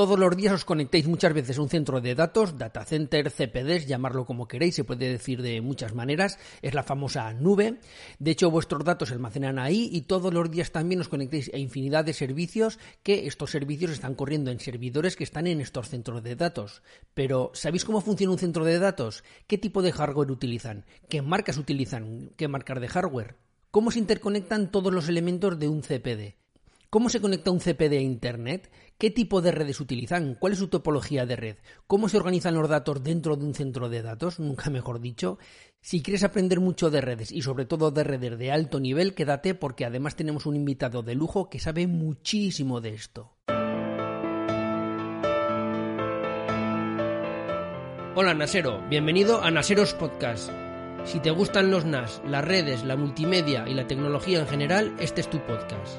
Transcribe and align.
Todos 0.00 0.18
los 0.18 0.34
días 0.34 0.54
os 0.54 0.64
conectéis 0.64 1.06
muchas 1.06 1.34
veces 1.34 1.58
a 1.58 1.60
un 1.60 1.68
centro 1.68 2.00
de 2.00 2.14
datos, 2.14 2.56
data 2.56 2.86
center, 2.86 3.30
CPDs, 3.30 3.86
llamarlo 3.86 4.24
como 4.24 4.48
queréis, 4.48 4.74
se 4.74 4.82
puede 4.82 5.10
decir 5.10 5.42
de 5.42 5.60
muchas 5.60 5.94
maneras, 5.94 6.38
es 6.62 6.72
la 6.72 6.82
famosa 6.82 7.34
nube. 7.34 7.80
De 8.18 8.30
hecho, 8.30 8.50
vuestros 8.50 8.82
datos 8.82 9.10
se 9.10 9.14
almacenan 9.14 9.58
ahí 9.58 9.90
y 9.92 10.08
todos 10.08 10.32
los 10.32 10.50
días 10.50 10.72
también 10.72 11.02
os 11.02 11.08
conectéis 11.08 11.50
a 11.52 11.58
infinidad 11.58 12.06
de 12.06 12.14
servicios 12.14 12.78
que 13.02 13.26
estos 13.26 13.50
servicios 13.50 13.90
están 13.90 14.14
corriendo 14.14 14.50
en 14.50 14.58
servidores 14.58 15.16
que 15.16 15.24
están 15.24 15.46
en 15.46 15.60
estos 15.60 15.90
centros 15.90 16.22
de 16.22 16.34
datos. 16.34 16.82
Pero, 17.12 17.50
¿sabéis 17.52 17.84
cómo 17.84 18.00
funciona 18.00 18.32
un 18.32 18.38
centro 18.38 18.64
de 18.64 18.78
datos? 18.78 19.22
¿Qué 19.46 19.58
tipo 19.58 19.82
de 19.82 19.92
hardware 19.92 20.30
utilizan? 20.30 20.86
¿Qué 21.10 21.20
marcas 21.20 21.58
utilizan? 21.58 22.30
¿Qué 22.38 22.48
marcas 22.48 22.80
de 22.80 22.88
hardware? 22.88 23.36
¿Cómo 23.70 23.90
se 23.90 23.98
interconectan 23.98 24.70
todos 24.70 24.94
los 24.94 25.10
elementos 25.10 25.58
de 25.58 25.68
un 25.68 25.82
CPD? 25.82 26.40
¿Cómo 26.90 27.08
se 27.08 27.20
conecta 27.20 27.52
un 27.52 27.60
CPD 27.60 27.92
a 27.92 28.00
Internet? 28.00 28.68
¿Qué 29.00 29.10
tipo 29.10 29.40
de 29.40 29.50
redes 29.50 29.80
utilizan? 29.80 30.34
¿Cuál 30.34 30.52
es 30.52 30.58
su 30.58 30.68
topología 30.68 31.24
de 31.24 31.34
red? 31.34 31.56
¿Cómo 31.86 32.10
se 32.10 32.18
organizan 32.18 32.54
los 32.54 32.68
datos 32.68 33.02
dentro 33.02 33.34
de 33.34 33.46
un 33.46 33.54
centro 33.54 33.88
de 33.88 34.02
datos? 34.02 34.38
Nunca 34.38 34.68
mejor 34.68 35.00
dicho. 35.00 35.38
Si 35.80 36.02
quieres 36.02 36.22
aprender 36.22 36.60
mucho 36.60 36.90
de 36.90 37.00
redes 37.00 37.32
y 37.32 37.40
sobre 37.40 37.64
todo 37.64 37.90
de 37.92 38.04
redes 38.04 38.38
de 38.38 38.52
alto 38.52 38.78
nivel, 38.78 39.14
quédate 39.14 39.54
porque 39.54 39.86
además 39.86 40.16
tenemos 40.16 40.44
un 40.44 40.54
invitado 40.54 41.02
de 41.02 41.14
lujo 41.14 41.48
que 41.48 41.60
sabe 41.60 41.86
muchísimo 41.86 42.82
de 42.82 42.90
esto. 42.90 43.32
Hola 48.14 48.34
Nasero, 48.34 48.86
bienvenido 48.90 49.42
a 49.42 49.50
Naseros 49.50 49.94
Podcast. 49.94 50.50
Si 51.06 51.20
te 51.20 51.30
gustan 51.30 51.70
los 51.70 51.86
NAS, 51.86 52.20
las 52.26 52.44
redes, 52.44 52.84
la 52.84 52.96
multimedia 52.96 53.66
y 53.66 53.72
la 53.72 53.86
tecnología 53.86 54.40
en 54.40 54.46
general, 54.46 54.94
este 55.00 55.22
es 55.22 55.30
tu 55.30 55.38
podcast. 55.38 55.98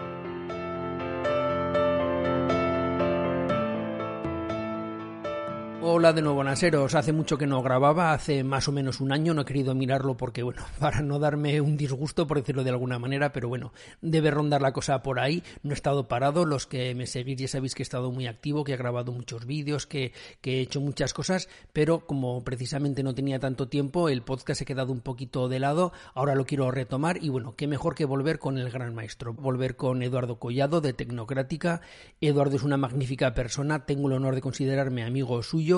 Hola 5.84 6.14
de 6.14 6.22
nuevo, 6.22 6.44
Naseros. 6.44 6.94
Hace 6.94 7.12
mucho 7.12 7.40
que 7.40 7.48
no 7.48 7.64
grababa, 7.64 8.14
hace 8.14 8.44
más 8.44 8.68
o 8.68 8.72
menos 8.72 9.02
un 9.02 9.12
año. 9.12 9.34
No 9.34 9.42
he 9.42 9.46
querido 9.46 9.74
mirarlo 9.74 10.16
porque, 10.16 10.44
bueno, 10.44 10.62
para 10.80 11.02
no 11.02 11.18
darme 11.18 11.60
un 11.60 11.76
disgusto, 11.76 12.28
por 12.28 12.38
decirlo 12.38 12.64
de 12.64 12.70
alguna 12.70 13.00
manera, 13.00 13.34
pero 13.34 13.50
bueno, 13.50 13.74
debe 14.00 14.30
rondar 14.30 14.62
la 14.62 14.74
cosa 14.74 15.02
por 15.02 15.20
ahí. 15.20 15.42
No 15.64 15.72
he 15.72 15.74
estado 15.74 16.08
parado. 16.08 16.46
Los 16.46 16.68
que 16.68 16.94
me 16.94 17.08
seguís 17.08 17.40
ya 17.40 17.48
sabéis 17.48 17.74
que 17.74 17.82
he 17.82 17.84
estado 17.84 18.12
muy 18.12 18.28
activo, 18.28 18.64
que 18.64 18.74
he 18.74 18.78
grabado 18.78 19.12
muchos 19.12 19.48
vídeos, 19.48 19.88
que, 19.88 20.14
he 20.44 20.62
hecho 20.62 20.82
muchas 20.82 21.16
cosas, 21.16 21.50
pero 21.74 22.06
como 22.06 22.44
precisamente 22.44 23.02
no 23.02 23.16
tenía 23.16 23.40
tanto 23.40 23.68
tiempo, 23.68 24.08
el 24.08 24.22
podcast 24.22 24.60
se 24.60 24.66
ha 24.66 24.68
quedado 24.68 24.92
un 24.92 25.02
poquito 25.02 25.50
de 25.50 25.60
lado. 25.60 25.94
Ahora 26.14 26.36
lo 26.36 26.46
quiero 26.46 26.70
retomar 26.70 27.18
y, 27.24 27.30
bueno, 27.30 27.56
qué 27.56 27.66
mejor 27.66 27.96
que 27.96 28.06
volver 28.06 28.38
con 28.38 28.60
el 28.60 28.70
gran 28.70 28.94
maestro. 28.94 29.34
Volver 29.34 29.76
con 29.78 30.04
Eduardo 30.04 30.38
Collado 30.38 30.80
de 30.80 30.94
Tecnocrática. 30.94 31.82
Eduardo 32.22 32.56
es 32.58 32.62
una 32.62 32.78
magnífica 32.78 33.34
persona. 33.34 33.88
Tengo 33.88 34.10
el 34.10 34.14
honor 34.14 34.36
de 34.36 34.42
considerarme 34.42 35.04
amigo 35.04 35.42
suyo 35.42 35.71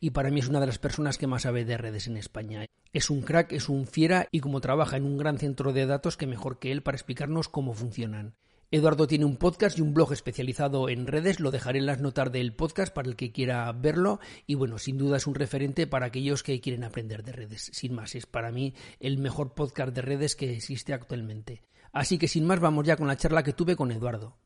y 0.00 0.10
para 0.10 0.30
mí 0.30 0.40
es 0.40 0.48
una 0.48 0.60
de 0.60 0.66
las 0.66 0.78
personas 0.78 1.18
que 1.18 1.26
más 1.26 1.42
sabe 1.42 1.64
de 1.64 1.76
redes 1.76 2.06
en 2.06 2.16
España. 2.16 2.66
Es 2.92 3.10
un 3.10 3.22
crack, 3.22 3.52
es 3.52 3.68
un 3.68 3.86
fiera 3.86 4.28
y 4.30 4.40
como 4.40 4.60
trabaja 4.60 4.96
en 4.96 5.04
un 5.04 5.16
gran 5.16 5.38
centro 5.38 5.72
de 5.72 5.86
datos, 5.86 6.16
que 6.16 6.26
mejor 6.26 6.58
que 6.58 6.72
él 6.72 6.82
para 6.82 6.96
explicarnos 6.96 7.48
cómo 7.48 7.74
funcionan. 7.74 8.34
Eduardo 8.72 9.08
tiene 9.08 9.24
un 9.24 9.36
podcast 9.36 9.76
y 9.76 9.82
un 9.82 9.94
blog 9.94 10.12
especializado 10.12 10.88
en 10.88 11.08
redes, 11.08 11.40
lo 11.40 11.50
dejaré 11.50 11.80
en 11.80 11.86
las 11.86 12.00
notas 12.00 12.30
del 12.30 12.54
podcast 12.54 12.94
para 12.94 13.08
el 13.08 13.16
que 13.16 13.32
quiera 13.32 13.70
verlo 13.72 14.20
y 14.46 14.54
bueno, 14.54 14.78
sin 14.78 14.96
duda 14.96 15.16
es 15.16 15.26
un 15.26 15.34
referente 15.34 15.88
para 15.88 16.06
aquellos 16.06 16.44
que 16.44 16.60
quieren 16.60 16.84
aprender 16.84 17.24
de 17.24 17.32
redes. 17.32 17.70
Sin 17.72 17.94
más, 17.94 18.14
es 18.14 18.26
para 18.26 18.52
mí 18.52 18.74
el 19.00 19.18
mejor 19.18 19.54
podcast 19.54 19.92
de 19.92 20.02
redes 20.02 20.36
que 20.36 20.52
existe 20.52 20.92
actualmente. 20.92 21.64
Así 21.92 22.16
que 22.16 22.28
sin 22.28 22.46
más, 22.46 22.60
vamos 22.60 22.86
ya 22.86 22.96
con 22.96 23.08
la 23.08 23.16
charla 23.16 23.42
que 23.42 23.52
tuve 23.52 23.74
con 23.74 23.90
Eduardo. 23.90 24.36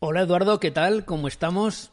Hola 0.00 0.22
Eduardo, 0.22 0.58
¿qué 0.58 0.72
tal? 0.72 1.04
¿Cómo 1.04 1.28
estamos? 1.28 1.92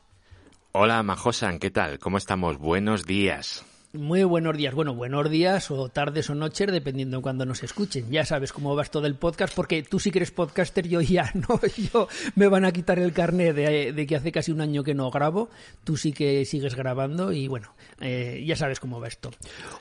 Hola 0.77 1.01
Majosan, 1.03 1.57
¿qué 1.59 1.71
tal? 1.71 1.99
¿Cómo 1.99 2.17
estamos? 2.17 2.57
Buenos 2.57 3.05
días. 3.05 3.63
Muy 3.93 4.25
buenos 4.25 4.57
días. 4.57 4.73
Bueno, 4.73 4.93
buenos 4.93 5.29
días 5.29 5.71
o 5.71 5.87
tardes 5.87 6.29
o 6.29 6.35
noches, 6.35 6.69
dependiendo 6.69 7.15
de 7.15 7.23
cuando 7.23 7.45
nos 7.45 7.63
escuchen. 7.63 8.11
Ya 8.11 8.25
sabes 8.25 8.52
cómo 8.52 8.75
vas 8.75 8.91
todo 8.91 9.08
el 9.08 9.15
podcast, 9.15 9.55
porque 9.55 9.83
tú 9.83 10.02
sí 10.02 10.11
que 10.11 10.19
eres 10.19 10.31
podcaster, 10.31 10.85
yo 10.85 10.99
ya 10.99 11.31
no. 11.47 11.61
Yo 11.93 12.09
me 12.35 12.49
van 12.49 12.65
a 12.65 12.73
quitar 12.73 12.99
el 12.99 13.14
carnet 13.14 13.55
de, 13.55 14.05
que 14.05 14.15
hace 14.17 14.33
casi 14.33 14.52
un 14.52 14.59
año 14.59 14.83
que 14.83 14.93
no 14.93 15.09
grabo. 15.11 15.49
Tú 15.85 15.95
sí 15.95 16.11
que 16.11 16.43
sigues 16.43 16.75
grabando 16.75 17.31
y 17.31 17.47
bueno, 17.47 17.73
eh, 18.02 18.43
ya 18.45 18.58
sabes 18.58 18.81
cómo 18.81 18.99
va 18.99 19.08
esto. 19.08 19.31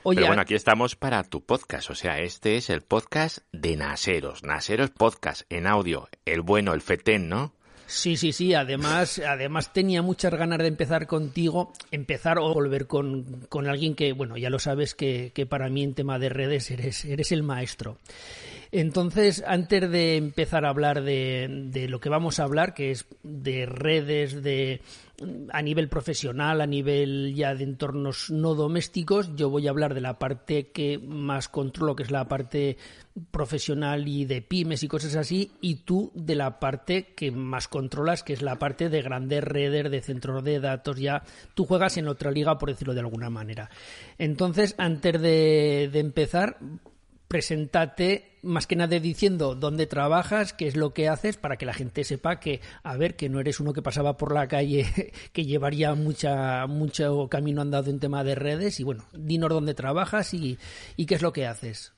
Oye, 0.03 0.15
Pero 0.15 0.27
bueno, 0.27 0.43
aquí 0.43 0.55
estamos 0.55 0.95
para 0.95 1.25
tu 1.25 1.43
podcast. 1.43 1.89
O 1.89 1.95
sea, 1.95 2.21
este 2.21 2.55
es 2.55 2.69
el 2.69 2.83
podcast 2.83 3.39
de 3.51 3.75
Naseros. 3.75 4.45
Naseros 4.45 4.91
Podcast 4.91 5.41
en 5.49 5.67
audio. 5.67 6.07
El 6.23 6.41
bueno, 6.41 6.73
el 6.73 6.79
fetén, 6.79 7.27
¿no? 7.27 7.51
Sí, 7.87 8.17
sí, 8.17 8.31
sí. 8.31 8.53
Además, 8.53 9.19
además 9.19 9.71
tenía 9.71 10.01
muchas 10.01 10.33
ganas 10.33 10.59
de 10.59 10.67
empezar 10.67 11.07
contigo, 11.07 11.71
empezar 11.91 12.39
o 12.39 12.53
volver 12.53 12.87
con, 12.87 13.45
con 13.47 13.67
alguien 13.67 13.95
que, 13.95 14.13
bueno, 14.13 14.37
ya 14.37 14.49
lo 14.49 14.59
sabes 14.59 14.95
que, 14.95 15.31
que, 15.33 15.45
para 15.45 15.69
mí 15.69 15.83
en 15.83 15.93
tema 15.93 16.17
de 16.19 16.29
redes 16.29 16.71
eres, 16.71 17.05
eres 17.05 17.31
el 17.31 17.43
maestro. 17.43 17.97
Entonces, 18.71 19.43
antes 19.45 19.89
de 19.89 20.17
empezar 20.17 20.65
a 20.65 20.69
hablar 20.69 21.03
de, 21.03 21.47
de 21.49 21.87
lo 21.87 21.99
que 21.99 22.09
vamos 22.09 22.39
a 22.39 22.43
hablar, 22.43 22.73
que 22.73 22.91
es 22.91 23.05
de 23.23 23.65
redes, 23.65 24.43
de 24.43 24.81
a 25.51 25.61
nivel 25.61 25.89
profesional, 25.89 26.61
a 26.61 26.67
nivel 26.67 27.33
ya 27.35 27.55
de 27.55 27.63
entornos 27.63 28.29
no 28.29 28.55
domésticos, 28.55 29.35
yo 29.35 29.49
voy 29.49 29.67
a 29.67 29.69
hablar 29.69 29.93
de 29.93 30.01
la 30.01 30.19
parte 30.19 30.71
que 30.71 30.97
más 30.97 31.47
controlo, 31.47 31.95
que 31.95 32.03
es 32.03 32.11
la 32.11 32.27
parte 32.27 32.77
profesional 33.31 34.07
y 34.07 34.25
de 34.25 34.41
pymes 34.41 34.83
y 34.83 34.87
cosas 34.87 35.15
así, 35.15 35.51
y 35.61 35.75
tú 35.75 36.11
de 36.15 36.35
la 36.35 36.59
parte 36.59 37.13
que 37.15 37.31
más 37.31 37.67
controlas, 37.67 38.23
que 38.23 38.33
es 38.33 38.41
la 38.41 38.59
parte 38.59 38.89
de 38.89 39.01
grandes 39.01 39.43
redes, 39.43 39.89
de 39.89 40.01
centros 40.01 40.43
de 40.43 40.59
datos, 40.59 40.97
ya 40.97 41.23
tú 41.53 41.65
juegas 41.65 41.97
en 41.97 42.07
otra 42.07 42.31
liga, 42.31 42.57
por 42.57 42.69
decirlo 42.69 42.93
de 42.93 42.99
alguna 43.01 43.29
manera. 43.29 43.69
Entonces, 44.17 44.75
antes 44.77 45.21
de, 45.21 45.89
de 45.91 45.99
empezar, 45.99 46.57
preséntate 47.27 48.37
más 48.43 48.67
que 48.67 48.75
nada 48.75 48.99
diciendo 48.99 49.55
dónde 49.55 49.87
trabajas, 49.87 50.53
qué 50.53 50.67
es 50.67 50.75
lo 50.75 50.93
que 50.93 51.09
haces, 51.09 51.37
para 51.37 51.57
que 51.57 51.65
la 51.65 51.73
gente 51.73 52.03
sepa 52.03 52.39
que, 52.39 52.61
a 52.83 52.95
ver, 52.95 53.15
que 53.15 53.29
no 53.29 53.39
eres 53.39 53.59
uno 53.59 53.73
que 53.73 53.81
pasaba 53.81 54.17
por 54.17 54.33
la 54.33 54.47
calle, 54.47 55.11
que 55.33 55.45
llevaría 55.45 55.95
mucha, 55.95 56.67
mucho 56.67 57.27
camino 57.29 57.61
andado 57.61 57.89
en 57.89 57.99
tema 57.99 58.23
de 58.23 58.35
redes. 58.35 58.79
Y 58.79 58.83
bueno, 58.83 59.05
dinos 59.13 59.49
dónde 59.49 59.73
trabajas 59.73 60.33
y, 60.33 60.57
y 60.95 61.05
qué 61.05 61.15
es 61.15 61.21
lo 61.21 61.33
que 61.33 61.47
haces. 61.47 61.93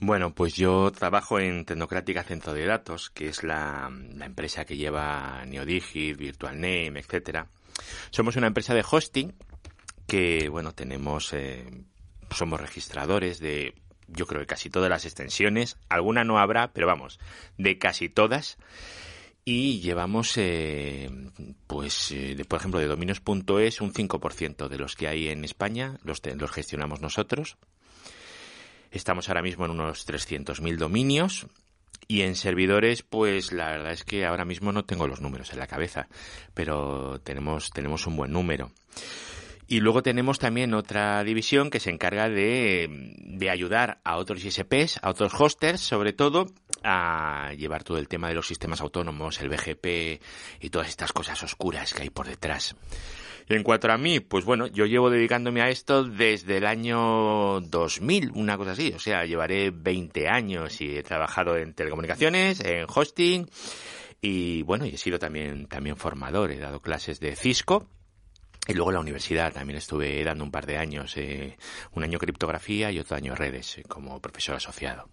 Bueno, 0.00 0.32
pues 0.32 0.54
yo 0.54 0.92
trabajo 0.92 1.40
en 1.40 1.64
Tecnocrática 1.64 2.22
Centro 2.22 2.52
de 2.52 2.64
Datos, 2.64 3.10
que 3.10 3.28
es 3.28 3.42
la, 3.42 3.90
empresa 4.20 4.64
que 4.64 4.76
lleva 4.76 5.44
Neodigit, 5.44 6.16
VirtualName, 6.16 7.00
etcétera. 7.00 7.48
Somos 8.10 8.36
una 8.36 8.46
empresa 8.46 8.74
de 8.74 8.84
hosting 8.88 9.34
que, 10.06 10.48
bueno, 10.48 10.72
tenemos, 10.72 11.32
eh, 11.32 11.66
somos 12.30 12.60
registradores 12.60 13.40
de 13.40 13.74
yo 14.08 14.26
creo 14.26 14.40
que 14.40 14.46
casi 14.46 14.70
todas 14.70 14.90
las 14.90 15.04
extensiones, 15.04 15.76
alguna 15.88 16.24
no 16.24 16.38
habrá, 16.38 16.72
pero 16.72 16.86
vamos, 16.86 17.18
de 17.56 17.78
casi 17.78 18.08
todas. 18.08 18.58
Y 19.44 19.80
llevamos, 19.80 20.36
eh, 20.36 21.10
pues, 21.66 22.10
eh, 22.12 22.36
por 22.46 22.58
ejemplo, 22.58 22.80
de 22.80 22.86
dominios.es, 22.86 23.80
un 23.80 23.94
5% 23.94 24.68
de 24.68 24.78
los 24.78 24.94
que 24.94 25.08
hay 25.08 25.28
en 25.28 25.44
España 25.44 25.98
los, 26.04 26.20
los 26.36 26.50
gestionamos 26.50 27.00
nosotros. 27.00 27.56
Estamos 28.90 29.28
ahora 29.28 29.42
mismo 29.42 29.64
en 29.64 29.70
unos 29.72 30.06
300.000 30.06 30.76
dominios. 30.76 31.46
Y 32.06 32.22
en 32.22 32.36
servidores, 32.36 33.02
pues 33.02 33.52
la 33.52 33.70
verdad 33.70 33.92
es 33.92 34.04
que 34.04 34.24
ahora 34.24 34.46
mismo 34.46 34.72
no 34.72 34.84
tengo 34.84 35.06
los 35.06 35.20
números 35.20 35.52
en 35.52 35.58
la 35.58 35.66
cabeza, 35.66 36.08
pero 36.54 37.20
tenemos, 37.22 37.70
tenemos 37.70 38.06
un 38.06 38.16
buen 38.16 38.32
número. 38.32 38.70
Y 39.70 39.80
luego 39.80 40.02
tenemos 40.02 40.38
también 40.38 40.72
otra 40.72 41.22
división 41.24 41.68
que 41.68 41.78
se 41.78 41.90
encarga 41.90 42.30
de, 42.30 42.88
de, 43.18 43.50
ayudar 43.50 44.00
a 44.02 44.16
otros 44.16 44.42
ISPs, 44.42 44.98
a 45.02 45.10
otros 45.10 45.34
hosters, 45.38 45.82
sobre 45.82 46.14
todo, 46.14 46.46
a 46.82 47.52
llevar 47.54 47.84
todo 47.84 47.98
el 47.98 48.08
tema 48.08 48.28
de 48.28 48.34
los 48.34 48.46
sistemas 48.46 48.80
autónomos, 48.80 49.42
el 49.42 49.50
BGP 49.50 50.22
y 50.62 50.70
todas 50.70 50.88
estas 50.88 51.12
cosas 51.12 51.42
oscuras 51.42 51.92
que 51.92 52.04
hay 52.04 52.08
por 52.08 52.26
detrás. 52.26 52.76
Y 53.46 53.54
en 53.56 53.62
cuanto 53.62 53.92
a 53.92 53.98
mí, 53.98 54.20
pues 54.20 54.46
bueno, 54.46 54.68
yo 54.68 54.86
llevo 54.86 55.10
dedicándome 55.10 55.60
a 55.60 55.68
esto 55.68 56.02
desde 56.02 56.56
el 56.56 56.66
año 56.66 57.60
2000, 57.60 58.32
una 58.34 58.56
cosa 58.56 58.70
así. 58.72 58.94
O 58.96 58.98
sea, 58.98 59.26
llevaré 59.26 59.70
20 59.70 60.28
años 60.28 60.80
y 60.80 60.96
he 60.96 61.02
trabajado 61.02 61.58
en 61.58 61.74
telecomunicaciones, 61.74 62.60
en 62.60 62.86
hosting 62.88 63.46
y 64.22 64.62
bueno, 64.62 64.86
y 64.86 64.94
he 64.94 64.98
sido 64.98 65.18
también, 65.18 65.66
también 65.66 65.96
formador. 65.96 66.52
He 66.52 66.58
dado 66.58 66.80
clases 66.80 67.20
de 67.20 67.36
Cisco 67.36 67.86
y 68.68 68.74
luego 68.74 68.90
en 68.90 68.94
la 68.94 69.00
universidad 69.00 69.52
también 69.52 69.78
estuve 69.78 70.22
dando 70.22 70.44
un 70.44 70.50
par 70.50 70.66
de 70.66 70.76
años, 70.76 71.16
eh, 71.16 71.56
un 71.94 72.04
año 72.04 72.18
criptografía 72.18 72.92
y 72.92 72.98
otro 72.98 73.16
año 73.16 73.34
redes, 73.34 73.78
eh, 73.78 73.82
como 73.88 74.20
profesor 74.20 74.56
asociado. 74.56 75.08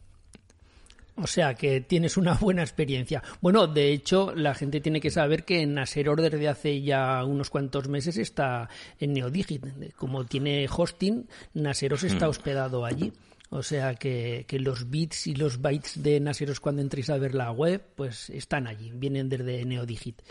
O 1.18 1.26
sea 1.26 1.54
que 1.54 1.80
tienes 1.80 2.18
una 2.18 2.34
buena 2.34 2.62
experiencia. 2.62 3.24
Bueno, 3.40 3.68
de 3.68 3.94
hecho, 3.94 4.36
la 4.36 4.54
gente 4.54 4.82
tiene 4.82 5.00
que 5.00 5.10
saber 5.10 5.46
que 5.46 5.66
Naseror 5.66 6.22
desde 6.22 6.50
hace 6.50 6.82
ya 6.82 7.24
unos 7.24 7.50
cuantos 7.50 7.88
meses 7.88 8.18
está 8.18 8.68
en 9.00 9.14
Neodigit. 9.14 9.94
Como 9.96 10.26
tiene 10.26 10.68
hosting, 10.70 11.26
Naseros 11.54 12.04
está 12.04 12.28
mm. 12.28 12.30
hospedado 12.30 12.84
allí. 12.84 13.14
O 13.52 13.64
sea 13.64 13.96
que, 13.96 14.44
que, 14.50 14.60
los 14.60 14.90
bits 14.90 15.28
y 15.28 15.36
los 15.36 15.62
bytes 15.62 16.04
de 16.04 16.20
Naseros 16.20 16.60
cuando 16.60 16.82
entréis 16.82 17.10
a 17.10 17.18
ver 17.18 17.34
la 17.34 17.52
web, 17.52 17.82
pues 17.96 18.30
están 18.32 18.68
allí, 18.68 18.92
vienen 18.94 19.30
desde 19.30 19.64
Neodigit. 19.64 20.22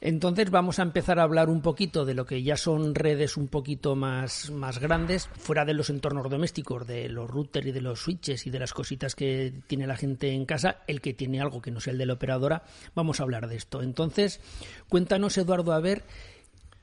Entonces 0.00 0.50
vamos 0.50 0.78
a 0.78 0.82
empezar 0.82 1.18
a 1.18 1.22
hablar 1.22 1.48
un 1.48 1.62
poquito 1.62 2.04
de 2.04 2.14
lo 2.14 2.26
que 2.26 2.42
ya 2.42 2.56
son 2.56 2.94
redes 2.94 3.36
un 3.36 3.48
poquito 3.48 3.96
más, 3.96 4.50
más 4.50 4.78
grandes, 4.78 5.28
fuera 5.38 5.64
de 5.64 5.74
los 5.74 5.90
entornos 5.90 6.28
domésticos, 6.30 6.86
de 6.86 7.08
los 7.08 7.30
routers 7.30 7.66
y 7.66 7.72
de 7.72 7.80
los 7.80 8.00
switches 8.00 8.46
y 8.46 8.50
de 8.50 8.58
las 8.58 8.72
cositas 8.72 9.14
que 9.14 9.52
tiene 9.66 9.86
la 9.86 9.96
gente 9.96 10.32
en 10.32 10.46
casa, 10.46 10.82
el 10.86 11.00
que 11.00 11.14
tiene 11.14 11.40
algo 11.40 11.62
que 11.62 11.70
no 11.70 11.80
sea 11.80 11.92
el 11.92 11.98
de 11.98 12.06
la 12.06 12.14
operadora, 12.14 12.64
vamos 12.94 13.20
a 13.20 13.22
hablar 13.22 13.48
de 13.48 13.56
esto. 13.56 13.82
Entonces, 13.82 14.40
cuéntanos, 14.88 15.38
Eduardo, 15.38 15.72
a 15.72 15.80
ver 15.80 16.04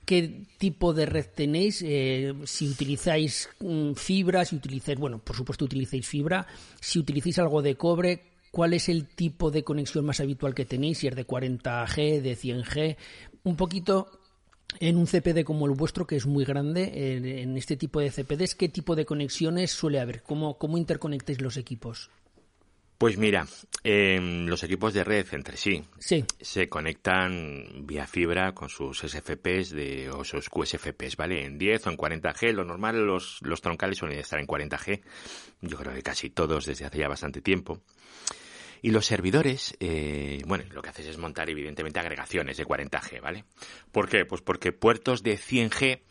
qué 0.05 0.43
tipo 0.57 0.93
de 0.93 1.05
red 1.05 1.25
tenéis, 1.33 1.81
eh, 1.85 2.33
si 2.45 2.67
utilizáis 2.67 3.49
mm, 3.59 3.93
fibra, 3.93 4.45
si 4.45 4.55
utilizáis, 4.55 4.97
bueno, 4.97 5.19
por 5.19 5.35
supuesto 5.35 5.65
utilizáis 5.65 6.07
fibra, 6.07 6.47
si 6.79 6.99
utilizáis 6.99 7.39
algo 7.39 7.61
de 7.61 7.75
cobre, 7.75 8.30
cuál 8.51 8.73
es 8.73 8.89
el 8.89 9.07
tipo 9.07 9.49
de 9.49 9.63
conexión 9.63 10.05
más 10.05 10.19
habitual 10.19 10.53
que 10.53 10.65
tenéis, 10.65 10.99
si 10.99 11.07
es 11.07 11.15
de 11.15 11.25
40G, 11.25 12.21
de 12.21 12.37
100G, 12.37 12.97
un 13.43 13.55
poquito 13.55 14.21
en 14.79 14.97
un 14.97 15.05
CPD 15.05 15.43
como 15.43 15.65
el 15.65 15.73
vuestro, 15.73 16.05
que 16.05 16.15
es 16.15 16.25
muy 16.25 16.45
grande, 16.45 17.15
en, 17.41 17.57
este 17.57 17.77
tipo 17.77 17.99
de 17.99 18.11
CPDs, 18.11 18.55
¿qué 18.55 18.69
tipo 18.69 18.95
de 18.95 19.05
conexiones 19.05 19.71
suele 19.71 19.99
haber? 19.99 20.21
¿Cómo, 20.21 20.57
cómo 20.57 20.77
interconectáis 20.77 21.41
los 21.41 21.57
equipos? 21.57 22.09
Pues 22.97 23.17
mira, 23.17 23.47
em, 23.83 24.45
los 24.45 24.61
equipos 24.63 24.93
de 24.93 25.03
red 25.03 25.25
entre 25.31 25.57
sí, 25.57 25.83
se 25.97 26.69
conectan 26.69 27.87
vía 27.87 28.05
fibra 28.05 28.53
con 28.53 28.69
sus 28.69 28.99
SFPs 28.99 29.71
de, 29.71 30.11
o 30.11 30.23
sus 30.23 30.49
QSFPs, 30.49 31.17
¿vale? 31.17 31.43
En 31.43 31.57
10 31.57 31.87
o 31.87 31.89
en 31.89 31.97
40G. 31.97 32.53
Lo 32.53 32.63
normal, 32.63 33.03
los, 33.03 33.39
los 33.41 33.59
troncales 33.59 33.97
suelen 33.97 34.19
estar 34.19 34.39
en 34.39 34.45
40G. 34.45 35.01
Yo 35.61 35.77
creo 35.77 35.95
que 35.95 36.03
casi 36.03 36.29
todos 36.29 36.67
desde 36.67 36.85
hace 36.85 36.99
ya 36.99 37.07
bastante 37.07 37.41
tiempo. 37.41 37.81
Y 38.81 38.91
los 38.91 39.05
servidores, 39.05 39.75
eh, 39.79 40.41
bueno, 40.45 40.63
lo 40.71 40.81
que 40.81 40.89
haces 40.89 41.05
es 41.05 41.17
montar 41.17 41.49
evidentemente 41.49 41.99
agregaciones 41.99 42.57
de 42.57 42.65
40G, 42.65 43.21
¿vale? 43.21 43.45
¿Por 43.91 44.09
qué? 44.09 44.25
Pues 44.25 44.41
porque 44.41 44.71
puertos 44.71 45.21
de 45.21 45.37
100G 45.37 46.01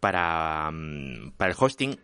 para, 0.00 0.70
mm, 0.70 1.32
para 1.36 1.52
el 1.52 1.56
hosting 1.58 1.98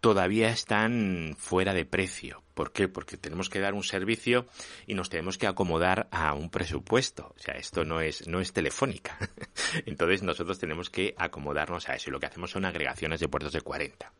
todavía 0.00 0.50
están 0.50 1.34
fuera 1.38 1.74
de 1.74 1.84
precio. 1.84 2.42
¿Por 2.54 2.72
qué? 2.72 2.88
Porque 2.88 3.16
tenemos 3.16 3.48
que 3.48 3.60
dar 3.60 3.74
un 3.74 3.84
servicio 3.84 4.46
y 4.86 4.94
nos 4.94 5.10
tenemos 5.10 5.38
que 5.38 5.46
acomodar 5.46 6.08
a 6.10 6.34
un 6.34 6.50
presupuesto. 6.50 7.34
O 7.36 7.38
sea, 7.38 7.54
esto 7.54 7.84
no 7.84 8.00
es, 8.00 8.26
no 8.26 8.40
es 8.40 8.52
telefónica. 8.52 9.18
Entonces 9.86 10.22
nosotros 10.22 10.58
tenemos 10.58 10.90
que 10.90 11.14
acomodarnos 11.18 11.88
a 11.88 11.94
eso 11.94 12.10
y 12.10 12.12
lo 12.12 12.20
que 12.20 12.26
hacemos 12.26 12.50
son 12.50 12.64
agregaciones 12.64 13.20
de 13.20 13.28
puertos 13.28 13.52
de 13.52 13.60
40. 13.60 14.12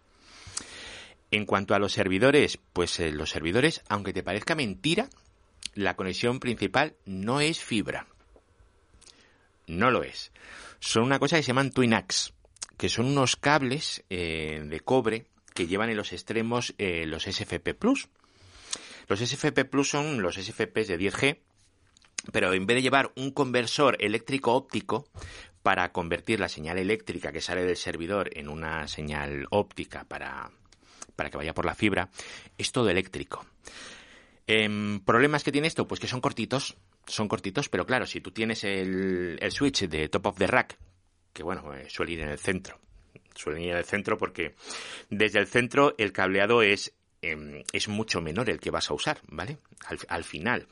En 1.30 1.44
cuanto 1.46 1.74
a 1.74 1.78
los 1.78 1.92
servidores, 1.92 2.58
pues 2.72 3.00
eh, 3.00 3.12
los 3.12 3.30
servidores, 3.30 3.82
aunque 3.88 4.12
te 4.12 4.22
parezca 4.22 4.54
mentira, 4.54 5.08
la 5.78 5.94
conexión 5.94 6.40
principal 6.40 6.96
no 7.04 7.40
es 7.40 7.62
fibra. 7.62 8.08
No 9.68 9.92
lo 9.92 10.02
es. 10.02 10.32
Son 10.80 11.04
una 11.04 11.20
cosa 11.20 11.36
que 11.36 11.44
se 11.44 11.48
llaman 11.48 11.70
Twinax, 11.70 12.32
que 12.76 12.88
son 12.88 13.06
unos 13.06 13.36
cables 13.36 14.02
eh, 14.10 14.60
de 14.64 14.80
cobre 14.80 15.26
que 15.54 15.68
llevan 15.68 15.90
en 15.90 15.96
los 15.96 16.12
extremos 16.12 16.74
eh, 16.78 17.06
los 17.06 17.24
SFP 17.24 17.74
Plus. 17.74 18.08
Los 19.06 19.20
SFP 19.20 19.64
Plus 19.70 19.88
son 19.88 20.20
los 20.20 20.34
SFPs 20.34 20.88
de 20.88 20.98
10G, 20.98 21.38
pero 22.32 22.52
en 22.52 22.66
vez 22.66 22.76
de 22.76 22.82
llevar 22.82 23.12
un 23.14 23.30
conversor 23.30 23.96
eléctrico 24.00 24.54
óptico 24.54 25.06
para 25.62 25.92
convertir 25.92 26.40
la 26.40 26.48
señal 26.48 26.78
eléctrica 26.78 27.30
que 27.30 27.40
sale 27.40 27.62
del 27.62 27.76
servidor 27.76 28.30
en 28.36 28.48
una 28.48 28.88
señal 28.88 29.46
óptica 29.50 30.04
para, 30.04 30.50
para 31.14 31.30
que 31.30 31.36
vaya 31.36 31.54
por 31.54 31.66
la 31.66 31.76
fibra, 31.76 32.10
es 32.56 32.72
todo 32.72 32.90
eléctrico. 32.90 33.46
Eh, 34.50 35.00
¿Problemas 35.04 35.44
que 35.44 35.52
tiene 35.52 35.68
esto? 35.68 35.86
Pues 35.86 36.00
que 36.00 36.08
son 36.08 36.22
cortitos, 36.22 36.78
son 37.06 37.28
cortitos, 37.28 37.68
pero 37.68 37.84
claro, 37.84 38.06
si 38.06 38.22
tú 38.22 38.30
tienes 38.30 38.64
el, 38.64 39.38
el 39.40 39.52
switch 39.52 39.86
de 39.86 40.08
top 40.08 40.26
of 40.26 40.38
the 40.38 40.46
rack, 40.46 40.78
que 41.34 41.42
bueno, 41.42 41.74
eh, 41.74 41.86
suele 41.90 42.12
ir 42.12 42.20
en 42.20 42.30
el 42.30 42.38
centro, 42.38 42.80
suelen 43.34 43.62
ir 43.62 43.74
al 43.74 43.84
centro 43.84 44.16
porque 44.16 44.54
desde 45.10 45.38
el 45.38 45.46
centro 45.46 45.94
el 45.98 46.12
cableado 46.12 46.62
es, 46.62 46.94
em, 47.20 47.62
es 47.74 47.88
mucho 47.88 48.22
menor 48.22 48.48
el 48.48 48.58
que 48.58 48.70
vas 48.70 48.90
a 48.90 48.94
usar, 48.94 49.20
¿vale? 49.28 49.58
Al, 50.08 50.24
final. 50.24 50.66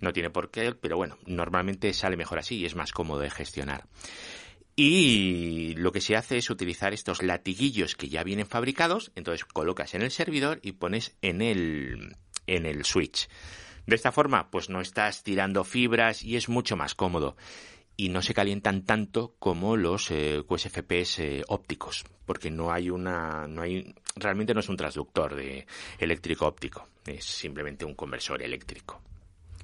No 0.00 0.12
tiene 0.12 0.28
por 0.28 0.50
qué, 0.50 0.74
pero 0.74 0.98
bueno, 0.98 1.16
normalmente 1.24 1.94
sale 1.94 2.18
mejor 2.18 2.38
así 2.38 2.56
y 2.56 2.66
es 2.66 2.74
más 2.74 2.92
cómodo 2.92 3.20
de 3.20 3.30
gestionar. 3.30 3.86
Y 4.76 5.74
lo 5.76 5.90
que 5.90 6.02
se 6.02 6.16
hace 6.16 6.36
es 6.36 6.50
utilizar 6.50 6.92
estos 6.92 7.22
latiguillos 7.22 7.94
que 7.94 8.10
ya 8.10 8.24
vienen 8.24 8.46
fabricados, 8.46 9.10
entonces 9.14 9.46
colocas 9.46 9.94
en 9.94 10.02
el 10.02 10.10
servidor 10.10 10.58
y 10.62 10.72
pones 10.72 11.16
en 11.22 11.40
el, 11.40 12.16
en 12.46 12.66
el 12.66 12.84
switch. 12.84 13.28
De 13.86 13.96
esta 13.96 14.12
forma, 14.12 14.50
pues 14.50 14.70
no 14.70 14.80
estás 14.80 15.22
tirando 15.22 15.64
fibras 15.64 16.22
y 16.22 16.36
es 16.36 16.48
mucho 16.48 16.76
más 16.76 16.94
cómodo 16.94 17.36
y 17.96 18.08
no 18.08 18.22
se 18.22 18.34
calientan 18.34 18.82
tanto 18.82 19.34
como 19.38 19.76
los 19.76 20.10
eh, 20.10 20.42
QSFPs 20.46 21.18
eh, 21.20 21.42
ópticos, 21.48 22.04
porque 22.26 22.50
no 22.50 22.72
hay 22.72 22.90
una, 22.90 23.46
no 23.46 23.62
hay, 23.62 23.94
realmente 24.16 24.54
no 24.54 24.60
es 24.60 24.68
un 24.68 24.76
transductor 24.76 25.34
de 25.34 25.66
eléctrico 25.98 26.46
óptico, 26.46 26.88
es 27.06 27.24
simplemente 27.24 27.84
un 27.84 27.94
conversor 27.94 28.42
eléctrico. 28.42 29.00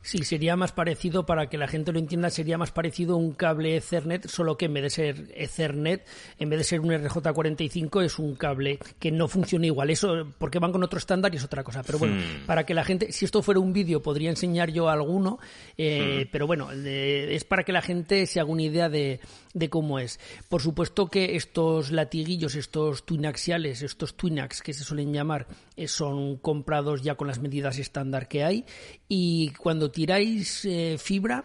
Sí, 0.02 0.24
sería 0.24 0.56
más 0.56 0.72
parecido, 0.72 1.26
para 1.26 1.48
que 1.48 1.58
la 1.58 1.68
gente 1.68 1.92
lo 1.92 1.98
entienda, 1.98 2.30
sería 2.30 2.56
más 2.56 2.72
parecido 2.72 3.14
a 3.14 3.18
un 3.18 3.32
cable 3.32 3.76
Ethernet, 3.76 4.26
solo 4.28 4.56
que 4.56 4.64
en 4.64 4.74
vez 4.74 4.82
de 4.84 4.90
ser 4.90 5.32
Ethernet, 5.34 6.06
en 6.38 6.48
vez 6.48 6.60
de 6.60 6.64
ser 6.64 6.80
un 6.80 6.88
RJ45, 6.88 8.02
es 8.02 8.18
un 8.18 8.34
cable 8.34 8.78
que 8.98 9.10
no 9.12 9.28
funciona 9.28 9.66
igual. 9.66 9.90
Eso, 9.90 10.26
porque 10.38 10.58
van 10.58 10.72
con 10.72 10.82
otro 10.82 10.98
estándar 10.98 11.34
y 11.34 11.36
es 11.36 11.44
otra 11.44 11.62
cosa. 11.62 11.82
Pero 11.82 11.98
bueno, 11.98 12.14
hmm. 12.14 12.46
para 12.46 12.64
que 12.64 12.72
la 12.72 12.82
gente, 12.82 13.12
si 13.12 13.26
esto 13.26 13.42
fuera 13.42 13.60
un 13.60 13.74
vídeo, 13.74 14.02
podría 14.02 14.30
enseñar 14.30 14.70
yo 14.70 14.88
alguno, 14.88 15.38
eh, 15.76 16.24
hmm. 16.24 16.28
pero 16.32 16.46
bueno, 16.46 16.70
es 16.72 17.44
para 17.44 17.64
que 17.64 17.72
la 17.72 17.82
gente 17.82 18.26
se 18.26 18.40
haga 18.40 18.50
una 18.50 18.62
idea 18.62 18.88
de, 18.88 19.20
de 19.54 19.68
cómo 19.68 19.98
es. 19.98 20.20
Por 20.48 20.62
supuesto 20.62 21.08
que 21.08 21.36
estos 21.36 21.90
latiguillos, 21.90 22.54
estos 22.54 23.04
twinaxiales, 23.04 23.82
estos 23.82 24.16
twinax 24.16 24.62
que 24.62 24.72
se 24.72 24.84
suelen 24.84 25.12
llamar, 25.12 25.46
eh, 25.76 25.88
son 25.88 26.36
comprados 26.36 27.02
ya 27.02 27.16
con 27.16 27.28
las 27.28 27.40
medidas 27.40 27.78
estándar 27.78 28.28
que 28.28 28.44
hay 28.44 28.64
y 29.08 29.50
cuando 29.50 29.90
tiráis 29.90 30.64
eh, 30.64 30.96
fibra, 30.98 31.44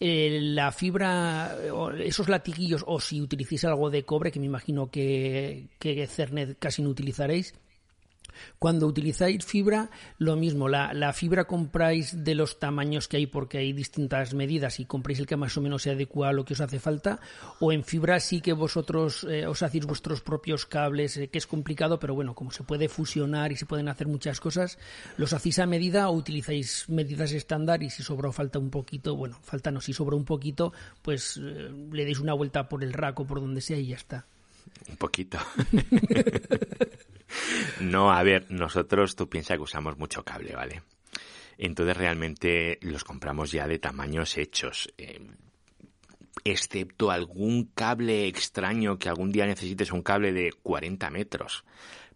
eh, 0.00 0.38
la 0.40 0.70
fibra, 0.70 1.56
esos 1.98 2.28
latiguillos, 2.28 2.84
o 2.86 3.00
si 3.00 3.20
utilizáis 3.20 3.64
algo 3.64 3.90
de 3.90 4.04
cobre, 4.04 4.30
que 4.30 4.38
me 4.38 4.46
imagino 4.46 4.90
que, 4.90 5.68
que 5.80 6.06
Cernet 6.06 6.56
casi 6.58 6.82
no 6.82 6.90
utilizaréis, 6.90 7.54
cuando 8.58 8.86
utilizáis 8.86 9.44
fibra, 9.44 9.90
lo 10.18 10.36
mismo, 10.36 10.68
la, 10.68 10.92
la, 10.92 11.12
fibra 11.12 11.44
compráis 11.44 12.24
de 12.24 12.34
los 12.34 12.58
tamaños 12.58 13.08
que 13.08 13.18
hay 13.18 13.26
porque 13.26 13.58
hay 13.58 13.72
distintas 13.72 14.34
medidas 14.34 14.80
y 14.80 14.84
compráis 14.84 15.18
el 15.18 15.26
que 15.26 15.36
más 15.36 15.56
o 15.56 15.60
menos 15.60 15.82
se 15.82 15.90
adecua 15.90 16.28
a 16.28 16.32
lo 16.32 16.44
que 16.44 16.54
os 16.54 16.60
hace 16.60 16.78
falta, 16.78 17.20
o 17.60 17.72
en 17.72 17.84
fibra 17.84 18.20
sí 18.20 18.40
que 18.40 18.52
vosotros 18.52 19.24
eh, 19.28 19.46
os 19.46 19.62
hacéis 19.62 19.86
vuestros 19.86 20.20
propios 20.20 20.66
cables, 20.66 21.16
eh, 21.16 21.28
que 21.28 21.38
es 21.38 21.46
complicado, 21.46 21.98
pero 21.98 22.14
bueno, 22.14 22.34
como 22.34 22.50
se 22.50 22.62
puede 22.62 22.88
fusionar 22.88 23.52
y 23.52 23.56
se 23.56 23.66
pueden 23.66 23.88
hacer 23.88 24.06
muchas 24.06 24.40
cosas, 24.40 24.78
los 25.16 25.32
hacéis 25.32 25.58
a 25.58 25.66
medida 25.66 26.08
o 26.08 26.12
utilizáis 26.12 26.88
medidas 26.88 27.32
estándar 27.32 27.82
y 27.82 27.90
si 27.90 28.02
sobra 28.02 28.28
o 28.28 28.32
falta 28.32 28.58
un 28.58 28.70
poquito, 28.70 29.16
bueno, 29.16 29.38
falta 29.42 29.70
no, 29.70 29.80
si 29.80 29.92
sobra 29.92 30.16
un 30.16 30.24
poquito, 30.24 30.72
pues 31.02 31.40
eh, 31.42 31.70
le 31.92 32.04
deis 32.04 32.20
una 32.20 32.34
vuelta 32.34 32.68
por 32.68 32.82
el 32.82 32.92
rack 32.92 33.20
o 33.20 33.26
por 33.26 33.40
donde 33.40 33.60
sea 33.60 33.78
y 33.78 33.88
ya 33.88 33.96
está. 33.96 34.26
Un 34.88 34.96
poquito. 34.96 35.38
No, 37.80 38.12
a 38.12 38.22
ver, 38.22 38.46
nosotros 38.50 39.16
tú 39.16 39.28
piensas 39.28 39.56
que 39.56 39.62
usamos 39.62 39.98
mucho 39.98 40.24
cable, 40.24 40.54
¿vale? 40.54 40.82
Entonces 41.56 41.96
realmente 41.96 42.78
los 42.82 43.04
compramos 43.04 43.50
ya 43.50 43.66
de 43.66 43.78
tamaños 43.78 44.38
hechos. 44.38 44.92
Eh, 44.96 45.20
excepto 46.44 47.10
algún 47.10 47.70
cable 47.74 48.26
extraño 48.26 48.98
que 48.98 49.08
algún 49.08 49.32
día 49.32 49.46
necesites 49.46 49.92
un 49.92 50.02
cable 50.02 50.32
de 50.32 50.52
40 50.62 51.10
metros. 51.10 51.64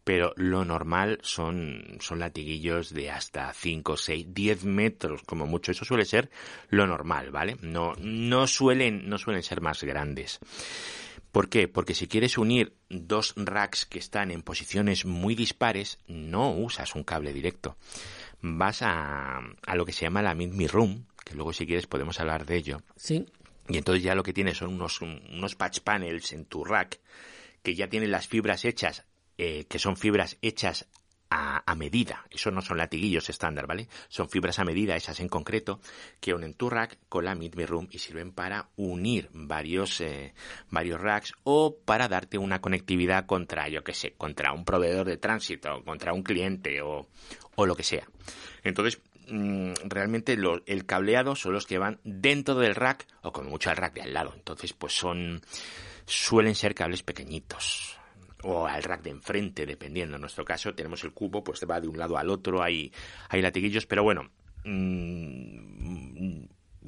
Pero 0.04 0.32
lo 0.36 0.64
normal 0.64 1.18
son, 1.22 1.98
son 2.00 2.18
latiguillos 2.18 2.92
de 2.92 3.10
hasta 3.10 3.52
5, 3.52 3.96
6, 3.96 4.26
10 4.30 4.64
metros, 4.64 5.22
como 5.22 5.46
mucho. 5.46 5.70
Eso 5.70 5.84
suele 5.84 6.04
ser 6.04 6.28
lo 6.70 6.88
normal, 6.88 7.30
¿vale? 7.30 7.56
No, 7.60 7.94
no 8.00 8.48
suelen, 8.48 9.08
no 9.08 9.18
suelen 9.18 9.44
ser 9.44 9.60
más 9.60 9.84
grandes. 9.84 10.40
¿Por 11.32 11.48
qué? 11.48 11.66
Porque 11.66 11.94
si 11.94 12.08
quieres 12.08 12.36
unir 12.36 12.76
dos 12.90 13.32
racks 13.36 13.86
que 13.86 13.98
están 13.98 14.30
en 14.30 14.42
posiciones 14.42 15.06
muy 15.06 15.34
dispares, 15.34 15.98
no 16.06 16.52
usas 16.52 16.94
un 16.94 17.04
cable 17.04 17.32
directo. 17.32 17.76
Vas 18.42 18.82
a, 18.82 19.38
a 19.38 19.76
lo 19.76 19.86
que 19.86 19.92
se 19.92 20.02
llama 20.02 20.20
la 20.20 20.34
Meet 20.34 20.52
Me 20.52 20.68
Room, 20.68 21.06
que 21.24 21.34
luego 21.34 21.52
si 21.54 21.66
quieres 21.66 21.86
podemos 21.86 22.20
hablar 22.20 22.44
de 22.44 22.56
ello. 22.56 22.82
Sí. 22.96 23.24
Y 23.68 23.78
entonces 23.78 24.02
ya 24.04 24.14
lo 24.14 24.22
que 24.22 24.34
tienes 24.34 24.58
son 24.58 24.74
unos, 24.74 25.00
unos 25.00 25.54
patch 25.54 25.80
panels 25.80 26.32
en 26.32 26.44
tu 26.44 26.64
rack 26.64 27.00
que 27.62 27.74
ya 27.74 27.88
tienen 27.88 28.10
las 28.10 28.26
fibras 28.26 28.64
hechas, 28.64 29.04
eh, 29.38 29.64
que 29.68 29.78
son 29.78 29.96
fibras 29.96 30.36
hechas 30.42 30.88
a, 31.32 31.74
medida. 31.74 32.26
Eso 32.30 32.50
no 32.50 32.60
son 32.60 32.76
latiguillos 32.76 33.30
estándar, 33.30 33.66
¿vale? 33.66 33.88
Son 34.08 34.28
fibras 34.28 34.58
a 34.58 34.64
medida, 34.64 34.96
esas 34.96 35.20
en 35.20 35.28
concreto, 35.28 35.80
que 36.20 36.34
unen 36.34 36.54
tu 36.54 36.68
rack 36.68 36.98
con 37.08 37.24
la 37.24 37.34
Meet 37.34 37.56
Me 37.56 37.66
Room 37.66 37.88
y 37.90 37.98
sirven 37.98 38.32
para 38.32 38.68
unir 38.76 39.30
varios, 39.32 40.00
eh, 40.02 40.34
varios 40.70 41.00
racks 41.00 41.32
o 41.44 41.76
para 41.84 42.08
darte 42.08 42.36
una 42.36 42.60
conectividad 42.60 43.26
contra, 43.26 43.68
yo 43.68 43.82
qué 43.82 43.94
sé, 43.94 44.12
contra 44.12 44.52
un 44.52 44.64
proveedor 44.64 45.06
de 45.06 45.16
tránsito, 45.16 45.82
contra 45.84 46.12
un 46.12 46.22
cliente 46.22 46.82
o, 46.82 47.08
o 47.56 47.66
lo 47.66 47.74
que 47.74 47.82
sea. 47.82 48.06
Entonces, 48.62 49.00
mm, 49.28 49.72
realmente 49.84 50.36
el 50.66 50.86
cableado 50.86 51.34
son 51.34 51.54
los 51.54 51.66
que 51.66 51.78
van 51.78 51.98
dentro 52.04 52.56
del 52.56 52.74
rack 52.74 53.06
o 53.22 53.32
con 53.32 53.48
mucho 53.48 53.70
al 53.70 53.76
rack 53.76 53.94
de 53.94 54.02
al 54.02 54.12
lado. 54.12 54.34
Entonces, 54.36 54.74
pues 54.74 54.92
son 54.92 55.40
suelen 56.04 56.54
ser 56.54 56.74
cables 56.74 57.02
pequeñitos 57.02 58.01
o 58.42 58.66
al 58.66 58.82
rack 58.82 59.02
de 59.02 59.10
enfrente, 59.10 59.66
dependiendo. 59.66 60.16
En 60.16 60.20
nuestro 60.20 60.44
caso 60.44 60.74
tenemos 60.74 61.04
el 61.04 61.12
cubo, 61.12 61.42
pues 61.44 61.60
va 61.70 61.80
de 61.80 61.88
un 61.88 61.98
lado 61.98 62.16
al 62.18 62.30
otro, 62.30 62.62
hay, 62.62 62.92
hay 63.28 63.42
latiguillos, 63.42 63.86
pero 63.86 64.02
bueno, 64.02 64.30
mm, 64.64 66.44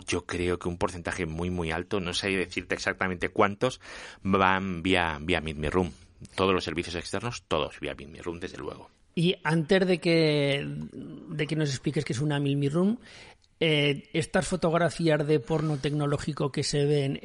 yo 0.06 0.26
creo 0.26 0.58
que 0.58 0.68
un 0.68 0.78
porcentaje 0.78 1.26
muy 1.26 1.50
muy 1.50 1.70
alto, 1.70 2.00
no 2.00 2.12
sé 2.12 2.28
decirte 2.30 2.75
exactamente 2.75 3.28
cuántos, 3.28 3.80
van 4.23 4.82
vía, 4.82 5.18
vía 5.20 5.40
Meet 5.40 5.56
Me 5.56 5.70
Room. 5.70 5.92
Todos 6.37 6.54
los 6.54 6.64
servicios 6.64 6.96
externos, 6.96 7.44
todos 7.49 7.80
vía 7.80 7.94
Meet 7.94 8.11
Me 8.11 8.23
Room, 8.23 8.40
desde 8.40 8.58
luego. 8.58 8.90
Y 9.16 9.37
antes 9.44 9.87
de 9.87 9.99
que, 9.99 10.66
de 10.66 11.46
que 11.46 11.54
nos 11.54 11.70
expliques 11.70 12.04
qué 12.04 12.12
es 12.12 12.20
una 12.20 12.40
Meet 12.40 12.58
Me 12.58 12.68
Room, 12.68 12.99
eh, 13.66 14.11
estas 14.12 14.47
fotografías 14.47 15.26
de 15.26 15.40
porno 15.40 15.78
tecnológico 15.78 16.52
que 16.52 16.62
se 16.62 16.85
ven, 16.85 17.18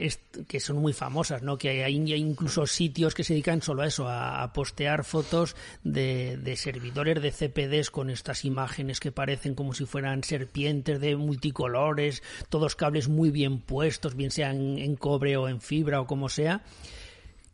que 0.48 0.62
son 0.62 0.78
muy 0.78 0.94
famosas, 0.94 1.44
¿no? 1.44 1.58
Que 1.58 1.84
hay, 1.84 1.98
incluso 2.16 2.66
sitios 2.66 3.14
que 3.14 3.26
se 3.26 3.34
dedican 3.34 3.62
solo 3.62 3.82
a 3.82 3.88
eso, 3.88 4.08
a, 4.08 4.54
postear 4.54 5.04
fotos 5.04 5.58
de, 5.84 6.38
de, 6.38 6.56
servidores 6.56 7.22
de 7.22 7.32
CPDs 7.32 7.92
con 7.92 8.10
estas 8.10 8.46
imágenes 8.46 9.02
que 9.02 9.12
parecen 9.12 9.54
como 9.54 9.74
si 9.74 9.86
fueran 9.86 10.24
serpientes 10.24 11.02
de 11.02 11.18
multicolores, 11.18 12.24
todos 12.48 12.78
cables 12.78 13.10
muy 13.10 13.32
bien 13.32 13.60
puestos, 13.60 14.16
bien 14.16 14.32
sean 14.32 14.78
en 14.78 14.96
cobre 14.96 15.36
o 15.36 15.50
en 15.50 15.60
fibra 15.60 16.00
o 16.00 16.08
como 16.08 16.30
sea. 16.30 16.64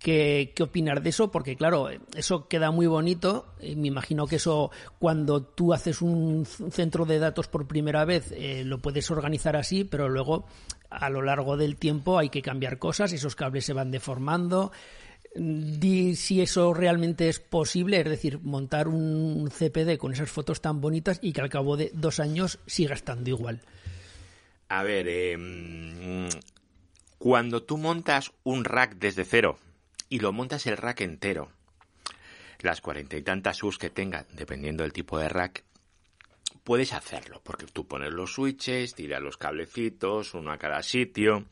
¿Qué, 0.06 0.54
opinar 0.62 1.02
de 1.02 1.10
eso? 1.10 1.32
Porque 1.32 1.56
claro, 1.56 1.90
eso 2.16 2.48
queda 2.48 2.70
muy 2.70 2.86
bonito. 2.86 3.56
me 3.60 3.88
imagino 3.88 4.28
que 4.28 4.36
eso, 4.36 4.70
cuando 5.00 5.42
tú 5.42 5.74
haces 5.74 6.00
un 6.04 6.46
centro 6.46 7.06
de 7.06 7.18
datos 7.18 7.48
por 7.48 7.66
primera 7.66 8.06
vez, 8.06 8.32
eh, 8.32 8.64
lo 8.64 8.78
puedes 8.84 9.10
organizar 9.10 9.56
así, 9.56 9.84
pero 9.84 10.08
luego 10.08 10.46
a 10.92 11.10
lo 11.10 11.24
largo 11.24 11.58
del 11.58 11.78
tiempo 11.78 12.20
hay 12.20 12.30
que 12.30 12.44
cambiar 12.44 12.78
cosas, 12.78 13.14
esos 13.14 13.36
cables 13.36 13.66
se 13.66 13.74
van 13.74 13.90
deformando. 13.90 14.72
Si 15.34 16.40
eso 16.40 16.76
realmente 16.76 17.28
es 17.28 17.40
posible, 17.40 18.02
es 18.02 18.06
decir, 18.06 18.40
montar 18.44 18.88
un 18.88 19.50
CPD 19.50 19.98
con 19.98 20.14
esas 20.14 20.30
fotos 20.30 20.62
tan 20.62 20.82
bonitas 20.82 21.18
y 21.24 21.34
que 21.34 21.42
al 21.42 21.50
cabo 21.50 21.78
de 21.78 21.90
dos 21.96 22.20
años 22.20 22.60
siga 22.68 22.94
estando 22.94 23.32
igual. 23.32 23.60
A 24.70 24.84
ver, 24.84 25.08
em, 25.08 26.30
cuando 27.18 27.64
tú 27.64 27.80
montas 27.80 28.32
un 28.44 28.66
rack 28.66 28.98
desde 29.00 29.26
cero, 29.26 29.58
y 30.10 30.20
lo 30.20 30.32
montas 30.32 30.66
el 30.68 30.78
rack 30.78 31.02
entero. 31.02 31.52
Las 32.60 32.82
cuarenta 32.82 33.18
y 33.18 33.22
tantas 33.22 33.62
US 33.64 33.78
que 33.78 33.90
tenga, 33.90 34.26
dependiendo 34.34 34.84
del 34.84 34.94
tipo 34.94 35.20
de 35.20 35.30
rack, 35.30 35.64
puedes 36.64 36.94
hacerlo, 36.94 37.42
porque 37.44 37.66
tú 37.68 37.88
pones 37.88 38.12
los 38.12 38.34
switches, 38.34 38.96
tiras 38.96 39.22
los 39.22 39.38
cablecitos, 39.38 40.34
uno 40.34 40.52
a 40.52 40.58
cada 40.58 40.82
sitio. 40.84 41.46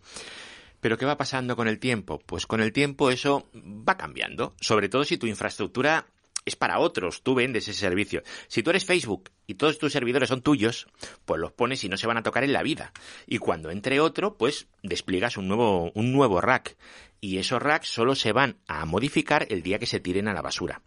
Pero 0.81 0.97
¿qué 0.97 1.05
va 1.05 1.17
pasando 1.17 1.55
con 1.55 1.67
el 1.67 1.79
tiempo? 1.79 2.19
Pues 2.19 2.45
con 2.45 2.61
el 2.61 2.73
tiempo 2.73 3.09
eso 3.09 3.47
va 3.53 3.95
cambiando, 3.95 4.53
sobre 4.59 4.89
todo 4.89 5.05
si 5.05 5.17
tu 5.17 5.27
infraestructura 5.27 6.07
es 6.45 6.55
para 6.55 6.79
otros, 6.79 7.23
tú 7.23 7.35
vendes 7.35 7.67
ese 7.67 7.79
servicio. 7.79 8.23
Si 8.47 8.63
tú 8.63 8.69
eres 8.69 8.85
Facebook 8.85 9.31
y 9.47 9.55
todos 9.55 9.77
tus 9.77 9.93
servidores 9.93 10.29
son 10.29 10.41
tuyos, 10.41 10.87
pues 11.25 11.39
los 11.39 11.51
pones 11.51 11.83
y 11.83 11.89
no 11.89 11.97
se 11.97 12.07
van 12.07 12.17
a 12.17 12.23
tocar 12.23 12.43
en 12.43 12.53
la 12.53 12.63
vida. 12.63 12.91
Y 13.27 13.37
cuando 13.37 13.71
entre 13.71 13.99
otro, 13.99 14.37
pues 14.37 14.67
despliegas 14.81 15.37
un 15.37 15.47
nuevo, 15.47 15.91
un 15.95 16.11
nuevo 16.11 16.41
rack 16.41 16.77
y 17.21 17.37
esos 17.37 17.61
racks 17.61 17.87
solo 17.87 18.15
se 18.15 18.33
van 18.33 18.57
a 18.67 18.85
modificar 18.85 19.47
el 19.49 19.63
día 19.63 19.79
que 19.79 19.85
se 19.85 19.99
tiren 19.99 20.27
a 20.27 20.33
la 20.33 20.41
basura. 20.41 20.81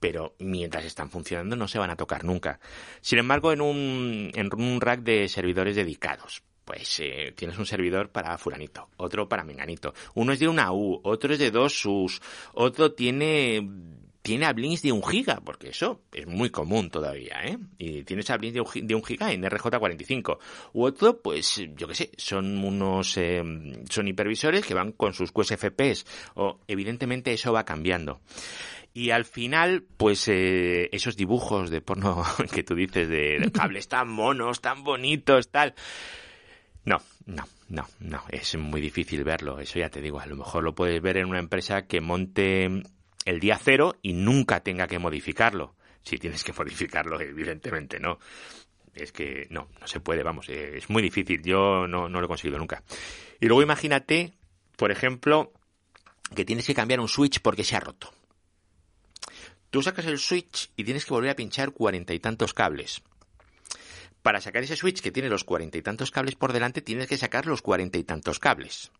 Pero 0.00 0.34
mientras 0.38 0.84
están 0.84 1.10
funcionando 1.10 1.54
no 1.54 1.68
se 1.68 1.78
van 1.78 1.90
a 1.90 1.96
tocar 1.96 2.24
nunca. 2.24 2.58
Sin 3.00 3.18
embargo, 3.18 3.52
en 3.52 3.60
un, 3.60 4.30
en 4.34 4.50
un 4.52 4.80
rack 4.80 5.00
de 5.00 5.28
servidores 5.28 5.76
dedicados, 5.76 6.42
pues 6.64 7.00
eh, 7.00 7.32
tienes 7.36 7.58
un 7.58 7.66
servidor 7.66 8.10
para 8.10 8.36
fulanito, 8.38 8.88
otro 8.96 9.28
para 9.28 9.44
menganito. 9.44 9.94
Uno 10.14 10.32
es 10.32 10.38
de 10.38 10.48
una 10.48 10.72
U, 10.72 11.00
otro 11.02 11.32
es 11.32 11.38
de 11.38 11.50
dos 11.50 11.84
U's, 11.86 12.20
otro 12.54 12.92
tiene 12.92 13.66
tiene 14.28 14.44
ablinks 14.44 14.82
de 14.82 14.92
un 14.92 15.02
giga, 15.02 15.40
porque 15.42 15.70
eso 15.70 16.02
es 16.12 16.26
muy 16.26 16.50
común 16.50 16.90
todavía, 16.90 17.40
¿eh? 17.46 17.56
Y 17.78 18.02
tienes 18.02 18.28
ablinks 18.28 18.52
de 18.56 18.60
un, 18.60 18.86
de 18.86 18.94
un 18.94 19.02
giga 19.02 19.32
en 19.32 19.42
RJ45. 19.42 20.38
U 20.74 20.84
otro, 20.84 21.22
pues, 21.22 21.62
yo 21.74 21.88
qué 21.88 21.94
sé, 21.94 22.10
son 22.18 22.62
unos, 22.62 23.16
eh, 23.16 23.42
son 23.88 24.06
hipervisores 24.06 24.66
que 24.66 24.74
van 24.74 24.92
con 24.92 25.14
sus 25.14 25.32
QSFPs, 25.32 26.04
o 26.34 26.60
evidentemente 26.68 27.32
eso 27.32 27.54
va 27.54 27.64
cambiando. 27.64 28.20
Y 28.92 29.12
al 29.12 29.24
final, 29.24 29.86
pues 29.96 30.28
eh, 30.28 30.90
esos 30.92 31.16
dibujos 31.16 31.70
de 31.70 31.80
porno 31.80 32.22
que 32.52 32.62
tú 32.62 32.74
dices 32.74 33.08
de 33.08 33.50
cables 33.50 33.88
tan 33.88 34.10
monos, 34.10 34.60
tan 34.60 34.84
bonitos, 34.84 35.50
tal. 35.50 35.74
No, 36.84 36.98
no, 37.24 37.44
no, 37.70 37.86
no, 37.98 38.22
es 38.28 38.56
muy 38.56 38.82
difícil 38.82 39.24
verlo, 39.24 39.58
eso 39.58 39.78
ya 39.78 39.88
te 39.88 40.02
digo, 40.02 40.20
a 40.20 40.26
lo 40.26 40.36
mejor 40.36 40.64
lo 40.64 40.74
puedes 40.74 41.00
ver 41.00 41.16
en 41.16 41.30
una 41.30 41.38
empresa 41.38 41.86
que 41.86 42.02
monte 42.02 42.82
el 43.28 43.40
día 43.40 43.60
cero 43.62 43.96
y 44.00 44.14
nunca 44.14 44.60
tenga 44.60 44.86
que 44.88 44.98
modificarlo. 44.98 45.74
Si 46.02 46.16
tienes 46.16 46.42
que 46.42 46.52
modificarlo, 46.58 47.20
evidentemente 47.20 48.00
no. 48.00 48.18
Es 48.94 49.12
que 49.12 49.46
no, 49.50 49.68
no 49.80 49.86
se 49.86 50.00
puede, 50.00 50.22
vamos, 50.22 50.48
eh, 50.48 50.78
es 50.78 50.90
muy 50.90 51.02
difícil. 51.02 51.42
Yo 51.42 51.86
no, 51.86 52.08
no 52.08 52.20
lo 52.20 52.24
he 52.24 52.28
conseguido 52.28 52.58
nunca. 52.58 52.82
Y 53.38 53.46
luego 53.46 53.62
imagínate, 53.62 54.32
por 54.76 54.90
ejemplo, 54.90 55.52
que 56.34 56.44
tienes 56.44 56.66
que 56.66 56.74
cambiar 56.74 57.00
un 57.00 57.08
switch 57.08 57.40
porque 57.40 57.64
se 57.64 57.76
ha 57.76 57.80
roto. 57.80 58.12
Tú 59.70 59.82
sacas 59.82 60.06
el 60.06 60.18
switch 60.18 60.70
y 60.76 60.84
tienes 60.84 61.04
que 61.04 61.12
volver 61.12 61.30
a 61.30 61.36
pinchar 61.36 61.72
cuarenta 61.72 62.14
y 62.14 62.20
tantos 62.20 62.54
cables. 62.54 63.02
Para 64.22 64.40
sacar 64.40 64.62
ese 64.62 64.76
switch 64.76 65.02
que 65.02 65.12
tiene 65.12 65.28
los 65.28 65.44
cuarenta 65.44 65.76
y 65.76 65.82
tantos 65.82 66.10
cables 66.10 66.34
por 66.34 66.54
delante, 66.54 66.80
tienes 66.80 67.06
que 67.06 67.18
sacar 67.18 67.46
los 67.46 67.60
cuarenta 67.60 67.98
y 67.98 68.04
tantos 68.04 68.38
cables 68.40 68.90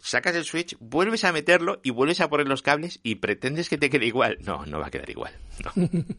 sacas 0.00 0.34
el 0.36 0.44
switch, 0.44 0.76
vuelves 0.80 1.24
a 1.24 1.32
meterlo 1.32 1.80
y 1.82 1.90
vuelves 1.90 2.20
a 2.20 2.28
poner 2.28 2.48
los 2.48 2.62
cables 2.62 3.00
y 3.02 3.16
pretendes 3.16 3.68
que 3.68 3.78
te 3.78 3.90
quede 3.90 4.06
igual. 4.06 4.38
No, 4.42 4.64
no 4.66 4.78
va 4.80 4.86
a 4.86 4.90
quedar 4.90 5.10
igual. 5.10 5.32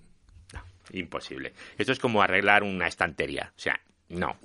No. 0.51 0.63
imposible. 0.91 1.53
Esto 1.77 1.91
es 1.91 1.99
como 1.99 2.21
arreglar 2.21 2.63
una 2.63 2.87
estantería. 2.87 3.53
O 3.55 3.59
sea, 3.59 3.79
no. 4.09 4.37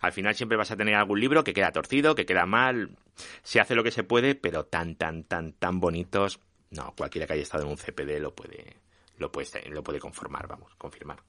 Al 0.00 0.12
final 0.12 0.34
siempre 0.34 0.58
vas 0.58 0.70
a 0.70 0.76
tener 0.76 0.94
algún 0.94 1.20
libro 1.20 1.44
que 1.44 1.54
queda 1.54 1.70
torcido, 1.72 2.14
que 2.14 2.26
queda 2.26 2.44
mal. 2.44 2.96
Se 3.42 3.60
hace 3.60 3.74
lo 3.74 3.84
que 3.84 3.92
se 3.92 4.02
puede, 4.02 4.34
pero 4.34 4.64
tan, 4.64 4.96
tan, 4.96 5.24
tan, 5.24 5.52
tan 5.52 5.78
bonitos. 5.78 6.40
No, 6.70 6.92
cualquiera 6.96 7.26
que 7.26 7.34
haya 7.34 7.42
estado 7.42 7.64
en 7.64 7.70
un 7.70 7.76
CPD 7.76 8.20
lo 8.20 8.34
puede, 8.34 8.76
lo 9.18 9.30
puede, 9.30 9.68
lo 9.70 9.82
puede 9.82 10.00
conformar, 10.00 10.48
vamos, 10.48 10.74
confirmar. 10.76 11.22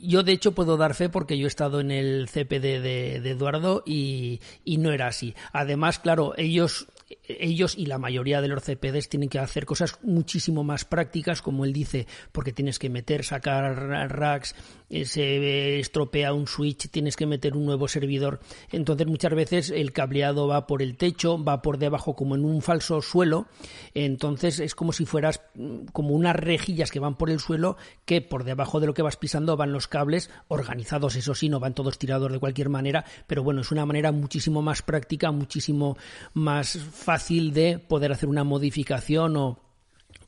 Yo, 0.00 0.22
de 0.22 0.32
hecho, 0.32 0.52
puedo 0.52 0.76
dar 0.76 0.94
fe 0.94 1.08
porque 1.08 1.38
yo 1.38 1.46
he 1.46 1.48
estado 1.48 1.80
en 1.80 1.90
el 1.90 2.28
CPD 2.28 2.80
de, 2.80 3.16
Eduardo 3.16 3.82
y, 3.84 4.40
no 4.64 4.92
era 4.92 5.08
así. 5.08 5.34
Además, 5.52 5.98
claro, 5.98 6.34
ellos 6.36 6.86
ellos 7.28 7.76
y 7.76 7.86
la 7.86 7.98
mayoría 7.98 8.40
de 8.40 8.48
los 8.48 8.64
CPDs 8.64 9.08
tienen 9.08 9.28
que 9.28 9.38
hacer 9.38 9.66
cosas 9.66 9.98
muchísimo 10.02 10.64
más 10.64 10.84
prácticas, 10.84 11.42
como 11.42 11.64
él 11.64 11.72
dice, 11.72 12.06
porque 12.32 12.52
tienes 12.52 12.78
que 12.78 12.88
meter, 12.88 13.24
sacar 13.24 13.76
racks, 14.10 14.54
eh, 14.88 15.04
se 15.04 15.78
estropea 15.78 16.32
un 16.32 16.46
switch, 16.46 16.88
tienes 16.90 17.16
que 17.16 17.26
meter 17.26 17.54
un 17.54 17.66
nuevo 17.66 17.86
servidor. 17.88 18.40
Entonces 18.72 19.06
muchas 19.06 19.34
veces 19.34 19.70
el 19.70 19.92
cableado 19.92 20.48
va 20.48 20.66
por 20.66 20.82
el 20.82 20.96
techo, 20.96 21.42
va 21.42 21.60
por 21.60 21.78
debajo 21.78 22.16
como 22.16 22.34
en 22.34 22.44
un 22.44 22.62
falso 22.62 23.02
suelo. 23.02 23.46
Entonces 23.94 24.60
es 24.60 24.74
como 24.74 24.92
si 24.92 25.04
fueras 25.04 25.42
mm, 25.54 25.86
como 25.92 26.14
unas 26.14 26.36
rejillas 26.36 26.90
que 26.90 27.00
van 27.00 27.16
por 27.16 27.30
el 27.30 27.40
suelo 27.40 27.76
que 28.06 28.22
por 28.22 28.44
debajo 28.44 28.80
de 28.80 28.86
lo 28.86 28.94
que 28.94 29.02
vas 29.02 29.16
pisando 29.16 29.56
van 29.56 29.72
los 29.72 29.86
cables 29.86 30.30
organizados, 30.48 31.16
eso 31.16 31.34
sí, 31.34 31.48
no 31.48 31.60
van 31.60 31.74
todos 31.74 31.98
tirados 31.98 32.32
de 32.32 32.38
cualquier 32.38 32.70
manera, 32.70 33.04
pero 33.26 33.42
bueno, 33.42 33.60
es 33.60 33.70
una 33.70 33.84
manera 33.84 34.12
muchísimo 34.12 34.62
más 34.62 34.82
práctica, 34.82 35.30
muchísimo 35.30 35.98
más 36.32 36.78
fácil 36.78 37.17
de 37.52 37.78
poder 37.78 38.12
hacer 38.12 38.28
una 38.28 38.44
modificación 38.44 39.36
o 39.36 39.68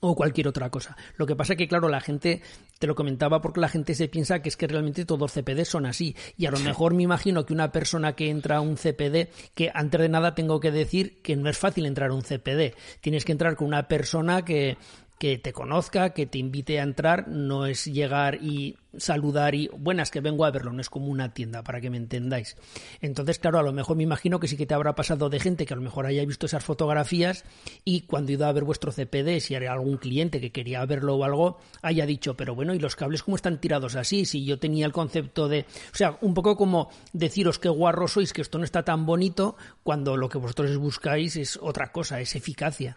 o 0.00 0.14
cualquier 0.14 0.48
otra 0.48 0.70
cosa. 0.70 0.96
Lo 1.16 1.26
que 1.26 1.36
pasa 1.36 1.52
es 1.52 1.58
que, 1.58 1.68
claro, 1.68 1.88
la 1.88 2.00
gente, 2.00 2.40
te 2.78 2.86
lo 2.86 2.94
comentaba 2.94 3.40
porque 3.40 3.60
la 3.60 3.68
gente 3.68 3.94
se 3.94 4.08
piensa 4.08 4.40
que 4.40 4.48
es 4.48 4.56
que 4.56 4.66
realmente 4.66 5.04
todos 5.04 5.20
los 5.20 5.32
CPD 5.32 5.64
son 5.64 5.86
así. 5.86 6.16
Y 6.36 6.46
a 6.46 6.50
lo 6.50 6.58
mejor 6.60 6.94
me 6.94 7.02
imagino 7.02 7.44
que 7.44 7.52
una 7.52 7.70
persona 7.70 8.14
que 8.14 8.30
entra 8.30 8.56
a 8.56 8.60
un 8.62 8.76
CPD, 8.76 9.28
que 9.54 9.70
antes 9.74 10.00
de 10.00 10.08
nada 10.08 10.34
tengo 10.34 10.58
que 10.58 10.70
decir 10.70 11.20
que 11.22 11.36
no 11.36 11.50
es 11.50 11.58
fácil 11.58 11.84
entrar 11.84 12.10
a 12.10 12.14
un 12.14 12.22
CPD. 12.22 12.74
Tienes 13.00 13.24
que 13.24 13.32
entrar 13.32 13.56
con 13.56 13.68
una 13.68 13.88
persona 13.88 14.42
que, 14.42 14.78
que 15.20 15.36
te 15.36 15.52
conozca, 15.52 16.14
que 16.14 16.24
te 16.24 16.38
invite 16.38 16.80
a 16.80 16.82
entrar, 16.82 17.28
no 17.28 17.66
es 17.66 17.84
llegar 17.84 18.36
y 18.42 18.78
saludar 18.96 19.54
y 19.54 19.68
buenas 19.68 20.10
que 20.10 20.22
vengo 20.22 20.46
a 20.46 20.50
verlo, 20.50 20.72
no 20.72 20.80
es 20.80 20.88
como 20.88 21.08
una 21.08 21.34
tienda 21.34 21.62
para 21.62 21.78
que 21.82 21.90
me 21.90 21.98
entendáis. 21.98 22.56
Entonces, 23.02 23.38
claro, 23.38 23.58
a 23.58 23.62
lo 23.62 23.74
mejor 23.74 23.98
me 23.98 24.02
imagino 24.02 24.40
que 24.40 24.48
sí 24.48 24.56
que 24.56 24.64
te 24.64 24.72
habrá 24.72 24.94
pasado 24.94 25.28
de 25.28 25.38
gente 25.38 25.66
que 25.66 25.74
a 25.74 25.76
lo 25.76 25.82
mejor 25.82 26.06
haya 26.06 26.24
visto 26.24 26.46
esas 26.46 26.64
fotografías 26.64 27.44
y 27.84 28.00
cuando 28.06 28.32
iba 28.32 28.48
a 28.48 28.52
ver 28.52 28.64
vuestro 28.64 28.92
CPD, 28.92 29.40
si 29.40 29.54
era 29.54 29.74
algún 29.74 29.98
cliente 29.98 30.40
que 30.40 30.52
quería 30.52 30.82
verlo 30.86 31.16
o 31.16 31.24
algo, 31.24 31.58
haya 31.82 32.06
dicho, 32.06 32.34
pero 32.34 32.54
bueno, 32.54 32.72
¿y 32.72 32.78
los 32.78 32.96
cables 32.96 33.22
cómo 33.22 33.36
están 33.36 33.60
tirados 33.60 33.96
así? 33.96 34.24
Si 34.24 34.46
yo 34.46 34.58
tenía 34.58 34.86
el 34.86 34.92
concepto 34.92 35.48
de, 35.48 35.66
o 35.92 35.96
sea, 35.96 36.16
un 36.22 36.32
poco 36.32 36.56
como 36.56 36.88
deciros 37.12 37.58
que 37.58 37.68
guarro 37.68 38.08
sois, 38.08 38.32
que 38.32 38.40
esto 38.40 38.56
no 38.56 38.64
está 38.64 38.86
tan 38.86 39.04
bonito, 39.04 39.54
cuando 39.82 40.16
lo 40.16 40.30
que 40.30 40.38
vosotros 40.38 40.74
buscáis 40.78 41.36
es 41.36 41.58
otra 41.60 41.92
cosa, 41.92 42.22
es 42.22 42.34
eficacia. 42.36 42.96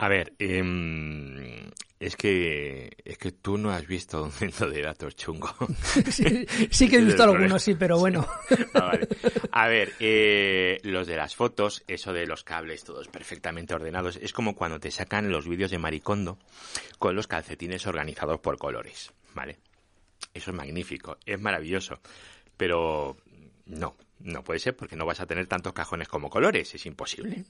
A 0.00 0.08
ver, 0.08 0.32
em, 0.38 1.70
Es 1.98 2.16
que, 2.16 2.90
es 3.04 3.18
que 3.18 3.32
tú 3.32 3.58
no 3.58 3.70
has 3.70 3.86
visto 3.86 4.24
un 4.24 4.32
centro 4.32 4.70
de 4.70 4.80
datos 4.80 5.14
chungo. 5.14 5.54
sí, 6.10 6.88
que 6.88 6.96
he 6.96 7.04
visto 7.04 7.22
algunos, 7.22 7.62
sí, 7.62 7.74
pero 7.74 7.98
bueno. 8.04 8.26
Ah, 8.74 8.92
A 9.52 9.68
ver, 9.68 9.92
eh, 10.00 10.80
los 10.84 11.06
de 11.06 11.16
las 11.16 11.36
fotos, 11.36 11.84
eso 11.86 12.14
de 12.14 12.26
los 12.26 12.42
cables 12.44 12.84
todos 12.84 13.08
perfectamente 13.08 13.74
ordenados, 13.74 14.16
es 14.16 14.32
como 14.32 14.56
cuando 14.56 14.80
te 14.80 14.90
sacan 14.90 15.30
los 15.30 15.46
vídeos 15.46 15.70
de 15.70 15.76
Maricondo 15.76 16.38
con 16.98 17.14
los 17.14 17.26
calcetines 17.26 17.86
organizados 17.86 18.40
por 18.40 18.56
colores, 18.56 19.12
¿vale? 19.34 19.58
Eso 20.32 20.52
es 20.52 20.56
magnífico, 20.56 21.18
es 21.26 21.38
maravilloso, 21.38 22.00
pero 22.56 23.18
no, 23.66 23.94
no 24.20 24.42
puede 24.42 24.60
ser 24.60 24.74
porque 24.74 24.96
no 24.96 25.04
vas 25.04 25.20
a 25.20 25.26
tener 25.26 25.46
tantos 25.46 25.74
cajones 25.74 26.08
como 26.08 26.30
colores, 26.30 26.74
es 26.74 26.86
imposible. 26.86 27.44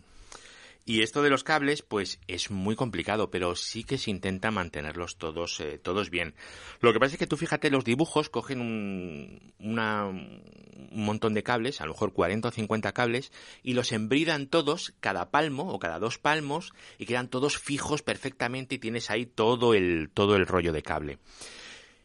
Y 0.85 1.03
esto 1.03 1.23
de 1.23 1.31
los 1.31 1.45
cables, 1.45 1.83
pues 1.83 2.19
es 2.27 2.51
muy 2.51 2.75
complicado, 2.75 3.31
pero 3.31 3.55
sí 3.55 3.85
que 3.85 3.99
se 3.99 4.11
intenta 4.11 4.51
mantenerlos 4.51 5.19
todos, 5.19 5.61
eh, 5.61 5.79
todos 5.79 6.11
bien. 6.11 6.35
Lo 6.81 6.93
que 6.93 6.99
pasa 6.99 7.15
es 7.15 7.19
que 7.19 7.27
tú 7.27 7.37
fíjate, 7.37 7.71
los 7.71 7.85
dibujos 7.85 8.31
cogen 8.31 8.61
un, 8.61 9.53
una, 9.59 10.07
un 10.07 11.05
montón 11.05 11.35
de 11.35 11.43
cables, 11.43 11.81
a 11.81 11.87
lo 11.87 11.93
mejor 11.93 12.13
40 12.13 12.49
o 12.49 12.51
50 12.51 12.93
cables, 12.93 13.31
y 13.63 13.75
los 13.75 13.93
embridan 13.93 14.47
todos, 14.47 14.95
cada 15.01 15.31
palmo 15.31 15.71
o 15.71 15.79
cada 15.79 15.99
dos 15.99 16.19
palmos, 16.19 16.73
y 16.99 17.07
quedan 17.07 17.29
todos 17.29 17.59
fijos 17.59 18.03
perfectamente 18.03 18.77
y 18.77 18.79
tienes 18.79 19.11
ahí 19.11 19.27
todo 19.27 19.75
el, 19.75 20.11
todo 20.13 20.37
el 20.37 20.47
rollo 20.47 20.73
de 20.73 20.83
cable. 20.83 21.19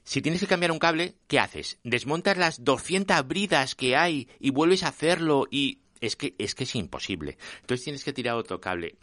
Si 0.04 0.22
tienes 0.22 0.40
que 0.40 0.48
cambiar 0.48 0.72
un 0.72 0.78
cable, 0.78 1.16
¿qué 1.28 1.40
haces? 1.40 1.80
Desmontas 1.84 2.38
las 2.38 2.64
200 2.64 3.28
bridas 3.28 3.74
que 3.74 3.96
hay 3.96 4.30
y 4.40 4.52
vuelves 4.52 4.84
a 4.84 4.90
hacerlo 4.90 5.48
y 5.50 5.80
es 6.02 6.16
que, 6.16 6.36
es 6.38 6.56
que 6.56 6.64
es 6.66 6.76
imposible. 6.76 7.38
Entonces 7.62 7.84
tienes 7.84 8.04
que 8.04 8.14
tirar 8.14 8.36
otro 8.36 8.60
cable. 8.62 8.96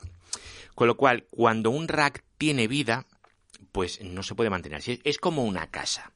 Con 0.74 0.86
lo 0.86 0.96
cual, 0.96 1.26
cuando 1.30 1.70
un 1.70 1.88
rack 1.88 2.24
tiene 2.38 2.66
vida, 2.66 3.06
pues 3.72 4.00
no 4.02 4.22
se 4.22 4.34
puede 4.34 4.50
mantener. 4.50 4.82
Es 5.04 5.18
como 5.18 5.44
una 5.44 5.70
casa. 5.70 6.12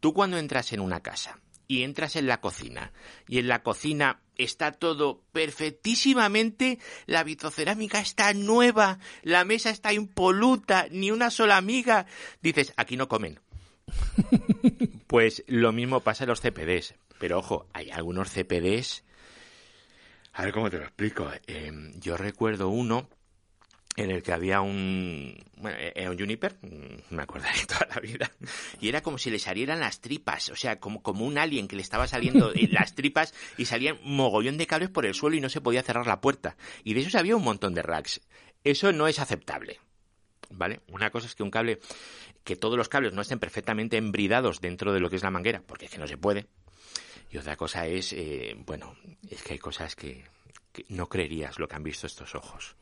Tú 0.00 0.12
cuando 0.12 0.38
entras 0.38 0.72
en 0.72 0.80
una 0.80 1.00
casa 1.00 1.40
y 1.66 1.82
entras 1.82 2.16
en 2.16 2.26
la 2.26 2.40
cocina 2.40 2.92
y 3.26 3.38
en 3.38 3.48
la 3.48 3.62
cocina 3.62 4.20
está 4.36 4.72
todo 4.72 5.22
perfectísimamente, 5.32 6.78
la 7.06 7.24
vitrocerámica 7.24 8.00
está 8.00 8.34
nueva, 8.34 8.98
la 9.22 9.44
mesa 9.44 9.70
está 9.70 9.92
impoluta, 9.92 10.88
ni 10.90 11.10
una 11.10 11.30
sola 11.30 11.56
amiga, 11.56 12.06
dices, 12.42 12.74
aquí 12.76 12.96
no 12.96 13.08
comen. 13.08 13.40
pues 15.06 15.44
lo 15.46 15.72
mismo 15.72 16.00
pasa 16.00 16.24
en 16.24 16.30
los 16.30 16.40
CPDs. 16.40 16.94
Pero 17.18 17.38
ojo, 17.38 17.66
hay 17.72 17.90
algunos 17.90 18.30
CPDs 18.30 19.04
a 20.34 20.42
ver 20.42 20.52
cómo 20.52 20.68
te 20.68 20.78
lo 20.78 20.84
explico. 20.84 21.30
Eh, 21.46 21.72
yo 22.00 22.16
recuerdo 22.16 22.68
uno 22.68 23.08
en 23.96 24.10
el 24.10 24.22
que 24.24 24.32
había 24.32 24.60
un, 24.60 25.36
bueno, 25.56 25.76
era 25.78 26.10
un 26.10 26.18
Juniper, 26.18 26.56
me 27.10 27.22
acordaré 27.22 27.64
toda 27.66 27.86
la 27.94 28.00
vida, 28.00 28.30
y 28.80 28.88
era 28.88 29.02
como 29.02 29.18
si 29.18 29.30
le 29.30 29.38
salieran 29.38 29.78
las 29.78 30.00
tripas, 30.00 30.48
o 30.48 30.56
sea, 30.56 30.80
como, 30.80 31.00
como 31.00 31.24
un 31.24 31.38
alien 31.38 31.68
que 31.68 31.76
le 31.76 31.82
estaba 31.82 32.08
saliendo 32.08 32.52
las 32.70 32.96
tripas 32.96 33.32
y 33.56 33.66
salían 33.66 33.98
mogollón 34.02 34.58
de 34.58 34.66
cables 34.66 34.90
por 34.90 35.06
el 35.06 35.14
suelo 35.14 35.36
y 35.36 35.40
no 35.40 35.48
se 35.48 35.60
podía 35.60 35.82
cerrar 35.82 36.06
la 36.06 36.20
puerta. 36.20 36.56
Y 36.82 36.94
de 36.94 37.00
esos 37.00 37.14
había 37.14 37.36
un 37.36 37.44
montón 37.44 37.74
de 37.74 37.82
racks. 37.82 38.20
Eso 38.64 38.92
no 38.92 39.06
es 39.06 39.20
aceptable. 39.20 39.78
¿Vale? 40.50 40.80
Una 40.88 41.10
cosa 41.10 41.26
es 41.26 41.34
que 41.34 41.42
un 41.42 41.50
cable, 41.50 41.80
que 42.44 42.54
todos 42.54 42.76
los 42.76 42.88
cables 42.88 43.12
no 43.12 43.22
estén 43.22 43.38
perfectamente 43.38 43.96
embridados 43.96 44.60
dentro 44.60 44.92
de 44.92 45.00
lo 45.00 45.10
que 45.10 45.16
es 45.16 45.22
la 45.22 45.30
manguera, 45.30 45.62
porque 45.66 45.86
es 45.86 45.90
que 45.90 45.98
no 45.98 46.06
se 46.06 46.16
puede, 46.16 46.46
y 47.30 47.38
otra 47.38 47.56
cosa 47.56 47.86
es, 47.86 48.12
eh, 48.12 48.56
bueno, 48.66 48.96
es 49.28 49.42
que 49.42 49.54
hay 49.54 49.58
cosas 49.58 49.96
que, 49.96 50.24
que 50.72 50.84
no 50.88 51.08
creerías 51.08 51.58
lo 51.58 51.68
que 51.68 51.76
han 51.76 51.82
visto 51.82 52.06
estos 52.06 52.34
ojos. 52.34 52.76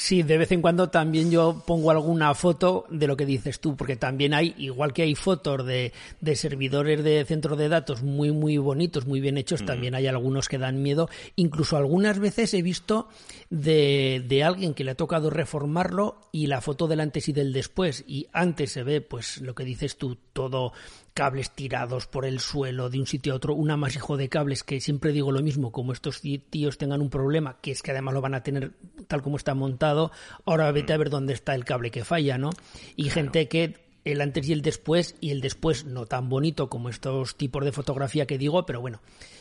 Sí, 0.00 0.22
de 0.22 0.38
vez 0.38 0.50
en 0.50 0.62
cuando 0.62 0.88
también 0.88 1.30
yo 1.30 1.62
pongo 1.66 1.90
alguna 1.90 2.34
foto 2.34 2.86
de 2.88 3.06
lo 3.06 3.18
que 3.18 3.26
dices 3.26 3.60
tú, 3.60 3.76
porque 3.76 3.96
también 3.96 4.32
hay, 4.32 4.54
igual 4.56 4.94
que 4.94 5.02
hay 5.02 5.14
fotos 5.14 5.66
de, 5.66 5.92
de 6.22 6.36
servidores 6.36 7.04
de 7.04 7.22
centros 7.26 7.58
de 7.58 7.68
datos 7.68 8.02
muy, 8.02 8.32
muy 8.32 8.56
bonitos, 8.56 9.06
muy 9.06 9.20
bien 9.20 9.36
hechos, 9.36 9.62
también 9.62 9.94
hay 9.94 10.06
algunos 10.06 10.48
que 10.48 10.56
dan 10.56 10.82
miedo. 10.82 11.10
Incluso 11.36 11.76
algunas 11.76 12.18
veces 12.18 12.54
he 12.54 12.62
visto 12.62 13.08
de, 13.50 14.24
de 14.26 14.42
alguien 14.42 14.72
que 14.72 14.84
le 14.84 14.92
ha 14.92 14.96
tocado 14.96 15.28
reformarlo 15.28 16.16
y 16.32 16.46
la 16.46 16.62
foto 16.62 16.88
del 16.88 17.00
antes 17.00 17.28
y 17.28 17.34
del 17.34 17.52
después. 17.52 18.02
Y 18.06 18.26
antes 18.32 18.72
se 18.72 18.82
ve, 18.82 19.02
pues, 19.02 19.42
lo 19.42 19.54
que 19.54 19.64
dices 19.64 19.98
tú, 19.98 20.16
todo 20.32 20.72
cables 21.14 21.50
tirados 21.50 22.06
por 22.06 22.24
el 22.24 22.40
suelo 22.40 22.90
de 22.90 22.98
un 22.98 23.06
sitio 23.06 23.32
a 23.32 23.36
otro, 23.36 23.54
un 23.54 23.70
amasijo 23.70 24.16
de 24.16 24.28
cables 24.28 24.62
que 24.62 24.80
siempre 24.80 25.12
digo 25.12 25.32
lo 25.32 25.42
mismo, 25.42 25.72
como 25.72 25.92
estos 25.92 26.20
tíos 26.20 26.78
tengan 26.78 27.00
un 27.00 27.10
problema, 27.10 27.58
que 27.60 27.72
es 27.72 27.82
que 27.82 27.90
además 27.90 28.14
lo 28.14 28.20
van 28.20 28.34
a 28.34 28.42
tener 28.42 28.72
tal 29.08 29.22
como 29.22 29.36
está 29.36 29.54
montado, 29.54 30.12
ahora 30.44 30.70
vete 30.72 30.92
a 30.92 30.96
ver 30.96 31.10
dónde 31.10 31.34
está 31.34 31.54
el 31.54 31.64
cable 31.64 31.90
que 31.90 32.04
falla, 32.04 32.38
¿no? 32.38 32.50
Y 32.96 33.10
gente 33.10 33.48
que 33.48 33.90
el 34.04 34.20
antes 34.20 34.48
y 34.48 34.52
el 34.52 34.62
después, 34.62 35.16
y 35.20 35.30
el 35.30 35.40
después 35.40 35.84
no 35.84 36.06
tan 36.06 36.28
bonito 36.28 36.68
como 36.68 36.88
estos 36.88 37.36
tipos 37.36 37.64
de 37.64 37.72
fotografía 37.72 38.26
que 38.26 38.38
digo, 38.38 38.64
pero 38.64 38.80
bueno, 38.80 39.00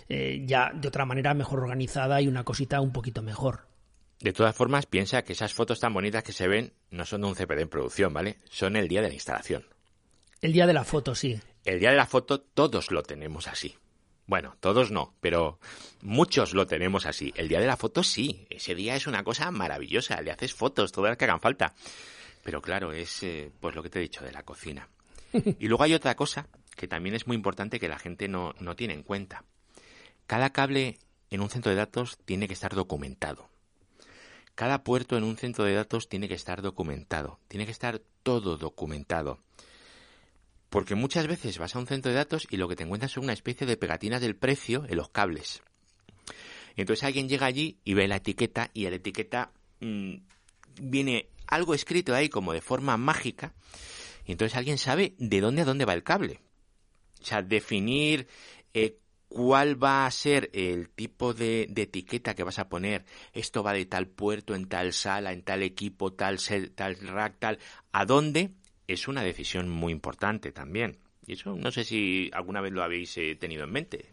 eh, 0.10 0.44
ya 0.46 0.72
de 0.74 0.88
otra 0.88 1.06
manera 1.06 1.34
mejor 1.34 1.60
organizada 1.60 2.22
y 2.22 2.28
una 2.28 2.44
cosita 2.44 2.82
un 2.82 2.92
poquito 2.92 3.22
mejor. 3.22 3.68
De 4.20 4.34
todas 4.34 4.56
formas, 4.56 4.86
piensa 4.86 5.22
que 5.22 5.32
esas 5.32 5.54
fotos 5.54 5.80
tan 5.80 5.94
bonitas 5.94 6.24
que 6.24 6.34
se 6.34 6.48
ven 6.48 6.74
no 6.92 7.06
son 7.06 7.22
de 7.22 7.28
un 7.28 7.36
CPD 7.36 7.62
en 7.62 7.70
producción, 7.70 8.14
¿vale? 8.14 8.38
Son 8.50 8.76
el 8.76 8.90
día 8.90 9.02
de 9.02 9.08
la 9.08 9.14
instalación. 9.14 9.64
El 10.42 10.52
día 10.52 10.68
de 10.68 10.74
la 10.74 10.84
foto, 10.84 11.16
sí. 11.16 11.40
El 11.70 11.80
día 11.80 11.92
de 11.92 11.98
la 11.98 12.08
foto 12.08 12.42
todos 12.42 12.90
lo 12.90 13.04
tenemos 13.04 13.48
así. 13.48 13.78
Bueno, 14.26 14.56
todos 14.60 14.90
no, 14.90 15.14
pero 15.22 15.60
muchos 16.02 16.56
lo 16.56 16.66
tenemos 16.66 17.06
así. 17.06 17.32
El 17.36 17.48
día 17.48 17.60
de 17.60 17.68
la 17.68 17.78
foto 17.78 18.02
sí, 18.02 18.48
ese 18.50 18.74
día 18.74 18.96
es 18.96 19.06
una 19.06 19.24
cosa 19.24 19.52
maravillosa, 19.52 20.20
le 20.24 20.32
haces 20.32 20.56
fotos 20.56 20.92
todas 20.92 21.12
las 21.12 21.18
que 21.20 21.26
hagan 21.26 21.40
falta. 21.40 21.76
Pero 22.44 22.60
claro, 22.60 22.92
es 22.92 23.22
eh, 23.22 23.52
pues 23.60 23.76
lo 23.76 23.84
que 23.84 23.92
te 23.92 24.00
he 24.00 24.02
dicho 24.02 24.26
de 24.26 24.32
la 24.32 24.42
cocina. 24.42 24.90
Y 25.60 25.68
luego 25.68 25.84
hay 25.84 25.94
otra 25.94 26.16
cosa 26.16 26.48
que 26.76 26.88
también 26.88 27.14
es 27.14 27.28
muy 27.28 27.36
importante 27.36 27.80
que 27.80 27.88
la 27.88 28.00
gente 28.00 28.28
no, 28.28 28.56
no 28.60 28.76
tiene 28.76 28.96
en 28.96 29.04
cuenta. 29.04 29.44
Cada 30.26 30.50
cable 30.50 30.98
en 31.30 31.42
un 31.42 31.52
centro 31.52 31.70
de 31.70 31.78
datos 31.78 32.18
tiene 32.26 32.48
que 32.48 32.56
estar 32.56 32.74
documentado. 32.74 33.48
Cada 34.56 34.84
puerto 34.84 35.18
en 35.18 35.24
un 35.24 35.38
centro 35.38 35.66
de 35.66 35.76
datos 35.76 36.10
tiene 36.10 36.28
que 36.28 36.34
estar 36.34 36.64
documentado. 36.64 37.38
Tiene 37.48 37.68
que 37.68 37.72
estar 37.72 38.02
todo 38.24 38.58
documentado. 38.58 39.38
Porque 40.70 40.96
muchas 40.96 41.28
veces 41.28 41.58
vas 41.58 41.76
a 41.76 41.80
un 41.80 41.88
centro 41.88 42.12
de 42.12 42.18
datos 42.18 42.48
y 42.50 42.58
lo 42.58 42.68
que 42.68 42.76
te 42.76 42.84
encuentras 42.84 43.12
son 43.12 43.24
una 43.24 43.34
especie 43.34 43.66
de 43.66 43.78
pegatinas 43.78 44.22
del 44.22 44.36
precio 44.36 44.86
en 44.88 44.98
los 44.98 45.10
cables. 45.10 45.62
Y 46.76 46.82
entonces 46.82 47.04
alguien 47.04 47.28
llega 47.28 47.48
allí 47.48 47.80
y 47.84 47.94
ve 47.94 48.08
la 48.08 48.18
etiqueta 48.18 48.70
y 48.74 48.86
en 48.86 48.92
la 48.92 48.98
etiqueta 48.98 49.52
mmm, 49.80 50.16
viene 50.82 51.30
algo 51.48 51.74
escrito 51.74 52.14
ahí 52.14 52.30
como 52.30 52.54
de 52.54 52.62
forma 52.62 52.96
mágica 52.98 53.54
y 54.26 54.34
entonces 54.34 54.56
alguien 54.56 54.78
sabe 54.78 55.16
de 55.18 55.42
dónde 55.42 55.64
a 55.64 55.66
dónde 55.66 55.86
va 55.86 55.94
el 55.94 56.04
cable. 56.04 56.40
O 57.20 57.26
sea, 57.26 57.42
definir 57.42 58.28
eh, 58.76 59.00
cuál 59.28 59.82
va 59.82 60.06
a 60.06 60.12
ser 60.12 60.52
el 60.54 60.90
tipo 60.90 61.34
de, 61.34 61.68
de, 61.70 61.82
etiqueta 61.82 62.36
que 62.36 62.44
vas 62.44 62.60
a 62.60 62.70
poner. 62.70 63.06
Esto 63.34 63.64
va 63.64 63.74
de 63.74 63.86
tal 63.86 64.08
puerto, 64.08 64.54
en 64.54 64.68
tal 64.68 64.94
sala, 64.94 65.34
en 65.34 65.42
tal 65.42 65.64
equipo, 65.64 66.14
tal, 66.14 66.38
tal 66.76 66.96
rack, 67.00 67.40
tal. 67.40 67.60
¿A 67.92 68.06
dónde? 68.06 68.52
Es 68.90 69.08
una 69.08 69.24
decisión 69.24 69.70
muy 69.70 69.92
importante 69.92 70.52
también. 70.52 70.98
Y 71.28 71.34
eso 71.34 71.56
no 71.56 71.72
sé 71.72 71.84
si 71.84 72.32
alguna 72.34 72.60
vez 72.60 72.74
lo 72.74 72.82
habéis 72.82 73.16
eh, 73.18 73.36
tenido 73.36 73.64
en 73.64 73.72
mente. 73.72 74.10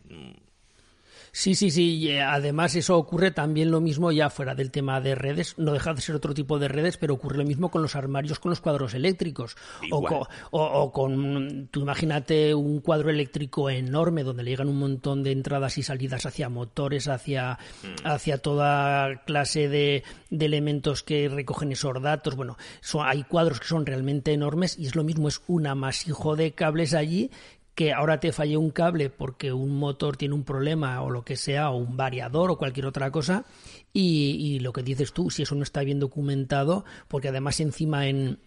Sí, 1.37 1.55
sí, 1.55 1.71
sí. 1.71 2.17
Además, 2.17 2.75
eso 2.77 2.97
ocurre 2.97 3.31
también 3.31 3.71
lo 3.71 3.83
mismo 3.83 4.11
ya 4.11 4.31
fuera 4.31 4.55
del 4.55 4.71
tema 4.71 5.03
de 5.03 5.15
redes. 5.15 5.53
No 5.59 5.75
deja 5.75 5.93
de 5.93 6.01
ser 6.01 6.15
otro 6.15 6.33
tipo 6.33 6.59
de 6.59 6.67
redes, 6.67 6.97
pero 6.97 7.13
ocurre 7.13 7.37
lo 7.37 7.45
mismo 7.45 7.71
con 7.71 7.83
los 7.83 7.95
armarios, 7.95 8.39
con 8.39 8.49
los 8.49 8.63
cuadros 8.63 8.95
eléctricos. 8.95 9.55
O 9.91 10.03
con, 10.03 10.21
o, 10.51 10.65
o 10.65 10.93
con, 10.93 11.69
tú 11.71 11.83
imagínate 11.83 12.55
un 12.55 12.81
cuadro 12.81 13.11
eléctrico 13.11 13.69
enorme 13.69 14.25
donde 14.25 14.45
le 14.45 14.53
llegan 14.53 14.71
un 14.71 14.79
montón 14.79 15.23
de 15.23 15.33
entradas 15.33 15.77
y 15.77 15.83
salidas 15.83 16.25
hacia 16.25 16.49
motores, 16.49 17.07
hacia, 17.07 17.59
mm. 17.83 18.07
hacia 18.07 18.39
toda 18.39 19.23
clase 19.27 19.69
de, 19.69 20.05
de, 20.31 20.47
elementos 20.47 21.03
que 21.03 21.29
recogen 21.29 21.71
esos 21.71 22.01
datos. 22.01 22.35
Bueno, 22.35 22.57
son, 22.81 23.07
hay 23.07 23.25
cuadros 23.25 23.61
que 23.61 23.67
son 23.67 23.85
realmente 23.85 24.33
enormes 24.33 24.79
y 24.79 24.87
es 24.87 24.97
lo 24.97 25.05
mismo, 25.05 25.29
es 25.29 25.43
un 25.49 25.67
amasijo 25.67 26.35
de 26.35 26.53
cables 26.53 26.95
allí 26.95 27.31
que 27.77 27.93
ahora 27.93 28.19
te 28.19 28.33
falle 28.33 28.57
un 28.57 28.71
cable 28.71 29.11
porque 29.11 29.53
un 29.53 29.79
motor 29.79 30.17
tiene 30.17 30.35
un 30.35 30.45
problema 30.45 31.03
o 31.03 31.11
lo 31.11 31.25
que 31.25 31.37
sea, 31.37 31.71
o 31.71 31.77
un 31.77 31.97
variador 31.97 32.51
o 32.51 32.57
cualquier 32.57 32.87
otra 32.87 33.11
cosa, 33.11 33.45
y, 33.93 34.59
lo 34.61 34.73
que 34.73 34.83
dices 34.83 35.13
tú, 35.13 35.31
si 35.31 35.43
eso 35.43 35.55
no 35.55 35.63
está 35.63 35.83
bien 35.83 36.01
documentado, 36.01 36.87
porque 37.07 37.29
además 37.29 37.61
encima 37.61 38.09
en, 38.09 38.39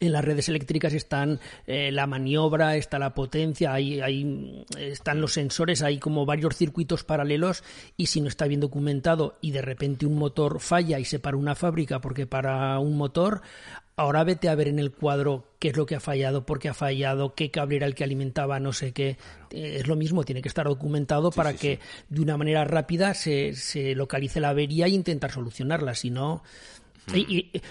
en 0.00 0.12
las 0.12 0.24
redes 0.24 0.48
eléctricas 0.48 0.92
están 0.94 1.38
eh, 1.68 1.92
la 1.92 2.08
maniobra, 2.08 2.74
está 2.74 2.98
la 2.98 3.14
potencia, 3.14 3.72
hay, 3.72 4.00
hay, 4.00 4.64
están 4.78 5.20
los 5.20 5.32
sensores, 5.32 5.82
hay 5.82 5.98
como 5.98 6.26
varios 6.26 6.56
circuitos 6.56 7.04
paralelos 7.04 7.62
y 7.96 8.06
si 8.06 8.20
no 8.20 8.26
está 8.26 8.48
bien 8.48 8.60
documentado 8.60 9.38
y 9.40 9.52
de 9.52 9.62
repente 9.62 10.06
un 10.06 10.16
motor 10.16 10.58
falla 10.58 10.98
y 10.98 11.04
se 11.04 11.20
para 11.20 11.36
una 11.36 11.54
fábrica 11.54 12.00
porque 12.00 12.26
para 12.26 12.78
un 12.80 12.96
motor, 12.96 13.42
ahora 14.00 14.24
vete 14.24 14.48
a 14.48 14.54
ver 14.54 14.68
en 14.68 14.78
el 14.78 14.92
cuadro 14.92 15.44
qué 15.58 15.68
es 15.68 15.76
lo 15.76 15.86
que 15.86 15.94
ha 15.94 16.00
fallado, 16.00 16.46
por 16.46 16.58
qué 16.58 16.68
ha 16.68 16.74
fallado, 16.74 17.34
qué 17.34 17.50
cable 17.50 17.76
era 17.76 17.86
el 17.86 17.94
que 17.94 18.04
alimentaba, 18.04 18.60
no 18.60 18.72
sé 18.72 18.92
qué. 18.92 19.18
Es 19.50 19.86
lo 19.86 19.96
mismo, 19.96 20.24
tiene 20.24 20.42
que 20.42 20.48
estar 20.48 20.66
documentado 20.66 21.30
sí, 21.32 21.36
para 21.36 21.52
sí, 21.52 21.58
que 21.58 21.76
sí. 21.76 22.04
de 22.08 22.20
una 22.22 22.36
manera 22.36 22.64
rápida 22.64 23.14
se, 23.14 23.54
se 23.54 23.94
localice 23.94 24.40
la 24.40 24.50
avería 24.50 24.86
e 24.86 24.90
intentar 24.90 25.30
solucionarla, 25.30 25.94
si 25.94 26.10
no 26.10 26.42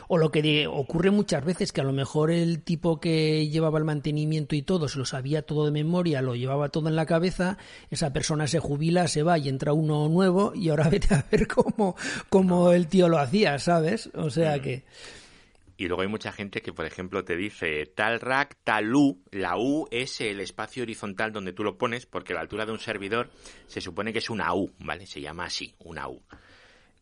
o 0.07 0.17
lo 0.17 0.31
que 0.31 0.67
ocurre 0.67 1.11
muchas 1.11 1.43
veces, 1.43 1.71
que 1.71 1.81
a 1.81 1.83
lo 1.83 1.93
mejor 1.93 2.31
el 2.31 2.61
tipo 2.61 2.99
que 2.99 3.47
llevaba 3.49 3.77
el 3.77 3.85
mantenimiento 3.85 4.55
y 4.55 4.61
todo, 4.61 4.87
se 4.87 4.97
lo 4.97 5.05
sabía 5.05 5.43
todo 5.43 5.65
de 5.65 5.71
memoria, 5.71 6.21
lo 6.21 6.35
llevaba 6.35 6.69
todo 6.69 6.89
en 6.89 6.95
la 6.95 7.05
cabeza, 7.05 7.57
esa 7.89 8.11
persona 8.11 8.47
se 8.47 8.59
jubila, 8.59 9.07
se 9.07 9.23
va 9.23 9.37
y 9.37 9.49
entra 9.49 9.73
uno 9.73 10.07
nuevo 10.09 10.53
y 10.55 10.69
ahora 10.69 10.89
vete 10.89 11.13
a 11.13 11.25
ver 11.31 11.47
cómo, 11.47 11.95
cómo 12.29 12.71
el 12.71 12.87
tío 12.87 13.07
lo 13.07 13.19
hacía, 13.19 13.59
¿sabes? 13.59 14.09
O 14.15 14.29
sea 14.29 14.59
que... 14.61 14.83
Y 15.79 15.87
luego 15.87 16.01
hay 16.01 16.09
mucha 16.09 16.33
gente 16.33 16.61
que, 16.61 16.73
por 16.73 16.85
ejemplo, 16.85 17.23
te 17.23 17.37
dice 17.37 17.85
tal 17.85 18.19
rack, 18.19 18.57
tal 18.65 18.93
U. 18.93 19.23
La 19.31 19.57
U 19.57 19.87
es 19.91 20.19
el 20.19 20.41
espacio 20.41 20.83
horizontal 20.83 21.31
donde 21.31 21.53
tú 21.53 21.63
lo 21.63 21.77
pones, 21.77 22.05
porque 22.05 22.33
la 22.33 22.41
altura 22.41 22.65
de 22.65 22.73
un 22.73 22.79
servidor 22.79 23.29
se 23.67 23.79
supone 23.79 24.11
que 24.11 24.19
es 24.19 24.29
una 24.29 24.53
U, 24.53 24.73
¿vale? 24.79 25.07
Se 25.07 25.21
llama 25.21 25.45
así, 25.45 25.73
una 25.79 26.09
U. 26.09 26.21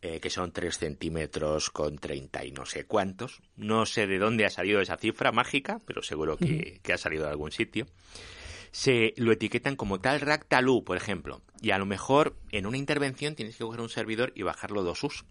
Eh, 0.00 0.20
que 0.20 0.30
son 0.30 0.52
3 0.52 0.78
centímetros 0.78 1.70
con 1.70 1.98
30 1.98 2.44
y 2.44 2.52
no 2.52 2.66
sé 2.66 2.84
cuántos. 2.84 3.42
No 3.56 3.84
sé 3.84 4.06
de 4.06 4.20
dónde 4.20 4.46
ha 4.46 4.50
salido 4.50 4.80
esa 4.80 4.96
cifra 4.96 5.32
mágica, 5.32 5.80
pero 5.84 6.00
seguro 6.00 6.36
que, 6.36 6.80
ha 6.94 6.98
salido 6.98 7.24
de 7.24 7.30
algún 7.30 7.50
sitio. 7.50 7.88
Se 8.70 9.12
lo 9.16 9.32
etiquetan 9.32 9.74
como 9.74 10.00
tal 10.00 10.20
rack 10.20 10.46
tal 10.46 10.68
U, 10.68 10.84
por 10.84 10.96
ejemplo. 10.96 11.42
Y 11.60 11.72
a 11.72 11.78
lo 11.78 11.86
mejor 11.86 12.36
en 12.52 12.64
una 12.64 12.76
intervención 12.76 13.34
tienes 13.34 13.56
que 13.56 13.64
coger 13.64 13.80
un 13.80 13.88
servidor 13.88 14.30
y 14.36 14.44
bajarlo 14.44 14.84
dos 14.84 15.02
U's. 15.02 15.24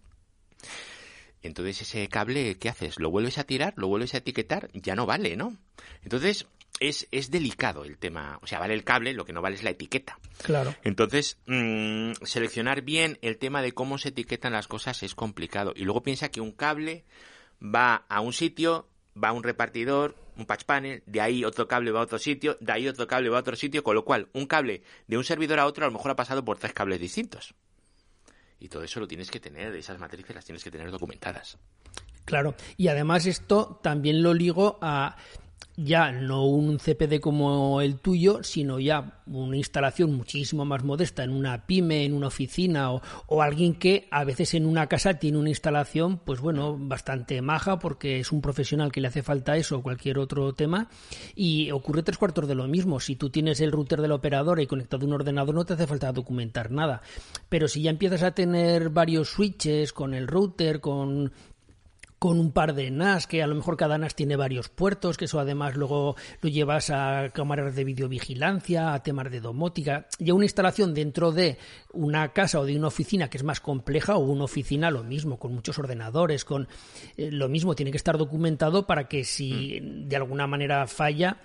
Entonces 1.41 1.81
ese 1.81 2.07
cable, 2.09 2.57
¿qué 2.57 2.69
haces? 2.69 2.99
¿Lo 2.99 3.09
vuelves 3.09 3.37
a 3.37 3.43
tirar? 3.43 3.73
¿Lo 3.77 3.87
vuelves 3.87 4.13
a 4.13 4.17
etiquetar? 4.17 4.69
Ya 4.73 4.95
no 4.95 5.05
vale, 5.05 5.35
¿no? 5.35 5.57
Entonces 6.03 6.47
es, 6.79 7.07
es 7.11 7.31
delicado 7.31 7.83
el 7.83 7.97
tema. 7.97 8.39
O 8.41 8.47
sea, 8.47 8.59
vale 8.59 8.73
el 8.73 8.83
cable, 8.83 9.13
lo 9.13 9.25
que 9.25 9.33
no 9.33 9.41
vale 9.41 9.55
es 9.55 9.63
la 9.63 9.71
etiqueta. 9.71 10.19
Claro. 10.43 10.75
Entonces, 10.83 11.37
mm, 11.45 12.13
seleccionar 12.23 12.81
bien 12.81 13.17
el 13.21 13.37
tema 13.37 13.61
de 13.61 13.71
cómo 13.71 13.97
se 13.97 14.09
etiquetan 14.09 14.53
las 14.53 14.67
cosas 14.67 15.03
es 15.03 15.15
complicado. 15.15 15.73
Y 15.75 15.83
luego 15.83 16.03
piensa 16.03 16.29
que 16.29 16.41
un 16.41 16.51
cable 16.51 17.05
va 17.63 18.05
a 18.09 18.21
un 18.21 18.33
sitio, 18.33 18.87
va 19.21 19.29
a 19.29 19.33
un 19.33 19.43
repartidor, 19.43 20.15
un 20.37 20.45
patch 20.45 20.65
panel, 20.65 21.03
de 21.05 21.21
ahí 21.21 21.43
otro 21.43 21.67
cable 21.67 21.91
va 21.91 22.01
a 22.01 22.03
otro 22.03 22.19
sitio, 22.19 22.57
de 22.59 22.71
ahí 22.71 22.87
otro 22.87 23.07
cable 23.07 23.29
va 23.29 23.37
a 23.37 23.41
otro 23.41 23.55
sitio, 23.55 23.83
con 23.83 23.95
lo 23.95 24.05
cual 24.05 24.29
un 24.33 24.45
cable 24.45 24.83
de 25.07 25.17
un 25.17 25.23
servidor 25.23 25.59
a 25.59 25.65
otro 25.65 25.85
a 25.85 25.87
lo 25.87 25.93
mejor 25.93 26.11
ha 26.11 26.15
pasado 26.15 26.45
por 26.45 26.57
tres 26.57 26.73
cables 26.73 26.99
distintos. 26.99 27.55
Y 28.59 28.69
todo 28.69 28.83
eso 28.83 28.99
lo 28.99 29.07
tienes 29.07 29.29
que 29.29 29.39
tener, 29.39 29.75
esas 29.75 29.99
matrices 29.99 30.35
las 30.35 30.45
tienes 30.45 30.63
que 30.63 30.71
tener 30.71 30.89
documentadas. 30.91 31.57
Claro, 32.25 32.55
y 32.75 32.89
además 32.89 33.25
esto 33.25 33.79
también 33.81 34.21
lo 34.21 34.33
ligo 34.33 34.79
a 34.81 35.15
ya 35.77 36.11
no 36.11 36.43
un 36.43 36.79
CPD 36.79 37.19
como 37.21 37.81
el 37.81 37.99
tuyo, 37.99 38.41
sino 38.41 38.79
ya 38.79 39.21
una 39.27 39.57
instalación 39.57 40.11
muchísimo 40.15 40.65
más 40.65 40.83
modesta 40.83 41.23
en 41.23 41.29
una 41.29 41.67
pyme, 41.67 42.03
en 42.03 42.13
una 42.13 42.27
oficina 42.27 42.91
o, 42.91 43.41
alguien 43.43 43.75
que 43.75 44.07
a 44.09 44.23
veces 44.23 44.55
en 44.55 44.65
una 44.65 44.87
casa 44.87 45.19
tiene 45.19 45.37
una 45.37 45.49
instalación, 45.49 46.17
pues 46.17 46.39
bueno, 46.39 46.75
bastante 46.79 47.41
maja 47.43 47.77
porque 47.77 48.19
es 48.19 48.31
un 48.31 48.41
profesional 48.41 48.91
que 48.91 49.01
le 49.01 49.09
hace 49.09 49.21
falta 49.21 49.55
eso 49.55 49.77
o 49.77 49.83
cualquier 49.83 50.17
otro 50.17 50.53
tema 50.53 50.89
y 51.35 51.69
ocurre 51.69 52.01
tres 52.01 52.17
cuartos 52.17 52.47
de 52.47 52.55
lo 52.55 52.67
mismo. 52.67 52.99
Si 52.99 53.15
tú 53.15 53.29
tienes 53.29 53.61
el 53.61 53.71
router 53.71 54.01
del 54.01 54.13
operador 54.13 54.59
y 54.59 54.65
conectado 54.65 55.05
un 55.05 55.13
ordenador 55.13 55.53
no 55.53 55.65
te 55.65 55.73
hace 55.73 55.85
falta 55.85 56.11
documentar 56.11 56.71
nada. 56.71 57.03
Pero 57.49 57.67
si 57.67 57.83
ya 57.83 57.91
empiezas 57.91 58.23
a 58.23 58.31
tener 58.31 58.89
varios 58.89 59.29
switches 59.29 59.93
con 59.93 60.15
el 60.15 60.27
router, 60.27 60.81
con 60.81 61.31
con 62.19 62.39
un 62.39 62.51
par 62.51 62.73
de 62.73 62.89
NAS, 62.89 63.27
que 63.27 63.43
a 63.43 63.47
lo 63.47 63.55
mejor 63.55 63.77
cada 63.77 63.97
NAS 63.97 64.15
tiene 64.15 64.35
varios 64.35 64.69
puertos, 64.69 65.17
que 65.17 65.25
eso 65.25 65.39
además 65.39 65.75
luego 65.75 66.15
lo 66.41 66.49
llevas 66.49 66.89
a 66.89 67.29
cámaras 67.33 67.75
de 67.75 67.83
videovigilancia, 67.83 68.93
a 68.93 69.03
temas 69.03 69.29
de 69.31 69.39
domótica, 69.39 70.07
y 70.17 70.31
una 70.31 70.45
instalación 70.45 70.93
dentro 70.93 71.31
de 71.31 71.57
una 71.93 72.33
casa 72.33 72.59
o 72.59 72.65
de 72.65 72.75
una 72.75 72.87
oficina 72.87 73.29
que 73.29 73.37
es 73.37 73.43
más 73.43 73.61
compleja, 73.61 74.17
o 74.17 74.19
una 74.19 74.45
oficina 74.45 74.89
lo 74.89 75.03
mismo, 75.03 75.37
con 75.37 75.53
muchos 75.53 75.77
ordenadores, 75.77 76.43
con 76.43 76.67
eh, 77.17 77.31
lo 77.31 77.49
mismo, 77.49 77.75
tiene 77.75 77.91
que 77.91 77.97
estar 77.97 78.17
documentado 78.17 78.87
para 78.87 79.07
que 79.07 79.23
si 79.23 79.79
mm. 79.79 80.07
de 80.07 80.15
alguna 80.15 80.47
manera 80.47 80.87
falla, 80.87 81.37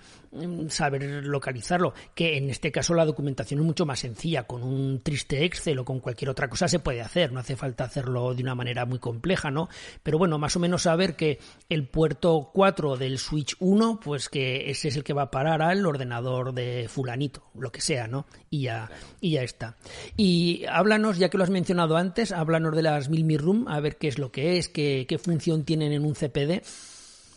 saber 0.69 1.25
localizarlo, 1.25 1.93
que 2.15 2.37
en 2.37 2.49
este 2.49 2.71
caso 2.71 2.93
la 2.93 3.05
documentación 3.05 3.59
es 3.59 3.65
mucho 3.65 3.85
más 3.85 3.99
sencilla, 3.99 4.43
con 4.43 4.63
un 4.63 5.01
triste 5.01 5.45
Excel 5.45 5.79
o 5.79 5.85
con 5.85 5.99
cualquier 5.99 6.29
otra 6.29 6.49
cosa 6.49 6.67
se 6.67 6.79
puede 6.79 7.01
hacer, 7.01 7.31
no 7.31 7.39
hace 7.39 7.55
falta 7.55 7.83
hacerlo 7.83 8.33
de 8.33 8.43
una 8.43 8.55
manera 8.55 8.85
muy 8.85 8.99
compleja, 8.99 9.51
¿no? 9.51 9.69
Pero 10.01 10.17
bueno, 10.17 10.37
más 10.37 10.55
o 10.55 10.59
menos 10.59 10.83
saber 10.83 11.15
que 11.15 11.39
el 11.69 11.87
puerto 11.87 12.51
4 12.53 12.97
del 12.97 13.17
switch 13.17 13.55
1, 13.59 13.99
pues 14.03 14.29
que 14.29 14.69
ese 14.69 14.87
es 14.87 14.95
el 14.95 15.03
que 15.03 15.13
va 15.13 15.23
a 15.23 15.31
parar 15.31 15.61
al 15.61 15.85
ordenador 15.85 16.53
de 16.53 16.87
fulanito, 16.89 17.43
lo 17.55 17.71
que 17.71 17.81
sea, 17.81 18.07
¿no? 18.07 18.25
Y 18.49 18.63
ya, 18.63 18.89
y 19.21 19.31
ya 19.31 19.43
está. 19.43 19.77
Y 20.17 20.65
háblanos, 20.69 21.17
ya 21.17 21.29
que 21.29 21.37
lo 21.37 21.43
has 21.43 21.49
mencionado 21.49 21.97
antes, 21.97 22.31
háblanos 22.31 22.75
de 22.75 22.81
las 22.81 23.09
Milmi 23.09 23.37
Room, 23.37 23.67
a 23.67 23.79
ver 23.79 23.97
qué 23.97 24.07
es 24.07 24.17
lo 24.17 24.31
que 24.31 24.57
es, 24.57 24.69
qué, 24.69 25.05
qué 25.07 25.17
función 25.17 25.63
tienen 25.63 25.93
en 25.93 26.05
un 26.05 26.13
CPD. 26.13 26.63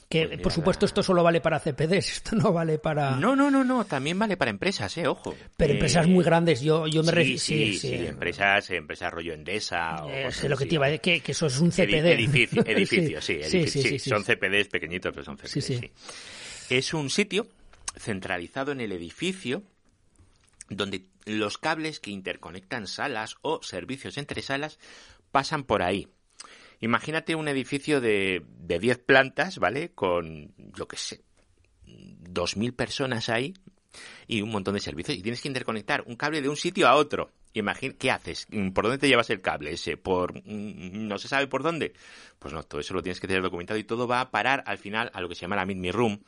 Que, 0.09 0.29
pues 0.29 0.41
por 0.41 0.53
supuesto, 0.53 0.87
esto 0.87 1.03
solo 1.03 1.25
vale 1.25 1.41
para 1.41 1.59
CPDs, 1.59 2.11
esto 2.13 2.37
no 2.37 2.53
vale 2.53 2.79
para... 2.79 3.17
No, 3.17 3.35
no, 3.35 3.51
no, 3.51 3.65
no, 3.65 3.85
también 3.85 4.19
vale 4.19 4.37
para 4.37 4.51
empresas, 4.51 4.97
eh, 4.99 5.09
ojo. 5.09 5.35
Pero 5.57 5.73
empresas 5.73 6.07
muy 6.07 6.25
grandes, 6.25 6.61
yo, 6.61 6.87
yo 6.87 7.03
me 7.03 7.11
refiero... 7.11 7.41
Sí, 7.41 7.77
sí, 7.77 7.95
empresas, 7.95 8.71
empresas 8.71 9.13
rollo 9.13 9.35
Endesa 9.35 10.05
o... 10.05 10.11
Eh, 10.11 10.31
lo 10.49 10.57
que 10.57 10.67
te 10.67 10.77
iba 10.77 10.87
a 10.87 10.91
decir, 10.91 11.01
que, 11.01 11.21
que, 11.21 11.33
eso 11.33 11.47
es 11.47 11.59
un 11.59 11.73
CPD. 11.73 12.13
Edificio, 12.13 12.63
edificio 12.67 13.21
sí, 13.21 13.41
sí, 13.67 13.99
son 13.99 14.23
CPDs 14.23 14.69
pequeñitos, 14.69 15.13
pero 15.13 15.25
son 15.25 15.37
CPDs, 15.37 15.65
sí. 15.65 15.91
Es 16.71 16.95
un 16.95 17.11
sitio 17.11 17.49
centralizado 17.99 18.73
en 18.73 18.81
el 18.81 18.93
edificio 18.93 19.63
donde 20.69 21.07
los 21.25 21.59
cables 21.59 22.01
que 22.01 22.11
interconectan 22.11 22.87
salas 22.87 23.37
o 23.43 23.61
servicios 23.63 24.19
entre 24.19 24.43
salas 24.43 24.79
pasan 25.33 25.65
por 25.65 25.83
ahí. 25.83 26.09
Imagínate 26.81 27.35
un 27.35 27.49
edificio 27.49 28.01
de, 28.01 28.45
de 28.59 28.79
10 28.79 28.99
plantas, 28.99 29.59
¿vale? 29.59 29.91
Con, 29.91 30.55
yo 30.77 30.87
qué 30.87 30.97
sé, 30.97 31.23
2.000 31.87 32.75
personas 32.75 33.29
ahí 33.29 33.55
y 34.27 34.43
un 34.43 34.51
montón 34.51 34.75
de 34.75 34.81
servicios. 34.81 35.17
Y 35.17 35.23
tienes 35.23 35.41
que 35.41 35.49
interconectar 35.49 36.05
un 36.07 36.17
cable 36.17 36.43
de 36.43 36.49
un 36.49 36.57
sitio 36.57 36.89
a 36.89 36.95
otro. 36.95 37.33
Imagina, 37.55 37.95
¿qué 37.99 38.11
haces? 38.11 38.47
¿Por 38.75 38.85
dónde 38.85 38.99
te 38.99 39.09
llevas 39.09 39.31
el 39.31 39.41
cable 39.41 39.73
ese? 39.73 39.97
¿Por 39.97 40.45
no 40.47 41.19
se 41.19 41.29
sabe 41.29 41.47
por 41.47 41.63
dónde? 41.63 41.95
Pues 42.39 42.53
no, 42.53 42.63
todo 42.63 42.81
eso 42.81 42.93
lo 42.93 43.03
tienes 43.03 43.19
que 43.19 43.27
tener 43.27 43.43
documentado 43.43 43.79
y 43.79 43.85
todo 43.85 44.07
va 44.07 44.21
a 44.21 44.31
parar 44.31 44.63
al 44.67 44.77
final 44.77 45.11
a 45.15 45.21
lo 45.23 45.29
que 45.29 45.35
se 45.35 45.43
llama 45.43 45.57
la 45.57 45.65
Meet 45.65 45.79
Me 45.79 45.93
Room, 45.93 46.23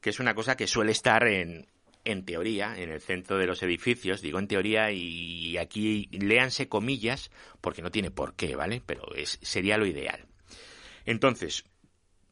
que 0.00 0.10
es 0.10 0.18
una 0.18 0.34
cosa 0.34 0.56
que 0.56 0.66
suele 0.66 0.92
estar 0.92 1.26
en, 1.26 1.66
en 2.04 2.24
teoría, 2.24 2.76
en 2.76 2.90
el 2.90 3.00
centro 3.00 3.38
de 3.38 3.46
los 3.46 3.62
edificios, 3.62 4.20
digo 4.20 4.38
en 4.38 4.48
teoría 4.48 4.90
y 4.90 5.56
aquí 5.56 6.08
léanse 6.10 6.68
comillas 6.68 7.30
porque 7.60 7.82
no 7.82 7.90
tiene 7.90 8.10
por 8.10 8.34
qué, 8.34 8.56
¿vale? 8.56 8.82
Pero 8.84 9.14
es, 9.14 9.38
sería 9.42 9.78
lo 9.78 9.86
ideal. 9.86 10.26
Entonces, 11.04 11.64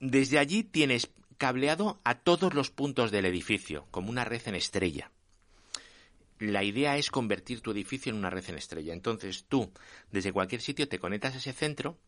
desde 0.01 0.39
allí 0.39 0.65
tienes 0.65 1.11
cableado 1.39 2.01
a 2.05 2.17
todos 2.17 2.55
los 2.55 2.71
puntos 2.71 3.11
del 3.11 3.25
edificio, 3.25 3.87
como 3.91 4.11
una 4.11 4.25
red 4.25 4.43
en 4.47 4.55
estrella. 4.55 5.11
La 6.39 6.65
idea 6.65 6.97
es 6.97 7.11
convertir 7.11 7.61
tu 7.61 7.71
edificio 7.71 8.11
en 8.11 8.19
una 8.19 8.31
red 8.31 8.45
en 8.49 8.57
estrella. 8.57 8.93
Entonces 8.93 9.45
tú, 9.49 9.73
desde 10.11 10.33
cualquier 10.33 10.61
sitio, 10.61 10.89
te 10.89 10.99
conectas 10.99 11.35
a 11.35 11.39
ese 11.39 11.53
centro 11.53 11.99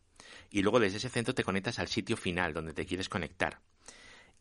y 0.49 0.61
luego 0.61 0.79
desde 0.79 0.97
ese 0.97 1.09
centro 1.09 1.33
te 1.33 1.43
conectas 1.43 1.79
al 1.79 1.87
sitio 1.87 2.17
final 2.17 2.53
donde 2.53 2.73
te 2.73 2.85
quieres 2.85 3.09
conectar. 3.09 3.59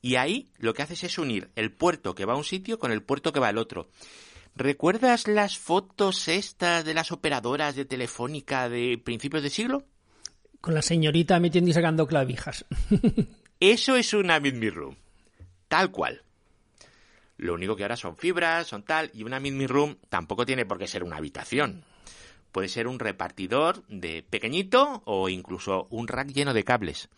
Y 0.03 0.17
ahí 0.17 0.51
lo 0.59 0.75
que 0.75 0.83
haces 0.83 1.05
es 1.05 1.17
unir 1.17 1.51
el 1.55 1.71
puerto 1.71 2.17
que 2.17 2.25
va 2.25 2.35
a 2.35 2.37
un 2.37 2.43
sitio 2.45 2.81
con 2.81 2.91
el 2.91 3.03
puerto 3.03 3.33
que 3.33 3.39
va 3.39 3.49
al 3.49 3.57
otro. 3.57 3.89
¿Recuerdas 4.57 5.29
las 5.29 5.57
fotos 5.57 6.27
estas 6.27 6.85
de 6.85 6.93
las 6.93 7.13
operadoras 7.13 7.77
de 7.77 7.85
Telefónica 7.85 8.69
de 8.69 9.01
principios 9.03 9.45
de 9.45 9.51
siglo? 9.51 9.85
Con 10.61 10.75
la 10.75 10.83
señorita 10.83 11.39
metiendo 11.39 11.71
y 11.71 11.73
sacando 11.73 12.09
clavijas. 12.09 12.67
Eso 13.61 13.95
es 13.95 14.13
una 14.13 14.41
Meet 14.41 14.75
Room. 14.75 14.97
Tal 15.69 15.93
cual. 15.93 16.23
Lo 17.37 17.55
único 17.55 17.77
que 17.77 17.85
ahora 17.85 17.97
son 17.97 18.17
fibras, 18.17 18.67
son 18.67 18.83
tal, 18.83 19.11
y 19.15 19.23
una 19.23 19.39
Meet 19.39 19.71
Room 19.71 19.99
tampoco 20.09 20.45
tiene 20.45 20.67
por 20.67 20.79
qué 20.79 20.89
ser 20.89 21.05
una 21.05 21.17
habitación. 21.17 21.85
Puede 22.51 22.69
ser 22.69 22.89
un 22.89 22.99
repartidor 22.99 23.87
de 23.87 24.25
pequeñito 24.29 25.03
o 25.07 25.29
incluso 25.29 25.87
un 25.91 26.09
rack 26.09 26.33
lleno 26.33 26.53
de 26.53 26.65
cables 26.65 27.09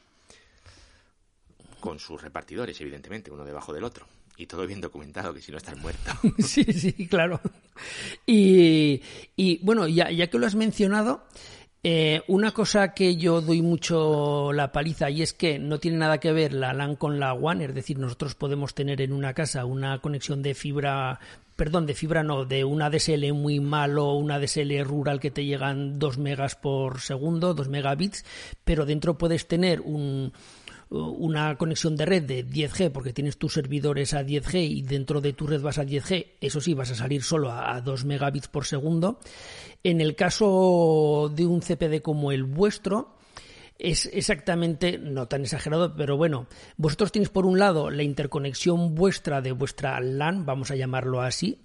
con 1.85 1.99
sus 1.99 2.23
repartidores, 2.23 2.81
evidentemente, 2.81 3.31
uno 3.31 3.44
debajo 3.44 3.75
del 3.75 3.85
otro. 3.85 4.07
Y 4.38 4.47
todo 4.47 4.66
bien 4.66 4.81
documentado, 4.81 5.35
que 5.35 5.42
si 5.42 5.53
no 5.53 5.59
estás 5.59 5.77
muerto. 5.77 6.12
sí, 6.38 6.64
sí, 6.64 7.07
claro. 7.07 7.42
Y, 8.25 9.03
bueno, 9.61 9.87
ya, 9.87 10.11
ya 10.11 10.29
que 10.29 10.38
lo 10.38 10.47
has 10.47 10.55
mencionado, 10.55 11.27
eh, 11.83 12.23
una 12.27 12.53
cosa 12.53 12.94
que 12.94 13.16
yo 13.16 13.42
doy 13.42 13.61
mucho 13.61 14.51
la 14.55 14.73
paliza 14.73 15.11
y 15.11 15.20
es 15.20 15.35
que 15.35 15.59
no 15.59 15.79
tiene 15.79 15.99
nada 15.99 16.20
que 16.20 16.33
ver 16.33 16.55
la 16.55 16.73
LAN 16.73 16.97
con 16.97 17.20
la 17.20 17.35
WAN, 17.35 17.61
es 17.61 17.75
decir, 17.75 17.99
nosotros 17.99 18.35
podemos 18.35 18.75
tener 18.75 19.03
en 19.03 19.12
una 19.12 19.35
casa 19.35 19.66
una 19.66 19.99
conexión 19.99 20.40
de 20.40 20.55
fibra, 20.55 21.20
perdón, 21.55 21.85
de 21.85 21.92
fibra 21.92 22.23
no, 22.23 22.47
de 22.47 22.64
una 22.64 22.88
DSL 22.88 23.31
muy 23.35 23.61
malo, 23.61 24.14
una 24.14 24.38
DSL 24.38 24.83
rural 24.85 25.20
que 25.20 25.31
te 25.31 25.44
llegan 25.44 25.99
2 25.99 26.16
megas 26.16 26.57
por 26.57 27.03
segundo, 27.03 27.53
2 27.53 27.68
megabits, 27.68 28.25
pero 28.64 28.87
dentro 28.87 29.18
puedes 29.18 29.47
tener 29.47 29.83
un 29.83 30.33
una 30.94 31.57
conexión 31.57 31.96
de 31.96 32.07
red 32.07 32.22
de 32.22 32.46
10G 32.46 32.90
porque 32.90 33.12
tienes 33.12 33.37
tus 33.37 33.54
servidores 33.54 34.14
a 34.14 34.22
10G 34.22 34.68
y 34.68 34.83
dentro 34.83 35.20
de 35.20 35.33
tu 35.33 35.46
red 35.46 35.61
vas 35.61 35.78
a 35.78 35.85
10G, 35.85 36.26
eso 36.40 36.61
sí, 36.61 36.74
vas 36.74 36.90
a 36.90 36.94
salir 36.94 37.22
solo 37.22 37.50
a, 37.50 37.80
2 37.80 38.04
megabits 38.04 38.48
por 38.48 38.64
segundo. 38.64 39.18
En 39.83 40.00
el 40.00 40.14
caso 40.14 41.30
de 41.35 41.46
un 41.46 41.61
CPD 41.61 42.00
como 42.00 42.33
el 42.33 42.44
vuestro, 42.44 43.16
es 43.78 44.09
exactamente, 44.12 44.98
no 44.98 45.26
tan 45.26 45.42
exagerado, 45.42 45.94
pero 45.96 46.16
bueno, 46.16 46.46
vosotros 46.76 47.11
tenéis 47.11 47.28
por 47.28 47.44
un 47.44 47.59
lado 47.59 47.90
la 47.90 48.02
interconexión 48.02 48.94
vuestra 48.94 49.40
de 49.40 49.52
vuestra 49.52 50.00
LAN, 50.00 50.46
vamos 50.46 50.70
a 50.70 50.76
llamarlo 50.76 51.20
así, 51.20 51.59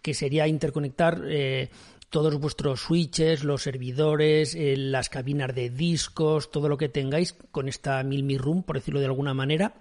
que 0.00 0.14
sería 0.14 0.48
interconectar 0.48 1.22
eh, 1.28 1.68
todos 2.10 2.38
vuestros 2.38 2.80
switches, 2.80 3.44
los 3.44 3.62
servidores, 3.62 4.54
eh, 4.54 4.76
las 4.76 5.08
cabinas 5.08 5.54
de 5.54 5.70
discos, 5.70 6.50
todo 6.50 6.68
lo 6.68 6.78
que 6.78 6.88
tengáis 6.88 7.34
con 7.50 7.68
esta 7.68 8.02
Milmi 8.02 8.38
Room, 8.38 8.62
por 8.62 8.76
decirlo 8.76 9.00
de 9.00 9.06
alguna 9.06 9.34
manera. 9.34 9.74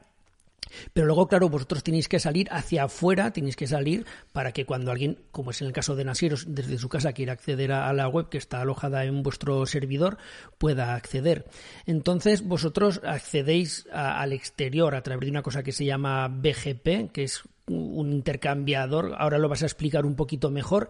Pero 0.94 1.08
luego, 1.08 1.28
claro, 1.28 1.50
vosotros 1.50 1.84
tenéis 1.84 2.08
que 2.08 2.20
salir 2.20 2.48
hacia 2.52 2.84
afuera, 2.84 3.32
tenéis 3.32 3.56
que 3.56 3.68
salir 3.68 4.06
para 4.34 4.52
que 4.52 4.66
cuando 4.66 4.92
alguien, 4.92 5.20
como 5.32 5.52
es 5.52 5.62
en 5.62 5.68
el 5.68 5.74
caso 5.74 5.96
de 5.96 6.04
Nasiros, 6.04 6.46
desde 6.48 6.78
su 6.78 6.90
casa 6.90 7.14
quiera 7.14 7.34
acceder 7.34 7.72
a 7.72 7.92
la 7.94 8.08
web 8.08 8.30
que 8.30 8.38
está 8.38 8.62
alojada 8.62 9.06
en 9.06 9.24
vuestro 9.24 9.66
servidor, 9.66 10.18
pueda 10.58 10.96
acceder. 10.96 11.46
Entonces, 11.86 12.46
vosotros 12.46 13.02
accedéis 13.06 13.88
al 13.92 14.34
exterior 14.34 14.96
a 14.96 15.04
través 15.04 15.26
de 15.26 15.32
una 15.32 15.44
cosa 15.44 15.64
que 15.64 15.72
se 15.72 15.86
llama 15.86 16.28
BGP, 16.28 17.12
que 17.12 17.24
es 17.24 17.44
un 17.68 18.12
intercambiador. 18.12 19.16
Ahora 19.18 19.38
lo 19.38 19.50
vas 19.50 19.64
a 19.64 19.66
explicar 19.66 20.06
un 20.06 20.16
poquito 20.16 20.50
mejor. 20.50 20.90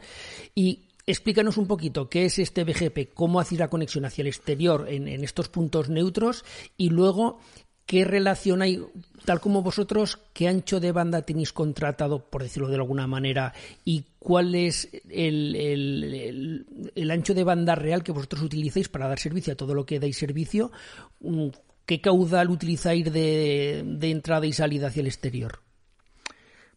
Y 0.53 0.86
Explícanos 1.09 1.55
un 1.55 1.67
poquito 1.67 2.09
qué 2.09 2.25
es 2.25 2.37
este 2.37 2.65
BGP, 2.65 3.13
cómo 3.13 3.39
hace 3.39 3.55
la 3.55 3.69
conexión 3.69 4.03
hacia 4.03 4.23
el 4.23 4.27
exterior 4.27 4.87
en, 4.89 5.07
estos 5.23 5.47
puntos 5.47 5.87
neutros 5.87 6.43
y 6.75 6.89
luego 6.89 7.39
qué 7.85 8.03
relación 8.03 8.61
hay, 8.61 8.83
tal 9.23 9.39
como 9.39 9.61
vosotros, 9.61 10.19
qué 10.33 10.49
ancho 10.49 10.81
de 10.81 10.91
banda 10.91 11.21
tenéis 11.21 11.53
contratado, 11.53 12.29
por 12.29 12.43
decirlo 12.43 12.67
de 12.67 12.75
alguna 12.75 13.07
manera, 13.07 13.53
y 13.85 14.03
cuál 14.19 14.53
es 14.53 14.89
el, 15.09 16.65
ancho 17.09 17.33
de 17.33 17.45
banda 17.45 17.75
real 17.75 18.03
que 18.03 18.11
vosotros 18.11 18.41
utilizáis 18.41 18.89
para 18.89 19.07
dar 19.07 19.19
servicio 19.19 19.53
a 19.53 19.55
todo 19.55 19.73
lo 19.73 19.85
que 19.85 20.01
dais 20.01 20.17
servicio, 20.17 20.73
mm, 21.21 21.47
qué 21.85 22.01
caudal 22.01 22.49
utilizáis 22.49 23.05
de, 23.05 23.81
de 23.85 24.11
entrada 24.11 24.45
y 24.45 24.51
salida 24.51 24.87
hacia 24.87 24.99
el 24.99 25.07
exterior. 25.07 25.61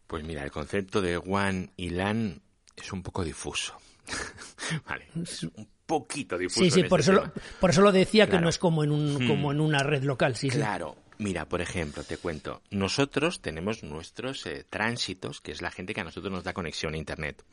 Pues 0.07 0.23
mira, 0.23 0.45
el 0.45 0.51
concepto 0.51 1.01
de 1.01 1.17
WAN 1.17 1.71
y 1.75 1.89
LAN 1.89 2.41
es 2.77 2.93
un 2.93 3.03
poco 3.03 3.25
difuso. 3.25 3.75
vale, 4.87 5.07
es 5.21 5.43
un 5.43 5.67
poquito 5.85 6.37
difuso. 6.37 6.63
Sí, 6.63 6.71
sí, 6.71 6.83
por, 6.83 6.99
este 6.99 7.11
eso 7.11 7.21
lo, 7.21 7.33
por 7.59 7.69
eso 7.69 7.81
lo 7.81 7.91
decía 7.91 8.27
que 8.27 8.39
no 8.39 8.49
es 8.49 8.57
como 8.57 8.83
en, 8.83 8.91
un, 8.91 9.23
hmm. 9.23 9.27
como 9.27 9.51
en 9.51 9.59
una 9.59 9.83
red 9.83 10.03
local. 10.03 10.35
Sí, 10.35 10.49
claro. 10.49 10.95
Mira, 11.17 11.47
por 11.47 11.61
ejemplo, 11.61 12.03
te 12.03 12.17
cuento, 12.17 12.63
nosotros 12.71 13.41
tenemos 13.41 13.83
nuestros 13.83 14.45
eh, 14.47 14.65
tránsitos, 14.67 15.39
que 15.39 15.51
es 15.51 15.61
la 15.61 15.69
gente 15.69 15.93
que 15.93 16.01
a 16.01 16.03
nosotros 16.03 16.31
nos 16.31 16.43
da 16.43 16.53
conexión 16.53 16.95
a 16.95 16.97
Internet. 16.97 17.43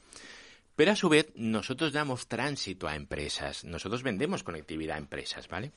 Pero 0.74 0.92
a 0.92 0.96
su 0.96 1.08
vez, 1.08 1.32
nosotros 1.34 1.92
damos 1.92 2.28
tránsito 2.28 2.86
a 2.86 2.94
empresas. 2.94 3.64
Nosotros 3.64 4.04
vendemos 4.04 4.44
conectividad 4.44 4.94
a 4.94 5.00
empresas, 5.00 5.48
¿vale? 5.48 5.72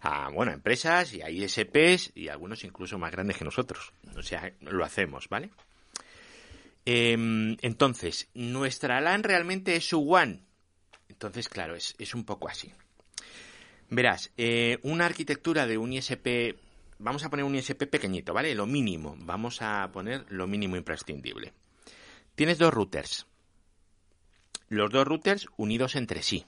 A, 0.00 0.28
bueno, 0.30 0.50
a 0.50 0.54
empresas 0.54 1.14
y 1.14 1.22
a 1.22 1.30
ISPs 1.30 2.10
y 2.16 2.28
algunos 2.28 2.64
incluso 2.64 2.98
más 2.98 3.12
grandes 3.12 3.36
que 3.38 3.44
nosotros. 3.44 3.92
O 4.16 4.22
sea, 4.22 4.52
lo 4.60 4.84
hacemos, 4.84 5.28
¿vale? 5.28 5.50
Em, 6.86 7.56
entonces, 7.62 8.28
nuestra 8.34 9.00
LAN 9.00 9.22
realmente 9.22 9.76
es 9.76 9.88
su 9.88 10.00
WAN. 10.00 10.44
Entonces, 11.08 11.48
claro, 11.48 11.74
es, 11.74 12.14
un 12.14 12.24
poco 12.24 12.48
así. 12.48 12.72
Verás, 13.88 14.32
eh, 14.36 14.78
una 14.82 15.06
arquitectura 15.06 15.66
de 15.66 15.78
un 15.78 15.92
ISP, 15.92 16.58
vamos 16.98 17.24
a 17.24 17.30
poner 17.30 17.44
un 17.44 17.54
ISP 17.54 17.86
pequeñito, 17.86 18.34
¿vale? 18.34 18.54
Lo 18.54 18.66
mínimo, 18.66 19.16
vamos 19.20 19.62
a 19.62 19.90
poner 19.92 20.26
lo 20.28 20.46
mínimo 20.46 20.76
imprescindible. 20.76 21.52
Tienes 22.34 22.58
dos 22.58 22.74
routers. 22.74 23.26
Los 24.68 24.90
dos 24.90 25.06
routers 25.06 25.46
unidos 25.56 25.94
entre 25.94 26.22
sí. 26.22 26.46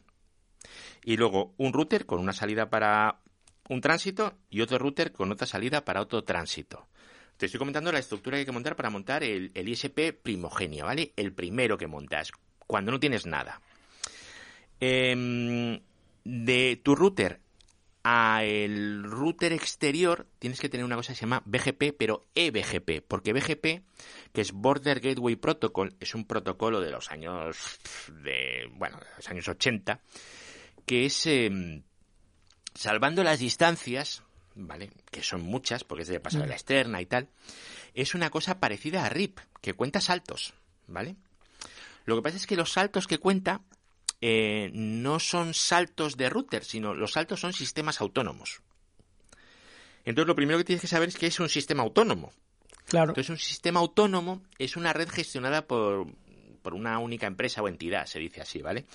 Y 1.05 1.17
luego 1.17 1.55
un 1.59 1.73
router 1.73 2.07
con 2.07 2.19
una 2.19 2.33
salida 2.33 2.69
para 2.69 3.21
un 3.69 3.81
tránsito 3.81 4.35
y 4.51 4.61
otro 4.61 4.79
router 4.79 5.13
con 5.13 5.31
otra 5.31 5.47
salida 5.47 5.85
para 5.85 6.01
otro 6.01 6.25
tránsito. 6.25 6.89
Te 7.37 7.47
estoy 7.47 7.59
comentando 7.59 7.93
la 7.93 7.99
estructura 7.99 8.37
que 8.37 8.41
hay 8.41 8.47
que 8.47 8.53
montar 8.53 8.77
para 8.77 8.91
montar 8.91 9.23
el, 9.23 9.53
ISP 9.55 10.13
primogenio, 10.23 10.87
¿vale? 10.87 11.13
El 11.17 11.33
primero 11.33 11.77
que 11.77 11.87
montas, 11.87 12.33
cuando 12.67 12.93
no 12.93 13.01
tienes 13.01 13.27
nada. 13.27 13.61
Em, 14.81 15.81
de 16.25 16.81
tu 16.83 16.95
router 16.95 17.41
a 18.09 18.45
el 18.45 19.03
router 19.03 19.53
exterior 19.53 20.27
tienes 20.39 20.61
que 20.61 20.69
tener 20.69 20.85
una 20.85 20.97
cosa 20.97 21.13
que 21.13 21.17
se 21.17 21.23
llama 21.23 21.43
BGP, 21.45 21.93
pero 21.99 22.27
eBGP, 22.35 23.03
porque 23.07 23.33
BGP, 23.33 23.83
que 24.33 24.41
es 24.41 24.53
Border 24.53 25.01
Gateway 25.01 25.37
Protocol, 25.37 25.97
es 25.99 26.15
un 26.15 26.25
protocolo 26.25 26.81
de 26.81 26.91
los 26.91 27.11
años 27.11 27.81
de, 28.23 28.71
bueno, 28.75 28.99
los 29.17 29.29
años 29.29 29.49
80, 29.49 30.01
que 30.87 31.07
es 31.07 31.27
em, 31.27 31.83
salvando 32.75 33.25
las 33.25 33.41
distancias, 33.41 34.23
¿vale? 34.57 34.91
Que 35.11 35.23
son 35.23 35.43
muchas, 35.43 35.85
porque 35.85 36.03
es 36.03 36.09
de 36.09 36.19
pasar 36.19 36.43
a 36.43 36.47
la 36.47 36.55
externa 36.55 37.01
y 37.01 37.07
tal. 37.07 37.29
Es 37.95 38.15
una 38.15 38.31
cosa 38.31 38.59
parecida 38.59 39.05
a 39.05 39.09
RIP, 39.09 39.39
que 39.61 39.75
cuenta 39.75 40.01
saltos, 40.01 40.55
¿vale? 40.87 41.17
Lo 42.05 42.17
que 42.17 42.23
pasa 42.23 42.37
es 42.37 42.47
que 42.47 42.57
los 42.57 42.73
saltos 42.73 43.07
que 43.07 43.19
cuenta 43.19 43.61
eh, 44.21 44.71
no 44.73 45.21
son 45.21 45.55
saltos 45.55 46.17
de 46.17 46.31
router, 46.31 46.65
sino 46.65 46.95
los 46.95 47.13
saltos 47.13 47.41
son 47.41 47.53
sistemas 47.53 48.01
autónomos. 48.01 48.63
Entonces, 50.05 50.29
lo 50.29 50.37
primero 50.37 50.59
que 50.59 50.65
tienes 50.65 50.81
que 50.81 50.89
saber 50.89 51.09
es 51.09 51.17
que 51.17 51.27
es 51.27 51.39
un 51.41 51.49
sistema 51.49 51.83
autónomo. 51.83 52.33
Claro. 52.87 53.11
Entonces, 53.11 53.31
un 53.31 53.39
sistema 53.39 53.81
autónomo 53.81 54.43
es 54.59 54.77
una 54.77 54.93
red 54.93 55.09
gestionada 55.09 55.67
por, 55.67 56.07
por 56.63 56.75
una 56.75 56.99
única 56.99 57.27
empresa 57.27 57.61
o 57.61 57.69
entidad, 57.69 58.07
se 58.07 58.21
dice 58.21 58.41
así, 58.41 58.63
¿vale? 58.63 58.87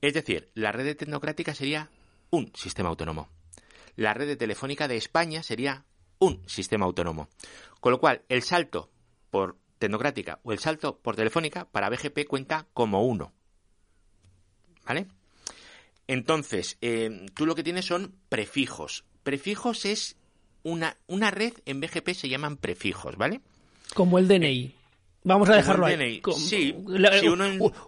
Es 0.00 0.14
decir, 0.14 0.48
la 0.54 0.70
red 0.70 0.96
tecnocrática 0.96 1.54
sería 1.54 1.90
un 2.30 2.52
sistema 2.54 2.88
autónomo 2.88 3.28
la 3.96 4.14
red 4.14 4.26
de 4.26 4.36
telefónica 4.36 4.88
de 4.88 4.96
España 4.96 5.42
sería 5.42 5.84
un 6.18 6.42
sistema 6.46 6.86
autónomo. 6.86 7.28
Con 7.80 7.92
lo 7.92 8.00
cual, 8.00 8.22
el 8.28 8.42
salto 8.42 8.90
por 9.30 9.56
tecnocrática 9.78 10.40
o 10.42 10.52
el 10.52 10.58
salto 10.58 10.98
por 10.98 11.16
telefónica 11.16 11.66
para 11.66 11.90
BGP 11.90 12.26
cuenta 12.26 12.66
como 12.72 13.04
uno. 13.04 13.32
¿Vale? 14.86 15.06
Entonces, 16.06 16.76
eh, 16.80 17.26
tú 17.34 17.46
lo 17.46 17.54
que 17.54 17.62
tienes 17.62 17.86
son 17.86 18.14
prefijos. 18.28 19.04
Prefijos 19.22 19.84
es 19.84 20.16
una, 20.62 20.96
una 21.06 21.30
red 21.30 21.54
en 21.66 21.80
BGP 21.80 22.10
se 22.10 22.28
llaman 22.28 22.56
prefijos, 22.56 23.16
¿vale? 23.16 23.40
Como 23.94 24.18
el 24.18 24.28
DNI. 24.28 24.74
Vamos 25.24 25.48
a 25.48 25.56
dejarlo 25.56 25.86
ahí. 25.86 26.20
sí, 26.36 26.74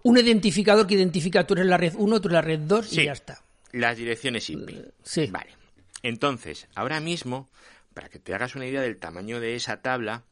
Un 0.02 0.18
identificador 0.18 0.86
que 0.86 0.94
identifica 0.94 1.46
tú 1.46 1.54
eres 1.54 1.66
la 1.66 1.76
red 1.76 1.92
1, 1.96 2.20
tú 2.20 2.28
eres 2.28 2.34
la 2.34 2.40
red 2.40 2.60
2 2.60 2.92
y 2.94 3.04
ya 3.04 3.12
está. 3.12 3.42
Las 3.72 3.98
direcciones 3.98 4.48
IP. 4.48 4.70
Sí. 5.02 5.26
Vale. 5.26 5.55
Entonces, 6.06 6.68
ahora 6.76 7.00
mismo, 7.00 7.50
para 7.92 8.08
que 8.08 8.20
te 8.20 8.32
hagas 8.32 8.54
una 8.54 8.64
idea 8.64 8.80
del 8.80 8.96
tamaño 8.96 9.40
de 9.40 9.56
esa 9.56 9.82
tabla, 9.82 10.22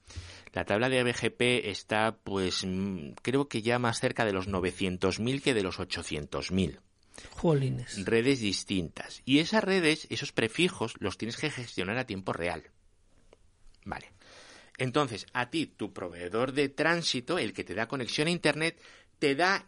la 0.52 0.64
tabla 0.64 0.88
de 0.88 1.02
BGP 1.02 1.68
está, 1.68 2.16
pues, 2.22 2.64
mm, 2.64 3.14
creo 3.22 3.48
que 3.48 3.60
ya 3.60 3.80
más 3.80 3.98
cerca 3.98 4.24
de 4.24 4.32
los 4.32 4.46
900.000 4.46 5.42
que 5.42 5.52
de 5.52 5.64
los 5.64 5.80
800.000. 5.80 6.78
Jolines. 7.32 8.06
Redes 8.06 8.38
distintas. 8.38 9.20
Y 9.24 9.40
esas 9.40 9.64
redes, 9.64 10.06
esos 10.10 10.30
prefijos, 10.30 10.94
los 11.00 11.18
tienes 11.18 11.36
que 11.38 11.50
gestionar 11.50 11.98
a 11.98 12.06
tiempo 12.06 12.32
real. 12.32 12.70
Vale. 13.84 14.12
Entonces, 14.78 15.26
a 15.32 15.50
ti, 15.50 15.66
tu 15.66 15.92
proveedor 15.92 16.52
de 16.52 16.68
tránsito, 16.68 17.36
el 17.36 17.52
que 17.52 17.64
te 17.64 17.74
da 17.74 17.88
conexión 17.88 18.28
a 18.28 18.30
Internet, 18.30 18.80
te 19.18 19.34
da 19.34 19.66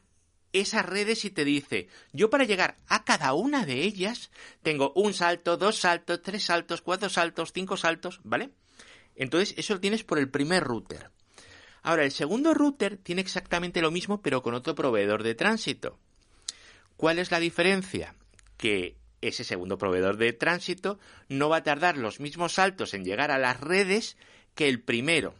esas 0.52 0.86
redes 0.86 1.24
y 1.24 1.30
te 1.30 1.44
dice, 1.44 1.88
yo 2.12 2.30
para 2.30 2.44
llegar 2.44 2.76
a 2.88 3.04
cada 3.04 3.34
una 3.34 3.66
de 3.66 3.82
ellas 3.82 4.30
tengo 4.62 4.92
un 4.94 5.14
salto, 5.14 5.56
dos 5.56 5.78
saltos, 5.78 6.22
tres 6.22 6.44
saltos, 6.44 6.82
cuatro 6.82 7.08
saltos, 7.08 7.52
cinco 7.52 7.76
saltos, 7.76 8.20
¿vale? 8.24 8.50
Entonces 9.14 9.54
eso 9.58 9.74
lo 9.74 9.80
tienes 9.80 10.04
por 10.04 10.18
el 10.18 10.30
primer 10.30 10.62
router. 10.64 11.10
Ahora, 11.82 12.04
el 12.04 12.10
segundo 12.10 12.52
router 12.52 12.96
tiene 12.96 13.20
exactamente 13.20 13.80
lo 13.80 13.90
mismo, 13.90 14.20
pero 14.20 14.42
con 14.42 14.54
otro 14.54 14.74
proveedor 14.74 15.22
de 15.22 15.34
tránsito. 15.34 15.98
¿Cuál 16.96 17.18
es 17.18 17.30
la 17.30 17.38
diferencia? 17.38 18.14
Que 18.56 18.96
ese 19.20 19.44
segundo 19.44 19.78
proveedor 19.78 20.16
de 20.16 20.32
tránsito 20.32 20.98
no 21.28 21.48
va 21.48 21.58
a 21.58 21.62
tardar 21.62 21.96
los 21.96 22.20
mismos 22.20 22.54
saltos 22.54 22.94
en 22.94 23.04
llegar 23.04 23.30
a 23.30 23.38
las 23.38 23.60
redes 23.60 24.16
que 24.54 24.68
el 24.68 24.82
primero. 24.82 25.34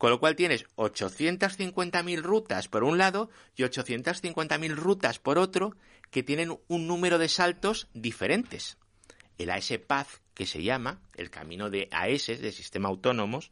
Con 0.00 0.08
lo 0.08 0.18
cual 0.18 0.34
tienes 0.34 0.64
850.000 0.76 2.22
rutas 2.22 2.68
por 2.68 2.84
un 2.84 2.96
lado 2.96 3.28
y 3.54 3.64
850.000 3.64 4.74
rutas 4.74 5.18
por 5.18 5.36
otro 5.36 5.76
que 6.10 6.22
tienen 6.22 6.58
un 6.68 6.86
número 6.86 7.18
de 7.18 7.28
saltos 7.28 7.86
diferentes. 7.92 8.78
El 9.36 9.50
AS 9.50 9.74
Path, 9.86 10.08
que 10.32 10.46
se 10.46 10.62
llama, 10.62 11.02
el 11.16 11.28
camino 11.28 11.68
de 11.68 11.90
AS, 11.92 12.28
de 12.28 12.50
sistema 12.50 12.88
autónomos, 12.88 13.50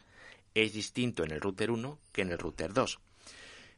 es 0.54 0.72
distinto 0.72 1.22
en 1.22 1.32
el 1.32 1.42
router 1.42 1.70
1 1.70 1.98
que 2.12 2.22
en 2.22 2.30
el 2.30 2.38
router 2.38 2.72
2. 2.72 2.98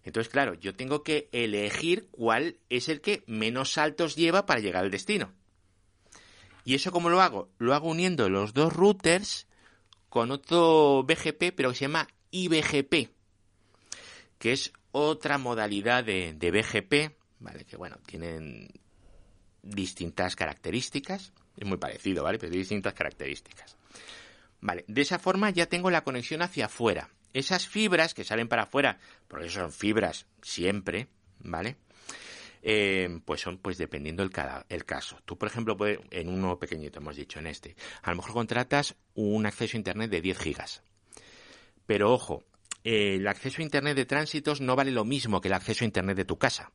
Entonces, 0.05 0.33
claro, 0.33 0.55
yo 0.55 0.77
tengo 0.77 1.03
que 1.03 1.29
elegir 1.33 2.07
cuál 2.13 2.59
es 2.69 2.89
el 2.89 3.01
que 3.01 3.25
menos 3.27 3.73
saltos 3.73 4.15
lleva 4.15 4.47
para 4.47 4.61
llegar 4.61 4.85
al 4.85 4.93
destino. 4.93 5.33
¿Y 6.65 6.77
eso 6.77 6.93
cómo 6.93 7.11
lo 7.11 7.21
hago? 7.21 7.51
Lo 7.59 7.75
hago 7.75 7.89
uniendo 7.89 8.29
los 8.29 8.55
dos 8.55 8.73
routers 8.73 9.49
con 10.09 10.31
otro 10.31 11.03
BGP, 11.03 11.53
pero 11.57 11.71
que 11.71 11.75
se 11.75 11.87
llama 11.87 12.07
IBGP, 12.31 13.11
que 14.39 14.53
es 14.53 14.73
otra 14.93 15.39
modalidad 15.39 16.05
de, 16.05 16.35
BGP, 16.35 17.15
¿vale? 17.41 17.65
Que 17.65 17.77
bueno, 17.77 17.99
tienen 18.07 18.69
distintas 19.63 20.37
características. 20.37 21.33
Es 21.57 21.67
muy 21.67 21.79
parecido, 21.79 22.25
¿vale? 22.25 22.39
Pero 22.39 22.53
distintas 22.53 22.95
características. 22.95 23.77
Vale, 24.61 24.85
de 24.89 25.03
esa 25.03 25.19
forma 25.19 25.51
ya 25.51 25.67
tengo 25.67 25.91
la 25.91 26.05
conexión 26.05 26.43
hacia 26.43 26.67
afuera. 26.67 27.11
Esas 27.33 27.67
fibras 27.67 28.15
que 28.15 28.25
salen 28.25 28.49
para 28.49 28.65
afuera, 28.65 28.99
porque 29.29 29.49
son 29.49 29.73
fibras 29.73 30.27
siempre, 30.43 31.09
¿vale? 31.39 31.77
Eh, 32.63 33.21
pues 33.25 33.41
son, 33.41 33.59
pues 33.59 33.79
dependiendo 33.79 34.23
el, 34.23 34.31
el 34.69 34.85
caso. 34.85 35.19
Tú, 35.25 35.39
por 35.39 35.49
ejemplo, 35.49 35.77
puedes, 35.77 36.01
en 36.11 36.29
uno 36.29 36.59
pequeñito 36.59 36.99
hemos 36.99 37.17
dicho, 37.17 37.39
en 37.39 37.47
este, 37.47 37.77
a 38.03 38.11
lo 38.11 38.17
mejor 38.17 38.33
contratas 38.33 38.97
un 39.15 39.47
acceso 39.47 39.77
a 39.77 39.79
Internet 39.79 40.11
de 40.11 40.21
10 40.21 40.39
gigas. 40.39 40.83
Pero 41.91 42.13
ojo, 42.13 42.45
el 42.85 43.27
acceso 43.27 43.61
a 43.61 43.65
Internet 43.65 43.97
de 43.97 44.05
tránsitos 44.05 44.61
no 44.61 44.77
vale 44.77 44.93
lo 44.93 45.05
mismo 45.05 45.41
que 45.41 45.49
el 45.49 45.55
acceso 45.55 45.83
a 45.83 45.87
Internet 45.87 46.19
de 46.19 46.25
tu 46.25 46.39
casa. 46.39 46.71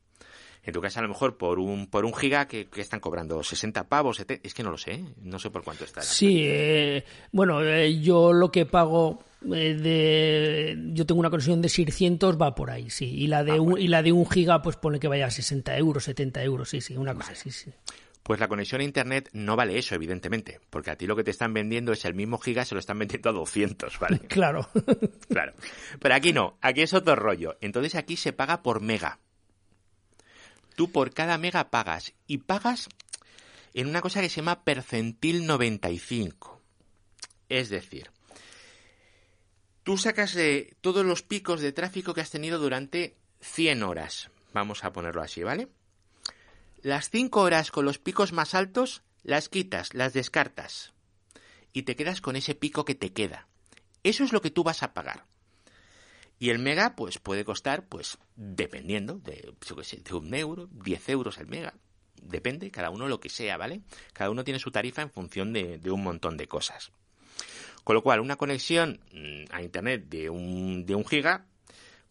En 0.62 0.74
tu 0.74 0.82
casa 0.82 1.00
a 1.00 1.04
lo 1.04 1.08
mejor 1.08 1.38
por 1.38 1.58
un 1.58 1.86
por 1.86 2.04
un 2.04 2.12
giga 2.12 2.46
que, 2.46 2.68
están 2.76 3.00
cobrando 3.00 3.42
60 3.42 3.88
pavos, 3.88 4.20
es 4.20 4.52
que 4.52 4.62
no 4.62 4.70
lo 4.70 4.76
sé, 4.76 5.02
no 5.22 5.38
sé 5.38 5.48
por 5.48 5.64
cuánto 5.64 5.84
está. 5.84 6.02
Sí, 6.02 6.42
eh, 6.42 7.02
bueno, 7.32 7.64
eh, 7.64 7.98
yo 7.98 8.34
lo 8.34 8.52
que 8.52 8.66
pago 8.66 9.20
eh, 9.54 9.72
de 9.72 10.76
yo 10.92 11.06
tengo 11.06 11.20
una 11.20 11.30
conexión 11.30 11.62
de 11.62 11.70
600 11.70 12.36
va 12.38 12.54
por 12.54 12.70
ahí, 12.70 12.90
sí, 12.90 13.06
y 13.06 13.26
la 13.26 13.42
de 13.42 13.52
ah, 13.52 13.60
un, 13.62 13.80
y 13.80 13.88
la 13.88 14.02
de 14.02 14.12
un 14.12 14.28
giga 14.28 14.60
pues 14.60 14.76
pone 14.76 15.00
que 15.00 15.08
vaya 15.08 15.28
a 15.28 15.30
60 15.30 15.78
euros, 15.78 16.04
70 16.04 16.42
euros, 16.42 16.68
sí, 16.68 16.82
sí, 16.82 16.94
una 16.94 17.14
cosa, 17.14 17.34
sí, 17.34 17.50
sí. 17.50 17.70
Pues 18.26 18.40
la 18.40 18.48
conexión 18.48 18.80
a 18.80 18.84
Internet 18.84 19.30
no 19.34 19.54
vale 19.54 19.78
eso, 19.78 19.94
evidentemente, 19.94 20.58
porque 20.70 20.90
a 20.90 20.96
ti 20.96 21.06
lo 21.06 21.14
que 21.14 21.22
te 21.22 21.30
están 21.30 21.54
vendiendo 21.54 21.92
es 21.92 22.04
el 22.04 22.14
mismo 22.14 22.38
giga, 22.38 22.64
se 22.64 22.74
lo 22.74 22.80
están 22.80 22.98
vendiendo 22.98 23.30
a 23.30 23.32
200, 23.32 23.98
¿vale? 24.00 24.18
Claro. 24.18 24.68
claro. 25.28 25.54
Pero 26.00 26.12
aquí 26.12 26.32
no, 26.32 26.58
aquí 26.60 26.82
es 26.82 26.92
otro 26.92 27.14
rollo. 27.14 27.56
Entonces 27.60 27.94
aquí 27.94 28.16
se 28.16 28.32
paga 28.32 28.64
por 28.64 28.80
mega. 28.80 29.20
Tú 30.74 30.90
por 30.90 31.14
cada 31.14 31.38
mega 31.38 31.70
pagas 31.70 32.14
y 32.26 32.38
pagas 32.38 32.88
en 33.74 33.86
una 33.86 34.00
cosa 34.00 34.20
que 34.20 34.28
se 34.28 34.40
llama 34.40 34.64
percentil 34.64 35.46
95. 35.46 36.60
Es 37.48 37.68
decir, 37.68 38.10
tú 39.84 39.98
sacas 39.98 40.34
de 40.34 40.76
todos 40.80 41.06
los 41.06 41.22
picos 41.22 41.60
de 41.60 41.70
tráfico 41.70 42.12
que 42.12 42.22
has 42.22 42.30
tenido 42.32 42.58
durante 42.58 43.14
100 43.40 43.84
horas. 43.84 44.30
Vamos 44.52 44.82
a 44.82 44.92
ponerlo 44.92 45.22
así, 45.22 45.44
¿vale? 45.44 45.68
Las 46.86 47.10
5 47.10 47.40
horas 47.40 47.72
con 47.72 47.84
los 47.84 47.98
picos 47.98 48.32
más 48.32 48.54
altos 48.54 49.02
las 49.24 49.48
quitas, 49.48 49.92
las 49.92 50.12
descartas. 50.12 50.92
Y 51.72 51.82
te 51.82 51.96
quedas 51.96 52.20
con 52.20 52.36
ese 52.36 52.54
pico 52.54 52.84
que 52.84 52.94
te 52.94 53.12
queda. 53.12 53.48
Eso 54.04 54.22
es 54.22 54.32
lo 54.32 54.40
que 54.40 54.52
tú 54.52 54.62
vas 54.62 54.84
a 54.84 54.94
pagar. 54.94 55.24
Y 56.38 56.50
el 56.50 56.60
mega, 56.60 56.94
pues 56.94 57.18
puede 57.18 57.44
costar, 57.44 57.88
pues 57.88 58.18
dependiendo 58.36 59.18
de, 59.18 59.52
un 60.12 60.32
euro, 60.32 60.68
10 60.70 61.08
euros 61.08 61.38
el 61.38 61.48
mega. 61.48 61.74
Depende, 62.22 62.70
cada 62.70 62.90
uno 62.90 63.08
lo 63.08 63.18
que 63.18 63.30
sea, 63.30 63.56
¿vale? 63.56 63.80
Cada 64.12 64.30
uno 64.30 64.44
tiene 64.44 64.60
su 64.60 64.70
tarifa 64.70 65.02
en 65.02 65.10
función 65.10 65.52
de, 65.52 65.80
un 65.90 66.04
montón 66.04 66.36
de 66.36 66.46
cosas. 66.46 66.92
Con 67.82 67.96
lo 67.96 68.02
cual, 68.04 68.20
una 68.20 68.36
conexión 68.36 69.00
mm, 69.10 69.46
a 69.50 69.60
internet 69.60 70.04
de 70.08 70.30
un, 70.30 70.86
de 70.86 70.94
un 70.94 71.04
giga, 71.04 71.46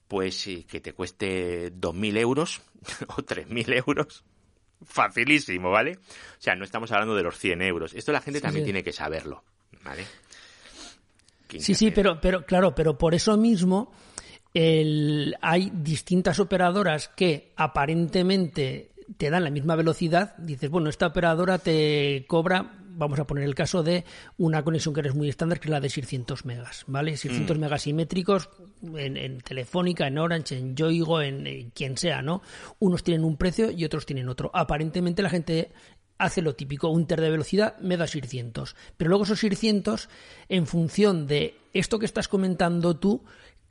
pues 0.09 0.43
que 0.67 0.81
te 0.81 0.91
cueste 0.91 1.71
2.000 1.71 2.17
euros 2.17 2.61
o 3.07 3.21
3.000 3.21 3.73
euros, 3.87 4.25
facilísimo, 4.83 5.71
¿vale? 5.71 5.93
O 5.93 6.41
sea, 6.41 6.55
no 6.55 6.63
estamos 6.63 6.91
hablando 6.91 7.15
de 7.15 7.23
los 7.23 7.37
100 7.37 7.61
euros. 7.61 7.93
Esto 7.93 8.11
la 8.11 8.21
gente 8.21 8.41
también 8.41 8.65
tiene 8.65 8.83
que 8.83 8.91
saberlo, 8.91 9.43
¿vale? 9.83 10.05
Sí, 11.59 11.75
sí, 11.75 11.91
pero, 11.91 12.19
pero 12.19 12.45
claro, 12.45 12.73
pero 12.73 12.97
por 12.97 13.13
eso 13.13 13.37
mismo 13.37 13.93
hay 14.53 15.71
distintas 15.73 16.39
operadoras 16.39 17.09
que 17.09 17.51
aparentemente 17.55 18.91
te 19.17 19.29
dan 19.29 19.43
la 19.43 19.49
misma 19.49 19.75
velocidad. 19.75 20.35
Dices, 20.37 20.69
bueno, 20.69 20.89
esta 20.89 21.07
operadora 21.07 21.57
te 21.57 22.25
cobra, 22.27 22.73
vamos 22.95 23.19
a 23.19 23.27
poner 23.27 23.43
el 23.43 23.55
caso 23.55 23.83
de 23.83 24.05
una 24.37 24.63
conexión 24.63 24.93
que 24.93 25.01
eres 25.01 25.15
muy 25.15 25.29
estándar, 25.29 25.59
que 25.59 25.67
es 25.67 25.71
la 25.71 25.79
de 25.79 25.89
600 25.89 26.45
megas, 26.45 26.83
¿vale? 26.87 27.15
600 27.17 27.57
mm. 27.57 27.59
megas 27.59 27.81
simétricos 27.83 28.49
en, 28.95 29.39
Telefónica, 29.39 30.07
en 30.07 30.17
Orange, 30.17 30.57
en 30.57 30.75
Yoigo, 30.75 31.21
en, 31.21 31.71
quien 31.71 31.97
sea, 31.97 32.21
¿no? 32.21 32.41
Unos 32.79 33.03
tienen 33.03 33.25
un 33.25 33.37
precio 33.37 33.71
y 33.71 33.85
otros 33.85 34.05
tienen 34.05 34.29
otro. 34.29 34.49
Aparentemente 34.53 35.21
la 35.21 35.29
gente 35.29 35.71
hace 36.17 36.41
lo 36.41 36.55
típico, 36.55 36.89
un 36.89 37.07
ter 37.07 37.19
de 37.19 37.29
velocidad 37.29 37.77
me 37.79 37.97
da 37.97 38.07
600. 38.07 38.75
Pero 38.97 39.09
luego 39.09 39.25
esos 39.25 39.39
600, 39.39 40.09
en 40.49 40.65
función 40.65 41.27
de 41.27 41.57
esto 41.73 41.99
que 41.99 42.05
estás 42.05 42.27
comentando 42.27 42.97
tú, 42.97 43.25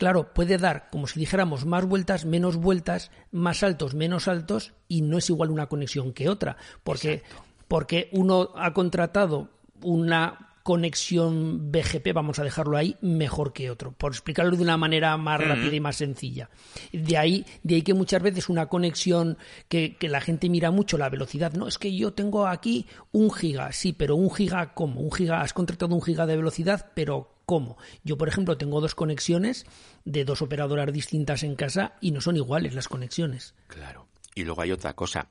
claro, 0.04 0.34
puede 0.34 0.58
dar, 0.58 0.90
como 0.90 1.06
si 1.06 1.18
dijéramos, 1.18 1.64
más 1.64 1.86
vueltas, 1.86 2.26
menos 2.26 2.56
vueltas, 2.56 3.10
más 3.32 3.62
altos, 3.62 3.94
menos 3.94 4.28
altos, 4.28 4.74
y 4.86 5.00
no 5.00 5.16
es 5.16 5.30
igual 5.30 5.50
una 5.50 5.66
conexión 5.66 6.12
que 6.12 6.28
otra, 6.28 6.58
porque, 6.82 7.22
porque 7.68 8.10
uno 8.12 8.50
ha 8.54 8.74
contratado 8.74 9.48
una 9.80 10.50
conexión 10.62 11.72
BGP, 11.72 12.12
vamos 12.12 12.38
a 12.38 12.44
dejarlo 12.44 12.76
ahí, 12.76 12.98
mejor 13.00 13.54
que 13.54 13.70
otro, 13.70 13.92
por 13.92 14.12
explicarlo 14.12 14.54
de 14.54 14.62
una 14.62 14.76
manera 14.76 15.16
más 15.16 15.40
rápida 15.40 15.74
y 15.74 15.80
más 15.80 15.96
sencilla. 15.96 16.50
De 16.92 17.16
ahí, 17.16 17.46
de 17.62 17.76
ahí 17.76 17.82
que 17.82 17.94
muchas 17.94 18.20
veces 18.20 18.50
una 18.50 18.66
conexión 18.66 19.38
que, 19.70 19.96
que, 19.96 20.10
la 20.10 20.20
gente 20.20 20.50
mira 20.50 20.70
mucho 20.70 20.98
la 20.98 21.08
velocidad, 21.08 21.54
no, 21.54 21.66
es 21.66 21.78
que 21.78 21.96
yo 21.96 22.12
tengo 22.12 22.46
aquí 22.46 22.86
un 23.10 23.30
giga, 23.30 23.72
sí, 23.72 23.94
pero 23.94 24.16
un 24.16 24.30
giga 24.30 24.74
¿cómo? 24.74 25.00
Un 25.00 25.12
giga, 25.12 25.40
has 25.40 25.54
contratado 25.54 25.94
un 25.94 26.02
giga 26.02 26.26
de 26.26 26.36
velocidad, 26.36 26.90
pero 26.94 27.33
¿Cómo? 27.46 27.76
Yo, 28.02 28.16
por 28.16 28.28
ejemplo, 28.28 28.56
tengo 28.56 28.80
dos 28.80 28.94
conexiones 28.94 29.66
de 30.04 30.24
dos 30.24 30.42
operadoras 30.42 30.92
distintas 30.92 31.42
en 31.42 31.56
casa 31.56 31.94
y 32.00 32.10
no 32.10 32.20
son 32.20 32.36
iguales 32.36 32.74
las 32.74 32.88
conexiones. 32.88 33.54
Claro. 33.66 34.08
Y 34.34 34.44
luego 34.44 34.62
hay 34.62 34.72
otra 34.72 34.94
cosa. 34.94 35.28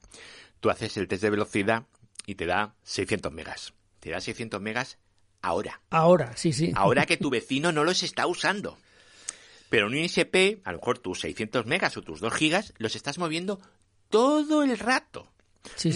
Tú 0.59 0.69
haces 0.69 0.95
el 0.97 1.07
test 1.07 1.23
de 1.23 1.29
velocidad 1.29 1.85
y 2.25 2.35
te 2.35 2.45
da 2.45 2.75
600 2.83 3.31
megas. 3.31 3.73
Te 3.99 4.11
da 4.11 4.21
600 4.21 4.61
megas 4.61 4.97
ahora. 5.41 5.81
Ahora, 5.89 6.35
sí, 6.37 6.53
sí. 6.53 6.71
Ahora 6.75 7.05
que 7.05 7.17
tu 7.17 7.29
vecino 7.31 7.71
no 7.71 7.83
los 7.83 8.03
está 8.03 8.27
usando. 8.27 8.77
Pero 9.69 9.87
en 9.87 9.93
un 9.93 9.99
ISP, 9.99 10.61
a 10.63 10.71
lo 10.71 10.77
mejor 10.77 10.99
tus 10.99 11.21
600 11.21 11.65
megas 11.65 11.97
o 11.97 12.03
tus 12.03 12.19
2 12.19 12.33
gigas 12.33 12.73
los 12.77 12.95
estás 12.95 13.17
moviendo 13.17 13.59
todo 14.09 14.61
el 14.61 14.77
rato. 14.77 15.32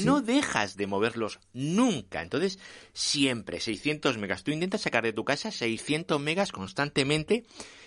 No 0.03 0.21
dejas 0.21 0.77
de 0.77 0.87
moverlos 0.87 1.39
nunca. 1.53 2.21
Entonces, 2.21 2.59
siempre 2.93 3.59
600 3.59 4.17
megas. 4.17 4.43
Tú 4.43 4.51
intentas 4.51 4.81
sacar 4.81 5.03
de 5.03 5.13
tu 5.13 5.25
casa 5.25 5.51
600 5.51 6.19
megas 6.19 6.51
constantemente 6.51 7.45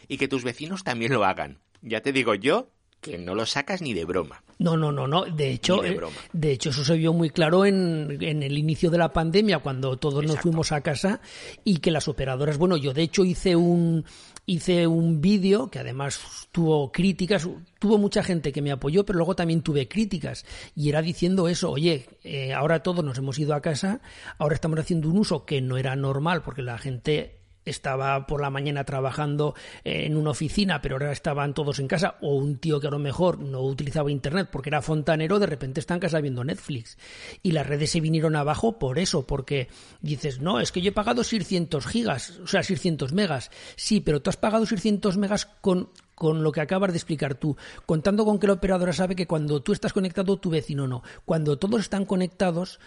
y 0.09 0.19
que 0.19 0.29
tus 0.29 0.45
vecinos 0.45 0.85
también 0.85 1.13
lo 1.13 1.25
hagan. 1.25 1.61
Ya 1.83 2.01
te 2.01 2.13
digo 2.13 2.35
yo 2.35 2.71
que 3.01 3.19
no 3.19 3.35
lo 3.35 3.47
sacas 3.47 3.81
ni 3.81 3.95
de 3.95 4.05
broma. 4.05 4.43
No, 4.59 4.77
no, 4.77 4.93
no, 4.93 5.07
no. 5.07 5.25
De 5.25 5.51
hecho, 5.51 5.81
de, 5.81 5.95
eh, 5.95 6.53
hecho 6.53 6.69
eso 6.71 6.85
se 6.85 6.97
vio 6.97 7.15
muy 7.15 7.31
claro 7.31 7.65
en, 7.65 8.19
en, 8.21 8.43
el 8.43 8.59
inicio 8.59 8.91
de 8.91 8.99
la 8.99 9.13
pandemia, 9.13 9.61
cuando 9.61 9.97
todos 9.97 10.23
nos 10.25 10.39
fuimos 10.39 10.71
a 10.73 10.83
casa 10.83 11.21
y 11.65 11.79
que 11.79 11.91
las 11.91 12.09
operadoras, 12.09 12.59
bueno, 12.59 12.77
yo 12.77 12.93
de 12.93 13.03
hecho 13.03 13.25
hice 13.25 13.57
un 13.57 14.05
hice 14.47 14.87
un 14.87 15.21
vídeo 15.21 15.71
que 15.71 15.79
además 15.79 16.49
tuvo 16.53 16.93
críticas, 16.93 17.49
tuvo 17.79 17.99
mucha 17.99 18.23
gente 18.23 18.53
que 18.53 18.63
me 18.63 18.73
apoyó, 18.73 19.05
pero 19.05 19.19
luego 19.19 19.37
también 19.37 19.63
tuve 19.63 19.89
críticas. 19.89 20.45
Y 20.75 20.89
era 20.89 21.03
diciendo 21.03 21.49
eso, 21.49 21.71
oye, 21.71 22.09
eh, 22.25 22.53
ahora 22.53 22.83
todos 22.83 23.05
nos 23.05 23.19
hemos 23.19 23.39
ido 23.39 23.55
a 23.55 23.63
casa, 23.63 24.01
ahora 24.39 24.55
estamos 24.55 24.79
haciendo 24.79 25.09
un 25.09 25.19
uso 25.19 25.45
que 25.45 25.61
no 25.61 25.77
era 25.77 25.97
normal 25.97 26.43
porque 26.43 26.63
la 26.63 26.79
gente 26.79 27.40
estaba 27.65 28.27
por 28.27 28.41
la 28.41 28.51
mañana 28.51 28.85
trabajando 28.85 29.55
en 29.85 30.17
una 30.17 30.31
oficina, 30.31 30.81
pero 30.81 30.97
ahora 30.97 31.13
estaban 31.13 31.55
todos 31.55 31.79
en 31.79 31.89
casa, 31.89 32.17
o 32.21 32.35
un 32.35 32.59
tío 32.59 32.81
que 32.81 32.87
a 32.87 32.91
lo 32.91 32.99
mejor 32.99 33.39
no 33.39 33.63
utilizaba 33.63 34.11
internet 34.11 34.49
porque 34.51 34.71
era 34.71 34.83
fontanero, 34.83 35.39
de 35.39 35.47
repente 35.47 35.81
está 35.81 35.95
en 35.95 36.01
casa 36.01 36.21
viendo 36.21 36.45
Netflix. 36.45 36.99
Y 37.43 37.53
las 37.53 37.67
redes 37.67 37.91
se 37.91 38.01
vinieron 38.01 38.37
abajo 38.37 38.79
por 38.79 38.99
eso, 38.99 39.27
porque 39.27 39.69
dices, 40.01 40.41
no, 40.41 40.61
es 40.61 40.73
que 40.73 40.81
yo 40.81 40.91
he 40.91 40.93
pagado 40.93 41.25
600 41.25 41.87
gigas, 41.87 42.39
o 42.43 42.47
sea, 42.47 42.63
600 42.63 43.13
megas. 43.13 43.51
Sí, 43.77 44.01
pero 44.01 44.21
tú 44.21 44.31
has 44.31 44.37
pagado 44.37 44.67
600 44.67 45.17
megas 45.17 45.47
con 45.47 45.91
con 46.21 46.43
lo 46.43 46.53
que 46.53 46.61
acabas 46.61 46.91
de 46.93 46.99
explicar 46.99 47.35
tú, 47.35 47.57
contando 47.87 48.27
con 48.27 48.39
que 48.39 48.47
la 48.47 48.53
operadora 48.53 48.93
sabe 48.93 49.17
que 49.17 49.27
cuando 49.27 49.63
tú 49.63 49.73
estás 49.73 49.95
conectado, 49.95 50.37
tu 50.37 50.51
vecino 50.51 50.87
no. 50.87 51.03
Cuando 51.25 51.59
todos 51.59 51.81
están 51.81 52.05
conectados, 52.05 52.79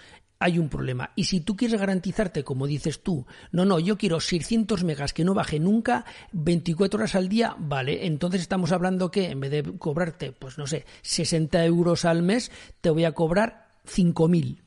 hay 0.44 0.60
un 0.60 0.68
problema. 0.68 1.12
Y 1.16 1.24
si 1.24 1.40
tú 1.40 1.56
quieres 1.56 1.80
garantizarte, 1.80 2.44
como 2.44 2.68
dices 2.68 3.02
tú, 3.02 3.26
no, 3.54 3.64
no, 3.64 3.80
yo 3.80 3.98
quiero 3.98 4.20
600 4.20 4.84
megas 4.84 5.14
que 5.14 5.24
no 5.24 5.34
baje 5.34 5.58
nunca, 5.58 6.04
24 6.34 7.00
horas 7.00 7.16
al 7.16 7.30
día, 7.30 7.56
vale, 7.58 8.06
entonces 8.06 8.42
estamos 8.42 8.74
hablando 8.74 9.10
que 9.10 9.30
en 9.30 9.40
vez 9.40 9.52
de 9.52 9.64
cobrarte, 9.78 10.34
pues 10.34 10.58
no 10.58 10.68
sé, 10.68 10.86
60 11.02 11.64
euros 11.66 12.04
al 12.04 12.24
mes, 12.24 12.52
te 12.82 12.90
voy 12.90 13.06
a 13.06 13.14
cobrar 13.14 13.70
5.000. 13.88 14.63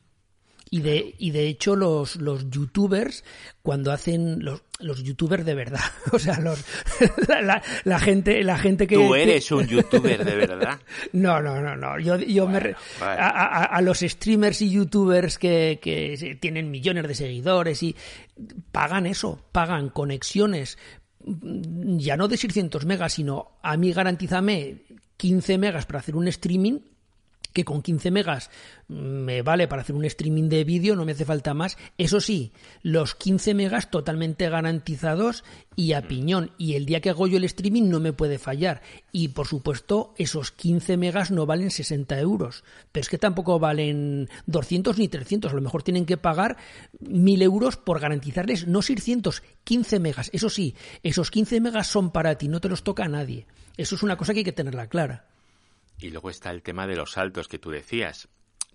Y 0.69 0.81
de, 0.81 1.15
y 1.17 1.31
de 1.31 1.47
hecho 1.47 1.75
los, 1.75 2.17
los 2.17 2.49
youtubers, 2.49 3.23
cuando 3.61 3.91
hacen 3.91 4.43
los, 4.43 4.63
los 4.79 5.01
youtubers 5.03 5.45
de 5.45 5.55
verdad, 5.55 5.79
o 6.11 6.19
sea, 6.19 6.39
los, 6.39 6.63
la, 7.85 7.99
gente, 7.99 8.43
la 8.43 8.57
gente 8.57 8.85
que... 8.85 8.95
Tú 8.95 9.15
eres 9.15 9.49
un 9.51 9.65
youtuber 9.67 10.23
de 10.23 10.35
verdad. 10.35 10.79
No, 11.13 11.41
no, 11.41 11.61
no, 11.61 11.75
no. 11.75 11.99
Yo, 11.99 12.17
yo 12.17 12.47
me... 12.47 12.75
A, 13.01 13.63
a, 13.63 13.81
los 13.81 13.99
streamers 13.99 14.61
y 14.61 14.69
youtubers 14.69 15.37
que, 15.37 15.79
que 15.81 16.37
tienen 16.39 16.69
millones 16.69 17.07
de 17.07 17.15
seguidores 17.15 17.81
y 17.83 17.95
pagan 18.71 19.05
eso, 19.05 19.39
pagan 19.51 19.89
conexiones, 19.89 20.77
ya 21.23 22.17
no 22.17 22.27
de 22.27 22.37
600 22.37 22.85
megas, 22.85 23.13
sino 23.13 23.57
a 23.61 23.77
mí 23.77 23.91
garantízame 23.93 24.83
15 25.17 25.57
megas 25.57 25.85
para 25.85 25.99
hacer 25.99 26.15
un 26.15 26.27
streaming 26.27 26.79
que 27.57 27.65
con 27.65 27.81
15 27.81 28.11
megas 28.11 28.51
me 28.87 29.41
vale 29.41 29.67
para 29.67 29.81
hacer 29.81 29.95
un 29.95 30.05
streaming 30.05 30.47
de 30.47 30.63
vídeo, 30.63 30.95
no 30.95 31.05
me 31.05 31.13
hace 31.13 31.25
falta 31.25 31.55
más. 31.55 31.75
Eso 31.97 32.21
sí, 32.21 32.51
los 32.83 33.15
15 33.15 33.55
megas 33.55 33.89
totalmente 33.89 34.47
garantizados 34.47 35.43
y 35.75 35.93
a 35.93 36.07
piñón. 36.07 36.51
Y 36.59 36.75
el 36.75 36.85
día 36.85 37.01
que 37.01 37.09
hago 37.09 37.25
yo 37.25 37.37
el 37.37 37.45
streaming 37.45 37.89
no 37.89 37.99
me 37.99 38.13
puede 38.13 38.37
fallar. 38.37 38.83
Y 39.11 39.29
por 39.29 39.47
supuesto, 39.47 40.13
esos 40.19 40.51
15 40.51 40.97
megas 40.97 41.31
no 41.31 41.47
valen 41.47 41.71
60 41.71 42.19
euros. 42.19 42.63
Pero 42.91 43.01
es 43.01 43.09
que 43.09 43.17
tampoco 43.17 43.57
valen 43.57 44.29
200 44.45 44.99
ni 44.99 45.07
300. 45.07 45.51
A 45.51 45.55
lo 45.55 45.61
mejor 45.61 45.81
tienen 45.81 46.05
que 46.05 46.17
pagar 46.17 46.57
1000 46.99 47.41
euros 47.41 47.75
por 47.75 47.99
garantizarles 47.99 48.67
no 48.67 48.83
600, 48.83 49.41
15 49.63 49.99
megas. 49.99 50.29
Eso 50.31 50.51
sí, 50.51 50.75
esos 51.01 51.31
15 51.31 51.59
megas 51.59 51.87
son 51.87 52.11
para 52.11 52.37
ti, 52.37 52.49
no 52.49 52.61
te 52.61 52.69
los 52.69 52.83
toca 52.83 53.05
a 53.05 53.09
nadie. 53.09 53.47
Eso 53.77 53.95
es 53.95 54.03
una 54.03 54.15
cosa 54.15 54.33
que 54.33 54.41
hay 54.41 54.45
que 54.45 54.51
tenerla 54.51 54.89
clara. 54.89 55.25
Y 55.99 56.09
luego 56.09 56.29
está 56.29 56.51
el 56.51 56.61
tema 56.61 56.85
de 56.87 56.95
los 56.95 57.11
saltos 57.11 57.47
que 57.47 57.59
tú 57.59 57.71
decías. 57.71 58.27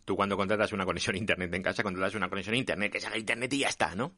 Tú 0.05 0.17
cuando 0.17 0.37
contratas 0.37 0.73
una 0.73 0.85
conexión 0.85 1.15
a 1.15 1.19
internet 1.19 1.55
en 1.55 1.63
casa, 1.63 1.83
contratas 1.83 2.15
una 2.15 2.29
conexión 2.29 2.55
a 2.55 2.59
internet, 2.59 2.93
que 2.93 3.01
salga 3.01 3.19
internet 3.19 3.53
y 3.53 3.59
ya 3.59 3.69
está, 3.69 3.95
¿no? 3.95 4.15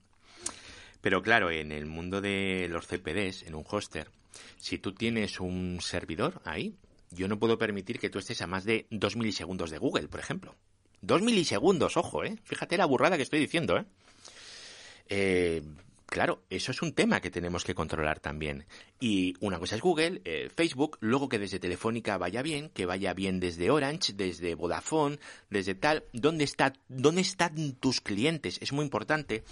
Pero 1.02 1.20
claro, 1.20 1.50
en 1.50 1.70
el 1.70 1.84
mundo 1.84 2.22
de 2.22 2.66
los 2.70 2.86
CPDs, 2.86 3.42
en 3.42 3.54
un 3.54 3.64
hoster, 3.66 4.10
si 4.56 4.78
tú 4.78 4.94
tienes 4.94 5.38
un 5.38 5.78
servidor 5.82 6.40
ahí, 6.44 6.74
yo 7.10 7.28
no 7.28 7.38
puedo 7.38 7.58
permitir 7.58 7.98
que 7.98 8.08
tú 8.08 8.18
estés 8.18 8.40
a 8.40 8.46
más 8.46 8.64
de 8.64 8.86
2 8.90 9.16
milisegundos 9.16 9.70
de 9.70 9.78
Google, 9.78 10.08
por 10.08 10.20
ejemplo. 10.20 10.54
2 11.02 11.20
milisegundos, 11.20 11.98
ojo, 11.98 12.24
¿eh? 12.24 12.38
Fíjate 12.44 12.78
la 12.78 12.86
burrada 12.86 13.16
que 13.16 13.22
estoy 13.22 13.38
diciendo, 13.38 13.76
¿eh? 13.76 13.84
eh 15.08 15.62
Claro, 16.06 16.44
eso 16.50 16.70
es 16.70 16.82
un 16.82 16.92
tema 16.92 17.20
que 17.20 17.30
tenemos 17.30 17.64
que 17.64 17.74
controlar 17.74 18.20
también. 18.20 18.66
Y 19.00 19.34
una 19.40 19.58
cosa 19.58 19.74
es 19.76 19.82
Google, 19.82 20.20
eh, 20.24 20.50
Facebook, 20.54 20.98
luego 21.00 21.28
que 21.28 21.38
desde 21.38 21.58
Telefónica 21.58 22.18
vaya 22.18 22.42
bien, 22.42 22.68
que 22.68 22.86
vaya 22.86 23.14
bien 23.14 23.40
desde 23.40 23.70
Orange, 23.70 24.12
desde 24.12 24.54
Vodafone, 24.54 25.18
desde 25.50 25.74
tal, 25.74 26.04
¿dónde, 26.12 26.44
está, 26.44 26.74
dónde 26.88 27.22
están 27.22 27.72
tus 27.74 28.00
clientes? 28.00 28.58
Es 28.60 28.72
muy 28.72 28.84
importante. 28.84 29.44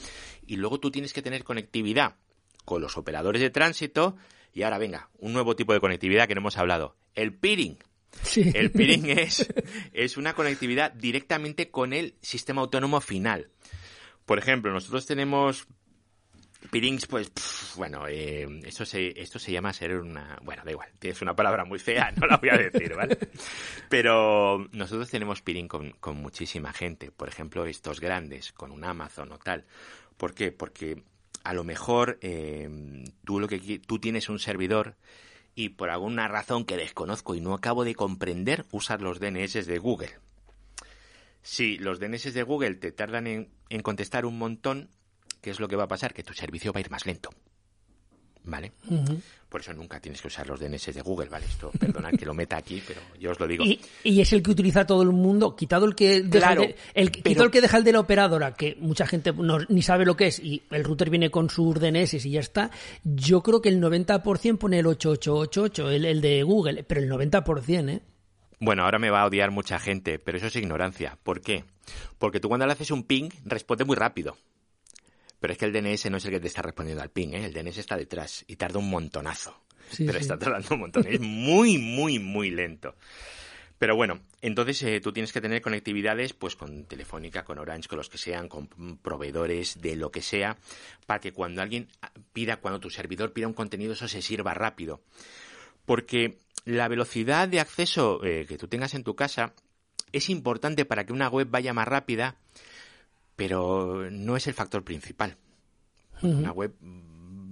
Y 0.47 0.57
luego 0.57 0.79
tú 0.79 0.91
tienes 0.91 1.13
que 1.13 1.23
tener 1.23 1.43
conectividad 1.43 2.17
con 2.65 2.81
los 2.81 2.97
operadores 2.97 3.43
de 3.43 3.51
tránsito. 3.51 4.17
Y 4.53 4.63
ahora 4.63 4.79
venga, 4.79 5.09
un 5.19 5.33
nuevo 5.33 5.57
tipo 5.57 5.73
de 5.73 5.81
conectividad 5.81 6.29
que 6.29 6.35
no 6.35 6.43
hemos 6.43 6.59
hablado, 6.59 6.97
el 7.15 7.35
peering. 7.35 7.79
El 8.37 8.71
peering 8.71 9.07
es, 9.19 9.53
es 9.93 10.17
una 10.17 10.35
conectividad 10.35 10.93
directamente 10.93 11.71
con 11.71 11.93
el 11.93 12.15
sistema 12.21 12.61
autónomo 12.61 13.01
final. 13.01 13.49
Por 14.27 14.39
ejemplo, 14.39 14.73
nosotros 14.73 15.07
tenemos 15.07 15.67
Peerings, 16.71 17.07
pues, 17.07 17.31
bueno, 17.77 18.07
eh, 18.09 18.47
esto, 18.65 18.85
se, 18.85 19.21
esto 19.21 19.39
se 19.39 19.53
llama 19.53 19.73
ser 19.73 19.97
una... 19.97 20.39
Bueno, 20.43 20.63
da 20.65 20.71
igual, 20.71 20.89
tienes 20.99 21.21
una 21.23 21.35
palabra 21.35 21.65
muy 21.65 21.79
fea, 21.79 22.11
no 22.13 22.27
la 22.27 22.37
voy 22.37 22.51
a 22.51 22.57
decir, 22.57 22.95
¿vale? 22.95 23.19
Pero 23.89 24.69
nosotros 24.73 25.11
tenemos 25.11 25.43
peering 25.43 25.69
con, 25.69 25.91
con 25.93 26.17
muchísima 26.17 26.73
gente, 26.73 27.11
por 27.11 27.29
ejemplo, 27.29 27.67
estos 27.67 28.01
grandes, 28.01 28.53
con 28.53 28.71
un 28.71 28.85
Amazon 28.85 29.33
o 29.33 29.39
tal. 29.39 29.65
¿Por 30.17 30.35
qué? 30.35 30.53
Porque 30.53 31.03
a 31.45 31.55
lo 31.55 31.65
mejor 31.65 32.19
eh, 32.21 32.69
tú, 33.25 33.41
lo 33.41 33.49
que, 33.49 33.81
tú 33.81 33.99
tienes 33.99 34.29
un 34.29 34.39
servidor 34.39 34.97
y 35.55 35.71
por 35.71 35.91
alguna 35.91 36.29
razón 36.29 36.65
que 36.65 36.77
desconozco 36.77 37.35
y 37.35 37.41
no 37.41 37.55
acabo 37.55 37.85
de 37.85 37.95
comprender, 37.95 38.65
usas 38.71 39.01
los 39.01 39.21
DNS 39.21 39.67
de 39.67 39.79
Google. 39.79 40.19
Si 41.43 41.77
los 41.77 41.99
DNS 41.99 42.33
de 42.33 42.43
Google 42.43 42.77
te 42.77 42.93
tardan 42.93 43.27
en, 43.27 43.49
en 43.69 43.83
contestar 43.83 44.25
un 44.25 44.39
montón, 44.39 44.89
¿qué 45.43 45.51
es 45.51 45.61
lo 45.61 45.68
que 45.68 45.76
va 45.76 45.84
a 45.84 45.88
pasar? 45.88 46.14
Que 46.14 46.22
tu 46.22 46.32
servicio 46.32 46.72
va 46.72 46.78
a 46.78 46.80
ir 46.80 46.90
más 46.90 47.05
lento. 47.05 47.28
¿Vale? 48.45 48.72
Por 49.49 49.61
eso 49.61 49.72
nunca 49.72 50.01
tienes 50.01 50.20
que 50.20 50.26
usar 50.26 50.49
los 50.49 50.59
DNS 50.59 50.93
de 50.93 51.01
Google, 51.01 51.28
¿vale? 51.28 51.47
Esto, 51.47 51.70
perdonad 51.78 52.11
que 52.11 52.26
lo 52.26 52.34
meta 52.34 52.57
aquí, 52.57 52.82
pero 52.84 53.01
yo 53.20 53.30
os 53.30 53.38
lo 53.38 53.47
digo. 53.47 53.62
Y, 53.64 54.20
es 54.20 54.32
el 54.32 54.43
que 54.43 54.51
utiliza 54.51 54.84
todo 54.84 55.03
el 55.03 55.11
mundo, 55.12 55.55
quitado 55.55 55.84
el 55.86 55.95
que 55.95 56.22
deja 56.22 56.55
el, 56.55 56.74
el 56.95 57.11
que 57.12 57.61
deja 57.61 57.76
el 57.76 57.84
de 57.84 57.93
la 57.93 58.01
operadora, 58.01 58.55
que 58.55 58.76
mucha 58.80 59.07
gente 59.07 59.32
ni 59.68 59.82
sabe 59.82 60.05
lo 60.05 60.16
que 60.16 60.26
es, 60.26 60.40
y 60.40 60.62
el 60.70 60.82
router 60.82 61.09
viene 61.09 61.30
con 61.30 61.51
sus 61.51 61.78
DNS 61.78 62.14
y 62.14 62.30
ya 62.30 62.40
está. 62.40 62.72
Yo 63.05 63.45
creo 63.45 63.62
que 63.62 63.68
el 63.68 63.80
90% 63.80 64.59
pone 64.59 64.80
el 64.80 64.86
8888, 64.88 65.90
el, 65.90 66.05
el 66.05 66.20
de 66.20 66.43
Google, 66.43 66.82
pero 66.82 67.01
el 67.01 67.09
90%, 67.09 67.90
¿eh? 67.90 68.03
Bueno, 68.59 68.84
ahora 68.84 68.99
me 68.99 69.11
va 69.11 69.22
a 69.22 69.26
odiar 69.26 69.51
mucha 69.51 69.78
gente, 69.78 70.18
pero 70.18 70.38
eso 70.38 70.47
es 70.47 70.57
ignorancia. 70.57 71.18
¿Por 71.22 71.40
qué? 71.40 71.64
Porque 72.18 72.40
tú 72.40 72.49
cuando 72.49 72.66
le 72.66 72.72
haces 72.72 72.90
un 72.90 73.05
ping, 73.05 73.28
responde 73.45 73.84
muy 73.84 73.97
rápido. 73.97 74.36
Pero 75.43 75.55
es 75.55 75.59
que 75.59 75.64
el 75.64 75.72
DNS 75.72 76.09
no 76.09 76.18
es 76.18 76.24
el 76.24 76.30
que 76.30 76.38
te 76.38 76.47
está 76.47 76.62
respondiendo 76.62 77.03
al 77.03 77.11
ping, 77.11 77.30
¿eh? 77.30 77.45
el 77.45 77.53
DNS 77.53 77.78
está 77.78 77.97
detrás 77.97 78.45
y 78.47 78.55
tarda 78.55 78.78
un 78.78 78.88
montonazo. 78.88 79.61
pero 79.99 80.16
está 80.16 80.38
tardando 80.38 80.68
un 80.70 80.82
montón. 80.82 81.05
es 81.09 81.18
muy, 81.18 81.78
muy, 81.78 82.20
muy 82.20 82.53
lento. 82.53 82.95
Pero 83.76 83.97
bueno, 83.97 84.20
entonces 84.40 84.80
eh, 84.84 85.01
tú 85.01 85.12
tienes 85.12 85.32
que 85.32 85.40
tener 85.40 85.61
conectividades 85.61 86.32
pues 86.32 86.55
con 86.55 86.84
Telefónica, 86.84 87.43
con 87.43 87.59
Orange, 87.59 87.88
con 87.88 87.99
los 87.99 88.09
que 88.09 88.18
sean, 88.18 88.49
con 88.49 88.68
proveedores 88.99 89.80
de 89.80 89.97
lo 89.97 90.12
que 90.12 90.22
sea, 90.22 90.59
para 91.07 91.18
que 91.18 91.32
cuando 91.32 91.61
alguien 91.61 91.88
pida, 92.32 92.59
cuando 92.59 92.78
tu 92.78 92.88
servidor 92.88 93.32
pida 93.32 93.49
un 93.49 93.53
contenido, 93.53 93.95
eso 93.95 94.07
se 94.07 94.22
sirva 94.22 94.55
rápido. 94.55 95.01
Porque 95.84 96.38
la 96.64 96.86
velocidad 96.86 97.49
de 97.49 97.59
acceso 97.59 98.24
eh, 98.24 98.47
que 98.49 98.59
tú 98.59 98.68
tengas 98.68 98.95
en 98.95 99.03
tu 99.03 99.16
casa 99.16 99.55
es 100.12 100.30
importante 100.30 100.84
para 100.84 101.05
que 101.05 101.12
una 101.12 101.28
web 101.28 101.49
vaya 101.51 101.72
más 101.72 101.88
rápida 101.88 102.36
pero 103.37 104.11
no 104.11 104.37
es 104.37 104.47
el 104.47 104.55
factor 104.55 104.85
principal. 104.85 105.37
Una 106.22 106.53
web 106.53 106.72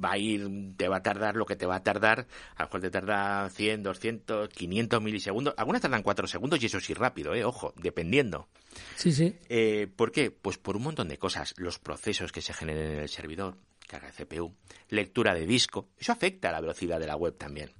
va 0.02 0.12
a 0.12 0.18
ir, 0.18 0.48
te 0.76 0.88
va 0.88 0.96
a 0.96 1.02
tardar 1.02 1.36
lo 1.36 1.46
que 1.46 1.56
te 1.56 1.66
va 1.66 1.76
a 1.76 1.82
tardar, 1.82 2.26
a 2.56 2.62
lo 2.62 2.66
mejor 2.66 2.80
te 2.80 2.90
tarda 2.90 3.48
100, 3.50 3.82
200, 3.82 4.48
500 4.48 5.02
milisegundos, 5.02 5.54
algunas 5.56 5.82
tardan 5.82 6.02
4 6.02 6.26
segundos 6.26 6.62
y 6.62 6.66
eso 6.66 6.80
sí 6.80 6.94
rápido, 6.94 7.34
eh, 7.34 7.44
ojo, 7.44 7.74
dependiendo. 7.76 8.48
Sí, 8.96 9.12
sí. 9.12 9.34
Eh, 9.48 9.88
¿Por 9.94 10.12
qué? 10.12 10.30
Pues 10.30 10.58
por 10.58 10.76
un 10.76 10.82
montón 10.82 11.08
de 11.08 11.18
cosas, 11.18 11.54
los 11.56 11.78
procesos 11.78 12.32
que 12.32 12.42
se 12.42 12.52
generen 12.52 12.92
en 12.92 12.98
el 13.00 13.08
servidor, 13.08 13.56
carga 13.86 14.10
de 14.10 14.24
CPU, 14.24 14.54
lectura 14.88 15.34
de 15.34 15.46
disco, 15.46 15.88
eso 15.98 16.12
afecta 16.12 16.48
a 16.48 16.52
la 16.52 16.60
velocidad 16.60 16.98
de 16.98 17.06
la 17.06 17.16
web 17.16 17.36
también. 17.36 17.70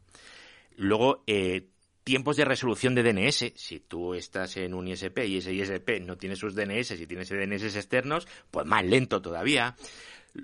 Luego, 0.77 1.23
eh, 1.27 1.69
tiempos 2.05 2.37
de 2.37 2.45
resolución 2.45 2.95
de 2.95 3.03
DNS. 3.03 3.53
Si 3.55 3.81
tú 3.81 4.15
estás 4.15 4.57
en 4.57 4.75
un 4.75 4.89
ISP 4.89 5.19
y 5.27 5.39
ese 5.39 5.53
ISP 5.53 6.01
no 6.01 6.17
tiene 6.17 6.37
sus 6.37 6.55
DNS 6.55 6.93
y 6.93 7.07
tiene 7.07 7.25
DNS 7.25 7.77
externos, 7.77 8.27
pues 8.51 8.67
más 8.67 8.85
lento 8.85 9.21
todavía. 9.21 9.77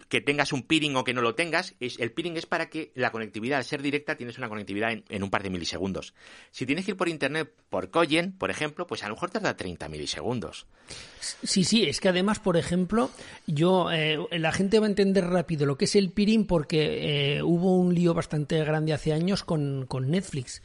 Que 0.09 0.21
tengas 0.21 0.53
un 0.53 0.65
peering 0.65 0.97
o 0.97 1.05
que 1.05 1.15
no 1.15 1.23
lo 1.23 1.37
tengas, 1.37 1.77
es, 1.79 2.01
el 2.01 2.11
peering 2.11 2.37
es 2.37 2.45
para 2.45 2.69
que 2.69 2.91
la 2.97 3.13
conectividad, 3.13 3.59
al 3.59 3.65
ser 3.65 3.83
directa, 3.83 4.17
tienes 4.17 4.37
una 4.37 4.49
conectividad 4.49 4.91
en, 4.91 5.23
un 5.23 5.31
par 5.31 5.45
de 5.45 5.51
milisegundos. 5.51 6.13
Si 6.51 6.67
tienes 6.67 6.85
que 6.85 6.91
ir 6.91 6.97
por 6.97 7.09
internet 7.09 7.55
por 7.71 7.89
Coyen, 7.91 8.33
por 8.33 8.51
ejemplo, 8.51 8.89
pues 8.89 9.05
a 9.05 9.09
lo 9.09 9.15
mejor 9.15 9.31
tarda 9.31 9.57
30 9.57 9.89
milisegundos. 9.89 10.67
Sí, 11.21 11.63
sí, 11.63 11.85
es 11.85 12.01
que 12.01 12.09
además, 12.09 12.41
por 12.41 12.57
ejemplo, 12.57 13.13
yo 13.47 13.93
eh, 13.93 14.19
la 14.33 14.51
gente 14.51 14.81
va 14.81 14.87
a 14.87 14.89
entender 14.89 15.25
rápido 15.25 15.67
lo 15.67 15.79
que 15.79 15.85
es 15.85 15.95
el 15.95 16.11
peering 16.11 16.49
porque 16.49 17.37
eh, 17.37 17.43
hubo 17.45 17.77
un 17.77 17.95
lío 17.95 18.13
bastante 18.13 18.59
grande 18.65 18.93
hace 18.93 19.13
años 19.13 19.45
con 19.45 19.87
Netflix 20.11 20.63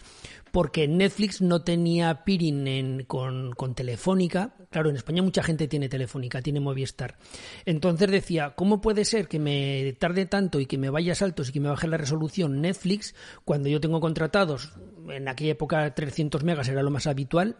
porque 0.52 0.88
Netflix 0.88 1.42
no 1.42 1.64
tenía 1.64 2.24
peering 2.24 3.06
con, 3.06 3.54
con, 3.54 3.74
Telefónica. 3.74 4.54
Claro, 4.70 4.90
en 4.90 4.98
España 4.98 5.24
mucha 5.24 5.44
gente 5.44 5.68
tiene 5.68 5.90
Telefónica, 5.90 6.42
tiene 6.42 6.60
Movistar. 6.60 7.18
Entonces 7.66 8.12
decía, 8.12 8.54
¿cómo 8.56 8.82
puede 8.82 9.06
ser 9.06 9.28
que 9.28 9.40
me 9.40 9.96
tarde 10.00 10.26
tanto 10.26 10.60
y 10.60 10.66
que 10.66 10.78
me 10.78 10.90
vaya 10.90 11.16
saltos 11.16 11.50
y 11.50 11.52
que 11.54 11.60
me 11.60 11.70
baje 11.70 11.88
la 11.88 11.98
resolución 11.98 12.62
Netflix 12.62 13.16
cuando 13.46 13.70
yo 13.70 13.80
tengo 13.80 14.02
contratados, 14.02 14.74
en 15.10 15.28
aquella 15.28 15.52
época 15.52 15.94
300 15.94 16.44
megas 16.44 16.68
era 16.68 16.84
lo 16.84 16.92
más 16.92 17.08
habitual, 17.08 17.58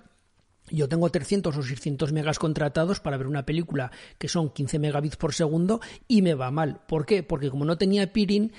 yo 0.70 0.88
tengo 0.88 1.10
300 1.10 1.56
o 1.56 1.64
600 1.64 2.14
megas 2.14 2.40
contratados 2.40 3.00
para 3.00 3.18
ver 3.18 3.28
una 3.28 3.46
película 3.46 3.92
que 4.18 4.28
son 4.28 4.50
15 4.50 4.80
megabits 4.80 5.18
por 5.18 5.34
segundo 5.34 5.82
y 6.08 6.22
me 6.22 6.34
va 6.34 6.52
mal. 6.52 6.82
¿Por 6.88 7.06
qué? 7.06 7.24
Porque 7.24 7.50
como 7.50 7.66
no 7.66 7.78
tenía 7.78 8.14
peering, 8.14 8.54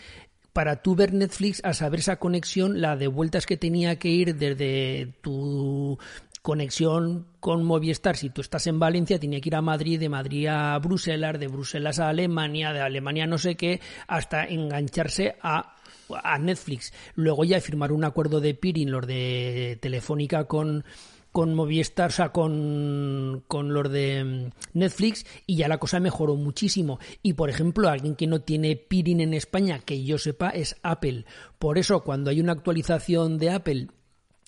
para 0.53 0.83
tú 0.83 0.95
ver 0.95 1.13
Netflix, 1.13 1.61
a 1.65 1.75
saber 1.75 2.01
esa 2.01 2.17
conexión, 2.17 2.81
la 2.81 2.97
de 2.97 3.07
vueltas 3.07 3.47
que 3.47 3.57
tenía 3.57 3.99
que 3.99 4.09
ir 4.09 4.37
desde 4.37 5.15
tu 5.21 5.99
conexión 6.43 7.27
con 7.41 7.65
Movistar, 7.65 8.17
si 8.17 8.31
tú 8.31 8.41
estás 8.41 8.67
en 8.67 8.79
Valencia, 8.79 9.19
tenía 9.19 9.41
que 9.41 9.49
ir 9.49 9.55
a 9.55 9.63
Madrid, 9.63 10.01
de 10.01 10.09
Madrid 10.09 10.49
a 10.49 10.77
Bruselas, 10.79 11.39
de 11.39 11.47
Bruselas 11.47 12.01
a 12.01 12.09
Alemania, 12.09 12.73
de 12.73 12.81
Alemania 12.81 13.27
no 13.27 13.39
sé 13.39 13.55
qué, 13.55 13.81
hasta 14.09 14.45
engancharse 14.45 15.37
a 15.41 15.77
a 16.23 16.39
Netflix. 16.39 16.93
Luego 17.15 17.45
ya 17.45 17.61
firmar 17.61 17.93
un 17.93 18.05
acuerdo 18.05 18.41
de 18.41 18.55
peering, 18.55 18.91
los 18.91 19.07
de 19.07 19.79
Telefónica 19.81 20.45
con, 20.45 20.85
con 21.33 21.55
Movistar, 21.55 22.11
o 22.11 22.13
sea, 22.13 22.29
con, 22.31 23.43
con 23.49 23.73
los 23.73 23.91
de 23.91 24.23
mm, 24.23 24.79
Netflix 24.79 25.27
y 25.47 25.57
ya 25.57 25.69
la 25.69 25.79
cosa 25.79 25.99
mejoró 25.99 26.37
muchísimo. 26.37 27.01
Y 27.23 27.33
por 27.33 27.51
ejemplo, 27.51 27.89
alguien 27.89 28.15
que 28.15 28.27
no 28.27 28.43
tiene 28.43 28.77
peering 28.77 29.21
en 29.21 29.35
España, 29.35 29.81
que 29.81 30.05
yo 30.05 30.19
sepa, 30.19 30.51
es 30.51 30.77
Apple. 30.83 31.25
Por 31.59 31.79
eso, 31.79 32.03
cuando 32.03 32.31
hay 32.31 32.41
una 32.41 32.53
actualización 32.53 33.39
de 33.39 33.51
Apple 33.51 33.89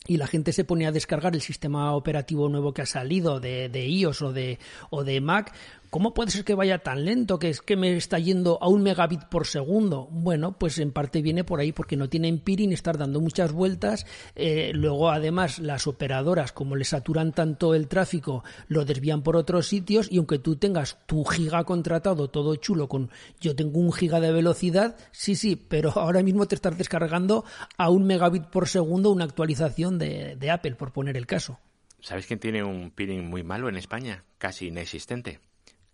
y 0.06 0.18
la 0.18 0.26
gente 0.26 0.52
se 0.52 0.64
pone 0.64 0.86
a 0.86 0.92
descargar 0.92 1.34
el 1.34 1.40
sistema 1.40 1.94
operativo 1.94 2.48
nuevo 2.50 2.74
que 2.74 2.82
ha 2.82 2.86
salido 2.86 3.40
de, 3.40 3.70
de 3.70 3.86
iOS 3.88 4.22
o 4.22 4.32
de, 4.32 4.58
o 4.90 5.02
de 5.02 5.20
Mac, 5.22 5.54
¿cómo 5.94 6.12
puede 6.12 6.32
ser 6.32 6.44
que 6.44 6.56
vaya 6.56 6.80
tan 6.80 7.04
lento? 7.04 7.38
Que 7.38 7.50
es 7.50 7.62
que 7.62 7.76
me 7.76 7.96
está 7.96 8.18
yendo 8.18 8.58
a 8.60 8.66
un 8.66 8.82
megabit 8.82 9.26
por 9.26 9.46
segundo. 9.46 10.08
Bueno, 10.10 10.58
pues 10.58 10.80
en 10.80 10.90
parte 10.90 11.22
viene 11.22 11.44
por 11.44 11.60
ahí 11.60 11.70
porque 11.70 11.96
no 11.96 12.08
tienen 12.08 12.40
peering, 12.40 12.72
estar 12.72 12.98
dando 12.98 13.20
muchas 13.20 13.52
vueltas. 13.52 14.04
Eh, 14.34 14.72
luego, 14.74 15.10
además, 15.10 15.60
las 15.60 15.86
operadoras, 15.86 16.50
como 16.50 16.74
le 16.74 16.84
saturan 16.84 17.30
tanto 17.30 17.76
el 17.76 17.86
tráfico, 17.86 18.42
lo 18.66 18.84
desvían 18.84 19.22
por 19.22 19.36
otros 19.36 19.68
sitios 19.68 20.10
y 20.10 20.16
aunque 20.16 20.40
tú 20.40 20.56
tengas 20.56 20.98
tu 21.06 21.24
giga 21.24 21.62
contratado 21.62 22.26
todo 22.26 22.56
chulo 22.56 22.88
con 22.88 23.10
yo 23.40 23.54
tengo 23.54 23.78
un 23.78 23.92
giga 23.92 24.18
de 24.18 24.32
velocidad, 24.32 24.96
sí, 25.12 25.36
sí, 25.36 25.54
pero 25.54 25.92
ahora 25.94 26.24
mismo 26.24 26.46
te 26.46 26.56
estás 26.56 26.76
descargando 26.76 27.44
a 27.78 27.88
un 27.90 28.04
megabit 28.04 28.46
por 28.46 28.66
segundo 28.66 29.12
una 29.12 29.26
actualización 29.26 30.00
de 30.00 30.50
Apple, 30.50 30.74
por 30.74 30.90
poner 30.90 31.16
el 31.16 31.26
caso. 31.26 31.60
¿Sabes 32.00 32.26
quién 32.26 32.40
tiene 32.40 32.64
un 32.64 32.90
peering 32.90 33.30
muy 33.30 33.44
malo 33.44 33.68
en 33.68 33.76
España? 33.76 34.24
Casi 34.38 34.66
inexistente. 34.66 35.38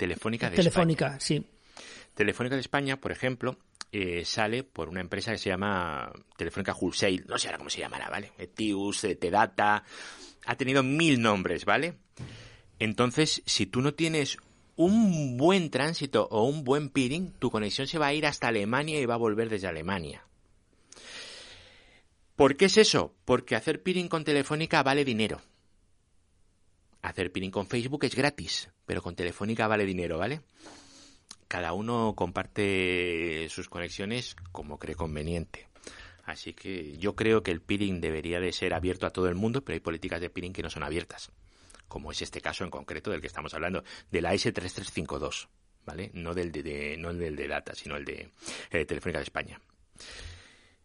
Telefónica 0.00 0.48
de 0.48 0.56
Telefónica, 0.56 1.20
sí. 1.20 1.44
Telefónica 2.14 2.54
de 2.54 2.62
España, 2.62 2.98
por 2.98 3.12
ejemplo, 3.12 3.58
eh, 3.92 4.24
sale 4.24 4.64
por 4.64 4.88
una 4.88 5.02
empresa 5.02 5.30
que 5.30 5.36
se 5.36 5.50
llama 5.50 6.10
Telefónica 6.38 6.74
Wholesale, 6.74 7.24
no 7.28 7.36
sé 7.36 7.48
ahora 7.48 7.58
cómo 7.58 7.68
se 7.68 7.80
llamará, 7.80 8.08
¿vale? 8.08 8.32
Etius, 8.38 9.02
T-Data, 9.02 9.84
ha 10.46 10.54
tenido 10.56 10.82
mil 10.82 11.20
nombres, 11.20 11.66
¿vale? 11.66 11.98
Entonces, 12.78 13.42
si 13.44 13.66
tú 13.66 13.82
no 13.82 13.92
tienes 13.92 14.38
un 14.74 15.36
buen 15.36 15.68
tránsito 15.68 16.26
o 16.30 16.44
un 16.44 16.64
buen 16.64 16.88
peering, 16.88 17.32
tu 17.32 17.50
conexión 17.50 17.86
se 17.86 17.98
va 17.98 18.06
a 18.06 18.14
ir 18.14 18.24
hasta 18.24 18.48
Alemania 18.48 18.98
y 18.98 19.04
va 19.04 19.14
a 19.16 19.18
volver 19.18 19.50
desde 19.50 19.68
Alemania. 19.68 20.24
¿Por 22.36 22.56
qué 22.56 22.64
es 22.64 22.78
eso? 22.78 23.14
Porque 23.26 23.54
hacer 23.54 23.82
peering 23.82 24.08
con 24.08 24.24
Telefónica 24.24 24.82
vale 24.82 25.04
dinero. 25.04 25.42
Hacer 27.02 27.32
peering 27.32 27.50
con 27.50 27.66
Facebook 27.66 28.04
es 28.04 28.14
gratis, 28.14 28.68
pero 28.84 29.02
con 29.02 29.14
Telefónica 29.14 29.66
vale 29.66 29.86
dinero, 29.86 30.18
¿vale? 30.18 30.42
Cada 31.48 31.72
uno 31.72 32.14
comparte 32.14 33.48
sus 33.48 33.68
conexiones 33.68 34.36
como 34.52 34.78
cree 34.78 34.94
conveniente. 34.94 35.68
Así 36.24 36.52
que 36.52 36.96
yo 36.98 37.16
creo 37.16 37.42
que 37.42 37.50
el 37.50 37.60
peering 37.60 38.00
debería 38.00 38.38
de 38.38 38.52
ser 38.52 38.74
abierto 38.74 39.06
a 39.06 39.10
todo 39.10 39.28
el 39.28 39.34
mundo, 39.34 39.64
pero 39.64 39.74
hay 39.74 39.80
políticas 39.80 40.20
de 40.20 40.30
peering 40.30 40.52
que 40.52 40.62
no 40.62 40.70
son 40.70 40.82
abiertas, 40.82 41.32
como 41.88 42.12
es 42.12 42.22
este 42.22 42.40
caso 42.40 42.62
en 42.62 42.70
concreto 42.70 43.10
del 43.10 43.20
que 43.20 43.26
estamos 43.26 43.52
hablando, 43.54 43.82
de 44.10 44.20
la 44.20 44.32
S3352, 44.34 45.48
¿vale? 45.84 46.10
No 46.14 46.34
del 46.34 46.52
de, 46.52 46.96
no 46.98 47.12
del 47.12 47.34
de 47.34 47.48
Data, 47.48 47.74
sino 47.74 47.96
el 47.96 48.04
de, 48.04 48.30
eh, 48.70 48.84
Telefónica 48.84 49.18
de 49.18 49.24
España. 49.24 49.60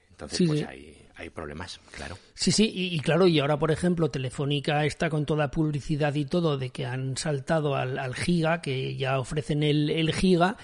Entonces, 0.10 0.48
pues 0.48 0.64
Hay, 0.64 1.05
hay, 1.16 1.30
problemas, 1.30 1.80
claro. 1.92 2.18
Sí, 2.34 2.52
sí, 2.52 2.72
y, 2.74 3.00
claro, 3.00 3.28
y 3.28 3.40
ahora, 3.40 3.58
por 3.58 3.72
ejemplo, 3.72 4.10
Telefónica 4.10 4.86
está 4.86 5.10
con 5.10 5.26
toda 5.26 5.52
publicidad 5.52 6.14
y 6.16 6.26
todo 6.26 6.58
de 6.58 6.70
que 6.70 6.86
han 6.86 7.18
saltado 7.18 7.76
al, 7.76 7.98
al 7.98 8.16
giga, 8.16 8.62
que 8.62 8.96
ya 8.96 9.20
ofrecen 9.20 9.64
el, 9.64 9.90
el 9.90 10.14
giga, 10.14 10.58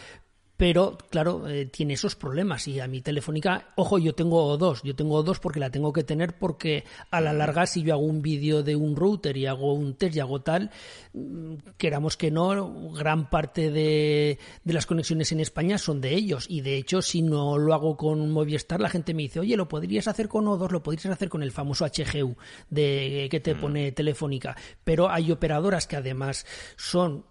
pero 0.61 0.95
claro, 1.09 1.49
eh, 1.49 1.65
tiene 1.65 1.95
esos 1.95 2.15
problemas. 2.15 2.67
Y 2.67 2.79
a 2.79 2.87
mi 2.87 3.01
telefónica, 3.01 3.73
ojo, 3.77 3.97
yo 3.97 4.13
tengo 4.13 4.55
dos, 4.57 4.83
yo 4.83 4.95
tengo 4.95 5.23
dos 5.23 5.39
porque 5.39 5.59
la 5.59 5.71
tengo 5.71 5.91
que 5.91 6.03
tener 6.03 6.37
porque 6.37 6.83
a 7.09 7.19
la 7.19 7.33
larga 7.33 7.65
si 7.65 7.81
yo 7.81 7.95
hago 7.95 8.03
un 8.03 8.21
vídeo 8.21 8.61
de 8.61 8.75
un 8.75 8.95
router 8.95 9.35
y 9.37 9.47
hago 9.47 9.73
un 9.73 9.95
test 9.95 10.17
y 10.17 10.19
hago 10.19 10.43
tal, 10.43 10.69
mm, 11.13 11.55
queramos 11.79 12.15
que 12.15 12.29
no, 12.29 12.91
gran 12.91 13.27
parte 13.27 13.71
de, 13.71 14.37
de 14.63 14.73
las 14.73 14.85
conexiones 14.85 15.31
en 15.31 15.39
España 15.39 15.79
son 15.79 15.99
de 15.99 16.13
ellos. 16.13 16.45
Y 16.47 16.61
de 16.61 16.77
hecho 16.77 17.01
si 17.01 17.23
no 17.23 17.57
lo 17.57 17.73
hago 17.73 17.97
con 17.97 18.29
Movistar 18.29 18.81
la 18.81 18.89
gente 18.89 19.15
me 19.15 19.23
dice, 19.23 19.39
oye, 19.39 19.57
lo 19.57 19.67
podrías 19.67 20.07
hacer 20.07 20.27
con 20.27 20.45
O2, 20.45 20.69
lo 20.69 20.83
podrías 20.83 21.07
hacer 21.07 21.29
con 21.29 21.41
el 21.41 21.51
famoso 21.51 21.87
HGU 21.87 22.37
de 22.69 23.29
que 23.31 23.39
te 23.39 23.55
mm. 23.55 23.59
pone 23.59 23.91
telefónica, 23.93 24.55
pero 24.83 25.09
hay 25.09 25.31
operadoras 25.31 25.87
que 25.87 25.95
además 25.95 26.45
son 26.75 27.30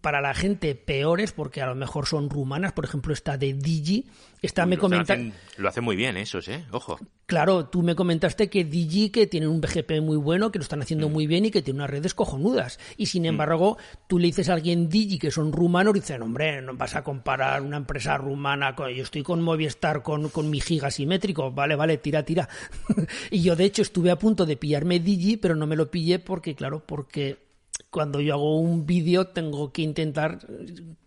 para 0.00 0.20
la 0.20 0.34
gente 0.34 0.74
peores, 0.74 1.32
porque 1.32 1.60
a 1.60 1.66
lo 1.66 1.74
mejor 1.74 2.06
son 2.06 2.30
rumanas, 2.30 2.72
por 2.72 2.84
ejemplo, 2.84 3.12
esta 3.12 3.36
de 3.36 3.52
Digi. 3.52 4.06
Esta 4.42 4.64
me 4.64 4.78
comenta... 4.78 5.16
Lo 5.58 5.68
hacen 5.68 5.84
muy 5.84 5.96
bien 5.96 6.16
esos, 6.16 6.48
¿eh? 6.48 6.64
Ojo. 6.70 6.98
Claro, 7.26 7.66
tú 7.66 7.82
me 7.82 7.94
comentaste 7.94 8.48
que 8.48 8.64
Digi, 8.64 9.10
que 9.10 9.26
tiene 9.26 9.46
un 9.48 9.60
BGP 9.60 10.00
muy 10.00 10.16
bueno, 10.16 10.50
que 10.50 10.58
lo 10.58 10.62
están 10.62 10.80
haciendo 10.80 11.08
mm. 11.08 11.12
muy 11.12 11.26
bien 11.26 11.44
y 11.44 11.50
que 11.50 11.60
tiene 11.60 11.78
unas 11.78 11.90
redes 11.90 12.14
cojonudas. 12.14 12.78
Y 12.96 13.06
sin 13.06 13.24
mm. 13.24 13.26
embargo, 13.26 13.76
tú 14.08 14.18
le 14.18 14.28
dices 14.28 14.48
a 14.48 14.54
alguien 14.54 14.88
Digi 14.88 15.18
que 15.18 15.30
son 15.30 15.52
rumanos 15.52 15.94
y 15.94 16.00
dicen, 16.00 16.22
hombre, 16.22 16.62
no 16.62 16.74
vas 16.74 16.96
a 16.96 17.04
comparar 17.04 17.60
una 17.60 17.76
empresa 17.76 18.16
rumana 18.16 18.74
con... 18.74 18.90
Yo 18.90 19.02
estoy 19.02 19.22
con 19.22 19.42
Movistar 19.42 20.02
con, 20.02 20.30
con 20.30 20.48
mi 20.48 20.60
giga 20.60 20.90
simétrico. 20.90 21.50
Vale, 21.52 21.76
vale, 21.76 21.98
tira, 21.98 22.24
tira. 22.24 22.48
y 23.30 23.42
yo, 23.42 23.56
de 23.56 23.64
hecho, 23.64 23.82
estuve 23.82 24.10
a 24.10 24.18
punto 24.18 24.46
de 24.46 24.56
pillarme 24.56 25.00
Digi, 25.00 25.36
pero 25.36 25.54
no 25.54 25.66
me 25.66 25.76
lo 25.76 25.90
pillé 25.90 26.18
porque, 26.18 26.54
claro, 26.54 26.82
porque 26.86 27.49
cuando 27.90 28.20
yo 28.20 28.34
hago 28.34 28.58
un 28.58 28.86
vídeo 28.86 29.28
tengo 29.28 29.72
que 29.72 29.82
intentar 29.82 30.38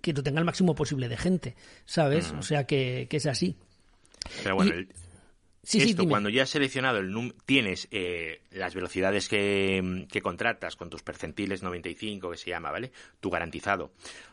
que 0.01 0.13
lo 0.13 0.21
tenga 0.21 0.39
el 0.39 0.45
máximo 0.45 0.75
posible 0.75 1.07
de 1.07 1.17
gente, 1.17 1.55
¿sabes? 1.85 2.33
O 2.37 2.41
sea 2.41 2.65
que, 2.65 3.07
es 3.09 3.25
así. 3.25 3.55
Pero 4.43 4.55
bueno, 4.55 4.73
esto 5.63 6.07
cuando 6.07 6.29
ya 6.29 6.43
has 6.43 6.49
seleccionado 6.49 6.99
el 6.99 7.33
tienes 7.45 7.87
eh, 7.91 8.41
las 8.51 8.75
velocidades 8.75 9.29
que, 9.29 10.05
que, 10.11 10.21
contratas 10.21 10.75
con 10.75 10.89
tus 10.89 11.03
percentiles 11.03 11.63
95 11.63 12.31
que 12.31 12.37
se 12.37 12.49
llama, 12.49 12.71
¿vale? 12.71 12.91
Tu 13.21 13.29
garantizado. 13.29 13.91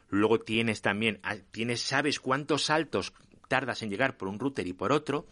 Luego 0.09 0.41
tienes 0.41 0.83
también, 0.83 1.21
ah, 1.23 1.37
tienes, 1.53 1.81
sabes 1.83 2.19
cuántos 2.19 2.65
saltos 2.65 3.13
tardas 3.47 3.83
en 3.83 3.91
llegar 3.91 4.17
por 4.17 4.29
un 4.29 4.39
router 4.39 4.67
y 4.67 4.73
por 4.73 4.93
otro. 4.93 5.27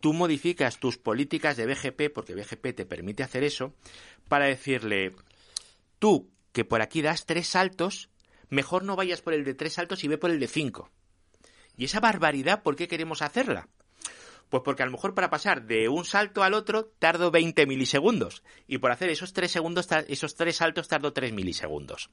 Tú 0.00 0.12
modificas 0.12 0.80
tus 0.80 0.98
políticas 0.98 1.56
de 1.56 1.66
BGP, 1.66 2.12
porque 2.12 2.34
BGP 2.34 2.74
te 2.74 2.84
permite 2.84 3.22
hacer 3.22 3.44
eso, 3.44 3.72
para 4.28 4.46
decirle, 4.46 5.14
tú 5.98 6.28
que 6.52 6.64
por 6.64 6.82
aquí 6.82 7.02
das 7.02 7.26
tres 7.26 7.48
saltos, 7.48 8.10
mejor 8.48 8.84
no 8.84 8.96
vayas 8.96 9.22
por 9.22 9.34
el 9.34 9.44
de 9.44 9.54
tres 9.54 9.74
saltos 9.74 10.04
y 10.04 10.08
ve 10.08 10.18
por 10.18 10.30
el 10.30 10.38
de 10.38 10.48
cinco. 10.48 10.90
Y 11.76 11.86
esa 11.86 12.00
barbaridad, 12.00 12.62
¿por 12.62 12.76
qué 12.76 12.88
queremos 12.88 13.22
hacerla? 13.22 13.68
Pues 14.50 14.62
porque 14.64 14.82
a 14.82 14.86
lo 14.86 14.92
mejor 14.92 15.14
para 15.14 15.30
pasar 15.30 15.64
de 15.64 15.88
un 15.88 16.04
salto 16.04 16.42
al 16.42 16.52
otro 16.52 16.84
tardo 16.98 17.30
20 17.30 17.66
milisegundos. 17.66 18.42
Y 18.66 18.78
por 18.78 18.92
hacer 18.92 19.08
esos 19.08 19.32
tres 19.32 19.50
segundos, 19.50 19.88
esos 20.08 20.34
tres 20.34 20.56
saltos 20.56 20.88
tardo 20.88 21.14
3 21.14 21.32
milisegundos. 21.32 22.10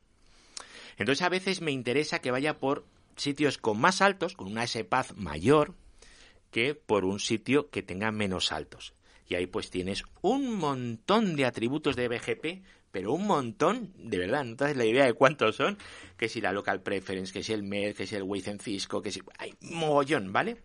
Entonces 0.98 1.22
a 1.22 1.30
veces 1.30 1.60
me 1.60 1.72
interesa 1.72 2.20
que 2.20 2.32
vaya 2.32 2.58
por 2.58 2.86
sitios 3.18 3.58
con 3.58 3.80
más 3.80 3.96
saltos, 3.96 4.36
con 4.36 4.48
una 4.48 4.64
S-Path 4.64 5.12
mayor, 5.16 5.76
que 6.50 6.76
por 6.76 7.04
un 7.04 7.20
sitio 7.20 7.70
que 7.70 7.84
tenga 7.84 8.12
menos 8.12 8.48
saltos. 8.48 8.94
Y 9.28 9.36
ahí 9.36 9.46
pues 9.46 9.70
tienes 9.70 10.04
un 10.22 10.56
montón 10.56 11.36
de 11.36 11.46
atributos 11.46 11.96
de 11.96 12.08
BGP 12.08 12.64
pero 12.92 13.14
un 13.14 13.28
montón, 13.28 13.94
de 13.98 14.18
verdad, 14.18 14.44
no 14.44 14.56
te 14.56 14.66
das 14.66 14.78
la 14.78 14.86
idea 14.86 15.06
de 15.06 15.14
cuántos 15.14 15.56
son, 15.56 15.78
que 16.18 16.30
si 16.30 16.42
la 16.42 16.52
local 16.52 16.82
preference, 16.82 17.32
que 17.32 17.44
si 17.44 17.54
el 17.54 17.64
MED, 17.64 17.96
que 17.96 18.08
si 18.08 18.16
el 18.16 18.24
Waze 18.24 18.52
en 18.52 18.60
Cisco, 18.60 19.02
que 19.02 19.12
si... 19.12 19.22
hay 19.38 19.54
mogollón, 19.62 20.34
¿vale? 20.34 20.58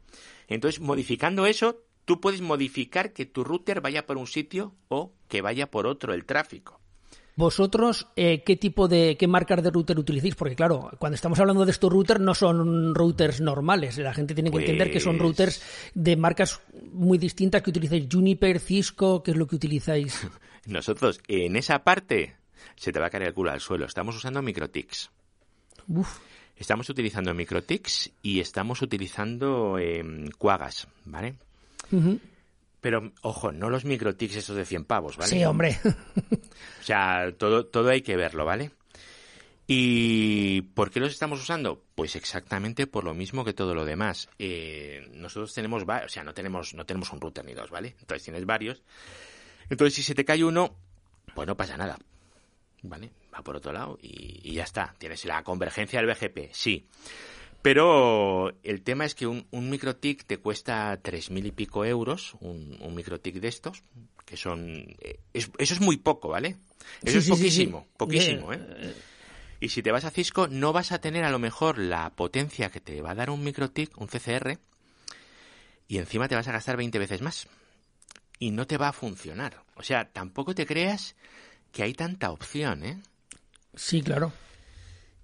Entonces, 0.48 0.80
modificando 0.80 1.46
eso, 1.46 1.82
tú 2.04 2.20
puedes 2.20 2.40
modificar 2.40 3.12
que 3.12 3.26
tu 3.26 3.44
router 3.44 3.80
vaya 3.80 4.06
por 4.06 4.16
un 4.16 4.26
sitio 4.26 4.74
o 4.88 5.12
que 5.28 5.42
vaya 5.42 5.70
por 5.70 5.86
otro 5.86 6.14
el 6.14 6.24
tráfico. 6.24 6.80
¿Vosotros 7.36 8.06
eh, 8.14 8.44
qué 8.44 8.54
tipo 8.54 8.86
de, 8.86 9.16
qué 9.16 9.26
marcas 9.26 9.60
de 9.62 9.70
router 9.70 9.98
utilizáis? 9.98 10.36
Porque 10.36 10.54
claro, 10.54 10.90
cuando 11.00 11.16
estamos 11.16 11.38
hablando 11.40 11.64
de 11.64 11.72
estos 11.72 11.92
routers 11.92 12.20
no 12.20 12.32
son 12.32 12.94
routers 12.94 13.40
normales. 13.40 13.98
La 13.98 14.14
gente 14.14 14.34
tiene 14.34 14.52
que 14.52 14.58
entender 14.58 14.92
que 14.92 15.00
son 15.00 15.18
routers 15.18 15.58
pues 15.58 15.92
de 15.94 16.16
marcas 16.16 16.60
muy 16.92 17.18
distintas 17.18 17.62
que 17.62 17.70
utilizáis. 17.70 18.06
Juniper, 18.10 18.60
Cisco, 18.60 19.22
¿qué 19.22 19.32
es 19.32 19.36
lo 19.36 19.48
que 19.48 19.56
utilizáis? 19.56 20.28
Nosotros, 20.66 21.20
en 21.28 21.56
esa 21.56 21.84
parte, 21.84 22.36
se 22.76 22.92
te 22.92 23.00
va 23.00 23.06
a 23.06 23.10
caer 23.10 23.24
el 23.24 23.34
culo 23.34 23.50
al 23.50 23.60
suelo. 23.60 23.86
Estamos 23.86 24.16
usando 24.16 24.42
MicroTix. 24.42 25.10
Estamos 26.56 26.88
utilizando 26.88 27.34
MicroTix 27.34 28.10
y 28.22 28.40
estamos 28.40 28.80
utilizando 28.82 29.78
eh, 29.78 30.02
Quagas, 30.38 30.88
¿vale? 31.04 31.34
Pero, 32.80 33.12
ojo, 33.22 33.50
no 33.50 33.70
los 33.70 33.84
microtics 33.84 34.36
esos 34.36 34.56
de 34.56 34.64
100 34.64 34.84
pavos, 34.84 35.16
¿vale? 35.16 35.30
Sí, 35.30 35.44
hombre. 35.44 35.78
o 36.30 36.82
sea, 36.82 37.32
todo, 37.36 37.66
todo 37.66 37.88
hay 37.88 38.02
que 38.02 38.16
verlo, 38.16 38.44
¿vale? 38.44 38.72
¿Y 39.66 40.60
por 40.60 40.90
qué 40.90 41.00
los 41.00 41.12
estamos 41.12 41.40
usando? 41.40 41.82
Pues 41.94 42.14
exactamente 42.16 42.86
por 42.86 43.04
lo 43.04 43.14
mismo 43.14 43.44
que 43.44 43.54
todo 43.54 43.74
lo 43.74 43.86
demás. 43.86 44.28
Eh, 44.38 45.08
nosotros 45.14 45.54
tenemos, 45.54 45.82
o 45.84 46.08
sea, 46.08 46.24
no 46.24 46.34
tenemos, 46.34 46.74
no 46.74 46.84
tenemos 46.84 47.10
un 47.12 47.20
router 47.20 47.44
ni 47.44 47.54
dos, 47.54 47.70
¿vale? 47.70 47.96
Entonces 48.00 48.22
tienes 48.22 48.44
varios. 48.44 48.82
Entonces 49.70 49.94
si 49.94 50.02
se 50.02 50.14
te 50.14 50.24
cae 50.24 50.44
uno, 50.44 50.74
pues 51.34 51.46
no 51.46 51.56
pasa 51.56 51.76
nada, 51.76 51.98
¿vale? 52.82 53.10
Va 53.34 53.42
por 53.42 53.56
otro 53.56 53.72
lado 53.72 53.98
y, 54.00 54.40
y 54.42 54.54
ya 54.54 54.64
está. 54.64 54.94
Tienes 54.98 55.24
la 55.24 55.42
convergencia 55.42 56.00
del 56.00 56.10
BGP, 56.10 56.52
sí. 56.52 56.86
Pero 57.64 58.52
el 58.62 58.82
tema 58.82 59.06
es 59.06 59.14
que 59.14 59.26
un, 59.26 59.46
un 59.50 59.70
microtic 59.70 60.26
te 60.26 60.36
cuesta 60.36 61.00
tres 61.00 61.30
mil 61.30 61.46
y 61.46 61.50
pico 61.50 61.84
euros, 61.86 62.36
un, 62.40 62.76
un 62.78 62.94
microtic 62.94 63.36
de 63.36 63.48
estos, 63.48 63.82
que 64.26 64.36
son... 64.36 64.94
Eh, 65.00 65.18
eso 65.32 65.50
es 65.58 65.80
muy 65.80 65.96
poco, 65.96 66.28
¿vale? 66.28 66.58
Eso 67.02 67.18
es 67.18 67.28
poquísimo, 67.28 67.88
poquísimo, 67.96 68.52
¿eh? 68.52 68.94
Y 69.60 69.70
si 69.70 69.82
te 69.82 69.92
vas 69.92 70.04
a 70.04 70.10
Cisco, 70.10 70.46
no 70.46 70.74
vas 70.74 70.92
a 70.92 71.00
tener 71.00 71.24
a 71.24 71.30
lo 71.30 71.38
mejor 71.38 71.78
la 71.78 72.10
potencia 72.10 72.70
que 72.70 72.80
te 72.80 73.00
va 73.00 73.12
a 73.12 73.14
dar 73.14 73.30
un 73.30 73.42
microtic, 73.42 73.98
un 73.98 74.08
CCR, 74.08 74.58
y 75.88 75.96
encima 75.96 76.28
te 76.28 76.34
vas 76.34 76.46
a 76.48 76.52
gastar 76.52 76.76
20 76.76 76.98
veces 76.98 77.22
más. 77.22 77.48
Y 78.44 78.50
no 78.50 78.66
te 78.66 78.76
va 78.76 78.88
a 78.88 78.92
funcionar. 78.92 79.62
O 79.74 79.82
sea, 79.82 80.12
tampoco 80.12 80.54
te 80.54 80.66
creas 80.66 81.16
que 81.72 81.82
hay 81.82 81.94
tanta 81.94 82.30
opción, 82.30 82.84
¿eh? 82.84 83.00
Sí, 83.74 84.02
claro. 84.02 84.34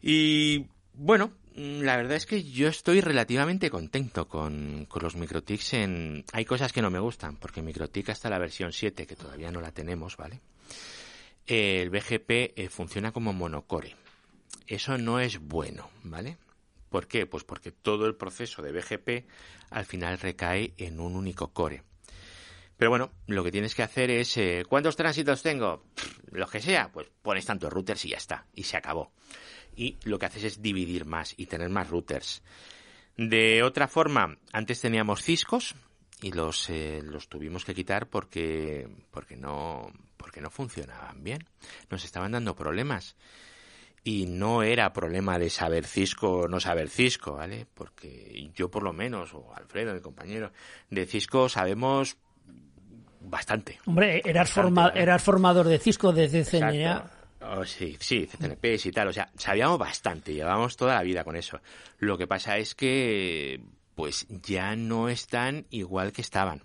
Y 0.00 0.64
Bueno, 0.94 1.30
la 1.54 1.98
verdad 1.98 2.16
es 2.16 2.24
que 2.24 2.42
yo 2.42 2.68
estoy 2.68 3.02
relativamente 3.02 3.68
contento 3.68 4.26
con, 4.26 4.88
los 5.02 5.16
MicroTics 5.16 5.74
en... 5.74 6.24
Hay 6.32 6.46
cosas 6.46 6.72
que 6.72 6.80
no 6.80 6.88
me 6.88 6.98
gustan, 6.98 7.36
porque 7.36 7.60
MicroTik 7.60 8.08
hasta 8.08 8.30
la 8.30 8.38
versión 8.38 8.72
7, 8.72 9.06
que 9.06 9.16
todavía 9.16 9.52
no 9.52 9.60
la 9.60 9.70
tenemos, 9.70 10.16
¿vale? 10.16 10.40
El 11.46 11.90
BGP 11.90 12.56
eh, 12.56 12.70
funciona 12.70 13.12
como 13.12 13.34
monocore. 13.34 13.96
Eso 14.66 14.96
no 14.96 15.20
es 15.20 15.38
bueno, 15.40 15.90
¿vale? 16.04 16.38
¿Por 16.88 17.06
qué? 17.06 17.26
Pues 17.26 17.44
porque 17.44 17.70
todo 17.70 18.06
el 18.06 18.16
proceso 18.16 18.62
de 18.62 18.72
BGP 18.72 19.28
al 19.68 19.84
final 19.84 20.18
recae 20.18 20.72
en 20.78 21.00
un 21.00 21.16
único 21.16 21.48
core. 21.48 21.82
Pero 22.80 22.90
bueno, 22.90 23.12
lo 23.28 23.44
que 23.44 23.52
tienes 23.52 23.76
que 23.76 23.84
hacer 23.84 24.10
es, 24.10 24.36
eh, 24.38 24.64
¿cuántos 24.68 24.96
tránsitos 24.96 25.42
tengo? 25.42 25.84
lo 26.32 26.46
que 26.48 26.60
sea, 26.60 26.90
pues 26.90 27.08
pones 27.22 27.44
tantos 27.44 27.72
routers 27.72 28.04
y 28.06 28.10
ya 28.10 28.16
está, 28.16 28.46
y 28.54 28.64
se 28.64 28.76
acabó 28.76 29.12
y 29.76 29.98
lo 30.04 30.18
que 30.18 30.26
haces 30.26 30.44
es 30.44 30.62
dividir 30.62 31.04
más 31.04 31.34
y 31.36 31.46
tener 31.46 31.70
más 31.70 31.88
routers. 31.88 32.42
De 33.16 33.62
otra 33.62 33.88
forma, 33.88 34.36
antes 34.52 34.80
teníamos 34.80 35.22
ciscos 35.22 35.74
y 36.22 36.32
los, 36.32 36.68
eh, 36.70 37.00
los 37.02 37.28
tuvimos 37.28 37.64
que 37.64 37.74
quitar 37.74 38.08
porque, 38.08 38.88
porque, 39.10 39.36
no, 39.36 39.90
porque 40.16 40.40
no 40.40 40.50
funcionaban 40.50 41.22
bien. 41.22 41.44
Nos 41.88 42.04
estaban 42.04 42.32
dando 42.32 42.54
problemas. 42.54 43.16
Y 44.02 44.26
no 44.26 44.62
era 44.62 44.94
problema 44.94 45.38
de 45.38 45.50
saber 45.50 45.86
Cisco 45.86 46.30
o 46.30 46.48
no 46.48 46.58
saber 46.58 46.88
Cisco, 46.88 47.34
¿vale? 47.34 47.66
Porque 47.74 48.50
yo 48.54 48.70
por 48.70 48.82
lo 48.82 48.94
menos, 48.94 49.34
o 49.34 49.54
Alfredo, 49.54 49.92
mi 49.92 50.00
compañero, 50.00 50.52
de 50.88 51.04
Cisco 51.04 51.50
sabemos 51.50 52.16
bastante. 53.20 53.78
Hombre, 53.86 54.22
eras, 54.24 54.52
eras 54.94 55.22
formador 55.22 55.68
de 55.68 55.78
Cisco 55.78 56.12
desde 56.12 56.44
CNA. 56.44 57.10
Oh, 57.42 57.64
sí, 57.64 57.96
sí, 58.00 58.26
CCNPs 58.26 58.86
y 58.86 58.92
tal. 58.92 59.08
O 59.08 59.12
sea, 59.12 59.30
sabíamos 59.36 59.78
bastante, 59.78 60.34
llevábamos 60.34 60.76
toda 60.76 60.94
la 60.94 61.02
vida 61.02 61.24
con 61.24 61.36
eso. 61.36 61.60
Lo 61.98 62.18
que 62.18 62.26
pasa 62.26 62.58
es 62.58 62.74
que, 62.74 63.62
pues 63.94 64.26
ya 64.28 64.76
no 64.76 65.08
están 65.08 65.66
igual 65.70 66.12
que 66.12 66.20
estaban. 66.20 66.62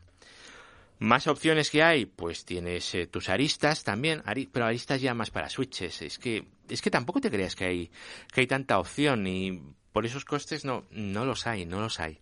Más 1.00 1.28
opciones 1.28 1.70
que 1.70 1.84
hay, 1.84 2.06
pues 2.06 2.46
tienes 2.46 2.94
eh, 2.96 3.08
tus 3.08 3.30
aristas 3.30 3.84
también, 3.84 4.24
pero 4.52 4.66
aristas 4.66 5.02
ya 5.02 5.14
más 5.14 5.32
para 5.32 5.50
switches. 5.50 6.02
Es 6.02 6.20
que, 6.20 6.46
es 6.70 6.82
que 6.82 6.92
tampoco 6.92 7.22
te 7.22 7.32
creas 7.32 7.56
que 7.56 7.66
hay, 7.66 7.92
que 8.34 8.42
hay 8.42 8.48
tanta 8.48 8.80
opción 8.80 9.28
y 9.28 9.62
por 9.92 10.06
esos 10.06 10.26
costes 10.26 10.66
no, 10.66 10.86
no 10.92 11.26
los 11.26 11.48
hay, 11.48 11.66
no 11.66 11.80
los 11.82 12.00
hay. 12.00 12.20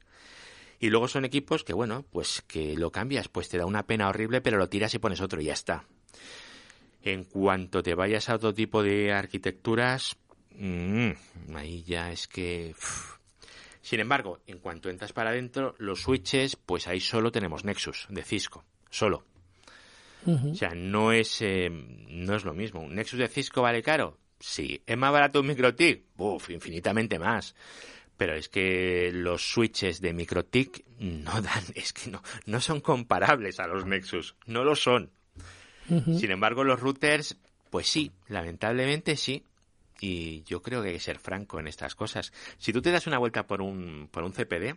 Y 0.79 0.89
luego 0.89 1.07
son 1.07 1.25
equipos 1.25 1.63
que, 1.63 1.73
bueno, 1.73 2.05
pues 2.11 2.43
que 2.47 2.75
lo 2.75 2.91
cambias, 2.91 3.29
pues 3.29 3.49
te 3.49 3.57
da 3.57 3.65
una 3.65 3.85
pena 3.85 4.09
horrible, 4.09 4.41
pero 4.41 4.57
lo 4.57 4.69
tiras 4.69 4.93
y 4.93 4.99
pones 4.99 5.21
otro 5.21 5.41
y 5.41 5.45
ya 5.45 5.53
está. 5.53 5.85
En 7.01 7.23
cuanto 7.25 7.83
te 7.83 7.95
vayas 7.95 8.29
a 8.29 8.35
otro 8.35 8.53
tipo 8.53 8.83
de 8.83 9.11
arquitecturas, 9.11 10.17
mm, 10.51 11.11
ahí 11.55 11.83
ya 11.83 12.11
es 12.11 12.27
que... 12.27 12.73
Sin 13.81 13.99
embargo, 13.99 14.39
en 14.47 14.59
cuanto 14.59 14.89
entras 14.89 15.11
para 15.11 15.31
adentro, 15.31 15.75
los 15.77 16.01
switches, 16.03 16.55
pues 16.55 16.87
ahí 16.87 17.01
solo 17.01 17.31
tenemos 17.33 17.65
Nexus 17.65 18.07
de 18.09 18.23
Cisco, 18.23 18.63
solo. 18.89 19.25
O 20.25 20.55
sea, 20.55 20.69
no 20.73 21.11
es, 21.11 21.41
eh, 21.41 21.69
no 21.69 22.35
es 22.35 22.45
lo 22.45 22.53
mismo. 22.53 22.81
¿Un 22.81 22.95
Nexus 22.95 23.19
de 23.19 23.27
Cisco 23.27 23.61
vale 23.61 23.83
caro? 23.83 24.17
Sí. 24.39 24.81
¿Es 24.85 24.97
más 24.97 25.11
barato 25.11 25.41
un 25.41 25.47
MikroTik? 25.47 26.05
Uf, 26.17 26.49
infinitamente 26.49 27.19
más. 27.19 27.55
Pero 28.17 28.35
es 28.35 28.49
que 28.49 29.11
los 29.13 29.41
switches 29.41 30.01
de 30.01 30.13
MikroTik 30.13 30.85
no 30.99 31.41
dan, 31.41 31.63
es 31.75 31.93
que 31.93 32.09
no, 32.09 32.21
no 32.45 32.61
son 32.61 32.81
comparables 32.81 33.59
a 33.59 33.67
los 33.67 33.85
Nexus. 33.85 34.35
No 34.45 34.63
lo 34.63 34.75
son. 34.75 35.11
Sin 35.87 36.31
embargo, 36.31 36.63
los 36.63 36.79
routers, 36.79 37.35
pues 37.69 37.87
sí, 37.87 38.11
lamentablemente 38.27 39.17
sí. 39.17 39.43
Y 39.99 40.43
yo 40.43 40.61
creo 40.61 40.81
que 40.81 40.89
hay 40.89 40.93
que 40.95 40.99
ser 40.99 41.19
franco 41.19 41.59
en 41.59 41.67
estas 41.67 41.95
cosas. 41.95 42.31
Si 42.57 42.71
tú 42.71 42.81
te 42.81 42.91
das 42.91 43.05
una 43.07 43.17
vuelta 43.17 43.45
por 43.47 43.61
un, 43.61 44.07
por 44.11 44.23
un 44.23 44.31
CPD, 44.31 44.75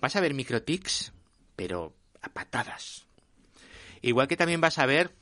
vas 0.00 0.16
a 0.16 0.20
ver 0.20 0.34
microtics, 0.34 1.12
pero 1.54 1.94
a 2.22 2.28
patadas. 2.28 3.06
Igual 4.02 4.28
que 4.28 4.36
también 4.36 4.60
vas 4.60 4.78
a 4.78 4.86
ver, 4.86 5.12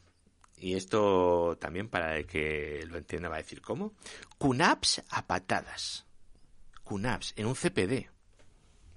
y 0.59 0.75
esto 0.75 1.57
también 1.61 1.89
para 1.89 2.17
el 2.17 2.27
que 2.27 2.85
lo 2.87 2.99
entienda 2.99 3.29
va 3.29 3.37
a 3.37 3.43
decir 3.43 3.61
cómo, 3.61 3.95
QNAPs 4.39 5.03
a 5.09 5.27
patadas. 5.27 6.04
QNAPs 6.85 7.35
en 7.37 7.47
un 7.47 7.55
CPD. 7.55 8.09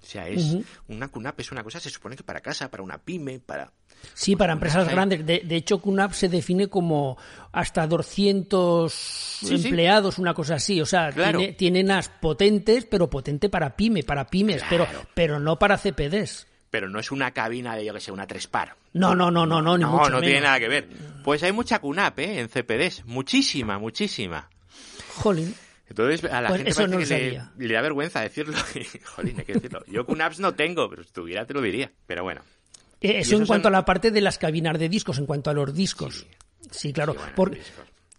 O 0.01 0.05
sea, 0.05 0.27
es 0.27 0.55
una 0.87 1.09
QNAP 1.09 1.39
es 1.39 1.51
una 1.51 1.63
cosa, 1.63 1.79
se 1.79 1.89
supone 1.89 2.15
que 2.15 2.23
para 2.23 2.39
casa, 2.39 2.69
para 2.69 2.83
una 2.83 2.97
pyme, 2.97 3.39
para 3.39 3.73
Sí, 4.13 4.35
para 4.35 4.53
empresas 4.53 4.87
grandes. 4.87 5.25
De, 5.25 5.55
hecho, 5.55 5.79
QNAP 5.79 6.13
se 6.13 6.29
define 6.29 6.67
como 6.67 7.17
hasta 7.51 7.87
200 7.87 9.43
empleados, 9.49 10.17
una 10.19 10.33
cosa 10.33 10.55
así. 10.55 10.79
O 10.81 10.85
sea, 10.85 11.11
tiene, 11.57 11.83
NAS 11.83 12.09
potentes, 12.09 12.85
pero 12.85 13.09
potente 13.09 13.49
para 13.49 13.75
pyme, 13.75 14.03
para 14.03 14.27
pymes, 14.27 14.63
pero, 14.69 14.87
pero 15.13 15.39
no 15.39 15.57
para 15.59 15.77
CPDs. 15.77 16.47
Pero 16.69 16.89
no 16.89 16.99
es 16.99 17.11
una 17.11 17.31
cabina 17.31 17.75
de, 17.75 17.85
yo 17.85 17.93
que 17.93 17.99
sé, 17.99 18.11
una 18.11 18.27
tres 18.27 18.47
par. 18.47 18.75
No, 18.93 19.15
no, 19.15 19.31
no, 19.31 19.45
no, 19.45 19.61
no, 19.61 19.77
ni 19.77 19.83
No, 19.83 20.09
no 20.09 20.21
tiene 20.21 20.41
nada 20.41 20.59
que 20.59 20.67
ver. 20.67 20.89
Pues 21.23 21.41
hay 21.43 21.51
mucha 21.51 21.79
QNAP, 21.79 22.19
¿eh? 22.19 22.39
En 22.39 22.49
CPDs. 22.49 23.05
Muchísima, 23.05 23.79
muchísima. 23.79 24.49
Jolín. 25.15 25.55
Entonces, 25.89 26.29
a 26.29 26.41
la 26.41 26.49
pues 26.49 26.75
gente 26.75 26.97
que 26.97 27.41
le, 27.57 27.73
da 27.73 27.81
vergüenza 27.81 28.21
decirlo. 28.21 28.57
Jolín, 29.15 29.35
hay 29.39 29.45
que 29.45 29.53
decirlo. 29.53 29.83
Yo 29.87 30.05
QNAPs 30.05 30.39
no 30.39 30.53
tengo, 30.53 30.89
pero 30.89 31.03
si 31.03 31.11
tuviera 31.11 31.45
te 31.45 31.53
lo 31.53 31.61
diría. 31.61 31.91
Pero 32.05 32.23
bueno. 32.23 32.41
Eh, 33.01 33.19
eso 33.19 33.37
en 33.37 33.45
cuanto 33.45 33.67
a 33.67 33.71
la 33.71 33.85
parte 33.85 34.11
de 34.11 34.21
las 34.21 34.37
cabinas 34.37 34.77
de 34.77 34.89
discos, 34.89 35.17
en 35.17 35.25
cuanto 35.25 35.49
a 35.49 35.53
los 35.53 35.73
discos. 35.73 36.25
Sí, 36.71 36.91
claro. 36.91 37.15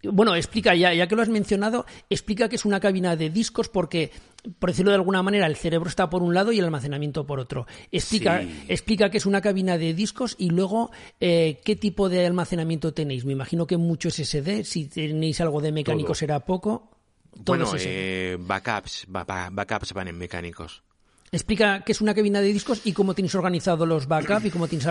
bueno, 0.03 0.35
explica, 0.35 0.73
ya, 0.73 0.93
ya 0.93 1.07
que 1.07 1.15
lo 1.15 1.21
has 1.21 1.29
mencionado, 1.29 1.85
explica 2.09 2.49
que 2.49 2.55
es 2.55 2.65
una 2.65 2.79
cabina 2.79 3.15
de 3.15 3.29
discos 3.29 3.69
porque, 3.69 4.11
por 4.57 4.71
decirlo 4.71 4.91
de 4.91 4.95
alguna 4.95 5.21
manera, 5.21 5.45
el 5.45 5.55
cerebro 5.55 5.89
está 5.89 6.09
por 6.09 6.23
un 6.23 6.33
lado 6.33 6.51
y 6.51 6.59
el 6.59 6.65
almacenamiento 6.65 7.27
por 7.27 7.39
otro. 7.39 7.67
Explica, 7.91 8.41
explica 8.67 9.11
que 9.11 9.17
es 9.17 9.25
una 9.25 9.41
cabina 9.41 9.77
de 9.77 9.93
discos 9.93 10.35
y 10.39 10.49
luego 10.49 10.91
eh, 11.19 11.59
qué 11.63 11.75
tipo 11.75 12.09
de 12.09 12.25
almacenamiento 12.25 12.93
tenéis. 12.93 13.25
Me 13.25 13.33
imagino 13.33 13.67
que 13.67 13.77
mucho 13.77 14.09
SSD, 14.09 14.63
si 14.63 14.87
tenéis 14.87 15.41
algo 15.41 15.61
de 15.61 15.71
mecánico 15.71 16.15
será 16.15 16.39
poco. 16.39 16.98
Bueno, 17.35 17.71
eh, 17.77 18.37
backups, 18.39 19.05
backups 19.07 19.93
van 19.93 20.07
en 20.07 20.17
mecánicos. 20.17 20.83
Explica 21.31 21.83
qué 21.85 21.91
es 21.91 22.01
una 22.01 22.15
cabina 22.15 22.41
de 22.41 22.51
discos 22.51 22.81
y 22.85 22.93
cómo 22.93 23.13
tienes 23.13 23.35
organizado 23.35 23.85
los 23.85 24.07
backups 24.07 24.45
y 24.45 24.51
cómo 24.51 24.67
tienes 24.67 24.87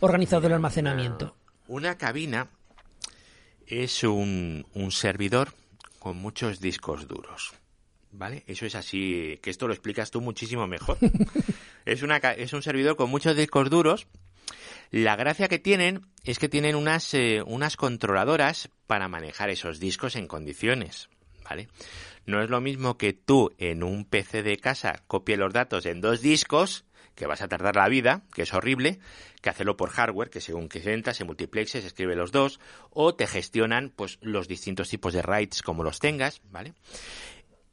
organizado 0.00 0.46
el 0.46 0.52
almacenamiento. 0.52 1.34
Una, 1.66 1.98
cabina 1.98 2.48
es 3.66 4.04
un, 4.04 4.64
servidor 4.90 5.52
con 5.98 6.16
muchos 6.16 6.60
discos 6.60 7.08
duros. 7.08 7.52
¿Vale? 8.12 8.42
Eso 8.48 8.66
es 8.66 8.74
así, 8.74 9.38
que 9.40 9.50
esto 9.50 9.68
lo 9.68 9.72
explicas 9.72 10.10
tú 10.10 10.20
muchísimo 10.20 10.66
mejor. 10.66 10.98
es, 11.84 12.02
una, 12.02 12.16
es 12.16 12.52
un 12.52 12.62
servidor 12.62 12.96
con 12.96 13.08
muchos 13.08 13.36
discos 13.36 13.70
duros. 13.70 14.08
La 14.90 15.14
gracia 15.14 15.46
que 15.46 15.60
tienen 15.60 16.06
es 16.24 16.40
que 16.40 16.48
tienen 16.48 16.74
unas, 16.74 17.14
eh, 17.14 17.42
unas 17.46 17.76
controladoras 17.76 18.70
para 18.88 19.06
manejar 19.06 19.50
esos 19.50 19.78
discos 19.78 20.16
en 20.16 20.26
condiciones. 20.26 21.08
¿Vale? 21.50 21.68
No 22.26 22.42
es 22.42 22.48
lo 22.48 22.60
mismo 22.60 22.96
que 22.96 23.12
tú 23.12 23.52
en 23.58 23.82
un 23.82 24.04
PC 24.04 24.44
de 24.44 24.56
casa 24.56 25.02
copies 25.08 25.36
los 25.36 25.52
datos 25.52 25.84
en 25.84 26.00
dos 26.00 26.20
discos, 26.20 26.84
que 27.16 27.26
vas 27.26 27.42
a 27.42 27.48
tardar 27.48 27.74
la 27.74 27.88
vida, 27.88 28.22
que 28.32 28.42
es 28.42 28.54
horrible, 28.54 29.00
que 29.42 29.50
hacerlo 29.50 29.76
por 29.76 29.90
hardware, 29.90 30.30
que 30.30 30.40
según 30.40 30.68
que 30.68 30.80
se 30.80 30.92
entra, 30.92 31.12
se 31.12 31.24
multiplexe, 31.24 31.80
se 31.80 31.88
escribe 31.88 32.14
los 32.14 32.30
dos, 32.30 32.60
o 32.90 33.16
te 33.16 33.26
gestionan 33.26 33.92
pues 33.94 34.18
los 34.22 34.46
distintos 34.46 34.88
tipos 34.88 35.12
de 35.12 35.22
writes 35.22 35.62
como 35.62 35.82
los 35.82 35.98
tengas, 35.98 36.40
¿vale? 36.50 36.72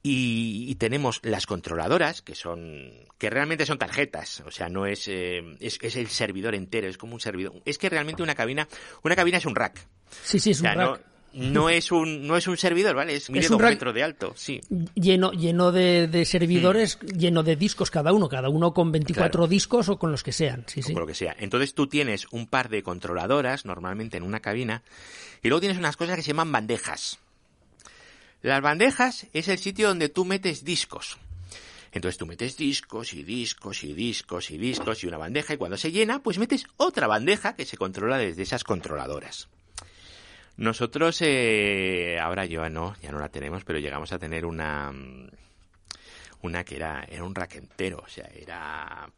Y, 0.01 0.73
tenemos 0.75 1.19
las 1.23 1.45
controladoras 1.45 2.21
que 2.21 2.33
son 2.33 2.91
que 3.17 3.29
realmente 3.29 3.65
son 3.65 3.77
tarjetas 3.77 4.41
o 4.45 4.51
sea 4.51 4.69
no 4.69 4.85
es, 4.85 5.07
eh, 5.07 5.41
es, 5.59 5.79
el 5.97 6.07
servidor 6.07 6.55
entero 6.55 6.87
es 6.87 6.97
como 6.97 7.13
un 7.15 7.19
servidor 7.19 7.61
es 7.65 7.77
que 7.77 7.89
realmente 7.89 8.23
una 8.23 8.35
cabina 8.35 8.67
una 9.03 9.15
cabina 9.15 9.39
es 9.39 9.45
un 9.45 9.55
rack 9.55 9.85
sí 10.23 10.39
sí 10.39 10.51
es 10.51 10.61
un 10.61 10.67
rack 10.67 10.77
no 10.77 11.16
es 11.33 11.91
un 11.91 12.25
no 12.27 12.37
es 12.37 12.47
un 12.47 12.57
servidor, 12.57 12.95
¿vale? 12.95 13.15
Es 13.15 13.27
dos 13.27 13.59
metros 13.59 13.93
de 13.93 14.03
alto, 14.03 14.33
sí. 14.35 14.61
Lleno 14.95 15.31
lleno 15.31 15.71
de, 15.71 16.25
servidores, 16.25 16.97
mm. 17.01 17.17
lleno 17.17 17.43
de 17.43 17.55
discos 17.55 17.91
cada 17.91 18.13
uno, 18.13 18.27
cada 18.27 18.49
uno 18.49 18.73
con 18.73 18.91
24 18.91 19.47
discos 19.47 19.89
o 19.89 19.99
con 19.99 20.11
los 20.11 20.23
que 20.23 20.31
sean, 20.31 20.63
sí, 20.67 20.81
Con 20.81 20.95
lo 20.95 21.07
que 21.07 21.13
sea. 21.13 21.35
Entonces 21.39 21.73
tú 21.73 21.87
tienes 21.87 22.27
un 22.31 22.47
par 22.47 22.69
de 22.69 22.83
controladoras 22.83 23.65
normalmente 23.65 24.17
en 24.17 24.23
una 24.23 24.39
cabina 24.39 24.83
y 25.43 25.49
luego 25.49 25.59
tienes 25.59 25.77
unas 25.77 25.97
cosas 25.97 26.15
que 26.15 26.21
se 26.21 26.29
llaman 26.29 26.51
bandejas. 26.51 27.19
Las 28.41 28.61
bandejas 28.61 29.27
es 29.33 29.47
el 29.47 29.57
sitio 29.57 29.89
donde 29.89 30.09
tú 30.09 30.25
metes 30.25 30.63
discos. 30.63 31.17
Entonces 31.91 32.17
tú 32.17 32.25
metes 32.25 32.57
discos 32.57 33.13
y 33.13 33.23
discos 33.23 33.83
y 33.83 33.93
discos 33.93 34.51
y 34.51 34.57
discos 34.57 35.03
y 35.03 35.07
una 35.07 35.17
bandeja 35.17 35.53
y 35.53 35.57
cuando 35.57 35.77
se 35.77 35.91
llena, 35.91 36.21
pues 36.21 36.37
metes 36.37 36.65
otra 36.77 37.07
bandeja 37.07 37.55
que 37.55 37.65
se 37.65 37.77
controla 37.77 38.17
desde 38.17 38.43
esas 38.43 38.63
controladoras. 38.63 39.47
Nosotros, 40.57 41.21
eh, 41.21 42.19
ahora 42.19 42.45
yo 42.45 42.67
no, 42.69 42.95
ya 43.01 43.11
no 43.11 43.19
la 43.19 43.29
tenemos, 43.29 43.63
pero 43.63 43.79
llegamos 43.79 44.11
a 44.11 44.19
tener 44.19 44.45
una 44.45 44.91
mm, 44.91 45.29
una 46.41 46.63
que 46.63 46.75
era, 46.75 47.05
era 47.09 47.23
un 47.23 47.35
rack 47.35 47.55
entero, 47.55 48.01
o 48.05 48.09
sea, 48.09 48.29
era... 48.35 49.09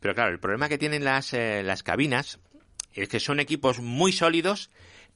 Pero 0.00 0.14
claro, 0.14 0.30
el 0.30 0.38
problema 0.38 0.68
que 0.68 0.78
tienen 0.78 1.04
las, 1.04 1.32
eh, 1.34 1.62
las 1.62 1.82
cabinas 1.82 2.38
es 2.92 3.08
que 3.08 3.20
son 3.20 3.40
equipos 3.40 3.80
muy 3.80 4.12
sólidos, 4.12 4.70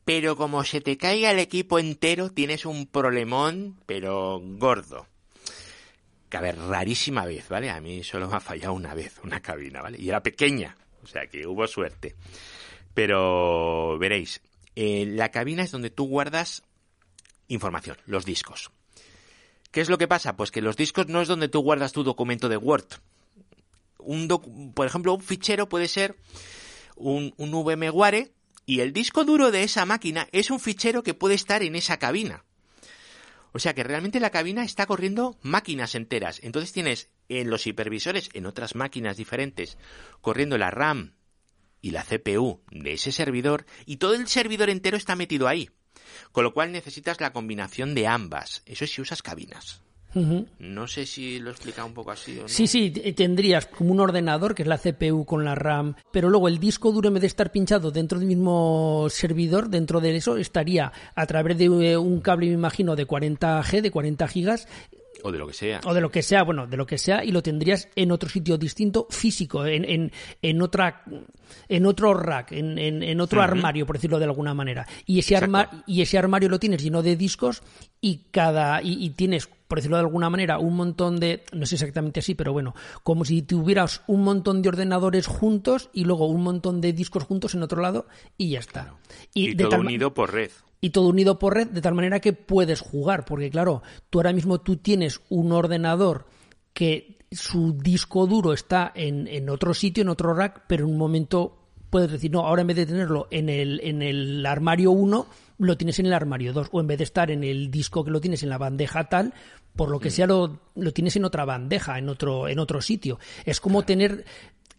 pero 0.05 0.37
como 0.37 0.65
se 0.65 0.81
te 0.81 0.97
caiga 0.97 1.31
el 1.31 1.39
equipo 1.39 1.79
entero, 1.79 2.31
tienes 2.31 2.65
un 2.67 2.87
problemón, 2.87 3.79
pero 3.87 4.41
gordo. 4.43 5.07
que 6.29 6.37
a 6.37 6.41
ver, 6.41 6.59
rarísima 6.59 7.25
vez, 7.27 7.49
¿vale? 7.49 7.71
A 7.71 7.81
mí 7.81 8.03
solo 8.03 8.29
me 8.29 8.37
ha 8.37 8.41
fallado 8.41 8.73
una 8.73 8.95
vez 8.95 9.19
una 9.23 9.41
cabina, 9.41 9.83
¿vale? 9.83 9.99
Y 10.01 10.09
era 10.09 10.23
pequeña, 10.23 10.77
o 11.03 11.07
sea 11.07 11.27
que 11.27 11.47
hubo 11.47 11.67
suerte. 11.67 12.17
Pero 12.95 13.99
veréis, 13.99 14.43
eh, 14.83 15.05
la 15.05 15.31
cabina 15.31 15.63
es 15.63 15.73
donde 15.73 15.91
tú 15.91 16.07
guardas 16.07 16.63
información, 17.49 17.99
los 18.07 18.25
discos. 18.25 18.71
¿Qué 19.71 19.83
es 19.83 19.91
lo 19.91 19.99
que 19.99 20.09
pasa? 20.09 20.37
Pues 20.37 20.51
que 20.51 20.63
los 20.63 20.75
discos 20.75 21.07
no 21.07 21.21
es 21.21 21.29
donde 21.29 21.49
tú 21.51 21.61
guardas 21.61 21.93
tu 21.93 22.03
documento 22.03 22.49
de 22.49 22.57
Word. 22.57 22.87
Un 23.99 24.73
por 24.75 24.87
ejemplo, 24.87 25.13
un 25.13 25.21
fichero 25.21 25.69
puede 25.69 25.87
ser 25.87 26.17
un, 26.97 27.35
un 27.37 27.51
VMware 27.51 28.33
y 28.65 28.81
el 28.81 28.95
disco 28.95 29.25
duro 29.27 29.51
de 29.51 29.65
esa 29.65 29.85
máquina 29.85 30.29
es 30.33 30.51
un 30.51 30.59
fichero 30.59 31.03
que 31.03 31.13
puede 31.13 31.35
estar 31.35 31.63
en 31.63 31.77
esa 31.77 31.99
cabina. 31.99 32.47
O 33.53 33.59
sea 33.59 33.75
que 33.75 33.85
realmente 33.85 34.19
la 34.19 34.31
cabina 34.31 34.65
está 34.65 34.87
corriendo 34.87 35.37
máquinas 35.43 35.95
enteras. 35.95 36.41
Entonces 36.43 36.73
tienes 36.73 37.11
en 37.29 37.51
los 37.51 37.67
hipervisores, 37.67 38.31
en 38.33 38.47
otras 38.47 38.75
máquinas 38.75 39.19
diferentes, 39.19 39.77
corriendo 40.23 40.57
la 40.57 40.71
RAM 40.71 41.13
y 41.81 41.91
la 41.91 42.05
CPU 42.05 42.61
de 42.71 42.93
ese 42.93 43.13
servidor 43.13 43.67
y 43.87 43.97
todo 43.97 44.15
el 44.15 44.29
servidor 44.29 44.71
entero 44.71 44.97
está 44.97 45.17
metido 45.17 45.49
ahí. 45.49 45.71
Con 46.33 46.45
lo 46.45 46.53
cual 46.53 46.73
necesitas 46.73 47.21
la 47.21 47.33
combinación 47.33 47.95
de 47.95 48.07
ambas. 48.07 48.63
Eso 48.67 48.85
es 48.85 48.93
si 48.93 49.01
usas 49.01 49.23
cabinas. 49.23 49.83
No 50.13 50.89
sé 50.89 51.07
si 51.07 51.39
lo 51.39 51.51
he 51.51 51.53
explicado 51.53 51.87
un 51.87 51.95
poco 51.95 52.11
así 52.11 52.37
o 52.39 52.43
no. 52.43 52.49
Sí, 52.49 52.67
sí, 52.67 52.91
tendrías 52.91 53.67
como 53.67 53.93
un 53.93 54.01
ordenador 54.01 54.55
que 54.55 54.63
es 54.63 54.69
la 54.69 54.79
CPU 54.79 55.25
con 55.25 55.45
la 55.45 55.55
RAM, 55.55 55.95
pero 56.11 56.31
luego 56.31 56.49
el 56.49 56.59
disco 56.59 56.91
duro 56.91 57.09
en 57.09 57.15
vez 57.15 57.21
de 57.21 57.27
estar 57.29 57.53
pinchado 57.53 57.93
dentro 57.93 58.19
del 58.19 58.27
mismo 58.27 59.07
servidor, 59.09 59.69
dentro 59.69 60.01
de 60.01 60.17
eso 60.17 60.37
estaría 60.37 60.93
a 61.15 61.27
través 61.27 61.59
de 61.59 61.67
eh, 61.67 61.97
un 61.97 62.21
cable, 62.21 62.47
me 62.47 62.55
imagino, 62.55 62.97
de 62.97 63.07
40G, 63.07 63.83
de 63.83 63.91
40 63.93 64.27
gigas, 64.27 64.69
o 65.23 65.33
de 65.33 65.39
lo 65.39 65.47
que 65.47 65.55
sea. 65.55 65.81
O 65.85 65.95
de 65.95 66.01
lo 66.01 66.11
que 66.11 66.23
sea, 66.23 66.43
bueno, 66.43 66.67
de 66.67 66.77
lo 66.77 66.87
que 66.87 66.99
sea, 66.99 67.25
y 67.25 67.33
lo 67.33 67.43
tendrías 67.43 67.89
en 67.97 68.13
otro 68.13 68.29
sitio 68.29 68.59
distinto, 68.59 69.07
físico, 69.11 69.65
en, 69.67 69.85
en, 69.85 70.13
en 70.43 70.63
otra 70.63 71.05
en 71.69 71.87
otro 71.87 72.15
rack, 72.15 72.53
en, 72.53 72.79
en 72.79 73.21
otro 73.21 73.43
armario, 73.43 73.87
por 73.87 73.97
decirlo 73.97 74.19
de 74.19 74.25
alguna 74.25 74.55
manera. 74.55 74.87
Y 75.07 75.19
ese, 75.19 75.37
arma, 75.37 75.85
y 75.87 76.03
ese 76.03 76.19
armario 76.19 76.49
lo 76.49 76.59
tienes 76.59 76.83
lleno 76.83 77.03
de 77.03 77.17
discos 77.17 77.63
y 78.01 78.27
cada 78.31 78.83
y, 78.83 79.05
y, 79.05 79.11
tienes, 79.11 79.49
por 79.71 79.79
decirlo 79.79 79.99
de 79.99 80.03
alguna 80.03 80.29
manera, 80.29 80.59
un 80.59 80.75
montón 80.75 81.21
de, 81.21 81.45
no 81.53 81.65
sé 81.65 81.77
exactamente 81.77 82.19
así, 82.19 82.35
pero 82.35 82.53
bueno, 82.53 82.75
como 83.05 83.25
si 83.25 83.43
tuvieras 83.43 84.03
un 84.09 84.25
montón 84.25 84.63
de 84.63 84.69
ordenadores 84.69 85.29
juntos 85.29 85.91
y 85.93 86.05
luego 86.05 86.27
un 86.27 86.43
montón 86.43 86.81
de 86.81 86.93
discos 86.93 87.23
juntos 87.23 87.55
en 87.55 87.63
otro 87.63 87.81
lado 87.81 88.07
y 88.37 88.51
ya 88.51 88.59
está. 88.59 88.97
Y, 89.33 89.55
todo 89.55 89.79
unido 89.79 90.13
por 90.13 90.33
red 90.33 90.51
y 90.81 90.91
todo 90.91 91.09
unido 91.09 91.39
por 91.39 91.55
red 91.55 91.69
de 91.69 91.81
tal 91.81 91.95
manera 91.95 92.19
que 92.19 92.33
puedes 92.33 92.81
jugar, 92.81 93.25
porque 93.25 93.49
claro, 93.49 93.83
tú 94.11 94.19
ahora 94.19 94.33
mismo 94.33 94.61
tú 94.61 94.79
tienes 94.79 95.21
un 95.29 95.53
ordenador 95.53 96.27
que 96.73 97.19
su 97.31 97.75
disco 97.75 98.27
duro 98.27 98.53
está 98.53 98.91
en, 98.93 99.29
en 99.29 99.51
otro 99.51 99.73
sitio, 99.73 100.03
en 100.03 100.09
otro 100.09 100.35
rack, 100.35 100.65
pero 100.67 100.85
en 100.85 100.91
un 100.91 100.99
momento 100.99 101.61
puedes 101.91 102.11
decir, 102.11 102.31
no, 102.31 102.41
ahora 102.41 102.63
en 102.63 102.69
vez 102.69 102.77
de 102.77 102.87
tenerlo 102.87 103.29
en 103.31 103.49
el, 103.49 103.81
en 103.85 104.03
el 104.03 104.47
armario 104.47 104.93
1, 104.93 105.27
lo 105.59 105.77
tienes 105.77 105.99
en 105.99 106.07
el 106.07 106.13
armario 106.13 106.53
2, 106.53 106.69
o 106.73 106.81
en 106.81 106.87
vez 106.87 106.99
de 106.99 107.05
estar 107.05 107.31
en 107.31 107.45
el 107.45 107.71
disco 107.71 108.05
que 108.05 108.11
lo 108.11 108.21
tienes 108.21 108.43
en 108.43 108.49
la 108.49 108.59
bandeja 108.59 109.09
tal, 109.09 109.35
por 109.77 109.91
lo 109.91 109.99
que 110.01 110.09
mm. 110.09 110.13
sea 110.13 110.27
lo, 110.27 110.61
lo 110.75 110.93
tienes 110.93 111.17
en 111.17 111.25
otra 111.25 111.45
bandeja, 111.45 111.99
en 111.99 112.09
otro, 112.09 112.49
en 112.49 112.59
otro 112.59 112.81
sitio. 112.81 113.19
Es 113.45 113.61
como 113.61 113.85
tener 113.85 114.25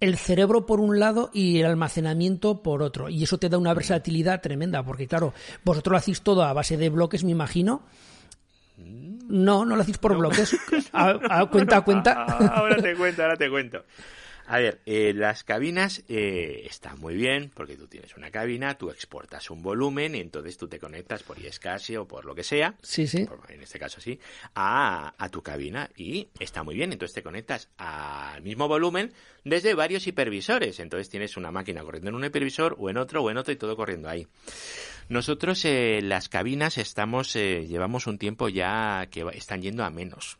el 0.01 0.17
cerebro 0.17 0.65
por 0.65 0.79
un 0.79 0.99
lado 0.99 1.29
y 1.31 1.59
el 1.59 1.67
almacenamiento 1.67 2.61
por 2.61 2.81
otro. 2.81 3.07
Y 3.07 3.23
eso 3.23 3.37
te 3.37 3.49
da 3.49 3.57
una 3.57 3.73
versatilidad 3.73 4.41
tremenda, 4.41 4.83
porque 4.83 5.07
claro, 5.07 5.33
vosotros 5.63 5.91
lo 5.91 5.97
hacéis 5.97 6.21
todo 6.21 6.43
a 6.43 6.53
base 6.53 6.75
de 6.75 6.89
bloques, 6.89 7.23
me 7.23 7.31
imagino. 7.31 7.83
No, 8.77 9.63
no 9.63 9.75
lo 9.75 9.81
hacéis 9.83 9.99
por 9.99 10.17
bloques. 10.17 10.57
A, 10.91 11.45
cuenta, 11.51 11.81
cuenta. 11.81 12.23
Ahora 12.53 12.81
te 12.81 12.95
cuento, 12.95 13.21
ahora 13.21 13.37
te 13.37 13.49
cuento. 13.49 13.85
A 14.51 14.59
ver, 14.59 14.81
eh, 14.85 15.13
las 15.15 15.45
cabinas 15.45 16.03
eh, 16.09 16.63
están 16.65 16.99
muy 16.99 17.15
bien 17.15 17.53
porque 17.55 17.77
tú 17.77 17.87
tienes 17.87 18.17
una 18.17 18.31
cabina, 18.31 18.77
tú 18.77 18.89
exportas 18.89 19.49
un 19.49 19.61
volumen 19.61 20.13
y 20.13 20.19
entonces 20.19 20.57
tú 20.57 20.67
te 20.67 20.77
conectas 20.77 21.23
por 21.23 21.39
ISCASI 21.39 21.95
o 21.95 22.05
por 22.05 22.25
lo 22.25 22.35
que 22.35 22.43
sea, 22.43 22.75
sí, 22.81 23.07
sí. 23.07 23.25
en 23.47 23.61
este 23.61 23.79
caso 23.79 24.01
sí, 24.01 24.19
a, 24.53 25.13
a 25.17 25.29
tu 25.29 25.41
cabina 25.41 25.89
y 25.95 26.27
está 26.37 26.63
muy 26.63 26.75
bien. 26.75 26.91
Entonces 26.91 27.15
te 27.15 27.23
conectas 27.23 27.69
al 27.77 28.41
mismo 28.41 28.67
volumen 28.67 29.13
desde 29.45 29.73
varios 29.73 30.05
hipervisores. 30.05 30.81
Entonces 30.81 31.07
tienes 31.07 31.37
una 31.37 31.51
máquina 31.51 31.81
corriendo 31.81 32.09
en 32.09 32.15
un 32.15 32.25
hipervisor 32.25 32.75
o 32.77 32.89
en 32.89 32.97
otro 32.97 33.23
o 33.23 33.31
en 33.31 33.37
otro 33.37 33.53
y 33.53 33.55
todo 33.55 33.77
corriendo 33.77 34.09
ahí. 34.09 34.27
Nosotros 35.07 35.63
eh, 35.63 36.01
las 36.03 36.27
cabinas 36.27 36.77
estamos 36.77 37.37
eh, 37.37 37.67
llevamos 37.69 38.05
un 38.05 38.17
tiempo 38.17 38.49
ya 38.49 39.07
que 39.09 39.25
están 39.33 39.61
yendo 39.61 39.85
a 39.85 39.89
menos 39.89 40.39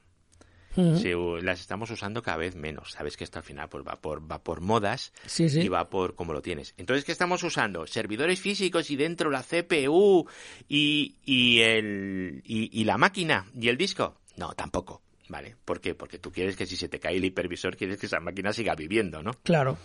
las 0.76 1.60
estamos 1.60 1.90
usando 1.92 2.22
cada 2.22 2.38
vez 2.38 2.56
menos. 2.56 2.92
Sabes 2.92 3.18
que 3.18 3.24
esto 3.24 3.40
al 3.40 3.44
final 3.44 3.70
pues, 3.70 3.84
va, 3.86 4.00
por, 4.00 4.30
va 4.30 4.44
por 4.44 4.62
modas 4.62 5.12
y 5.38 5.68
va 5.68 5.90
por 5.90 6.16
cómo 6.16 6.34
lo 6.34 6.42
tienes. 6.42 6.74
Entonces, 6.78 7.06
¿qué 7.06 7.12
estamos 7.12 7.44
usando? 7.44 7.86
Servidores 7.88 8.40
físicos 8.40 8.90
y 8.92 8.96
dentro 8.96 9.30
la 9.30 9.44
CPU 9.44 10.28
y, 10.68 11.16
y, 11.26 11.60
el, 11.62 12.42
y, 12.46 12.84
la 12.84 12.98
máquina 12.98 13.46
y 13.60 13.68
el 13.68 13.78
disco. 13.78 14.18
No, 14.38 14.54
tampoco. 14.54 15.02
¿Vale? 15.30 15.56
¿Por 15.64 15.80
qué? 15.80 15.96
Porque 15.96 16.20
tú 16.20 16.30
quieres 16.30 16.58
que 16.58 16.66
si 16.66 16.76
se 16.76 16.90
te 16.90 17.00
cae 17.00 17.16
el 17.16 17.24
hipervisor, 17.24 17.78
quieres 17.78 17.98
que 17.98 18.08
esa 18.08 18.20
máquina 18.20 18.52
siga 18.52 18.76
viviendo, 18.76 19.24
¿no? 19.24 19.32
Claro. 19.44 19.78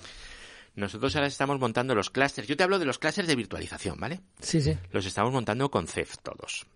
Nosotros 0.75 1.15
ahora 1.15 1.29
estamos 1.29 1.61
montando 1.61 1.95
los 1.95 2.11
clusters. 2.11 2.49
Yo 2.49 2.57
te 2.57 2.65
hablo 2.65 2.79
de 2.81 2.85
los 2.85 2.99
clusters 2.99 3.29
de 3.29 3.37
virtualización, 3.37 3.99
¿vale? 3.99 4.21
Sí, 4.41 4.61
sí. 4.61 4.77
Los 4.91 5.07
estamos 5.07 5.33
montando 5.33 5.71
con 5.71 5.87
Ceph 5.87 6.17
todos. 6.23 6.67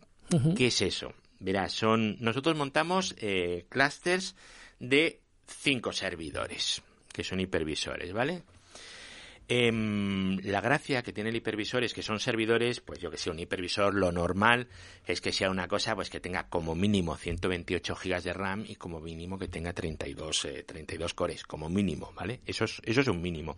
¿Qué 0.57 0.69
es 0.69 0.81
eso? 0.83 1.13
Verás, 1.41 1.73
son, 1.73 2.17
nosotros 2.21 2.55
montamos 2.57 3.15
eh, 3.19 3.65
clusters 3.69 4.37
de 4.79 5.21
cinco 5.47 5.93
servidores, 5.93 6.83
que 7.13 7.25
son 7.25 7.41
hipervisores, 7.41 8.13
¿vale? 8.13 8.43
Em, 9.53 10.39
la 10.45 10.61
gracia 10.61 11.03
que 11.03 11.13
tiene 11.13 11.31
el 11.31 11.35
hipervisor 11.35 11.83
es 11.83 11.93
que 11.93 12.05
son 12.05 12.21
servidores, 12.21 12.79
pues 12.79 13.01
yo 13.01 13.11
que 13.11 13.17
sé, 13.17 13.31
un 13.31 13.41
hipervisor, 13.41 13.93
lo 13.93 14.13
normal 14.13 14.69
es 15.05 15.21
que 15.21 15.33
sea 15.33 15.51
una 15.51 15.67
cosa 15.67 15.97
pues 15.97 16.09
que 16.09 16.21
tenga 16.21 16.49
como 16.49 16.77
mínimo 16.77 17.17
128 17.17 17.97
gigas 17.97 18.23
de 18.23 18.33
RAM 18.33 18.65
y 18.65 18.77
como 18.77 19.01
mínimo 19.01 19.41
que 19.41 19.49
tenga 19.49 19.73
32, 19.73 20.47
32 20.67 21.11
eh, 21.11 21.15
cores, 21.17 21.43
como 21.43 21.69
mínimo, 21.69 22.13
¿vale? 22.15 22.43
Eso 22.47 22.63
es, 22.63 22.81
eso 22.85 23.01
es 23.01 23.09
un 23.09 23.21
mínimo. 23.21 23.57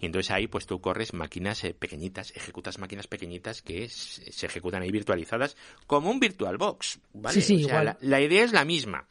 Y 0.00 0.06
entonces 0.06 0.32
ahí 0.32 0.48
pues 0.48 0.66
tú 0.66 0.80
corres 0.80 1.14
máquinas 1.14 1.62
eh, 1.62 1.72
pequeñitas, 1.72 2.32
ejecutas 2.34 2.80
máquinas 2.80 3.06
pequeñitas 3.06 3.62
que 3.62 3.88
se 3.88 4.46
ejecutan 4.46 4.82
ahí 4.82 4.90
virtualizadas 4.90 5.56
como 5.86 6.10
un 6.10 6.18
VirtualBox, 6.18 6.98
¿vale? 7.12 7.40
Sí, 7.40 7.60
sí, 7.60 7.68
la 8.00 8.20
idea 8.20 8.42
es 8.42 8.52
la 8.52 8.64
misma 8.64 9.06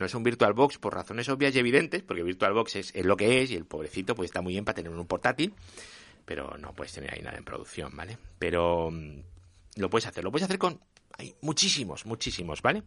no 0.00 0.06
es 0.06 0.14
un 0.14 0.22
VirtualBox 0.22 0.78
por 0.78 0.94
razones 0.94 1.28
obvias 1.28 1.54
y 1.54 1.58
evidentes, 1.58 2.02
porque 2.02 2.22
VirtualBox 2.22 2.76
es, 2.76 2.92
es 2.94 3.04
lo 3.04 3.16
que 3.16 3.42
es 3.42 3.50
y 3.50 3.54
el 3.54 3.66
pobrecito 3.66 4.14
pues 4.14 4.30
está 4.30 4.40
muy 4.40 4.54
bien 4.54 4.64
para 4.64 4.76
tener 4.76 4.90
un 4.90 5.06
portátil, 5.06 5.54
pero 6.24 6.56
no 6.58 6.74
puedes 6.74 6.92
tener 6.92 7.12
ahí 7.12 7.20
nada 7.20 7.36
en 7.36 7.44
producción, 7.44 7.94
¿vale? 7.94 8.16
Pero 8.38 8.90
mm, 8.90 9.20
lo 9.76 9.90
puedes 9.90 10.06
hacer, 10.06 10.24
lo 10.24 10.32
puedes 10.32 10.44
hacer 10.44 10.58
con 10.58 10.80
hay 11.18 11.34
muchísimos, 11.42 12.06
muchísimos, 12.06 12.62
¿vale? 12.62 12.82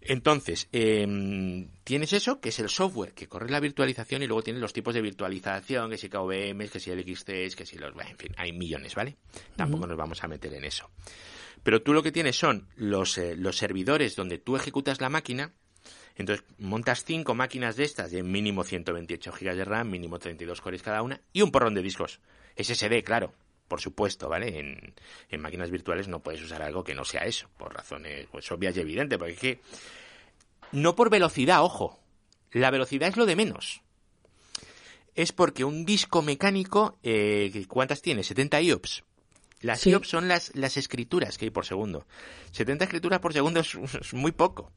Entonces, 0.00 0.68
em, 0.72 1.68
tienes 1.84 2.12
eso, 2.12 2.40
que 2.40 2.48
es 2.48 2.58
el 2.60 2.70
software 2.70 3.12
que 3.12 3.26
corre 3.26 3.50
la 3.50 3.60
virtualización 3.60 4.22
y 4.22 4.26
luego 4.26 4.42
tienes 4.42 4.62
los 4.62 4.72
tipos 4.72 4.94
de 4.94 5.02
virtualización, 5.02 5.90
que 5.90 5.98
si 5.98 6.08
KVM, 6.08 6.68
que 6.68 6.80
si 6.80 6.90
XT, 6.92 7.56
que 7.56 7.66
si 7.66 7.76
los... 7.76 7.92
En 7.94 8.16
fin, 8.16 8.32
hay 8.36 8.52
millones, 8.52 8.94
¿vale? 8.94 9.16
Tampoco 9.56 9.86
nos 9.86 9.96
vamos 9.96 10.22
a 10.22 10.28
meter 10.28 10.54
en 10.54 10.64
eso. 10.64 10.88
Pero 11.62 11.82
tú 11.82 11.92
lo 11.92 12.02
que 12.02 12.12
tienes 12.12 12.38
son 12.38 12.68
los, 12.76 13.18
eh, 13.18 13.34
los 13.36 13.56
servidores 13.56 14.14
donde 14.14 14.38
tú 14.38 14.56
ejecutas 14.56 15.00
la 15.00 15.08
máquina 15.08 15.52
entonces, 16.16 16.44
montas 16.58 17.04
cinco 17.04 17.34
máquinas 17.34 17.76
de 17.76 17.84
estas 17.84 18.10
de 18.10 18.22
mínimo 18.22 18.64
128 18.64 19.32
GB 19.32 19.54
de 19.54 19.64
RAM, 19.64 19.90
mínimo 19.90 20.18
32 20.18 20.60
cores 20.60 20.82
cada 20.82 21.02
una 21.02 21.20
y 21.32 21.42
un 21.42 21.50
porrón 21.50 21.74
de 21.74 21.82
discos. 21.82 22.20
SSD, 22.56 23.04
claro, 23.04 23.34
por 23.68 23.82
supuesto, 23.82 24.28
¿vale? 24.28 24.58
En, 24.58 24.94
en 25.28 25.40
máquinas 25.40 25.70
virtuales 25.70 26.08
no 26.08 26.20
puedes 26.20 26.42
usar 26.42 26.62
algo 26.62 26.84
que 26.84 26.94
no 26.94 27.04
sea 27.04 27.26
eso, 27.26 27.50
por 27.58 27.74
razones 27.74 28.28
pues, 28.32 28.50
obvias 28.50 28.76
y 28.76 28.80
evidentes, 28.80 29.18
porque 29.18 29.34
es 29.34 29.38
que 29.38 29.60
no 30.72 30.96
por 30.96 31.10
velocidad, 31.10 31.62
ojo, 31.62 32.00
la 32.50 32.70
velocidad 32.70 33.10
es 33.10 33.16
lo 33.18 33.26
de 33.26 33.36
menos. 33.36 33.82
Es 35.14 35.32
porque 35.32 35.64
un 35.64 35.84
disco 35.84 36.22
mecánico, 36.22 36.98
eh, 37.02 37.64
¿cuántas 37.68 38.00
tiene? 38.00 38.22
70 38.22 38.60
IOPS. 38.62 39.04
Las 39.60 39.86
IOPS 39.86 40.08
son 40.08 40.28
las, 40.28 40.54
las 40.54 40.76
escrituras 40.76 41.36
que 41.36 41.46
hay 41.46 41.50
por 41.50 41.66
segundo. 41.66 42.06
70 42.52 42.84
escrituras 42.84 43.20
por 43.20 43.32
segundo 43.34 43.60
es 43.60 43.74
muy 44.12 44.32
poco 44.32 44.72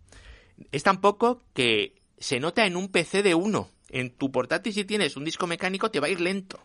es 0.71 0.83
tan 0.83 1.01
poco 1.01 1.41
que 1.53 1.95
se 2.17 2.39
nota 2.39 2.65
en 2.65 2.75
un 2.75 2.89
PC 2.89 3.23
de 3.23 3.35
uno. 3.35 3.69
En 3.89 4.11
tu 4.11 4.31
portátil 4.31 4.73
si 4.73 4.85
tienes 4.85 5.17
un 5.17 5.25
disco 5.25 5.47
mecánico 5.47 5.89
te 5.89 5.99
va 5.99 6.07
a 6.07 6.09
ir 6.09 6.21
lento. 6.21 6.59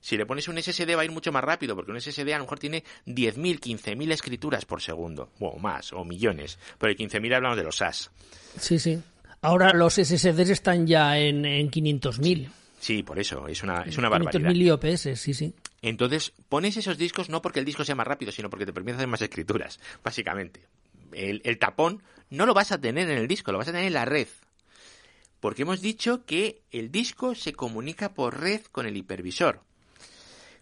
Si 0.00 0.16
le 0.16 0.26
pones 0.26 0.48
un 0.48 0.60
SSD 0.60 0.96
va 0.96 1.02
a 1.02 1.04
ir 1.04 1.12
mucho 1.12 1.30
más 1.30 1.44
rápido, 1.44 1.76
porque 1.76 1.92
un 1.92 2.00
SSD 2.00 2.32
a 2.32 2.38
lo 2.38 2.44
mejor 2.44 2.58
tiene 2.58 2.82
10.000, 3.06 3.60
15.000 3.60 4.12
escrituras 4.12 4.64
por 4.64 4.82
segundo, 4.82 5.30
o 5.38 5.58
más, 5.60 5.92
o 5.92 6.04
millones. 6.04 6.58
Pero 6.76 6.90
el 6.90 6.98
15.000 6.98 7.36
hablamos 7.36 7.56
de 7.56 7.62
los 7.62 7.76
SAS. 7.76 8.10
Sí, 8.58 8.80
sí. 8.80 9.00
Ahora 9.42 9.72
los 9.72 9.94
SSDs 9.94 10.50
están 10.50 10.88
ya 10.88 11.18
en, 11.18 11.44
en 11.44 11.70
500.000. 11.70 12.50
Sí, 12.80 13.04
por 13.04 13.20
eso, 13.20 13.46
es 13.46 13.62
una, 13.62 13.82
es 13.82 13.96
una 13.96 14.08
barbaridad. 14.08 14.50
500.000 14.50 14.64
IOPS, 14.64 15.20
sí, 15.20 15.34
sí. 15.34 15.54
Entonces, 15.82 16.32
pones 16.48 16.76
esos 16.76 16.98
discos 16.98 17.28
no 17.28 17.40
porque 17.40 17.60
el 17.60 17.64
disco 17.64 17.84
sea 17.84 17.94
más 17.94 18.06
rápido, 18.06 18.32
sino 18.32 18.50
porque 18.50 18.66
te 18.66 18.72
permite 18.72 18.96
hacer 18.96 19.08
más 19.08 19.22
escrituras, 19.22 19.78
básicamente 20.02 20.62
el, 21.14 21.58
tapón, 21.58 22.02
no 22.30 22.46
lo 22.46 22.54
vas 22.54 22.72
a 22.72 22.80
tener 22.80 23.10
en 23.10 23.18
el 23.18 23.28
disco, 23.28 23.52
lo 23.52 23.58
vas 23.58 23.68
a 23.68 23.72
tener 23.72 23.86
en 23.86 23.94
la 23.94 24.04
red. 24.04 24.28
Porque 25.40 25.62
hemos 25.62 25.80
dicho 25.80 26.24
que 26.24 26.62
el 26.70 26.90
disco 26.90 27.34
se 27.34 27.52
comunica 27.52 28.14
por 28.14 28.40
red 28.40 28.62
con 28.70 28.86
el 28.86 28.96
hipervisor. 28.96 29.60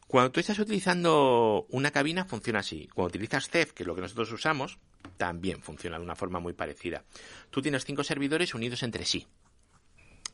Cuando 0.07 0.33
tú 0.33 0.41
estás 0.41 0.59
utilizando 0.59 1.67
una 1.69 1.91
cabina 1.91 2.25
funciona 2.25 2.61
así. 2.61 2.89
Cuando 2.95 3.11
utilizas 3.11 3.49
CEF, 3.49 3.73
que 3.73 3.85
es 3.85 3.87
lo 3.87 3.95
que 3.95 4.01
nosotros 4.01 4.33
usamos, 4.33 4.79
también 5.17 5.63
funciona 5.63 5.99
de 5.99 6.05
una 6.05 6.17
forma 6.17 6.41
muy 6.41 6.53
parecida. 6.53 7.05
Tú 7.51 7.63
tienes 7.63 7.85
cinco 7.85 8.03
servidores 8.03 8.55
unidos 8.55 8.83
entre 8.83 9.05
sí. 9.05 9.27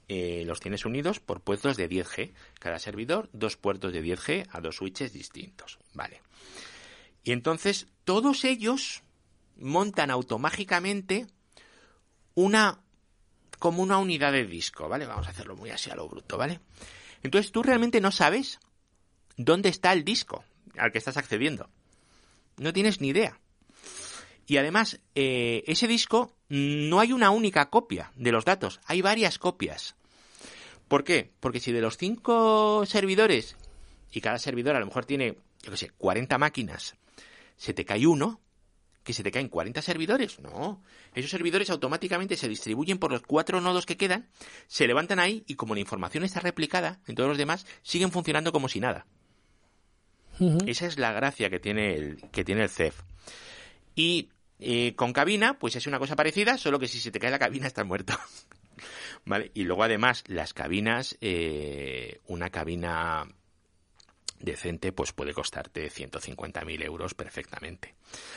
Eh, 0.08 0.44
los 0.46 0.60
tienes 0.60 0.84
unidos 0.84 1.18
por 1.18 1.40
puertos 1.40 1.76
de 1.76 1.90
10G. 1.90 2.32
Cada 2.60 2.78
servidor, 2.78 3.28
dos 3.32 3.56
puertos 3.56 3.92
de 3.92 4.02
10G 4.02 4.46
a 4.50 4.60
dos 4.60 4.76
switches 4.76 5.12
distintos. 5.12 5.78
Vale. 5.92 6.22
Y 7.24 7.32
entonces 7.32 7.88
todos 8.04 8.44
ellos 8.44 9.02
montan 9.58 10.10
automáticamente 10.10 11.26
una 12.34 12.80
como 13.58 13.82
una 13.82 13.98
unidad 13.98 14.32
de 14.32 14.44
disco, 14.44 14.88
¿vale? 14.88 15.06
Vamos 15.06 15.26
a 15.26 15.30
hacerlo 15.30 15.56
muy 15.56 15.70
así 15.70 15.90
a 15.90 15.96
lo 15.96 16.08
bruto, 16.08 16.36
¿vale? 16.36 16.60
Entonces 17.22 17.52
tú 17.52 17.62
realmente 17.62 18.00
no 18.00 18.10
sabes 18.10 18.60
dónde 19.36 19.70
está 19.70 19.92
el 19.92 20.04
disco 20.04 20.44
al 20.76 20.92
que 20.92 20.98
estás 20.98 21.16
accediendo. 21.16 21.70
No 22.58 22.72
tienes 22.72 23.00
ni 23.00 23.08
idea. 23.08 23.40
Y 24.46 24.58
además, 24.58 25.00
eh, 25.14 25.64
ese 25.66 25.88
disco 25.88 26.36
no 26.48 27.00
hay 27.00 27.12
una 27.12 27.30
única 27.30 27.68
copia 27.68 28.12
de 28.14 28.30
los 28.30 28.44
datos, 28.44 28.80
hay 28.86 29.02
varias 29.02 29.38
copias. 29.38 29.96
¿Por 30.86 31.02
qué? 31.02 31.32
Porque 31.40 31.58
si 31.58 31.72
de 31.72 31.80
los 31.80 31.96
cinco 31.96 32.84
servidores, 32.86 33.56
y 34.12 34.20
cada 34.20 34.38
servidor 34.38 34.76
a 34.76 34.80
lo 34.80 34.86
mejor 34.86 35.04
tiene, 35.04 35.36
yo 35.62 35.70
qué 35.72 35.76
sé, 35.76 35.90
40 35.90 36.38
máquinas, 36.38 36.94
se 37.56 37.74
te 37.74 37.84
cae 37.84 38.06
uno, 38.06 38.40
que 39.06 39.12
se 39.12 39.22
te 39.22 39.30
caen 39.30 39.48
40 39.48 39.80
servidores. 39.82 40.40
No, 40.40 40.82
esos 41.14 41.30
servidores 41.30 41.70
automáticamente 41.70 42.36
se 42.36 42.48
distribuyen 42.48 42.98
por 42.98 43.12
los 43.12 43.22
cuatro 43.22 43.60
nodos 43.60 43.86
que 43.86 43.96
quedan, 43.96 44.28
se 44.66 44.88
levantan 44.88 45.20
ahí 45.20 45.44
y 45.46 45.54
como 45.54 45.74
la 45.74 45.80
información 45.80 46.24
está 46.24 46.40
replicada 46.40 46.98
en 47.06 47.14
todos 47.14 47.28
los 47.28 47.38
demás, 47.38 47.66
siguen 47.82 48.10
funcionando 48.10 48.50
como 48.50 48.68
si 48.68 48.80
nada. 48.80 49.06
Esa 50.66 50.86
es 50.86 50.98
la 50.98 51.12
gracia 51.12 51.48
que 51.48 51.60
tiene 51.60 51.94
el, 51.94 52.16
que 52.32 52.44
tiene 52.44 52.64
el 52.64 52.68
CEF. 52.68 53.00
Y 53.94 54.28
eh, 54.58 54.94
con 54.96 55.12
cabina, 55.12 55.56
pues 55.56 55.76
es 55.76 55.86
una 55.86 56.00
cosa 56.00 56.16
parecida, 56.16 56.58
solo 56.58 56.80
que 56.80 56.88
si 56.88 56.98
se 56.98 57.12
te 57.12 57.20
cae 57.20 57.30
la 57.30 57.38
cabina 57.38 57.68
estás 57.68 57.86
muerto. 57.86 58.12
¿Vale? 59.24 59.52
Y 59.54 59.62
luego 59.62 59.84
además 59.84 60.24
las 60.26 60.52
cabinas, 60.52 61.16
eh, 61.20 62.18
una 62.26 62.50
cabina 62.50 63.24
decente 64.38 64.92
pues 64.92 65.12
puede 65.12 65.34
costarte 65.34 65.90
150.000 65.90 66.82
euros 66.84 67.14
perfectamente. 67.14 67.94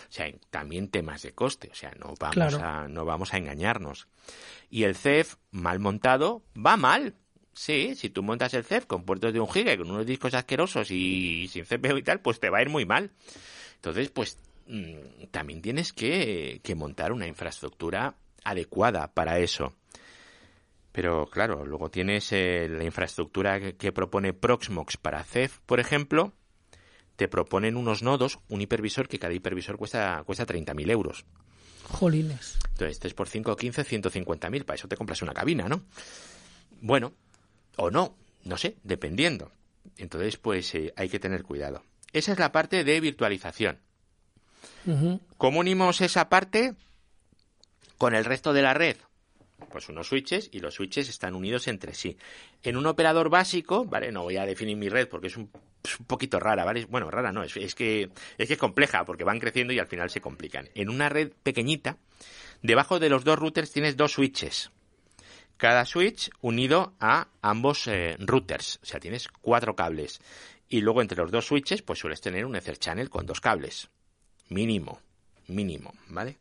O 0.10 0.12
sea, 0.12 0.32
también 0.50 0.90
temas 0.90 1.22
de 1.22 1.34
coste, 1.34 1.70
o 1.72 1.76
sea, 1.76 1.92
no 2.00 2.14
vamos, 2.20 2.54
a, 2.56 2.88
no 2.88 3.06
vamos 3.06 3.34
a 3.34 3.38
engañarnos. 3.38 4.08
Y 4.70 4.84
el 4.84 4.96
CEF 4.96 5.36
mal 5.52 5.80
montado 5.80 6.44
va 6.56 6.78
mal, 6.78 7.16
Sí, 7.60 7.94
si 7.96 8.10
tú 8.10 8.24
montas 8.24 8.54
el 8.54 8.64
CEF 8.64 8.86
con 8.86 9.04
puertos 9.04 9.34
de 9.34 9.42
un 9.42 9.52
giga 9.52 9.74
y 9.74 9.78
con 9.78 9.92
unos 9.92 10.06
discos 10.06 10.34
asquerosos 10.34 10.92
y 10.92 11.50
sin 11.50 11.66
CPU 11.66 11.98
y 11.98 12.04
tal, 12.04 12.22
pues 12.22 12.40
te 12.40 12.50
va 12.50 12.60
a 12.60 12.62
ir 12.62 12.70
muy 12.70 12.86
mal. 12.86 13.12
Entonces, 13.76 14.10
pues 14.12 14.38
mm, 14.68 15.26
también 15.30 15.62
tienes 15.62 15.92
que, 15.92 16.62
montar 16.78 17.12
una 17.12 17.28
infraestructura 17.28 18.16
adecuada 18.46 19.14
para 19.14 19.40
eso. 19.40 19.74
Pero 20.92 21.28
claro, 21.28 21.66
luego 21.66 21.90
tienes 21.90 22.32
eh, 22.32 22.68
la 22.70 22.84
infraestructura 22.84 23.74
que, 23.74 23.92
propone 23.92 24.34
Proxmox 24.34 24.98
para 24.98 25.24
CEF, 25.24 25.60
por 25.66 25.80
ejemplo, 25.80 26.34
te 27.16 27.28
proponen 27.28 27.78
unos 27.78 28.02
nodos, 28.02 28.40
un 28.50 28.62
hipervisor 28.62 29.08
que 29.08 29.20
cada 29.20 29.34
hipervisor 29.34 29.78
cuesta, 29.78 30.24
cuesta 30.26 30.48
30.000 30.48 30.90
euros. 30.90 31.26
Jolines. 31.84 32.58
Entonces, 32.72 33.00
3 33.00 33.14
por 33.14 33.28
5, 33.28 33.56
15, 33.56 33.84
150.000. 33.84 34.66
Para 34.66 34.76
eso 34.76 34.88
te 34.88 34.96
compras 34.96 35.22
una 35.22 35.34
cabina, 35.34 35.68
¿no? 35.68 35.84
Bueno, 36.82 37.14
o 37.78 37.90
no, 37.92 38.16
no 38.44 38.58
sé, 38.58 38.78
dependiendo. 38.84 39.52
Entonces, 39.98 40.38
pues 40.38 40.74
eh, 40.76 40.94
hay 40.96 41.10
que 41.10 41.20
tener 41.20 41.44
cuidado. 41.44 41.84
Esa 42.14 42.32
es 42.32 42.40
la 42.40 42.52
parte 42.52 42.84
de 42.84 43.00
virtualización. 43.00 43.80
¿Cómo 45.38 45.60
unimos 45.60 46.02
esa 46.02 46.30
parte 46.30 46.74
con 47.98 48.16
el 48.16 48.26
resto 48.26 48.54
de 48.54 48.62
la 48.62 48.74
red? 48.74 48.98
Pues 49.72 49.90
unos 49.90 50.08
switches 50.08 50.50
y 50.52 50.60
los 50.60 50.76
switches 50.76 51.10
están 51.10 51.36
unidos 51.36 51.68
entre 51.68 51.94
sí. 51.94 52.18
En 52.64 52.78
un 52.78 52.86
operador 52.86 53.30
básico, 53.30 53.86
¿vale? 53.86 54.12
No 54.12 54.24
voy 54.24 54.38
a 54.38 54.46
definir 54.46 54.78
mi 54.78 54.90
red 54.90 55.08
porque 55.08 55.28
es 55.28 55.38
un, 55.38 55.50
poquito 56.08 56.40
rara, 56.40 56.64
¿vale? 56.66 56.86
Bueno, 56.86 57.12
rara 57.12 57.32
no, 57.32 57.44
es, 57.44 57.54
que, 57.54 57.64
es 58.38 58.48
que 58.48 58.54
es 58.54 58.58
compleja 58.58 59.06
porque 59.06 59.24
van 59.24 59.40
creciendo 59.40 59.74
y 59.74 59.80
al 59.80 59.88
final 59.88 60.10
se 60.10 60.22
complican. 60.22 60.70
En 60.76 60.90
una 60.90 61.10
red 61.10 61.32
pequeñita, 61.44 61.98
debajo 62.62 63.00
de 63.00 63.10
los 63.10 63.24
dos 63.24 63.38
routers 63.38 63.72
tienes 63.72 63.98
dos 63.98 64.14
switches 64.14 64.72
cada 65.60 65.86
switch 65.86 66.32
unido 66.40 66.94
a 67.02 67.28
ambos 67.42 67.86
eh, 67.88 68.16
routers. 68.18 68.80
O 68.82 68.86
sea, 68.86 69.00
tienes 69.02 69.28
cuatro 69.28 69.76
cables. 69.76 70.22
Y 70.70 70.80
luego 70.80 71.02
entre 71.02 71.18
los 71.18 71.32
dos 71.32 71.48
switches, 71.48 71.82
pues 71.82 72.00
sueles 72.00 72.22
tener 72.22 72.46
un 72.46 72.56
Ether 72.56 72.80
Channel 72.80 73.10
con 73.10 73.26
dos 73.26 73.42
cables. 73.42 73.90
Mínimo, 74.48 75.02
mínimo, 75.48 75.94
¿vale? 76.08 76.38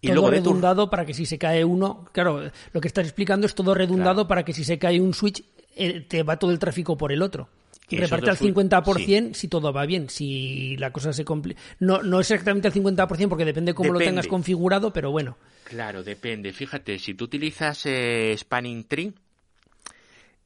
Y 0.00 0.12
todo 0.12 0.30
redundado 0.30 0.90
para 0.90 1.04
que 1.04 1.14
si 1.14 1.26
se 1.26 1.38
cae 1.38 1.64
uno, 1.64 2.06
claro, 2.12 2.50
lo 2.72 2.80
que 2.80 2.88
estás 2.88 3.04
explicando 3.04 3.46
es 3.46 3.54
todo 3.54 3.74
redundado 3.74 4.28
para 4.28 4.44
que 4.44 4.52
si 4.52 4.64
se 4.64 4.78
cae 4.78 5.00
un 5.00 5.12
switch, 5.12 5.44
eh, 5.76 6.00
te 6.00 6.22
va 6.22 6.38
todo 6.38 6.50
el 6.50 6.58
tráfico 6.58 6.96
por 6.96 7.12
el 7.12 7.22
otro. 7.22 7.48
Y 7.90 7.96
reparte 7.96 8.30
al 8.30 8.36
50% 8.36 9.34
si 9.34 9.48
todo 9.48 9.72
va 9.72 9.86
bien. 9.86 10.10
Si 10.10 10.76
la 10.76 10.92
cosa 10.92 11.12
se 11.12 11.24
complica. 11.24 11.60
No, 11.80 12.02
no 12.02 12.20
exactamente 12.20 12.68
al 12.68 12.74
50% 12.74 13.28
porque 13.28 13.46
depende 13.46 13.72
cómo 13.74 13.92
lo 13.92 13.98
tengas 13.98 14.26
configurado, 14.26 14.92
pero 14.92 15.10
bueno. 15.10 15.38
Claro, 15.64 16.02
depende. 16.02 16.52
Fíjate, 16.52 16.98
si 16.98 17.14
tú 17.14 17.24
utilizas 17.24 17.86
eh, 17.86 18.34
Spanning 18.36 18.84
Tree 18.84 19.12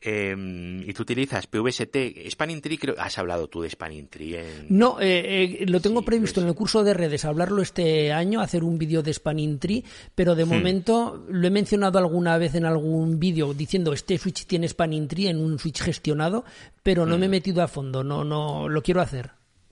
em, 0.03 0.83
y 0.89 0.93
tú 0.93 1.03
utilizas 1.03 1.47
PVST, 1.47 1.97
Spanning 2.31 2.61
Tree, 2.61 2.79
creo, 2.79 2.95
has 2.99 3.19
hablado 3.19 3.49
tú 3.49 3.63
de 3.63 3.71
Spanning 3.71 4.09
Tree. 4.09 4.43
No, 4.69 5.01
eh, 5.01 5.61
eh, 5.61 5.67
lo 5.67 5.81
tengo 5.81 6.03
previsto 6.03 6.41
pues 6.41 6.45
en 6.45 6.49
el 6.49 6.55
curso 6.55 6.85
de 6.85 6.95
redes, 6.95 7.25
hablarlo 7.25 7.63
este 7.63 8.13
año, 8.13 8.41
hacer 8.41 8.65
un 8.65 8.79
vídeo 8.79 9.03
de 9.03 9.13
Spanning 9.15 9.59
Tree, 9.59 9.85
pero 10.15 10.35
de 10.35 10.45
hmm. 10.45 10.49
momento 10.49 11.25
lo 11.29 11.47
he 11.47 11.51
mencionado 11.51 11.99
alguna 11.99 12.37
vez 12.39 12.55
en 12.55 12.65
algún 12.65 13.19
vídeo 13.19 13.55
diciendo 13.55 13.93
este 13.93 14.19
switch 14.19 14.47
tiene 14.47 14.69
Spanning 14.69 15.09
Tree 15.09 15.29
en 15.29 15.39
un 15.39 15.59
switch 15.59 15.83
gestionado, 15.83 16.45
pero 16.83 17.07
no 17.07 17.17
me 17.19 17.27
he 17.27 17.29
hmm. 17.29 17.31
metido 17.31 17.63
a 17.63 17.69
fondo, 17.69 18.03
no, 18.03 18.25
no, 18.25 18.69
lo 18.69 18.83
quiero 18.83 19.01
hacer. 19.01 19.31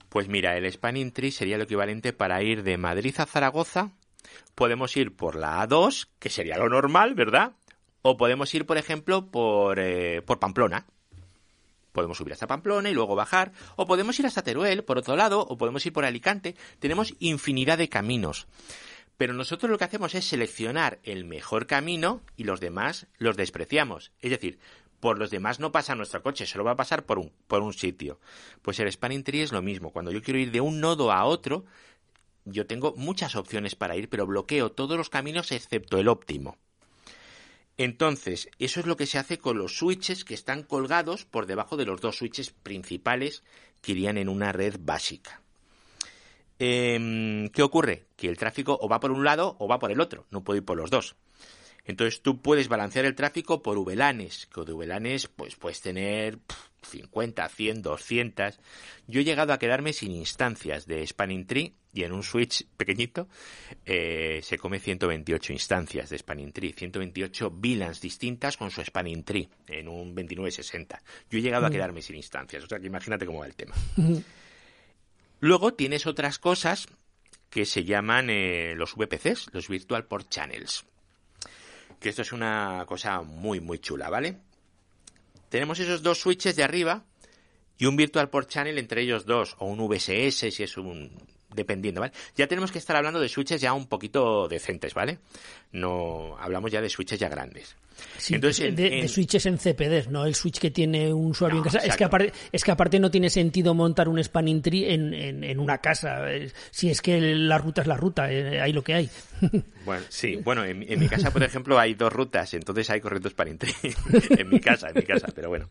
Pues 0.09 0.27
mira, 0.27 0.57
el 0.57 0.69
Spanning 0.71 1.11
Tree 1.11 1.31
sería 1.31 1.57
lo 1.57 1.63
equivalente 1.63 2.13
para 2.13 2.41
ir 2.43 2.63
de 2.63 2.77
Madrid 2.77 3.15
a 3.17 3.25
Zaragoza 3.25 3.91
podemos 4.55 4.95
ir 4.97 5.15
por 5.15 5.35
la 5.35 5.67
A2, 5.67 6.07
que 6.19 6.29
sería 6.29 6.57
lo 6.57 6.69
normal, 6.69 7.15
¿verdad? 7.15 7.53
O 8.01 8.17
podemos 8.17 8.53
ir, 8.53 8.65
por 8.65 8.77
ejemplo, 8.77 9.27
por, 9.27 9.79
eh, 9.79 10.21
por 10.21 10.39
Pamplona. 10.39 10.85
Podemos 11.91 12.17
subir 12.17 12.33
hasta 12.33 12.47
Pamplona 12.47 12.89
y 12.89 12.93
luego 12.93 13.15
bajar. 13.15 13.51
O 13.75 13.85
podemos 13.85 14.19
ir 14.19 14.25
hasta 14.25 14.43
Teruel, 14.43 14.83
por 14.83 14.97
otro 14.97 15.15
lado, 15.15 15.41
o 15.41 15.57
podemos 15.57 15.85
ir 15.85 15.93
por 15.93 16.05
Alicante. 16.05 16.55
Tenemos 16.79 17.13
infinidad 17.19 17.77
de 17.77 17.89
caminos. 17.89 18.47
Pero 19.17 19.33
nosotros 19.33 19.69
lo 19.69 19.77
que 19.77 19.83
hacemos 19.83 20.15
es 20.15 20.25
seleccionar 20.25 20.99
el 21.03 21.25
mejor 21.25 21.67
camino 21.67 22.21
y 22.37 22.43
los 22.45 22.59
demás 22.59 23.07
los 23.17 23.37
despreciamos. 23.37 24.11
Es 24.19 24.31
decir, 24.31 24.57
por 24.99 25.19
los 25.19 25.29
demás 25.29 25.59
no 25.59 25.71
pasa 25.71 25.95
nuestro 25.95 26.23
coche, 26.23 26.45
solo 26.45 26.63
va 26.63 26.71
a 26.71 26.77
pasar 26.77 27.05
por 27.05 27.19
un, 27.19 27.31
por 27.47 27.61
un 27.61 27.73
sitio. 27.73 28.19
Pues 28.61 28.79
el 28.79 28.91
Spanning 28.91 29.23
Tree 29.23 29.41
es 29.41 29.51
lo 29.51 29.61
mismo. 29.61 29.91
Cuando 29.91 30.11
yo 30.11 30.23
quiero 30.23 30.39
ir 30.39 30.51
de 30.51 30.61
un 30.61 30.79
nodo 30.79 31.11
a 31.11 31.25
otro, 31.25 31.65
yo 32.45 32.65
tengo 32.65 32.93
muchas 32.95 33.35
opciones 33.35 33.75
para 33.75 33.95
ir, 33.95 34.09
pero 34.09 34.25
bloqueo 34.25 34.71
todos 34.71 34.97
los 34.97 35.09
caminos 35.09 35.51
excepto 35.51 35.97
el 35.97 36.07
óptimo. 36.07 36.57
Entonces, 37.77 38.49
eso 38.59 38.79
es 38.79 38.85
lo 38.85 38.97
que 38.97 39.07
se 39.07 39.17
hace 39.17 39.37
con 39.37 39.57
los 39.57 39.77
switches 39.77 40.23
que 40.23 40.33
están 40.33 40.63
colgados 40.63 41.25
por 41.25 41.45
debajo 41.45 41.77
de 41.77 41.85
los 41.85 42.01
dos 42.01 42.17
switches 42.17 42.51
principales 42.51 43.43
que 43.81 43.93
irían 43.93 44.17
en 44.17 44.29
una 44.29 44.51
red 44.51 44.75
básica. 44.79 45.41
Em, 46.59 47.49
¿Qué 47.49 47.63
ocurre? 47.63 48.05
Que 48.15 48.27
el 48.29 48.37
tráfico 48.37 48.77
o 48.79 48.87
va 48.87 48.99
por 48.99 49.11
un 49.11 49.23
lado 49.23 49.55
o 49.59 49.67
va 49.67 49.79
por 49.79 49.91
el 49.91 49.99
otro, 49.99 50.27
no 50.29 50.43
puede 50.43 50.59
ir 50.59 50.65
por 50.65 50.77
los 50.77 50.91
dos. 50.91 51.15
Entonces 51.85 52.21
tú 52.21 52.41
puedes 52.41 52.67
balancear 52.67 53.05
el 53.05 53.15
tráfico 53.15 53.63
por 53.63 53.83
VLANes, 53.83 54.47
que 54.53 54.61
de 54.61 54.73
VLANes 54.73 55.27
pues 55.27 55.55
puedes 55.55 55.81
tener 55.81 56.37
50, 56.83 57.47
100, 57.47 57.81
200. 57.81 58.59
Yo 59.07 59.21
he 59.21 59.23
llegado 59.23 59.53
a 59.53 59.59
quedarme 59.59 59.93
sin 59.93 60.11
instancias 60.11 60.85
de 60.85 61.05
Spanning 61.05 61.45
Tree 61.45 61.73
y 61.93 62.03
en 62.03 62.13
un 62.13 62.23
switch 62.23 62.65
pequeñito 62.77 63.27
eh, 63.85 64.39
se 64.43 64.57
come 64.57 64.79
128 64.79 65.53
instancias 65.53 66.09
de 66.09 66.17
Spanning 66.17 66.53
Tree, 66.53 66.73
128 66.73 67.51
VLANs 67.51 68.01
distintas 68.01 68.57
con 68.57 68.71
su 68.71 68.83
Spanning 68.83 69.23
Tree 69.23 69.49
en 69.67 69.87
un 69.87 70.15
2960. 70.15 71.01
Yo 71.29 71.39
he 71.39 71.41
llegado 71.41 71.65
a 71.65 71.69
mm. 71.69 71.73
quedarme 71.73 72.01
sin 72.01 72.15
instancias, 72.15 72.63
o 72.63 72.67
sea 72.67 72.79
que 72.79 72.87
imagínate 72.87 73.25
cómo 73.25 73.39
va 73.39 73.47
el 73.47 73.55
tema. 73.55 73.75
Luego 75.39 75.73
tienes 75.73 76.05
otras 76.05 76.39
cosas 76.39 76.87
que 77.49 77.65
se 77.65 77.83
llaman 77.83 78.29
eh, 78.29 78.73
los 78.75 78.95
VPCs, 78.95 79.49
los 79.53 79.67
Virtual 79.67 80.05
Port 80.05 80.29
Channels. 80.29 80.85
Que 81.99 82.09
esto 82.09 82.21
es 82.21 82.31
una 82.31 82.85
cosa 82.87 83.21
muy, 83.21 83.59
muy 83.59 83.79
chula, 83.79 84.09
¿vale? 84.09 84.37
Tenemos 85.51 85.79
esos 85.79 86.01
dos 86.01 86.19
switches 86.21 86.55
de 86.55 86.63
arriba 86.63 87.03
y 87.77 87.85
un 87.85 87.97
Virtual 87.97 88.29
Port 88.29 88.49
Channel 88.49 88.77
entre 88.77 89.01
ellos 89.01 89.25
dos, 89.25 89.57
o 89.59 89.65
un 89.65 89.85
VSS 89.85 90.49
si 90.49 90.63
es 90.63 90.77
un 90.77 91.11
dependiendo, 91.53 92.01
¿vale? 92.01 92.13
Ya 92.35 92.47
tenemos 92.47 92.71
que 92.71 92.79
estar 92.79 92.95
hablando 92.95 93.19
de 93.19 93.29
switches 93.29 93.61
ya 93.61 93.73
un 93.73 93.87
poquito 93.87 94.47
decentes, 94.47 94.93
¿vale? 94.93 95.19
No 95.71 96.37
hablamos 96.39 96.71
ya 96.71 96.81
de 96.81 96.89
switches 96.89 97.19
ya 97.19 97.29
grandes. 97.29 97.75
Sí, 98.17 98.35
Entonces, 98.35 98.75
de, 98.75 99.07
switches 99.07 99.45
en 99.45 99.57
CPDs, 99.57 100.09
no 100.09 100.25
el 100.25 100.35
switch 100.35 100.59
que 100.59 100.71
tiene 100.71 101.13
un 101.13 101.31
usuario 101.31 101.59
en 101.59 101.63
casa. 101.63 101.79
Es 101.79 101.95
que, 101.95 102.03
aparte, 102.03 102.33
es 102.51 102.63
que 102.63 102.71
aparte 102.71 102.99
no 102.99 103.11
tiene 103.11 103.29
sentido 103.29 103.73
montar 103.73 104.09
un 104.09 104.23
spanning 104.23 104.61
tree 104.61 104.93
en, 104.93 105.13
en, 105.13 105.59
una 105.59 105.79
casa. 105.79 106.25
Si 106.71 106.89
es 106.89 107.01
que 107.01 107.19
la 107.19 107.57
ruta 107.57 107.81
es 107.81 107.87
la 107.87 107.97
ruta, 107.97 108.31
eh, 108.31 108.59
hay 108.59 108.73
lo 108.73 108.83
que 108.83 108.93
hay. 108.93 109.09
Bueno, 109.83 110.05
sí. 110.09 110.35
Bueno, 110.35 110.63
en, 110.63 110.77
mi 110.77 111.09
casa, 111.09 111.31
por 111.31 111.41
ejemplo, 111.41 111.79
hay 111.79 111.95
dos 111.95 112.13
rutas, 112.13 112.53
entonces 112.53 112.87
hay 112.91 113.01
correcto 113.01 113.31
spanning 113.31 113.57
tree. 113.57 113.73
en 114.29 114.47
mi 114.47 114.59
casa, 114.59 114.89
en 114.89 114.95
mi 114.95 115.01
casa, 115.01 115.29
pero 115.33 115.49
bueno. 115.49 115.69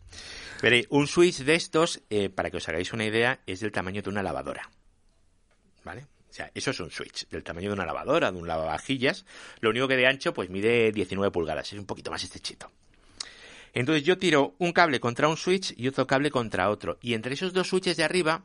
Veréis, 0.61 0.87
un 0.91 1.07
switch 1.07 1.45
de 1.45 1.55
estos, 1.55 2.03
eh, 2.11 2.29
para 2.29 2.51
que 2.51 2.57
os 2.57 2.69
hagáis 2.69 2.93
una 2.93 3.05
idea, 3.05 3.39
es 3.47 3.61
del 3.61 3.71
tamaño 3.71 4.03
de 4.03 4.11
una 4.11 4.25
lavadora. 4.25 4.69
¿Vale? 5.91 6.07
O 6.31 6.33
sea, 6.33 6.49
eso 6.55 6.71
es 6.71 6.79
un 6.79 6.93
switch 6.93 7.29
del 7.31 7.43
tamaño 7.43 7.71
de 7.71 7.75
una 7.75 7.85
lavadora, 7.85 8.31
de 8.31 8.39
un 8.39 8.47
lavavajillas. 8.47 9.25
Lo 9.59 9.71
único 9.71 9.89
que 9.89 9.97
de 9.97 10.07
ancho, 10.07 10.33
pues 10.33 10.49
mide 10.49 10.93
19 10.93 11.33
pulgadas, 11.33 11.73
es 11.73 11.79
un 11.81 11.87
poquito 11.87 12.13
más 12.13 12.23
estrechito. 12.23 12.71
Entonces 13.73 14.05
yo 14.05 14.17
tiro 14.17 14.55
un 14.59 14.73
cable 14.73 15.01
contra 15.01 15.27
un 15.27 15.37
switch 15.37 15.75
y 15.77 15.89
otro 15.89 16.07
cable 16.07 16.31
contra 16.31 16.71
otro. 16.71 16.97
Y 17.03 17.15
entre 17.15 17.35
esos 17.35 17.53
dos 17.53 17.69
switches 17.69 17.97
de 17.97 18.05
arriba 18.05 18.45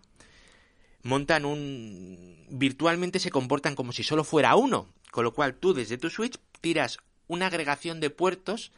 montan 1.03 1.45
un... 1.45 2.47
virtualmente 2.49 3.19
se 3.19 3.29
comportan 3.29 3.75
como 3.75 3.91
si 3.91 4.01
solo 4.01 4.23
fuera 4.23 4.55
uno. 4.55 4.89
Con 5.11 5.23
lo 5.23 5.35
cual 5.35 5.53
tú 5.53 5.75
desde 5.75 5.99
tu 5.99 6.09
switch 6.09 6.39
tiras 6.61 6.97
una 7.27 7.45
agregación 7.45 7.99
de 7.99 8.09
puertos 8.09 8.71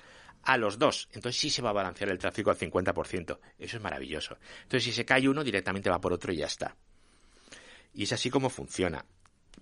a 0.44 0.58
los 0.58 0.78
dos. 0.78 1.08
Entonces 1.14 1.40
sí 1.40 1.50
se 1.50 1.62
va 1.62 1.70
a 1.70 1.74
balancear 1.74 2.10
el 2.10 2.20
tráfico 2.20 2.50
al 2.50 2.58
50%. 2.58 3.40
Eso 3.58 3.78
es 3.78 3.82
maravilloso. 3.82 4.38
Entonces 4.64 4.84
si 4.84 4.92
se 4.92 5.06
cae 5.06 5.30
uno, 5.30 5.46
directamente 5.46 5.90
va 5.90 6.02
por 6.02 6.12
otro 6.12 6.34
y 6.34 6.38
ya 6.38 6.48
está. 6.48 6.76
Y 7.98 8.04
es 8.04 8.14
así 8.14 8.30
como 8.30 8.52
funciona. 8.52 9.04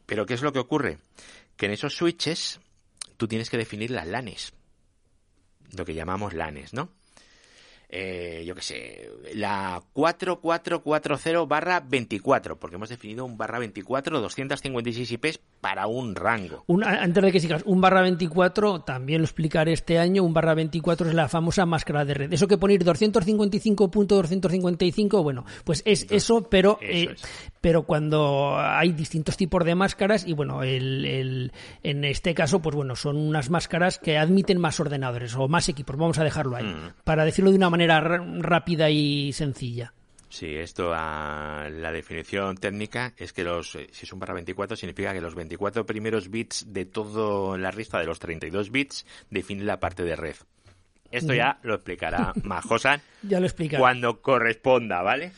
Pero 0.06 0.26
¿qué 0.26 0.34
es 0.34 0.42
lo 0.42 0.52
que 0.52 0.60
ocurre? 0.60 0.98
Que 1.56 1.68
en 1.68 1.72
esos 1.72 1.96
switches 1.96 2.60
tú 3.16 3.30
tienes 3.30 3.50
que 3.50 3.58
definir 3.58 3.92
las 3.92 4.06
LANes. 4.06 4.52
Lo 5.72 5.86
que 5.86 5.94
llamamos 5.94 6.34
LANes, 6.34 6.74
¿no? 6.74 6.90
Eh, 7.90 8.44
yo 8.46 8.54
qué 8.56 8.62
sé, 8.62 9.10
la 9.36 9.82
4440 9.94 11.46
barra 11.46 11.80
24, 11.80 12.60
porque 12.60 12.76
hemos 12.76 12.90
definido 12.90 13.24
un 13.24 13.38
barra 13.38 13.60
24, 13.60 14.20
256 14.20 15.12
IPs 15.12 15.40
para 15.62 15.88
un 15.88 16.14
rango. 16.16 16.66
antes 16.84 17.24
de 17.24 17.32
que 17.32 17.40
sigas, 17.40 17.62
un 17.66 17.80
barra 17.82 18.02
24, 18.02 18.82
también 18.82 19.22
lo 19.22 19.26
explicaré 19.26 19.72
este 19.72 19.98
año, 20.00 20.24
un 20.24 20.34
barra 20.34 20.56
24 20.56 21.10
es 21.10 21.14
la 21.14 21.30
famosa 21.30 21.66
máscara 21.66 22.04
de 22.06 22.16
red. 22.16 22.34
Eso 22.34 22.48
que 22.48 22.58
poner 22.58 22.84
255.255, 22.84 25.24
bueno, 25.24 25.46
pues 25.64 25.84
es 25.86 26.08
eso, 26.10 26.50
pero, 26.50 26.80
eh, 26.82 27.16
pero 27.66 27.82
cuando 27.82 28.60
hay 28.60 28.92
distintos 28.92 29.38
tipos 29.38 29.66
de 29.66 29.74
máscaras 29.74 30.28
y 30.28 30.34
bueno, 30.34 30.62
el, 30.62 31.52
en 31.82 32.04
este 32.04 32.36
caso, 32.36 32.62
pues 32.62 32.76
bueno, 32.76 32.96
son 32.96 33.18
unas 33.18 33.50
máscaras 33.50 33.98
que 33.98 34.20
admiten 34.20 34.62
más 34.62 34.80
ordenadores 34.80 35.34
o 35.36 35.48
más 35.48 35.68
equipos, 35.68 35.98
vamos 35.98 36.20
a 36.20 36.24
dejarlo 36.24 36.58
ahí, 36.58 36.66
mm. 36.66 36.94
para 37.04 37.26
decirlo 37.26 37.50
de 37.50 37.58
una 37.58 37.72
manera 37.72 38.00
rápida 38.00 38.92
y 38.92 39.34
sencilla. 39.34 39.96
Sí, 40.30 40.56
esto 40.56 40.92
a 40.94 41.68
la 41.72 41.92
definición 41.92 42.56
técnica 42.56 43.16
es 43.18 43.34
que 43.34 43.44
los 43.44 43.74
eh, 43.74 43.88
si 43.92 44.06
es 44.06 44.14
un 44.14 44.20
barra 44.20 44.36
24 44.36 44.78
significa 44.78 45.12
que 45.12 45.22
los 45.22 45.34
24 45.34 45.88
primeros 45.88 46.30
bits 46.30 46.72
de 46.72 46.86
toda 46.86 47.58
la 47.58 47.72
lista 47.72 47.98
de 47.98 48.06
los 48.06 48.20
32 48.20 48.70
bits 48.70 49.08
definen 49.32 49.66
la 49.66 49.80
parte 49.80 50.04
de 50.04 50.16
red. 50.16 50.36
Esto 51.10 51.34
ya 51.34 51.58
lo 51.64 51.74
explicará 51.74 52.32
Majosan 52.44 53.02
ya 53.24 53.40
lo 53.40 53.48
cuando 53.80 54.22
corresponda, 54.22 55.02
¿vale? 55.02 55.32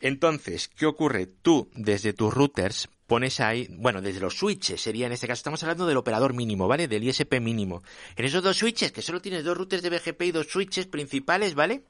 Entonces, 0.00 0.68
¿qué 0.68 0.86
ocurre? 0.86 1.26
Tú, 1.26 1.70
desde 1.74 2.12
tus 2.12 2.32
routers, 2.32 2.88
pones 3.06 3.40
ahí, 3.40 3.68
bueno, 3.70 4.02
desde 4.02 4.20
los 4.20 4.36
switches 4.36 4.80
sería 4.80 5.06
en 5.06 5.12
este 5.12 5.26
caso, 5.26 5.40
estamos 5.40 5.62
hablando 5.62 5.86
del 5.86 5.96
operador 5.96 6.34
mínimo, 6.34 6.68
¿vale? 6.68 6.88
Del 6.88 7.04
ISP 7.04 7.40
mínimo. 7.40 7.82
En 8.16 8.24
esos 8.24 8.42
dos 8.42 8.56
switches, 8.56 8.92
que 8.92 9.02
solo 9.02 9.20
tienes 9.20 9.44
dos 9.44 9.56
routers 9.56 9.82
de 9.82 9.90
BGP 9.90 10.22
y 10.22 10.32
dos 10.32 10.48
switches 10.48 10.86
principales, 10.86 11.54
¿vale? 11.54 11.84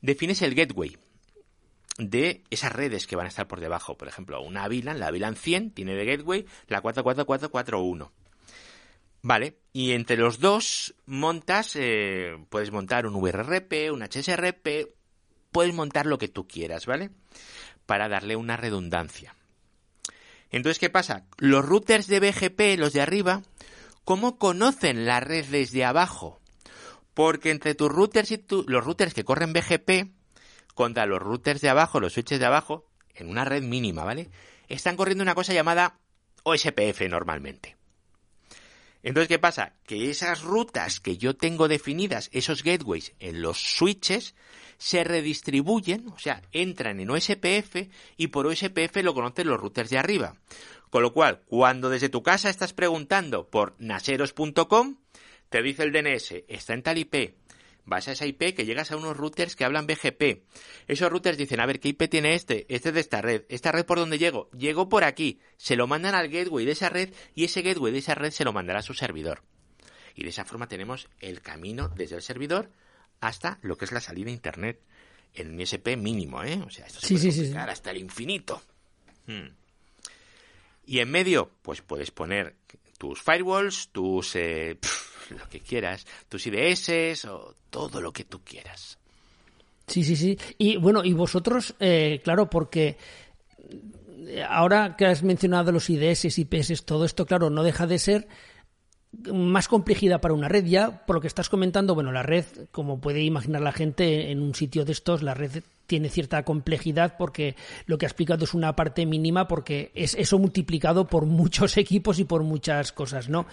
Defines 0.00 0.42
el 0.42 0.54
gateway 0.54 0.96
de 1.98 2.42
esas 2.50 2.72
redes 2.72 3.06
que 3.06 3.16
van 3.16 3.26
a 3.26 3.28
estar 3.28 3.46
por 3.46 3.60
debajo. 3.60 3.96
Por 3.96 4.08
ejemplo, 4.08 4.40
una 4.40 4.66
VLAN, 4.66 4.98
la 4.98 5.10
VLAN 5.10 5.36
100 5.36 5.70
tiene 5.72 5.94
de 5.94 6.04
gateway 6.04 6.46
la 6.68 6.80
44441. 6.80 8.12
Vale, 9.26 9.56
y 9.72 9.92
entre 9.92 10.18
los 10.18 10.38
dos 10.38 10.94
montas, 11.06 11.76
eh, 11.76 12.36
puedes 12.50 12.70
montar 12.70 13.06
un 13.06 13.14
VRRP, 13.14 13.90
un 13.90 14.02
HSRP, 14.02 14.92
puedes 15.54 15.72
montar 15.72 16.04
lo 16.04 16.18
que 16.18 16.26
tú 16.26 16.48
quieras, 16.48 16.84
¿vale? 16.84 17.10
Para 17.86 18.08
darle 18.08 18.34
una 18.34 18.56
redundancia. 18.56 19.36
Entonces, 20.50 20.80
¿qué 20.80 20.90
pasa? 20.90 21.26
Los 21.38 21.64
routers 21.64 22.08
de 22.08 22.18
BGP, 22.18 22.76
los 22.76 22.92
de 22.92 23.00
arriba, 23.00 23.40
¿cómo 24.04 24.36
conocen 24.36 25.06
la 25.06 25.20
red 25.20 25.44
desde 25.46 25.84
abajo? 25.84 26.40
Porque 27.14 27.52
entre 27.52 27.76
tus 27.76 27.88
routers 27.88 28.32
y 28.32 28.44
los 28.66 28.84
routers 28.84 29.14
que 29.14 29.24
corren 29.24 29.52
BGP 29.52 30.10
contra 30.74 31.06
los 31.06 31.22
routers 31.22 31.60
de 31.60 31.68
abajo, 31.68 32.00
los 32.00 32.14
switches 32.14 32.40
de 32.40 32.46
abajo, 32.46 32.90
en 33.14 33.30
una 33.30 33.44
red 33.44 33.62
mínima, 33.62 34.02
¿vale? 34.02 34.30
Están 34.66 34.96
corriendo 34.96 35.22
una 35.22 35.36
cosa 35.36 35.54
llamada 35.54 36.00
OSPF 36.42 37.02
normalmente. 37.08 37.76
Entonces, 39.04 39.28
¿qué 39.28 39.38
pasa? 39.38 39.74
Que 39.86 40.10
esas 40.10 40.42
rutas 40.42 40.98
que 40.98 41.18
yo 41.18 41.36
tengo 41.36 41.68
definidas, 41.68 42.30
esos 42.32 42.64
gateways 42.64 43.12
en 43.20 43.42
los 43.42 43.58
switches, 43.76 44.34
se 44.78 45.04
redistribuyen, 45.04 46.08
o 46.08 46.18
sea, 46.18 46.40
entran 46.52 46.98
en 47.00 47.10
OSPF 47.10 47.90
y 48.16 48.28
por 48.28 48.46
OSPF 48.46 48.96
lo 49.02 49.12
conocen 49.12 49.46
los 49.46 49.60
routers 49.60 49.90
de 49.90 49.98
arriba. 49.98 50.36
Con 50.88 51.02
lo 51.02 51.12
cual, 51.12 51.42
cuando 51.46 51.90
desde 51.90 52.08
tu 52.08 52.22
casa 52.22 52.48
estás 52.48 52.72
preguntando 52.72 53.50
por 53.50 53.74
naseros.com, 53.78 54.96
te 55.50 55.62
dice 55.62 55.82
el 55.82 55.92
DNS, 55.92 56.44
está 56.48 56.72
en 56.72 56.82
tal 56.82 56.96
IP, 56.96 57.34
vas 57.84 58.08
a 58.08 58.12
esa 58.12 58.26
IP 58.26 58.54
que 58.54 58.64
llegas 58.64 58.90
a 58.90 58.96
unos 58.96 59.16
routers 59.16 59.56
que 59.56 59.64
hablan 59.64 59.86
BGP. 59.86 60.44
Esos 60.86 61.10
routers 61.10 61.38
dicen, 61.38 61.60
a 61.60 61.66
ver, 61.66 61.80
¿qué 61.80 61.88
IP 61.88 62.08
tiene 62.08 62.34
este? 62.34 62.66
Este 62.74 62.88
es 62.88 62.94
de 62.94 63.00
esta 63.00 63.22
red. 63.22 63.44
¿Esta 63.48 63.72
red 63.72 63.84
por 63.84 63.98
dónde 63.98 64.18
llego? 64.18 64.50
Llego 64.52 64.88
por 64.88 65.04
aquí. 65.04 65.40
Se 65.56 65.76
lo 65.76 65.86
mandan 65.86 66.14
al 66.14 66.28
gateway 66.28 66.64
de 66.64 66.72
esa 66.72 66.88
red 66.88 67.12
y 67.34 67.44
ese 67.44 67.62
gateway 67.62 67.92
de 67.92 67.98
esa 67.98 68.14
red 68.14 68.30
se 68.30 68.44
lo 68.44 68.52
mandará 68.52 68.80
a 68.80 68.82
su 68.82 68.94
servidor. 68.94 69.42
Y 70.14 70.22
de 70.22 70.30
esa 70.30 70.44
forma 70.44 70.68
tenemos 70.68 71.08
el 71.20 71.40
camino 71.40 71.88
desde 71.88 72.16
el 72.16 72.22
servidor 72.22 72.70
hasta 73.20 73.58
lo 73.62 73.76
que 73.76 73.84
es 73.84 73.92
la 73.92 74.00
salida 74.00 74.30
a 74.30 74.34
Internet 74.34 74.80
en 75.34 75.54
un 75.54 75.60
ISP 75.60 75.96
mínimo, 75.96 76.42
¿eh? 76.44 76.60
O 76.64 76.70
sea, 76.70 76.86
esto 76.86 77.00
se 77.00 77.14
puede 77.14 77.58
hasta 77.58 77.90
el 77.90 77.98
infinito. 77.98 78.62
Hmm. 79.26 79.48
Y 80.86 81.00
en 81.00 81.10
medio, 81.10 81.50
pues 81.62 81.80
puedes 81.80 82.10
poner 82.10 82.54
tus 82.98 83.20
firewalls, 83.22 83.88
tus... 83.88 84.36
Eh, 84.36 84.78
lo 85.30 85.48
que 85.48 85.60
quieras, 85.60 86.06
tus 86.28 86.46
IDS 86.46 87.24
o 87.26 87.54
todo 87.70 88.00
lo 88.00 88.12
que 88.12 88.24
tú 88.24 88.40
quieras. 88.44 88.98
Sí, 89.86 90.04
sí, 90.04 90.16
sí. 90.16 90.38
Y 90.58 90.76
bueno, 90.76 91.04
y 91.04 91.12
vosotros, 91.12 91.74
eh, 91.80 92.20
claro, 92.24 92.48
porque 92.48 92.96
ahora 94.48 94.96
que 94.96 95.06
has 95.06 95.22
mencionado 95.22 95.72
los 95.72 95.90
IDS, 95.90 96.38
IPS, 96.38 96.84
todo 96.84 97.04
esto, 97.04 97.26
claro, 97.26 97.50
no 97.50 97.62
deja 97.62 97.86
de 97.86 97.98
ser 97.98 98.28
más 99.32 99.68
complejidad 99.68 100.20
para 100.20 100.34
una 100.34 100.48
red. 100.48 100.64
Ya, 100.64 101.04
por 101.06 101.16
lo 101.16 101.20
que 101.20 101.28
estás 101.28 101.48
comentando, 101.48 101.94
bueno, 101.94 102.12
la 102.12 102.22
red, 102.22 102.44
como 102.70 103.00
puede 103.00 103.22
imaginar 103.22 103.62
la 103.62 103.72
gente 103.72 104.30
en 104.30 104.40
un 104.40 104.54
sitio 104.54 104.84
de 104.84 104.92
estos, 104.92 105.22
la 105.22 105.34
red 105.34 105.62
tiene 105.86 106.08
cierta 106.08 106.42
complejidad 106.44 107.16
porque 107.18 107.56
lo 107.86 107.98
que 107.98 108.06
ha 108.06 108.08
explicado 108.08 108.44
es 108.44 108.54
una 108.54 108.74
parte 108.74 109.04
mínima 109.06 109.46
porque 109.46 109.90
es 109.94 110.14
eso 110.14 110.38
multiplicado 110.38 111.06
por 111.06 111.26
muchos 111.26 111.76
equipos 111.76 112.18
y 112.18 112.24
por 112.24 112.42
muchas 112.42 112.92
cosas, 112.92 113.28
¿no? 113.28 113.46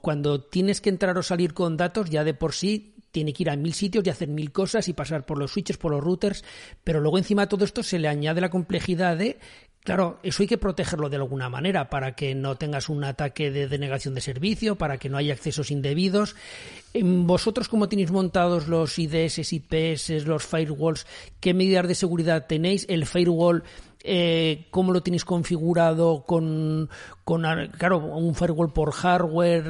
Cuando 0.00 0.40
tienes 0.40 0.80
que 0.80 0.90
entrar 0.90 1.16
o 1.18 1.22
salir 1.22 1.54
con 1.54 1.76
datos, 1.76 2.10
ya 2.10 2.24
de 2.24 2.34
por 2.34 2.52
sí 2.52 2.94
tiene 3.10 3.32
que 3.32 3.44
ir 3.44 3.50
a 3.50 3.56
mil 3.56 3.74
sitios 3.74 4.04
y 4.04 4.10
hacer 4.10 4.28
mil 4.28 4.50
cosas 4.50 4.88
y 4.88 4.92
pasar 4.92 5.24
por 5.24 5.38
los 5.38 5.52
switches, 5.52 5.76
por 5.76 5.92
los 5.92 6.02
routers, 6.02 6.42
pero 6.82 7.00
luego 7.00 7.16
encima 7.16 7.42
de 7.42 7.46
todo 7.46 7.64
esto 7.64 7.84
se 7.84 8.00
le 8.00 8.08
añade 8.08 8.40
la 8.40 8.50
complejidad 8.50 9.16
de 9.16 9.38
Claro, 9.84 10.18
eso 10.22 10.42
hay 10.42 10.46
que 10.46 10.56
protegerlo 10.56 11.10
de 11.10 11.16
alguna 11.16 11.50
manera 11.50 11.90
para 11.90 12.12
que 12.12 12.34
no 12.34 12.56
tengas 12.56 12.88
un 12.88 13.04
ataque 13.04 13.50
de 13.50 13.68
denegación 13.68 14.14
de 14.14 14.22
servicio, 14.22 14.76
para 14.76 14.96
que 14.96 15.10
no 15.10 15.18
haya 15.18 15.34
accesos 15.34 15.70
indebidos. 15.70 16.36
Vosotros, 16.94 17.68
¿cómo 17.68 17.86
tenéis 17.86 18.10
montados 18.10 18.66
los 18.66 18.98
IDS, 18.98 19.52
IPS, 19.52 20.24
los 20.24 20.46
firewalls? 20.46 21.06
¿Qué 21.38 21.52
medidas 21.52 21.86
de 21.86 21.94
seguridad 21.94 22.46
tenéis? 22.46 22.86
¿El 22.88 23.04
firewall 23.04 23.62
eh, 24.02 24.68
cómo 24.70 24.90
lo 24.90 25.02
tenéis 25.02 25.26
configurado 25.26 26.24
con, 26.26 26.88
con, 27.22 27.42
claro, 27.76 27.98
un 27.98 28.34
firewall 28.34 28.72
por 28.72 28.90
hardware, 28.92 29.64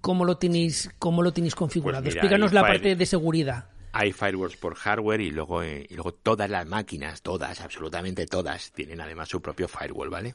cómo 0.00 0.24
lo 0.24 0.38
tenéis, 0.38 0.90
cómo 1.00 1.22
lo 1.22 1.32
tenéis 1.32 1.56
configurado. 1.56 2.04
Pues 2.04 2.14
Explícanos 2.14 2.52
la 2.52 2.62
parte 2.62 2.94
de 2.94 3.06
seguridad 3.06 3.66
hay 3.92 4.12
firewalls 4.12 4.56
por 4.56 4.74
hardware 4.74 5.20
y 5.20 5.30
luego, 5.30 5.62
eh, 5.62 5.86
y 5.88 5.94
luego 5.94 6.12
todas 6.12 6.48
las 6.48 6.66
máquinas, 6.66 7.22
todas, 7.22 7.60
absolutamente 7.60 8.26
todas, 8.26 8.72
tienen 8.72 9.00
además 9.00 9.28
su 9.28 9.40
propio 9.40 9.68
firewall, 9.68 10.10
¿vale? 10.10 10.34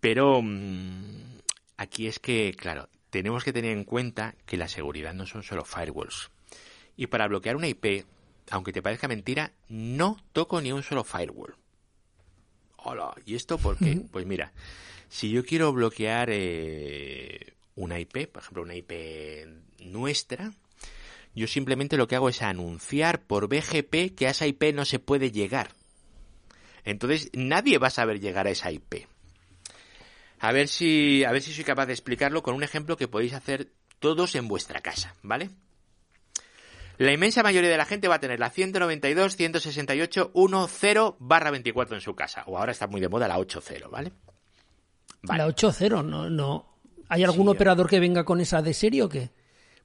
Pero 0.00 0.40
mm, 0.42 1.38
aquí 1.76 2.06
es 2.06 2.18
que, 2.18 2.54
claro, 2.56 2.88
tenemos 3.10 3.44
que 3.44 3.52
tener 3.52 3.72
en 3.72 3.84
cuenta 3.84 4.34
que 4.46 4.56
la 4.56 4.68
seguridad 4.68 5.14
no 5.14 5.26
son 5.26 5.42
solo 5.42 5.64
firewalls. 5.64 6.30
Y 6.96 7.06
para 7.06 7.28
bloquear 7.28 7.56
una 7.56 7.68
IP, 7.68 8.04
aunque 8.50 8.72
te 8.72 8.82
parezca 8.82 9.08
mentira, 9.08 9.52
no 9.68 10.18
toco 10.32 10.60
ni 10.60 10.72
un 10.72 10.82
solo 10.82 11.04
firewall. 11.04 11.54
hola, 12.76 13.14
¿y 13.24 13.34
esto 13.34 13.58
por 13.58 13.78
qué? 13.78 14.02
Pues 14.10 14.26
mira, 14.26 14.52
si 15.08 15.30
yo 15.30 15.44
quiero 15.44 15.72
bloquear 15.72 16.28
eh, 16.30 17.54
una 17.76 17.98
IP, 17.98 18.28
por 18.28 18.42
ejemplo, 18.42 18.62
una 18.62 18.74
IP 18.74 18.92
nuestra, 19.80 20.52
yo 21.34 21.46
simplemente 21.46 21.96
lo 21.96 22.08
que 22.08 22.16
hago 22.16 22.28
es 22.28 22.42
anunciar 22.42 23.22
por 23.22 23.48
BGP 23.48 24.14
que 24.14 24.26
a 24.26 24.30
esa 24.30 24.46
IP 24.46 24.74
no 24.74 24.84
se 24.84 24.98
puede 24.98 25.30
llegar. 25.30 25.70
Entonces 26.84 27.30
nadie 27.32 27.78
va 27.78 27.88
a 27.88 27.90
saber 27.90 28.20
llegar 28.20 28.46
a 28.46 28.50
esa 28.50 28.70
IP. 28.70 29.06
A 30.40 30.52
ver 30.52 30.68
si, 30.68 31.24
a 31.24 31.32
ver 31.32 31.40
si 31.40 31.52
soy 31.52 31.64
capaz 31.64 31.86
de 31.86 31.92
explicarlo 31.92 32.42
con 32.42 32.54
un 32.54 32.64
ejemplo 32.64 32.96
que 32.96 33.08
podéis 33.08 33.32
hacer 33.32 33.72
todos 34.00 34.34
en 34.34 34.48
vuestra 34.48 34.80
casa, 34.80 35.14
¿vale? 35.22 35.50
La 36.98 37.12
inmensa 37.12 37.42
mayoría 37.42 37.70
de 37.70 37.76
la 37.76 37.84
gente 37.84 38.08
va 38.08 38.16
a 38.16 38.20
tener 38.20 38.38
la 38.38 38.50
192, 38.50 39.36
168, 39.36 40.32
10 40.34 41.14
barra 41.18 41.50
24 41.50 41.96
en 41.96 42.00
su 42.00 42.14
casa. 42.14 42.44
O 42.46 42.58
ahora 42.58 42.72
está 42.72 42.86
muy 42.86 43.00
de 43.00 43.08
moda 43.08 43.28
la 43.28 43.38
80, 43.38 43.88
¿vale? 43.88 44.12
La 45.22 45.46
80, 45.46 46.02
no, 46.02 46.28
no. 46.28 46.78
¿Hay 47.08 47.24
algún 47.24 47.48
operador 47.48 47.88
que 47.88 48.00
venga 48.00 48.24
con 48.24 48.40
esa 48.40 48.62
de 48.62 48.74
serie 48.74 49.02
o 49.02 49.08
qué? 49.08 49.30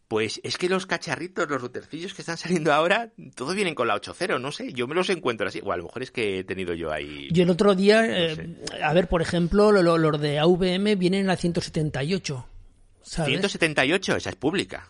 Pues 0.07 0.39
es 0.43 0.57
que 0.57 0.69
los 0.69 0.85
cacharritos, 0.85 1.49
los 1.49 1.61
routercillos 1.61 2.13
que 2.13 2.21
están 2.21 2.37
saliendo 2.37 2.73
ahora, 2.73 3.11
todos 3.35 3.55
vienen 3.55 3.75
con 3.75 3.87
la 3.87 3.95
8.0, 3.95 4.39
no 4.39 4.51
sé, 4.51 4.71
yo 4.71 4.87
me 4.87 4.95
los 4.95 5.09
encuentro 5.09 5.47
así. 5.47 5.59
O 5.63 5.71
a 5.71 5.77
lo 5.77 5.83
mejor 5.83 6.03
es 6.03 6.11
que 6.11 6.39
he 6.39 6.43
tenido 6.43 6.73
yo 6.73 6.91
ahí... 6.91 7.27
Yo 7.31 7.43
el 7.43 7.49
otro 7.49 7.75
día, 7.75 8.05
eh, 8.05 8.55
a 8.81 8.93
ver, 8.93 9.09
por 9.09 9.21
ejemplo, 9.21 9.71
los 9.71 10.21
de 10.21 10.39
AVM 10.39 10.97
vienen 10.97 11.21
en 11.21 11.27
la 11.27 11.35
178. 11.35 12.45
¿sabes? 13.01 13.29
178, 13.29 14.15
esa 14.15 14.29
es 14.29 14.35
pública. 14.35 14.89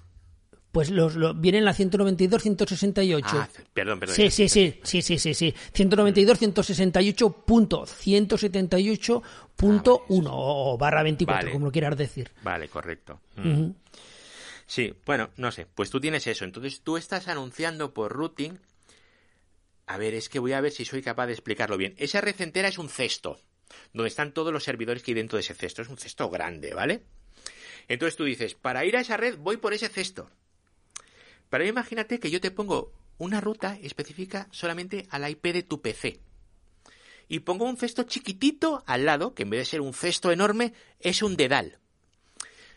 Pues 0.71 0.91
los, 0.91 1.15
vienen 1.39 1.59
en 1.59 1.65
la 1.65 1.73
192, 1.73 2.43
168. 2.43 3.27
Ah, 3.31 3.49
perdón, 3.73 3.99
perdón. 3.99 4.15
Sí, 4.15 4.29
sí, 4.29 4.47
sí, 4.47 4.79
sí, 4.83 5.01
sí, 5.01 5.17
sí, 5.17 5.33
sí. 5.33 5.55
192, 5.73 6.37
168, 6.37 7.29
punto, 7.45 7.85
178.1 7.85 10.29
o 10.29 10.77
barra 10.77 11.01
24, 11.01 11.51
como 11.51 11.65
lo 11.65 11.71
quieras 11.71 11.97
decir. 11.97 12.29
Vale, 12.43 12.67
correcto. 12.67 13.21
Mm. 13.37 13.69
Sí, 14.67 14.93
bueno, 15.05 15.31
no 15.37 15.51
sé. 15.51 15.65
Pues 15.65 15.89
tú 15.89 15.99
tienes 15.99 16.27
eso. 16.27 16.45
Entonces 16.45 16.81
tú 16.81 16.97
estás 16.97 17.27
anunciando 17.29 17.93
por 17.93 18.11
routing. 18.11 18.59
A 19.87 19.97
ver, 19.97 20.13
es 20.13 20.27
que 20.27 20.39
voy 20.39 20.51
a 20.51 20.61
ver 20.61 20.73
si 20.73 20.83
soy 20.83 21.01
capaz 21.01 21.27
de 21.27 21.33
explicarlo 21.33 21.77
bien. 21.77 21.95
Esa 21.97 22.19
red 22.19 22.39
entera 22.41 22.67
es 22.67 22.77
un 22.77 22.89
cesto, 22.89 23.39
donde 23.93 24.09
están 24.09 24.33
todos 24.33 24.51
los 24.51 24.65
servidores 24.65 25.01
que 25.01 25.11
hay 25.11 25.15
dentro 25.15 25.37
de 25.37 25.41
ese 25.41 25.55
cesto. 25.55 25.81
Es 25.81 25.87
un 25.87 25.97
cesto 25.97 26.29
grande, 26.29 26.73
¿vale? 26.73 27.03
Entonces 27.87 28.17
tú 28.17 28.25
dices, 28.25 28.53
para 28.55 28.83
ir 28.83 28.97
a 28.97 28.99
esa 28.99 29.15
red 29.15 29.37
voy 29.37 29.55
por 29.55 29.73
ese 29.73 29.87
cesto. 29.87 30.29
Pero 31.49 31.65
imagínate 31.65 32.19
que 32.19 32.29
yo 32.29 32.41
te 32.41 32.51
pongo 32.51 32.91
una 33.17 33.39
ruta 33.39 33.79
específica 33.81 34.49
solamente 34.51 35.07
a 35.09 35.17
la 35.17 35.29
IP 35.29 35.45
de 35.53 35.63
tu 35.63 35.81
PC. 35.81 36.19
Y 37.29 37.39
pongo 37.39 37.63
un 37.63 37.77
cesto 37.77 38.03
chiquitito 38.03 38.83
al 38.85 39.05
lado, 39.05 39.33
que 39.33 39.43
en 39.43 39.49
vez 39.49 39.59
de 39.61 39.65
ser 39.65 39.81
un 39.81 39.93
cesto 39.93 40.33
enorme, 40.33 40.73
es 40.99 41.21
un 41.21 41.37
dedal. 41.37 41.79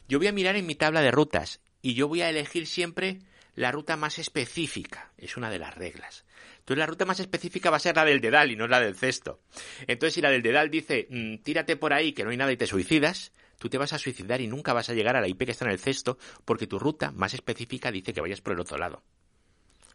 Yo 0.09 0.19
voy 0.19 0.29
a 0.29 0.33
mirar 0.33 0.55
en 0.55 0.67
mi 0.67 0.77
tabla 0.77 1.03
de 1.03 1.11
rutas 1.11 1.61
y 1.83 1.95
yo 1.95 2.09
voy 2.09 2.23
a 2.23 2.31
elegir 2.31 2.67
siempre 2.67 3.21
la 3.55 3.73
ruta 3.73 3.97
más 3.97 4.19
específica. 4.19 5.13
Es 5.19 5.37
una 5.37 5.51
de 5.51 5.59
las 5.59 5.75
reglas. 5.75 6.25
Entonces 6.59 6.79
la 6.79 6.87
ruta 6.87 7.05
más 7.05 7.21
específica 7.21 7.71
va 7.71 7.79
a 7.79 7.81
ser 7.81 7.97
la 7.97 8.05
del 8.05 8.21
dedal 8.21 8.51
y 8.51 8.57
no 8.57 8.67
la 8.67 8.81
del 8.81 8.97
cesto. 8.97 9.41
Entonces 9.87 10.15
si 10.15 10.21
la 10.21 10.31
del 10.31 10.43
dedal 10.43 10.71
dice 10.71 11.07
mm, 11.11 11.39
tírate 11.39 11.77
por 11.77 11.93
ahí 11.93 12.13
que 12.13 12.25
no 12.25 12.31
hay 12.31 12.37
nada 12.37 12.53
y 12.53 12.57
te 12.57 12.67
suicidas, 12.67 13.33
tú 13.59 13.69
te 13.69 13.79
vas 13.79 13.93
a 13.93 13.99
suicidar 13.99 14.41
y 14.41 14.47
nunca 14.47 14.73
vas 14.73 14.89
a 14.89 14.95
llegar 14.95 15.17
a 15.17 15.21
la 15.21 15.29
IP 15.29 15.45
que 15.45 15.51
está 15.51 15.65
en 15.65 15.73
el 15.73 15.79
cesto 15.79 16.19
porque 16.45 16.67
tu 16.67 16.79
ruta 16.79 17.11
más 17.13 17.35
específica 17.35 17.91
dice 17.91 18.13
que 18.13 18.21
vayas 18.21 18.41
por 18.41 18.53
el 18.53 18.61
otro 18.61 18.79
lado. 18.79 19.03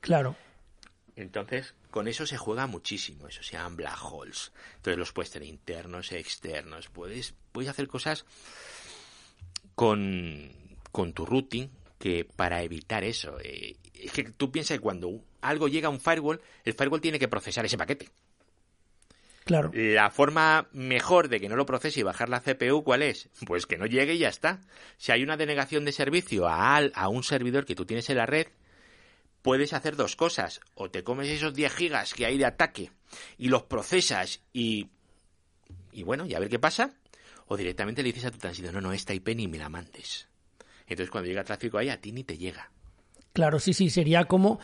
Claro. 0.01 0.36
Entonces, 1.15 1.73
con 1.91 2.07
eso 2.07 2.27
se 2.27 2.38
juega 2.38 2.67
muchísimo. 2.67 3.27
Eso 3.27 3.41
se 3.41 3.53
llaman 3.53 3.77
black 3.77 3.99
holes. 4.03 4.51
Entonces 4.75 4.99
los 4.99 5.13
puedes 5.13 5.31
tener 5.31 5.47
internos, 5.47 6.11
externos. 6.11 6.89
Puedes, 6.89 7.33
puedes 7.51 7.69
hacer 7.69 7.88
cosas 7.88 8.25
con, 9.75 10.51
con 10.95 11.11
tu 11.11 11.25
routing 11.25 11.69
que 11.99 12.23
para 12.23 12.63
evitar 12.63 13.03
eso. 13.03 13.37
Eh, 13.43 13.75
es 13.93 14.13
que 14.13 14.23
tú 14.23 14.49
piensas 14.49 14.77
que 14.77 14.81
cuando 14.81 15.25
algo 15.41 15.67
llega 15.67 15.89
a 15.89 15.91
un 15.91 15.99
firewall, 15.99 16.39
el 16.63 16.73
firewall 16.73 17.01
tiene 17.01 17.19
que 17.19 17.27
procesar 17.27 17.65
ese 17.65 17.77
paquete. 17.77 18.07
Claro. 19.43 19.71
La 19.73 20.09
forma 20.09 20.69
mejor 20.71 21.27
de 21.27 21.41
que 21.41 21.49
no 21.49 21.57
lo 21.57 21.65
procese 21.65 21.99
y 21.99 22.03
bajar 22.03 22.29
la 22.29 22.39
CPU, 22.39 22.81
¿cuál 22.85 23.01
es? 23.01 23.27
Pues 23.45 23.65
que 23.65 23.77
no 23.77 23.87
llegue 23.87 24.13
y 24.13 24.19
ya 24.19 24.29
está. 24.29 24.61
Si 24.95 25.11
hay 25.11 25.21
una 25.21 25.35
denegación 25.35 25.83
de 25.83 25.91
servicio 25.91 26.47
a, 26.47 26.77
a 26.77 27.09
un 27.09 27.23
servidor 27.23 27.65
que 27.65 27.75
tú 27.75 27.85
tienes 27.85 28.09
en 28.09 28.15
la 28.15 28.25
red, 28.25 28.47
puedes 29.41 29.73
hacer 29.73 29.97
dos 29.97 30.15
cosas. 30.15 30.61
O 30.75 30.89
te 30.89 31.03
comes 31.03 31.27
esos 31.27 31.53
10 31.53 31.75
gigas 31.75 32.13
que 32.13 32.25
hay 32.25 32.37
de 32.37 32.45
ataque 32.45 32.91
y 33.37 33.49
los 33.49 33.63
procesas 33.63 34.39
y. 34.53 34.87
Y 35.91 36.03
bueno, 36.03 36.25
y 36.25 36.35
a 36.35 36.39
ver 36.39 36.47
qué 36.47 36.57
pasa. 36.59 36.93
O 37.47 37.57
directamente 37.57 38.01
le 38.01 38.13
dices 38.13 38.25
a 38.25 38.31
tu 38.31 38.37
transito, 38.37 38.71
no, 38.71 38.79
no, 38.79 38.93
esta 38.93 39.13
IP 39.13 39.35
ni 39.35 39.49
me 39.49 39.57
la 39.57 39.67
mandes. 39.67 40.29
Entonces 40.88 41.09
cuando 41.09 41.27
llega 41.27 41.43
tráfico 41.43 41.77
ahí, 41.77 41.89
a 41.89 41.99
ti 41.99 42.11
ni 42.11 42.23
te 42.23 42.38
llega. 42.38 42.69
Claro, 43.33 43.59
sí, 43.59 43.73
sí, 43.73 43.89
sería 43.89 44.25
como 44.25 44.59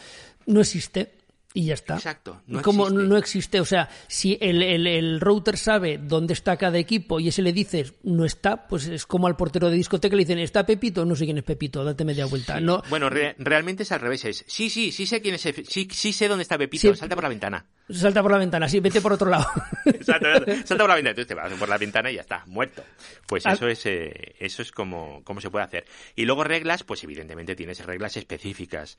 no 0.46 0.62
existe 0.62 1.12
y 1.54 1.66
ya 1.66 1.74
está. 1.74 1.96
Exacto. 1.96 2.42
No 2.48 2.62
como 2.62 2.86
existe. 2.86 3.08
no 3.08 3.18
existe, 3.18 3.60
o 3.60 3.66
sea, 3.66 3.90
si 4.08 4.38
el, 4.40 4.62
el, 4.62 5.20
router 5.20 5.58
sabe 5.58 5.98
dónde 5.98 6.34
está 6.34 6.58
cada 6.58 6.78
equipo 6.78 7.20
y 7.20 7.28
ese 7.28 7.42
le 7.42 7.52
dices 7.52 7.94
no 8.04 8.26
está, 8.26 8.68
pues 8.68 8.88
es 8.88 9.06
como 9.06 9.28
al 9.28 9.36
portero 9.36 9.70
de 9.70 9.76
discoteca 9.76 10.16
le 10.16 10.24
dicen 10.24 10.40
está 10.40 10.66
Pepito, 10.66 11.06
no 11.06 11.16
sé 11.16 11.26
quién 11.26 11.38
es 11.38 11.44
Pepito, 11.44 11.84
date 11.84 12.06
media 12.06 12.26
vuelta. 12.26 12.60
No. 12.60 12.82
Bueno, 12.90 13.10
realmente 13.10 13.84
es 13.84 13.92
al 13.92 14.00
revés, 14.00 14.26
es 14.26 14.46
sí, 14.48 14.70
sí, 14.70 14.92
sí 14.92 15.06
sé 15.06 15.22
quién 15.22 15.36
es, 15.36 15.42
sí, 15.42 15.88
sí 15.92 16.14
sé 16.14 16.28
dónde 16.28 16.44
está 16.44 16.58
Pepito, 16.58 16.96
salta 16.96 17.16
por 17.16 17.24
la 17.24 17.30
ventana. 17.30 17.66
Salta 17.90 18.22
por 18.22 18.32
la 18.32 18.38
ventana, 18.38 18.70
sí, 18.70 18.80
vete 18.80 19.02
por 19.02 19.14
otro 19.14 19.30
lado. 19.30 19.46
salta, 20.02 20.30
por 20.78 20.88
la 20.88 20.96
ventana, 20.96 21.10
entonces 21.10 21.28
te 21.28 21.34
vas 21.34 21.52
por 21.54 21.68
la 21.68 21.78
ventana 21.78 22.12
y 22.12 22.16
ya 22.16 22.22
está, 22.22 22.46
muerto. 22.46 22.84
Pues 23.28 23.46
eso 23.46 23.68
es, 23.68 23.86
eh, 23.86 24.36
eso 24.40 24.62
es 24.62 24.72
como, 24.72 25.22
como 25.26 25.42
se 25.42 25.50
puede 25.50 25.66
hacer. 25.66 25.86
Y 26.16 26.26
luego 26.26 26.44
reglas, 26.44 26.84
pues 26.84 27.04
evidentemente 27.04 27.56
tienes 27.56 27.86
reglas 27.86 28.16
específicas. 28.16 28.98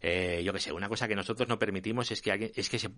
Eh, 0.00 0.42
yo 0.44 0.52
qué 0.52 0.60
sé, 0.60 0.72
una 0.72 0.88
cosa 0.88 1.08
que 1.08 1.16
nosotros 1.16 1.48
no 1.48 1.58
permitimos 1.58 2.10
es 2.10 2.22
que 2.22 2.52
es 2.54 2.68
que 2.68 2.90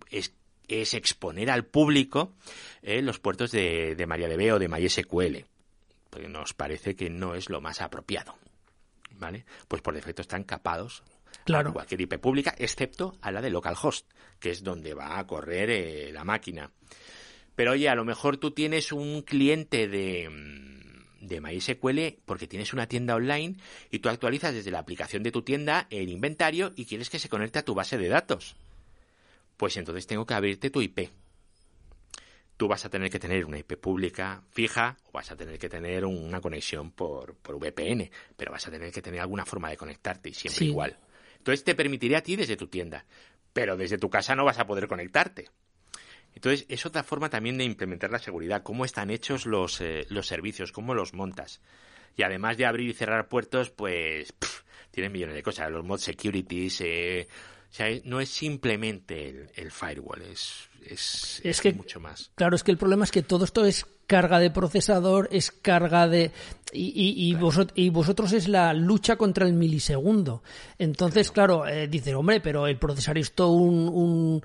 es, 0.67 0.93
exponer 0.93 1.49
al 1.49 1.65
público 1.65 2.33
eh, 2.81 3.01
los 3.01 3.19
puertos 3.19 3.51
de, 3.51 3.95
de 3.95 4.05
MariaDB 4.05 4.53
o 4.53 4.59
de 4.59 4.67
MySQL, 4.67 5.45
porque 6.09 6.27
nos 6.27 6.53
parece 6.53 6.95
que 6.95 7.09
no 7.09 7.35
es 7.35 7.49
lo 7.49 7.59
más 7.59 7.81
apropiado, 7.81 8.37
¿vale? 9.17 9.45
Pues 9.67 9.81
por 9.81 9.93
defecto 9.93 10.21
están 10.21 10.43
capados 10.43 11.03
claro. 11.43 11.69
a 11.69 11.73
cualquier 11.73 12.01
IP 12.01 12.19
pública, 12.19 12.53
excepto 12.57 13.17
a 13.21 13.31
la 13.31 13.41
de 13.41 13.49
localhost, 13.49 14.09
que 14.39 14.51
es 14.51 14.63
donde 14.63 14.93
va 14.93 15.19
a 15.19 15.27
correr 15.27 15.69
eh, 15.69 16.11
la 16.11 16.23
máquina. 16.23 16.71
Pero 17.55 17.71
oye, 17.71 17.89
a 17.89 17.95
lo 17.95 18.05
mejor 18.05 18.37
tú 18.37 18.51
tienes 18.51 18.91
un 18.91 19.21
cliente 19.23 19.87
de 19.87 20.29
mm, 20.29 20.90
de 21.21 21.39
MySQL 21.39 22.19
porque 22.25 22.47
tienes 22.47 22.73
una 22.73 22.87
tienda 22.87 23.15
online 23.15 23.55
y 23.89 23.99
tú 23.99 24.09
actualizas 24.09 24.53
desde 24.53 24.71
la 24.71 24.79
aplicación 24.79 25.23
de 25.23 25.31
tu 25.31 25.43
tienda 25.43 25.87
el 25.89 26.09
inventario 26.09 26.73
y 26.75 26.85
quieres 26.85 27.09
que 27.09 27.19
se 27.19 27.29
conecte 27.29 27.59
a 27.59 27.65
tu 27.65 27.73
base 27.73 27.97
de 27.97 28.09
datos. 28.09 28.55
Pues 29.57 29.77
entonces 29.77 30.07
tengo 30.07 30.25
que 30.25 30.33
abrirte 30.33 30.69
tu 30.69 30.81
IP. 30.81 31.09
Tú 32.57 32.67
vas 32.67 32.85
a 32.85 32.89
tener 32.89 33.09
que 33.09 33.19
tener 33.19 33.45
una 33.45 33.57
IP 33.59 33.77
pública 33.77 34.43
fija 34.51 34.97
o 35.07 35.11
vas 35.13 35.31
a 35.31 35.35
tener 35.35 35.57
que 35.57 35.69
tener 35.69 36.05
una 36.05 36.41
conexión 36.41 36.91
por, 36.91 37.35
por 37.35 37.57
VPN, 37.57 38.11
pero 38.35 38.51
vas 38.51 38.67
a 38.67 38.71
tener 38.71 38.91
que 38.91 39.01
tener 39.01 39.19
alguna 39.19 39.45
forma 39.45 39.69
de 39.69 39.77
conectarte 39.77 40.29
y 40.29 40.33
siempre 40.33 40.65
igual. 40.65 40.97
Entonces 41.37 41.63
te 41.63 41.73
permitiré 41.73 42.17
a 42.17 42.21
ti 42.21 42.35
desde 42.35 42.57
tu 42.57 42.67
tienda, 42.67 43.05
pero 43.53 43.77
desde 43.77 43.97
tu 43.97 44.09
casa 44.09 44.35
no 44.35 44.45
vas 44.45 44.59
a 44.59 44.67
poder 44.67 44.87
conectarte. 44.87 45.49
Entonces, 46.35 46.65
es 46.69 46.85
otra 46.85 47.03
forma 47.03 47.29
también 47.29 47.57
de 47.57 47.63
implementar 47.63 48.11
la 48.11 48.19
seguridad, 48.19 48.63
cómo 48.63 48.85
están 48.85 49.09
hechos 49.09 49.45
los, 49.45 49.81
eh, 49.81 50.05
los 50.09 50.27
servicios, 50.27 50.71
cómo 50.71 50.93
los 50.93 51.13
montas. 51.13 51.61
Y 52.15 52.23
además 52.23 52.57
de 52.57 52.65
abrir 52.65 52.89
y 52.89 52.93
cerrar 52.93 53.27
puertos, 53.27 53.69
pues 53.69 54.33
tienes 54.91 55.11
millones 55.11 55.35
de 55.35 55.43
cosas, 55.43 55.71
los 55.71 55.85
mod 55.85 55.99
securities, 55.99 56.81
eh, 56.81 57.27
o 57.71 57.73
sea, 57.73 57.87
no 58.03 58.19
es 58.19 58.29
simplemente 58.29 59.49
el, 59.55 59.71
firewall, 59.71 60.21
es, 60.23 60.67
es, 60.83 61.61
que, 61.61 61.71
mucho 61.71 62.01
más. 62.01 62.29
Claro, 62.35 62.57
es 62.57 62.63
que 62.63 62.71
el 62.71 62.77
problema 62.77 63.05
es 63.05 63.11
que 63.11 63.21
todo 63.21 63.45
esto 63.45 63.63
es 63.63 63.85
carga 64.07 64.39
de 64.39 64.51
procesador, 64.51 65.29
es 65.31 65.51
carga 65.51 66.09
de... 66.09 66.31
Y, 66.73 67.33
y, 67.75 67.89
vosotros 67.89 68.33
es 68.33 68.49
la 68.49 68.73
lucha 68.73 69.15
contra 69.15 69.45
el 69.45 69.53
milisegundo. 69.53 70.43
Entonces, 70.77 71.31
claro, 71.31 71.65
eh, 71.65 71.87
dices, 71.87 72.13
hombre, 72.13 72.41
pero 72.41 72.67
el 72.67 72.77
procesar 72.77 73.17
esto 73.17 73.49
un 73.49 73.87
un 73.87 74.43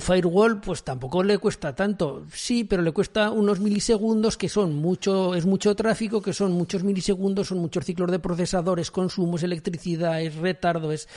firewall 0.00 0.60
pues 0.60 0.82
tampoco 0.82 1.22
le 1.22 1.38
cuesta 1.38 1.74
tanto. 1.74 2.24
Sí, 2.32 2.64
pero 2.64 2.82
le 2.82 2.92
cuesta 2.92 3.30
unos 3.30 3.60
milisegundos 3.60 4.36
que 4.36 4.48
son 4.48 4.74
mucho, 4.74 5.34
es 5.34 5.46
mucho 5.46 5.74
tráfico, 5.76 6.20
que 6.20 6.32
son 6.32 6.52
muchos 6.52 6.82
milisegundos, 6.82 7.48
son 7.48 7.58
muchos 7.58 7.84
ciclos 7.84 8.10
de 8.10 8.18
procesadores, 8.18 8.90
consumos, 8.90 9.42
electricidad, 9.42 10.20
es 10.20 10.34
retardo, 10.34 10.90
es, 10.90 11.08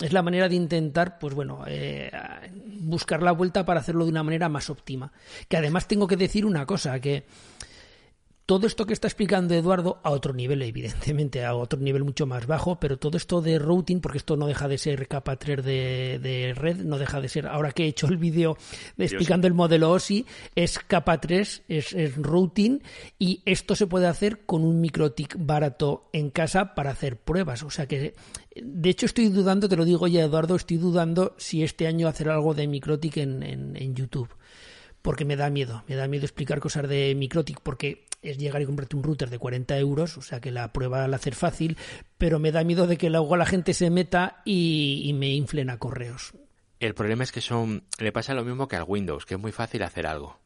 es 0.00 0.12
la 0.12 0.22
manera 0.22 0.48
de 0.48 0.56
intentar, 0.56 1.18
pues 1.18 1.34
bueno, 1.34 1.62
eh, 1.66 2.10
buscar 2.80 3.22
la 3.22 3.32
vuelta 3.32 3.64
para 3.64 3.80
hacerlo 3.80 4.04
de 4.04 4.10
una 4.10 4.24
manera 4.24 4.48
más 4.48 4.68
óptima. 4.68 5.12
Que 5.48 5.56
además 5.56 5.86
tengo 5.86 6.08
que 6.08 6.16
decir 6.16 6.44
una 6.44 6.66
cosa, 6.66 6.98
que 6.98 7.24
todo 8.48 8.66
esto 8.66 8.86
que 8.86 8.94
está 8.94 9.08
explicando 9.08 9.52
Eduardo 9.52 10.00
a 10.02 10.10
otro 10.10 10.32
nivel, 10.32 10.62
evidentemente, 10.62 11.44
a 11.44 11.54
otro 11.54 11.78
nivel 11.78 12.02
mucho 12.02 12.24
más 12.24 12.46
bajo, 12.46 12.80
pero 12.80 12.96
todo 12.96 13.18
esto 13.18 13.42
de 13.42 13.58
routing, 13.58 14.00
porque 14.00 14.16
esto 14.16 14.38
no 14.38 14.46
deja 14.46 14.68
de 14.68 14.78
ser 14.78 15.06
capa 15.06 15.36
3 15.36 15.62
de, 15.62 16.54
red, 16.56 16.78
no 16.78 16.96
deja 16.96 17.20
de 17.20 17.28
ser, 17.28 17.46
ahora 17.46 17.72
que 17.72 17.84
he 17.84 17.88
hecho 17.88 18.06
el 18.06 18.16
vídeo 18.16 18.56
explicando 18.96 19.46
el 19.46 19.52
modelo 19.52 19.90
OSI, 19.90 20.24
es 20.54 20.78
capa 20.78 21.20
3, 21.20 21.64
es, 21.68 21.92
es, 21.92 22.16
routing, 22.16 22.82
y 23.18 23.42
esto 23.44 23.76
se 23.76 23.86
puede 23.86 24.06
hacer 24.06 24.46
con 24.46 24.64
un 24.64 24.80
microtic 24.80 25.36
barato 25.38 26.08
en 26.14 26.30
casa 26.30 26.74
para 26.74 26.92
hacer 26.92 27.18
pruebas. 27.18 27.62
O 27.64 27.70
sea 27.70 27.86
que, 27.86 28.14
de 28.56 28.88
hecho, 28.88 29.04
estoy 29.04 29.28
dudando, 29.28 29.68
te 29.68 29.76
lo 29.76 29.84
digo 29.84 30.06
ya, 30.06 30.22
Eduardo, 30.22 30.56
estoy 30.56 30.78
dudando 30.78 31.34
si 31.36 31.62
este 31.64 31.86
año 31.86 32.08
hacer 32.08 32.30
algo 32.30 32.54
de 32.54 32.66
microtic 32.66 33.18
en, 33.18 33.42
en 33.42 33.94
YouTube 33.94 34.34
porque 35.02 35.24
me 35.24 35.36
da 35.36 35.48
miedo, 35.48 35.84
me 35.86 35.94
da 35.94 36.08
miedo 36.08 36.24
explicar 36.24 36.60
cosas 36.60 36.88
de 36.88 37.14
Microtic 37.14 37.60
porque 37.60 38.07
es 38.22 38.38
llegar 38.38 38.62
y 38.62 38.66
comprarte 38.66 38.96
un 38.96 39.02
router 39.02 39.30
de 39.30 39.38
40 39.38 39.78
euros, 39.78 40.16
o 40.16 40.22
sea 40.22 40.40
que 40.40 40.50
la 40.50 40.72
prueba 40.72 41.06
la 41.08 41.16
hacer 41.16 41.34
fácil, 41.34 41.76
pero 42.16 42.38
me 42.38 42.52
da 42.52 42.64
miedo 42.64 42.86
de 42.86 42.96
que 42.96 43.10
luego 43.10 43.36
la 43.36 43.46
gente 43.46 43.74
se 43.74 43.90
meta 43.90 44.42
y, 44.44 45.12
me 45.14 45.34
inflen 45.34 45.70
a 45.70 45.78
correos. 45.78 46.32
El 46.80 46.94
problema 46.94 47.24
es 47.24 47.32
que 47.32 47.40
son 47.40 47.84
le 47.98 48.12
pasa 48.12 48.34
lo 48.34 48.44
mismo 48.44 48.68
que 48.68 48.76
al 48.76 48.84
Windows, 48.86 49.26
que 49.26 49.34
es 49.34 49.40
muy 49.40 49.52
fácil 49.52 49.82
hacer 49.82 50.06
algo, 50.06 50.40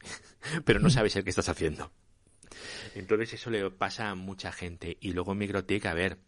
pero 0.64 0.80
no 0.80 0.90
sabes 0.90 1.16
el 1.16 1.24
que 1.24 1.30
estás 1.30 1.48
haciendo. 1.48 1.90
Entonces 2.94 3.34
eso 3.34 3.50
le 3.50 3.70
pasa 3.70 4.10
a 4.10 4.14
mucha 4.14 4.52
gente. 4.52 4.96
Y 5.00 5.12
luego 5.12 5.32
en 5.32 5.38
Microtic, 5.38 5.84
a 5.84 5.92
ver, 5.92 6.18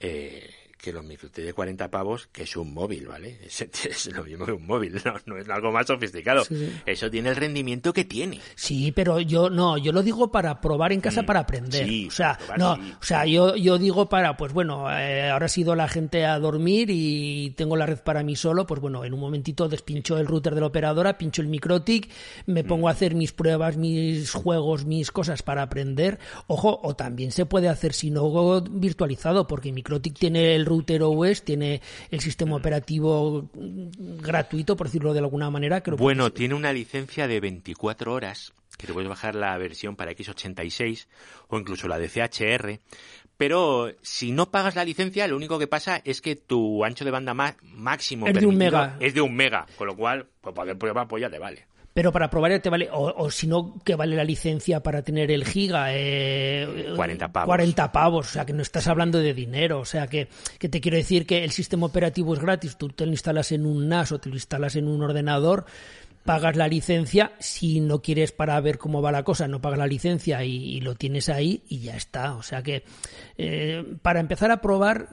eh, 0.00 0.50
que 0.76 0.92
los 0.92 1.04
micro 1.04 1.28
de 1.28 1.52
40 1.52 1.90
pavos, 1.90 2.28
que 2.32 2.42
es 2.42 2.56
un 2.56 2.72
móvil, 2.72 3.08
¿vale? 3.08 3.38
Es, 3.86 4.06
lo 4.12 4.24
mismo 4.24 4.44
que 4.46 4.52
un 4.52 4.66
móvil, 4.66 5.00
no, 5.26 5.36
es 5.36 5.48
algo 5.48 5.72
más 5.72 5.86
sofisticado. 5.86 6.44
Eso 6.84 7.10
tiene 7.10 7.30
el 7.30 7.36
rendimiento 7.36 7.92
que 7.92 8.04
tiene. 8.04 8.40
Sí, 8.54 8.92
pero 8.92 9.20
yo 9.20 9.50
no, 9.50 9.78
yo 9.78 9.92
lo 9.92 10.02
digo 10.02 10.30
para 10.30 10.60
probar 10.60 10.92
en 10.92 11.00
casa 11.00 11.22
mm, 11.22 11.26
para 11.26 11.40
aprender. 11.40 11.88
o 12.06 12.10
sea, 12.10 12.38
no, 12.56 12.72
o 12.72 13.02
sea, 13.02 13.26
yo, 13.26 13.56
yo 13.56 13.78
digo 13.78 14.08
para, 14.08 14.36
pues 14.36 14.52
bueno, 14.52 14.90
eh, 14.90 15.30
ahora 15.30 15.46
ha 15.46 15.48
sido 15.48 15.74
la 15.74 15.88
gente 15.88 16.24
a 16.24 16.38
dormir 16.38 16.88
y 16.90 17.50
tengo 17.56 17.76
la 17.76 17.86
red 17.86 17.98
para 17.98 18.22
mí 18.22 18.36
solo, 18.36 18.66
pues 18.66 18.80
bueno, 18.80 19.04
en 19.04 19.14
un 19.14 19.20
momentito 19.20 19.68
despincho 19.68 20.18
el 20.18 20.26
router 20.26 20.54
de 20.54 20.60
la 20.60 20.66
operadora, 20.66 21.18
pincho 21.18 21.42
el 21.42 21.48
Microtic, 21.48 22.10
me 22.46 22.62
mm. 22.62 22.66
pongo 22.66 22.88
a 22.88 22.92
hacer 22.92 23.14
mis 23.14 23.32
pruebas, 23.32 23.76
mis 23.76 24.30
juegos, 24.32 24.84
mis 24.84 25.10
cosas 25.10 25.42
para 25.42 25.62
aprender. 25.62 26.18
Ojo, 26.46 26.80
o 26.82 26.94
también 26.94 27.32
se 27.32 27.46
puede 27.46 27.68
hacer 27.68 27.92
si 27.92 28.10
no 28.10 28.60
virtualizado, 28.60 29.46
porque 29.46 29.72
Microtic 29.72 30.18
tiene 30.18 30.54
el 30.54 30.65
router 30.66 31.02
OS, 31.02 31.42
tiene 31.42 31.80
el 32.10 32.20
sistema 32.20 32.52
mm. 32.52 32.60
operativo 32.60 33.48
gratuito, 33.54 34.76
por 34.76 34.88
decirlo 34.88 35.12
de 35.12 35.20
alguna 35.20 35.50
manera. 35.50 35.82
bueno, 35.96 36.32
tiene 36.32 36.54
una 36.54 36.72
licencia 36.72 37.26
de 37.26 37.40
24 37.40 38.12
horas, 38.12 38.52
que 38.76 38.86
te 38.86 38.92
puedes 38.92 39.08
bajar 39.08 39.34
la 39.34 39.56
versión 39.56 39.96
para 39.96 40.12
X86 40.12 41.06
o 41.48 41.58
incluso 41.58 41.88
la 41.88 41.98
de 41.98 42.08
CHR, 42.08 42.80
pero 43.36 43.92
si 44.02 44.32
no 44.32 44.50
pagas 44.50 44.76
la 44.76 44.84
licencia, 44.84 45.26
lo 45.28 45.36
único 45.36 45.58
que 45.58 45.66
pasa 45.66 46.00
es 46.04 46.20
que 46.20 46.36
tu 46.36 46.84
ancho 46.84 47.04
de 47.04 47.10
banda 47.10 47.34
máximo 47.34 48.26
es 48.26 48.34
de 48.34 48.46
un 48.46 48.56
mega. 48.56 48.96
Es 49.00 49.14
de 49.14 49.20
un 49.20 49.34
mega, 49.34 49.66
con 49.76 49.86
lo 49.86 49.96
cual, 49.96 50.26
pues 50.40 50.54
para 50.54 50.70
hacer 50.70 50.78
prueba, 50.78 51.06
pues 51.06 51.22
ya 51.22 51.30
te 51.30 51.38
vale 51.38 51.66
pero 51.96 52.12
para 52.12 52.28
probar 52.28 52.60
te 52.60 52.68
vale, 52.68 52.90
o, 52.92 53.30
si 53.30 53.46
no, 53.46 53.72
que 53.82 53.94
vale 53.94 54.16
la 54.16 54.22
licencia 54.22 54.82
para 54.82 55.00
tener 55.00 55.30
el 55.30 55.46
giga. 55.46 55.86
Eh, 55.94 56.92
40 56.94 57.32
pavos. 57.32 57.46
40 57.46 57.90
pavos, 57.90 58.28
o 58.28 58.30
sea 58.32 58.44
que 58.44 58.52
no 58.52 58.60
estás 58.60 58.86
hablando 58.86 59.18
de 59.18 59.32
dinero, 59.32 59.80
o 59.80 59.86
sea 59.86 60.06
que, 60.06 60.28
que 60.58 60.68
te 60.68 60.82
quiero 60.82 60.98
decir 60.98 61.24
que 61.24 61.42
el 61.42 61.52
sistema 61.52 61.86
operativo 61.86 62.34
es 62.34 62.40
gratis, 62.40 62.76
tú 62.76 62.90
te 62.90 63.06
lo 63.06 63.12
instalas 63.12 63.50
en 63.50 63.64
un 63.64 63.88
NAS 63.88 64.12
o 64.12 64.18
te 64.18 64.28
lo 64.28 64.34
instalas 64.34 64.76
en 64.76 64.88
un 64.88 65.02
ordenador 65.02 65.64
pagas 66.26 66.56
la 66.56 66.68
licencia, 66.68 67.32
si 67.38 67.80
no 67.80 68.02
quieres 68.02 68.32
para 68.32 68.60
ver 68.60 68.76
cómo 68.76 69.00
va 69.00 69.12
la 69.12 69.22
cosa, 69.22 69.48
no 69.48 69.62
pagas 69.62 69.78
la 69.78 69.86
licencia 69.86 70.44
y, 70.44 70.80
lo 70.80 70.94
tienes 70.94 71.28
ahí 71.28 71.62
y 71.68 71.80
ya 71.80 71.96
está. 71.96 72.34
O 72.34 72.42
sea 72.42 72.62
que 72.62 72.84
eh, 73.38 73.84
para 74.02 74.20
empezar 74.20 74.50
a 74.50 74.60
probar, 74.60 75.08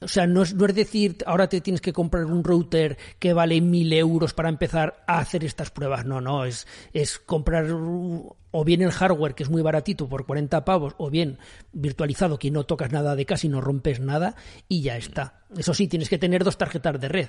o 0.00 0.08
sea, 0.08 0.26
no 0.26 0.42
es, 0.42 0.54
no 0.54 0.66
es 0.66 0.74
decir 0.74 1.18
ahora 1.26 1.48
te 1.48 1.60
tienes 1.60 1.80
que 1.80 1.92
comprar 1.92 2.24
un 2.24 2.42
router 2.42 2.98
que 3.18 3.32
vale 3.32 3.60
mil 3.60 3.92
euros 3.92 4.34
para 4.34 4.48
empezar 4.48 5.04
a 5.06 5.18
hacer 5.18 5.44
estas 5.44 5.70
pruebas. 5.70 6.04
No, 6.04 6.20
no, 6.20 6.44
es, 6.44 6.66
es 6.92 7.18
comprar 7.18 7.66
o 7.70 8.64
bien 8.64 8.82
el 8.82 8.90
hardware 8.90 9.34
que 9.34 9.42
es 9.42 9.50
muy 9.50 9.62
baratito 9.62 10.08
por 10.08 10.26
40 10.26 10.64
pavos 10.64 10.94
o 10.98 11.10
bien 11.10 11.38
virtualizado 11.72 12.38
que 12.38 12.50
no 12.50 12.64
tocas 12.64 12.90
nada 12.90 13.14
de 13.14 13.26
casi 13.26 13.48
no 13.48 13.60
rompes 13.60 14.00
nada 14.00 14.34
y 14.68 14.82
ya 14.82 14.96
está. 14.96 15.44
Eso 15.56 15.74
sí, 15.74 15.86
tienes 15.86 16.08
que 16.08 16.18
tener 16.18 16.44
dos 16.44 16.58
tarjetas 16.58 17.00
de 17.00 17.08
red 17.08 17.28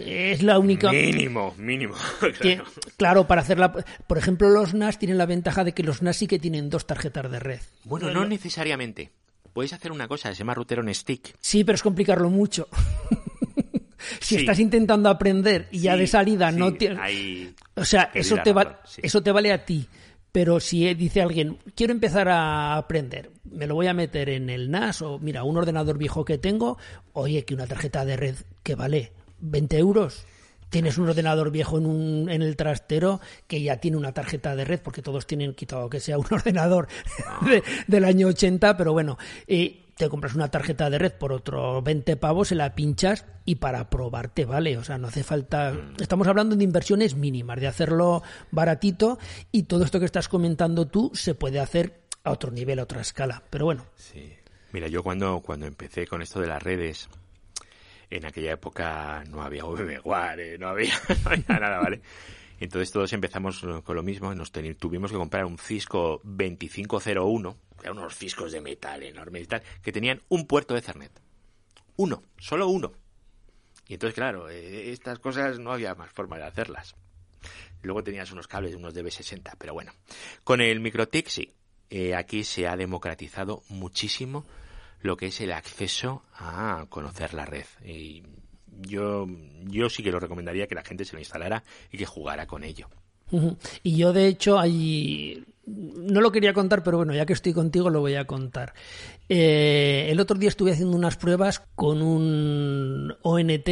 es 0.00 0.42
la 0.42 0.58
única. 0.58 0.90
Mínimo, 0.90 1.54
mínimo. 1.58 1.94
claro. 2.96 3.26
para 3.26 3.42
hacerla. 3.42 3.72
Por 3.72 4.18
ejemplo, 4.18 4.48
los 4.48 4.74
NAS 4.74 4.98
tienen 4.98 5.18
la 5.18 5.26
ventaja 5.26 5.64
de 5.64 5.72
que 5.72 5.82
los 5.82 6.02
NAS 6.02 6.16
sí 6.16 6.26
que 6.26 6.38
tienen 6.38 6.70
dos 6.70 6.86
tarjetas 6.86 7.30
de 7.30 7.38
red. 7.38 7.60
Bueno, 7.84 8.10
no 8.10 8.24
necesariamente. 8.24 9.10
Puedes 9.52 9.72
hacer 9.72 9.90
una 9.90 10.06
cosa, 10.06 10.32
se 10.32 10.38
llama 10.38 10.54
router 10.54 10.80
on 10.80 10.94
stick. 10.94 11.34
Sí, 11.40 11.64
pero 11.64 11.74
es 11.74 11.82
complicarlo 11.82 12.30
mucho. 12.30 12.68
si 14.20 14.36
estás 14.36 14.58
intentando 14.58 15.08
aprender 15.08 15.68
y 15.70 15.80
ya 15.80 15.96
de 15.96 16.06
salida 16.06 16.52
no 16.52 16.74
tienes. 16.74 17.54
O 17.74 17.84
sea, 17.84 18.10
eso 18.14 18.36
te, 18.42 18.54
eso 19.02 19.22
te 19.22 19.32
vale 19.32 19.52
a 19.52 19.64
ti. 19.64 19.88
Pero 20.30 20.60
si 20.60 20.92
dice 20.94 21.22
alguien, 21.22 21.58
quiero 21.74 21.92
empezar 21.92 22.28
a 22.28 22.76
aprender, 22.76 23.30
me 23.50 23.66
lo 23.66 23.74
voy 23.74 23.86
a 23.86 23.94
meter 23.94 24.28
en 24.28 24.50
el 24.50 24.70
NAS 24.70 25.00
o 25.02 25.18
mira, 25.18 25.42
un 25.42 25.56
ordenador 25.56 25.96
viejo 25.96 26.24
que 26.24 26.36
tengo, 26.36 26.78
oye, 27.14 27.44
que 27.44 27.54
una 27.54 27.66
tarjeta 27.66 28.04
de 28.04 28.16
red 28.16 28.36
que 28.62 28.74
vale 28.74 29.12
20 29.40 29.78
euros. 29.78 30.24
Tienes 30.70 30.98
un 30.98 31.08
ordenador 31.08 31.50
viejo 31.50 31.78
en, 31.78 31.86
un, 31.86 32.28
en 32.30 32.42
el 32.42 32.56
trastero 32.56 33.20
que 33.46 33.62
ya 33.62 33.78
tiene 33.78 33.96
una 33.96 34.12
tarjeta 34.12 34.54
de 34.54 34.64
red, 34.66 34.80
porque 34.80 35.00
todos 35.00 35.26
tienen 35.26 35.54
quitado 35.54 35.88
que 35.88 36.00
sea 36.00 36.18
un 36.18 36.26
ordenador 36.30 36.88
del 37.86 38.04
año 38.04 38.28
80, 38.28 38.76
pero 38.76 38.92
bueno, 38.92 39.16
te 39.98 40.08
compras 40.08 40.34
una 40.34 40.50
tarjeta 40.50 40.88
de 40.88 40.98
red 40.98 41.12
por 41.12 41.32
otros 41.32 41.82
20 41.82 42.16
pavos, 42.16 42.48
se 42.48 42.54
la 42.54 42.74
pinchas 42.74 43.26
y 43.44 43.56
para 43.56 43.90
probarte 43.90 44.44
vale. 44.44 44.78
O 44.78 44.84
sea, 44.84 44.96
no 44.96 45.08
hace 45.08 45.24
falta. 45.24 45.74
Estamos 45.98 46.28
hablando 46.28 46.54
de 46.54 46.64
inversiones 46.64 47.16
mínimas, 47.16 47.60
de 47.60 47.66
hacerlo 47.66 48.22
baratito 48.50 49.18
y 49.50 49.64
todo 49.64 49.84
esto 49.84 49.98
que 49.98 50.06
estás 50.06 50.28
comentando 50.28 50.86
tú 50.86 51.10
se 51.14 51.34
puede 51.34 51.58
hacer 51.58 52.00
a 52.22 52.30
otro 52.30 52.52
nivel, 52.52 52.78
a 52.78 52.84
otra 52.84 53.00
escala. 53.00 53.42
Pero 53.50 53.64
bueno. 53.64 53.84
Sí. 53.96 54.32
Mira, 54.72 54.86
yo 54.86 55.02
cuando, 55.02 55.40
cuando 55.40 55.66
empecé 55.66 56.06
con 56.06 56.22
esto 56.22 56.40
de 56.40 56.46
las 56.46 56.62
redes, 56.62 57.08
en 58.10 58.26
aquella 58.26 58.52
época 58.52 59.24
no 59.28 59.42
había 59.42 59.64
VMware, 59.64 60.58
no 60.58 60.68
había, 60.68 60.94
no 61.24 61.30
había 61.30 61.58
nada, 61.60 61.78
¿vale? 61.78 62.00
Entonces 62.60 62.90
todos 62.90 63.12
empezamos 63.12 63.64
con 63.84 63.94
lo 63.94 64.02
mismo, 64.02 64.34
nos 64.34 64.50
tuvimos 64.50 65.12
que 65.12 65.16
comprar 65.16 65.44
un 65.44 65.58
Cisco 65.58 66.20
2501, 66.24 67.56
que 67.80 67.90
unos 67.90 68.16
Ciscos 68.16 68.50
de 68.50 68.60
metal 68.60 69.02
enormes 69.04 69.44
y 69.44 69.46
tal, 69.46 69.62
que 69.82 69.92
tenían 69.92 70.22
un 70.28 70.46
puerto 70.46 70.74
de 70.74 70.80
Ethernet. 70.80 71.12
Uno, 71.96 72.22
solo 72.38 72.68
uno. 72.68 72.92
Y 73.86 73.94
entonces, 73.94 74.14
claro, 74.14 74.50
eh, 74.50 74.90
estas 74.90 75.18
cosas 75.18 75.58
no 75.58 75.72
había 75.72 75.94
más 75.94 76.10
forma 76.10 76.36
de 76.36 76.44
hacerlas. 76.44 76.94
Luego 77.82 78.02
tenías 78.02 78.32
unos 78.32 78.48
cables, 78.48 78.74
unos 78.74 78.94
DB60, 78.94 79.54
pero 79.56 79.72
bueno. 79.72 79.92
Con 80.42 80.60
el 80.60 80.80
MikroTik 80.80 81.28
sí. 81.28 81.54
Eh, 81.90 82.14
aquí 82.14 82.44
se 82.44 82.66
ha 82.68 82.76
democratizado 82.76 83.62
muchísimo 83.68 84.44
lo 85.00 85.16
que 85.16 85.26
es 85.26 85.40
el 85.40 85.52
acceso 85.52 86.22
a 86.34 86.86
conocer 86.88 87.34
la 87.34 87.46
red. 87.46 87.66
Y 87.84 88.22
yo, 88.80 89.26
yo 89.64 89.88
sí 89.90 90.02
que 90.02 90.12
lo 90.12 90.20
recomendaría 90.20 90.66
que 90.66 90.74
la 90.74 90.84
gente 90.84 91.04
se 91.04 91.14
lo 91.14 91.18
instalara 91.18 91.62
y 91.92 91.98
que 91.98 92.06
jugara 92.06 92.46
con 92.46 92.64
ello. 92.64 92.88
Y 93.82 93.96
yo, 93.96 94.12
de 94.12 94.26
hecho, 94.26 94.58
ahí 94.58 95.44
no 95.66 96.20
lo 96.20 96.32
quería 96.32 96.52
contar, 96.52 96.82
pero 96.82 96.96
bueno, 96.98 97.14
ya 97.14 97.26
que 97.26 97.34
estoy 97.34 97.52
contigo 97.52 97.90
lo 97.90 98.00
voy 98.00 98.14
a 98.14 98.26
contar. 98.26 98.72
Eh, 99.28 100.08
el 100.10 100.20
otro 100.20 100.38
día 100.38 100.48
estuve 100.48 100.72
haciendo 100.72 100.96
unas 100.96 101.16
pruebas 101.16 101.62
con 101.74 102.00
un 102.02 103.14
ONT 103.22 103.68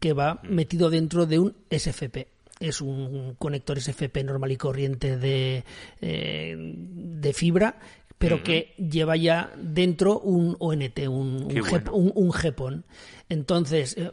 que 0.00 0.12
va 0.12 0.34
mm. 0.34 0.48
metido 0.48 0.90
dentro 0.90 1.26
de 1.26 1.38
un 1.38 1.54
SFP. 1.70 2.28
Es 2.60 2.80
un 2.80 3.36
conector 3.38 3.80
SFP 3.80 4.24
normal 4.24 4.50
y 4.50 4.56
corriente 4.56 5.16
de, 5.16 5.64
eh, 6.00 6.56
de 6.58 7.32
fibra 7.32 7.78
pero 8.18 8.42
que 8.42 8.74
lleva 8.76 9.16
ya 9.16 9.52
dentro 9.56 10.18
un 10.18 10.56
ONT, 10.58 10.98
un, 11.08 11.48
un, 11.92 12.12
un, 12.14 12.32
GEPON. 12.32 12.84
Entonces 13.28 13.94
eh, 13.96 14.10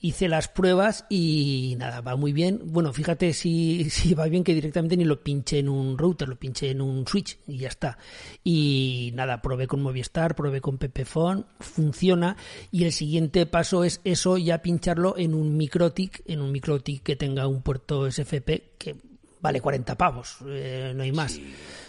hice 0.00 0.28
las 0.28 0.48
pruebas 0.48 1.06
y 1.08 1.76
nada, 1.78 2.00
va 2.00 2.16
muy 2.16 2.32
bien. 2.32 2.60
Bueno, 2.64 2.92
fíjate 2.92 3.32
si, 3.32 3.84
si 3.90 4.14
va 4.14 4.26
bien 4.26 4.42
que 4.42 4.54
directamente 4.54 4.96
ni 4.96 5.04
lo 5.04 5.22
pinché 5.22 5.60
en 5.60 5.68
un 5.68 5.96
router, 5.96 6.28
lo 6.28 6.36
pinché 6.36 6.70
en 6.70 6.80
un 6.80 7.06
switch 7.06 7.38
y 7.46 7.58
ya 7.58 7.68
está. 7.68 7.96
Y 8.42 9.12
nada, 9.14 9.40
probé 9.40 9.68
con 9.68 9.82
Movistar, 9.82 10.34
probé 10.34 10.60
con 10.60 10.78
Pepephone, 10.78 11.44
funciona. 11.60 12.36
Y 12.72 12.84
el 12.84 12.92
siguiente 12.92 13.46
paso 13.46 13.84
es 13.84 14.00
eso, 14.02 14.36
ya 14.36 14.62
pincharlo 14.62 15.16
en 15.16 15.32
un 15.32 15.56
microtic, 15.56 16.22
en 16.26 16.40
un 16.40 16.50
microtic 16.50 17.04
que 17.04 17.14
tenga 17.14 17.46
un 17.46 17.62
puerto 17.62 18.10
SFP 18.10 18.74
que 18.78 18.96
vale 19.40 19.60
40 19.60 19.94
pavos, 19.96 20.38
eh, 20.46 20.92
no 20.96 21.02
hay 21.02 21.12
más 21.12 21.38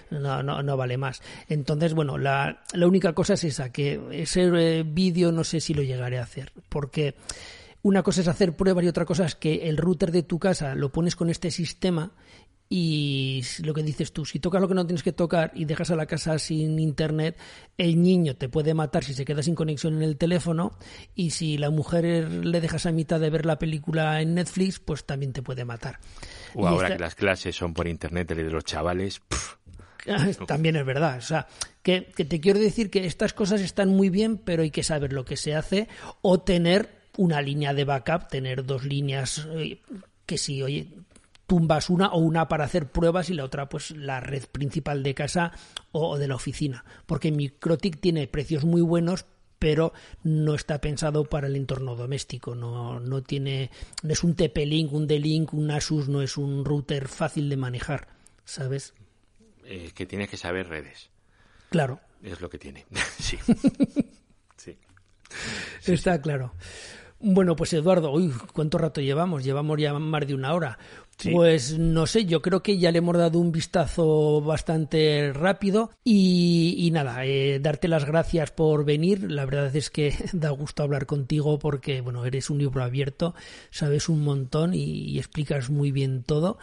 no, 0.10 0.44
no, 0.44 0.64
no 0.64 0.78
vale 0.78 0.98
más. 0.98 1.22
Entonces, 1.48 1.94
bueno, 1.94 2.18
la, 2.18 2.64
la 2.74 2.88
única 2.88 3.14
cosa 3.14 3.34
es 3.34 3.44
esa, 3.44 3.72
que 3.72 4.00
ese 4.12 4.44
eh, 4.44 4.84
vídeo 4.84 5.32
no 5.32 5.44
sé 5.44 5.60
si 5.60 5.74
lo 5.74 5.84
llegaré 5.84 6.20
a 6.20 6.24
hacer, 6.24 6.52
porque 6.70 7.16
una 7.82 8.02
cosa 8.02 8.22
es 8.22 8.28
hacer 8.28 8.56
pruebas 8.56 8.84
y 8.84 8.88
otra 8.88 9.06
cosa 9.06 9.26
es 9.26 9.36
que 9.36 9.70
el 9.70 9.78
router 9.78 10.12
de 10.12 10.24
tu 10.24 10.40
casa 10.40 10.74
lo 10.76 10.92
pones 10.92 11.16
con 11.16 11.30
este 11.30 11.52
sistema 11.52 12.12
y 12.68 13.44
lo 13.64 13.76
que 13.76 13.84
dices 13.84 14.12
tú, 14.12 14.26
si 14.26 14.40
tocas 14.40 14.60
lo 14.60 14.68
que 14.68 14.74
no 14.74 14.88
tienes 14.88 15.04
que 15.04 15.12
tocar 15.12 15.52
y 15.54 15.66
dejas 15.66 15.92
a 15.92 15.96
la 15.96 16.08
casa 16.08 16.40
sin 16.40 16.80
internet, 16.80 17.38
el 17.78 18.02
niño 18.02 18.36
te 18.36 18.50
puede 18.50 18.74
matar 18.74 19.04
si 19.04 19.14
se 19.14 19.24
queda 19.24 19.44
sin 19.44 19.54
conexión 19.54 19.98
en 19.98 20.02
el 20.02 20.18
teléfono 20.18 20.72
y 21.14 21.30
si 21.30 21.60
la 21.60 21.70
mujer 21.70 22.04
le 22.28 22.62
dejas 22.62 22.88
a 22.88 22.92
mitad 22.92 23.20
de 23.20 23.30
ver 23.30 23.46
la 23.46 23.60
película 23.60 24.20
en 24.20 24.34
Netflix, 24.34 24.80
pues 24.80 25.06
también 25.06 25.32
te 25.32 25.44
puede 25.44 25.64
matar. 25.64 26.00
O 26.56 26.68
ahora 26.68 26.90
que 26.90 27.00
las 27.00 27.14
clases 27.14 27.56
son 27.56 27.76
por 27.76 27.88
internet 27.88 28.30
de 28.30 28.44
los 28.44 28.64
chavales. 28.64 29.22
También 30.48 30.76
es 30.76 30.86
verdad. 30.86 31.18
O 31.18 31.22
sea, 31.22 31.48
que, 31.82 32.02
te 32.02 32.40
quiero 32.40 32.60
decir 32.60 32.90
que 32.90 33.06
estas 33.06 33.34
cosas 33.34 33.62
están 33.62 33.90
muy 33.90 34.10
bien, 34.10 34.38
pero 34.38 34.64
hay 34.64 34.72
que 34.72 34.84
saber 34.84 35.14
lo 35.14 35.26
que 35.26 35.38
se 35.38 35.56
hace 35.56 35.88
o 36.22 36.40
tener 36.40 36.90
una 37.18 37.42
línea 37.42 37.74
de 37.74 37.86
backup, 37.86 38.28
tener 38.28 38.66
dos 38.66 38.84
líneas 38.84 39.48
eh, 39.52 39.82
que 40.26 40.38
si, 40.38 40.62
oye, 40.62 40.90
tumbas 41.48 41.90
una 41.90 42.10
o 42.10 42.20
una 42.20 42.48
para 42.48 42.66
hacer 42.66 42.92
pruebas 42.92 43.30
y 43.30 43.34
la 43.34 43.46
otra 43.46 43.70
pues 43.70 43.92
la 43.92 44.20
red 44.20 44.44
principal 44.52 45.04
de 45.04 45.14
casa 45.14 45.52
o, 45.92 46.18
de 46.18 46.28
la 46.28 46.36
oficina 46.36 46.84
porque 47.06 47.32
Microtik 47.32 48.00
tiene 48.00 48.28
precios 48.28 48.66
muy 48.66 48.82
buenos 48.82 49.26
pero 49.60 49.94
no 50.24 50.56
está 50.56 50.82
pensado 50.82 51.26
para 51.26 51.48
el 51.48 51.56
entorno 51.56 51.96
doméstico 51.96 52.56
no, 52.56 53.00
no 53.00 53.22
tiene 53.22 53.70
no 54.02 54.12
es 54.12 54.24
un 54.24 54.36
TP-Link, 54.36 54.92
un 54.92 55.06
D-Link, 55.06 55.54
un 55.54 55.70
Asus 55.70 56.10
no 56.10 56.24
es 56.24 56.36
un 56.36 56.66
router 56.66 57.08
fácil 57.08 57.48
de 57.48 57.58
manejar 57.58 58.08
¿sabes? 58.44 58.96
Es 59.66 59.94
que 59.94 60.06
tienes 60.06 60.30
que 60.30 60.38
saber 60.38 60.68
redes 60.68 61.10
claro 61.70 62.00
es 62.24 62.42
lo 62.42 62.50
que 62.50 62.58
tiene 62.58 62.86
sí 63.20 63.38
sí, 64.58 64.78
está 65.94 66.22
claro 66.22 66.54
bueno, 67.28 67.56
pues 67.56 67.74
Eduardo, 67.74 68.12
uy, 68.12 68.32
¿cuánto 68.54 68.78
rato 68.78 69.00
llevamos? 69.00 69.44
Llevamos 69.44 69.80
ya 69.80 69.94
más 69.94 70.28
de 70.28 70.36
una 70.36 70.54
hora. 70.54 70.78
Pues 71.32 71.80
no 71.80 72.08
sé, 72.08 72.26
yo 72.26 72.42
creo 72.42 72.62
que 72.62 72.78
ya 72.78 72.92
le 72.92 72.98
hemos 72.98 73.18
dado 73.18 73.40
un 73.40 73.52
vistazo 73.52 74.42
bastante 74.42 75.32
rápido 75.34 75.92
y, 76.04 76.90
nada, 76.92 77.26
eh, 77.26 77.60
darte 77.60 77.88
las 77.88 78.06
gracias 78.06 78.52
por 78.52 78.84
venir. 78.84 79.32
La 79.32 79.46
verdad 79.46 79.74
es 79.76 79.90
que 79.90 80.14
da 80.34 80.50
gusto 80.50 80.84
hablar 80.84 81.06
contigo 81.06 81.58
porque, 81.58 82.02
bueno, 82.02 82.26
eres 82.26 82.50
un 82.50 82.58
libro 82.58 82.84
abierto, 82.84 83.34
sabes 83.72 84.10
un 84.10 84.24
montón 84.24 84.74
y, 84.74 85.18
explicas 85.18 85.70
muy 85.70 85.92
bien 85.92 86.24
todo. 86.24 86.58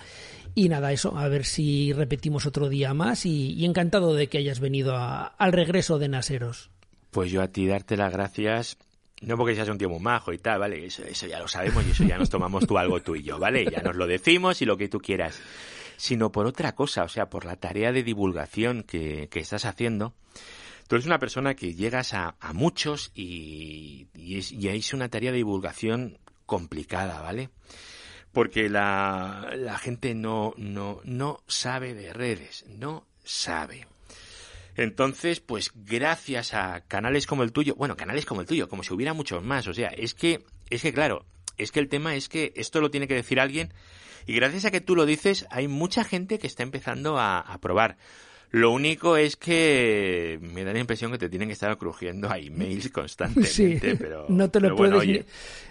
Y 0.54 0.68
nada, 0.68 0.92
eso, 0.92 1.16
a 1.16 1.28
ver 1.28 1.44
si 1.44 1.92
repetimos 1.92 2.46
otro 2.46 2.68
día 2.68 2.92
más 2.94 3.24
y, 3.24 3.64
encantado 3.64 4.14
de 4.14 4.28
que 4.28 4.38
hayas 4.38 4.60
venido 4.60 4.94
al 4.96 5.52
regreso 5.52 5.98
de 5.98 6.08
Naseros. 6.08 6.70
Pues 7.10 7.30
yo 7.30 7.42
a 7.42 7.48
ti 7.48 7.66
darte 7.66 7.96
las 7.96 8.12
gracias 8.12 8.78
no 9.22 9.36
porque 9.36 9.54
seas 9.54 9.68
un 9.68 9.78
tío 9.78 9.88
muy 9.88 10.00
majo 10.00 10.32
y 10.32 10.38
tal, 10.38 10.58
¿vale? 10.58 10.84
Eso, 10.84 11.04
ya 11.28 11.38
lo 11.38 11.46
sabemos 11.46 11.86
y 11.86 11.90
eso 11.92 12.02
ya 12.04 12.18
nos 12.18 12.28
tomamos 12.28 12.66
tú 12.66 12.76
algo 12.76 13.00
tú 13.00 13.14
y 13.14 13.22
yo, 13.22 13.38
¿vale? 13.38 13.64
Ya 13.70 13.80
nos 13.80 13.94
lo 13.94 14.08
decimos 14.08 14.60
y 14.62 14.64
lo 14.64 14.76
que 14.76 14.88
tú 14.88 14.98
quieras. 14.98 15.40
Sino 15.96 16.32
por 16.32 16.46
otra 16.46 16.74
cosa, 16.74 17.04
o 17.04 17.08
sea, 17.08 17.30
por 17.30 17.44
la 17.44 17.54
tarea 17.54 17.92
de 17.92 18.02
divulgación 18.02 18.82
que, 18.82 19.28
estás 19.32 19.64
haciendo. 19.64 20.12
Tú 20.88 20.96
eres 20.96 21.06
una 21.06 21.20
persona 21.20 21.54
que 21.54 21.74
llegas 21.74 22.14
a, 22.14 22.34
muchos 22.52 23.12
y, 23.14 24.08
y, 24.14 24.38
es, 24.38 24.50
y 24.50 24.68
es 24.68 24.92
una 24.92 25.08
tarea 25.08 25.30
de 25.30 25.36
divulgación 25.36 26.18
complicada, 26.44 27.20
¿vale? 27.20 27.50
Porque 28.32 28.68
la, 28.68 29.52
la 29.56 29.78
gente 29.78 30.14
no, 30.14 30.54
no, 30.56 31.00
no 31.04 31.42
sabe 31.46 31.94
de 31.94 32.12
redes, 32.12 32.64
no 32.68 33.06
sabe. 33.24 33.86
Entonces, 34.76 35.40
pues 35.40 35.72
gracias 35.74 36.54
a 36.54 36.80
canales 36.80 37.26
como 37.26 37.42
el 37.42 37.52
tuyo, 37.52 37.74
bueno, 37.76 37.96
canales 37.96 38.24
como 38.24 38.40
el 38.40 38.46
tuyo, 38.46 38.68
como 38.68 38.82
si 38.82 38.94
hubiera 38.94 39.12
muchos 39.12 39.42
más, 39.42 39.66
o 39.66 39.74
sea, 39.74 39.88
es 39.88 40.14
que, 40.14 40.44
es 40.70 40.80
que 40.80 40.94
claro, 40.94 41.26
es 41.58 41.72
que 41.72 41.80
el 41.80 41.88
tema 41.88 42.14
es 42.14 42.28
que 42.28 42.52
esto 42.56 42.80
lo 42.80 42.90
tiene 42.90 43.06
que 43.06 43.14
decir 43.14 43.38
alguien 43.38 43.74
y 44.26 44.34
gracias 44.34 44.64
a 44.64 44.70
que 44.70 44.80
tú 44.80 44.96
lo 44.96 45.04
dices, 45.04 45.46
hay 45.50 45.68
mucha 45.68 46.04
gente 46.04 46.38
que 46.38 46.46
está 46.46 46.62
empezando 46.62 47.18
a, 47.18 47.40
a 47.40 47.58
probar. 47.58 47.98
Lo 48.52 48.70
único 48.70 49.16
es 49.16 49.36
que 49.36 50.38
me 50.42 50.62
da 50.62 50.74
la 50.74 50.78
impresión 50.78 51.10
que 51.10 51.16
te 51.16 51.30
tienen 51.30 51.48
que 51.48 51.54
estar 51.54 51.78
crujiendo 51.78 52.30
a 52.30 52.38
emails 52.38 52.90
constantemente, 52.90 53.96
pero 53.96 54.26
no 54.28 54.50
te 54.50 54.60
lo 54.60 54.76
puedes 54.76 55.06
ni, 55.06 55.20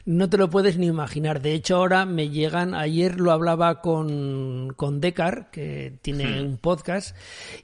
no 0.05 0.27
te 0.31 0.37
lo 0.37 0.49
puedes 0.49 0.79
ni 0.79 0.87
imaginar. 0.87 1.43
De 1.43 1.53
hecho, 1.53 1.75
ahora 1.75 2.07
me 2.07 2.29
llegan, 2.29 2.73
ayer 2.73 3.19
lo 3.19 3.31
hablaba 3.31 3.81
con, 3.81 4.73
con 4.75 4.99
Decar, 4.99 5.51
que 5.51 5.93
tiene 6.01 6.25
hmm. 6.25 6.43
un 6.43 6.57
podcast, 6.57 7.15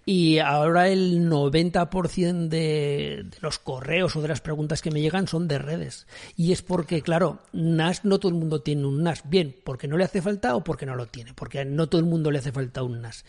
y 0.05 0.37
ahora 0.37 0.87
el 0.87 1.27
90% 1.27 2.47
de, 2.47 3.23
de 3.25 3.37
los 3.41 3.57
correos 3.57 4.15
o 4.15 4.21
de 4.21 4.27
las 4.27 4.41
preguntas 4.41 4.83
que 4.83 4.91
me 4.91 5.01
llegan 5.01 5.27
son 5.27 5.47
de 5.47 5.57
redes. 5.57 6.05
Y 6.35 6.51
es 6.51 6.61
porque, 6.61 7.01
claro, 7.01 7.41
NAS 7.53 8.05
no 8.05 8.19
todo 8.19 8.31
el 8.31 8.37
mundo 8.37 8.61
tiene 8.61 8.85
un 8.85 9.01
NAS. 9.01 9.27
Bien, 9.27 9.55
porque 9.63 9.87
no 9.87 9.97
le 9.97 10.03
hace 10.03 10.21
falta 10.21 10.55
o 10.55 10.63
porque 10.63 10.85
no 10.85 10.95
lo 10.95 11.07
tiene, 11.07 11.33
porque 11.33 11.65
no 11.65 11.89
todo 11.89 11.99
el 12.01 12.05
mundo 12.05 12.29
le 12.29 12.37
hace 12.37 12.51
falta 12.51 12.83
un 12.83 13.01
NAS. 13.01 13.25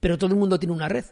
Pero 0.00 0.16
todo 0.16 0.30
el 0.30 0.36
mundo 0.36 0.58
tiene 0.58 0.72
una 0.72 0.88
red. 0.88 1.04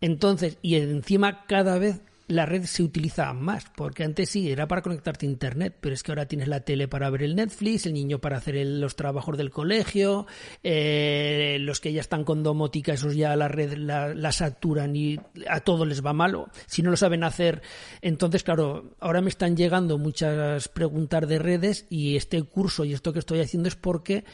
Entonces, 0.00 0.58
y 0.62 0.76
encima 0.76 1.44
cada 1.46 1.78
vez 1.78 2.00
la 2.28 2.44
red 2.44 2.64
se 2.64 2.82
utiliza 2.82 3.32
más, 3.32 3.64
porque 3.74 4.04
antes 4.04 4.28
sí, 4.28 4.50
era 4.50 4.68
para 4.68 4.82
conectarte 4.82 5.26
a 5.26 5.30
Internet, 5.30 5.76
pero 5.80 5.94
es 5.94 6.02
que 6.02 6.12
ahora 6.12 6.26
tienes 6.26 6.46
la 6.46 6.60
tele 6.60 6.86
para 6.86 7.08
ver 7.08 7.22
el 7.22 7.34
Netflix, 7.34 7.86
el 7.86 7.94
niño 7.94 8.18
para 8.18 8.36
hacer 8.36 8.54
los 8.66 8.96
trabajos 8.96 9.38
del 9.38 9.50
colegio, 9.50 10.26
eh, 10.62 11.56
los 11.60 11.80
que 11.80 11.92
ya 11.92 12.02
están 12.02 12.24
con 12.24 12.42
domótica, 12.42 12.92
esos 12.92 13.16
ya 13.16 13.34
la 13.34 13.48
red 13.48 13.72
la, 13.78 14.32
saturan 14.32 14.94
y 14.94 15.18
a 15.48 15.60
todos 15.60 15.88
les 15.88 16.04
va 16.04 16.12
malo. 16.12 16.50
Si 16.66 16.82
no 16.82 16.90
lo 16.90 16.98
saben 16.98 17.24
hacer, 17.24 17.62
entonces, 18.02 18.44
claro, 18.44 18.94
ahora 19.00 19.22
me 19.22 19.30
están 19.30 19.56
llegando 19.56 19.96
muchas 19.96 20.68
preguntas 20.68 21.26
de 21.26 21.38
redes 21.38 21.86
y 21.88 22.16
este 22.16 22.42
curso 22.42 22.84
y 22.84 22.92
esto 22.92 23.14
que 23.14 23.20
estoy 23.20 23.40
haciendo 23.40 23.68
es 23.68 23.76
porque 23.76 24.24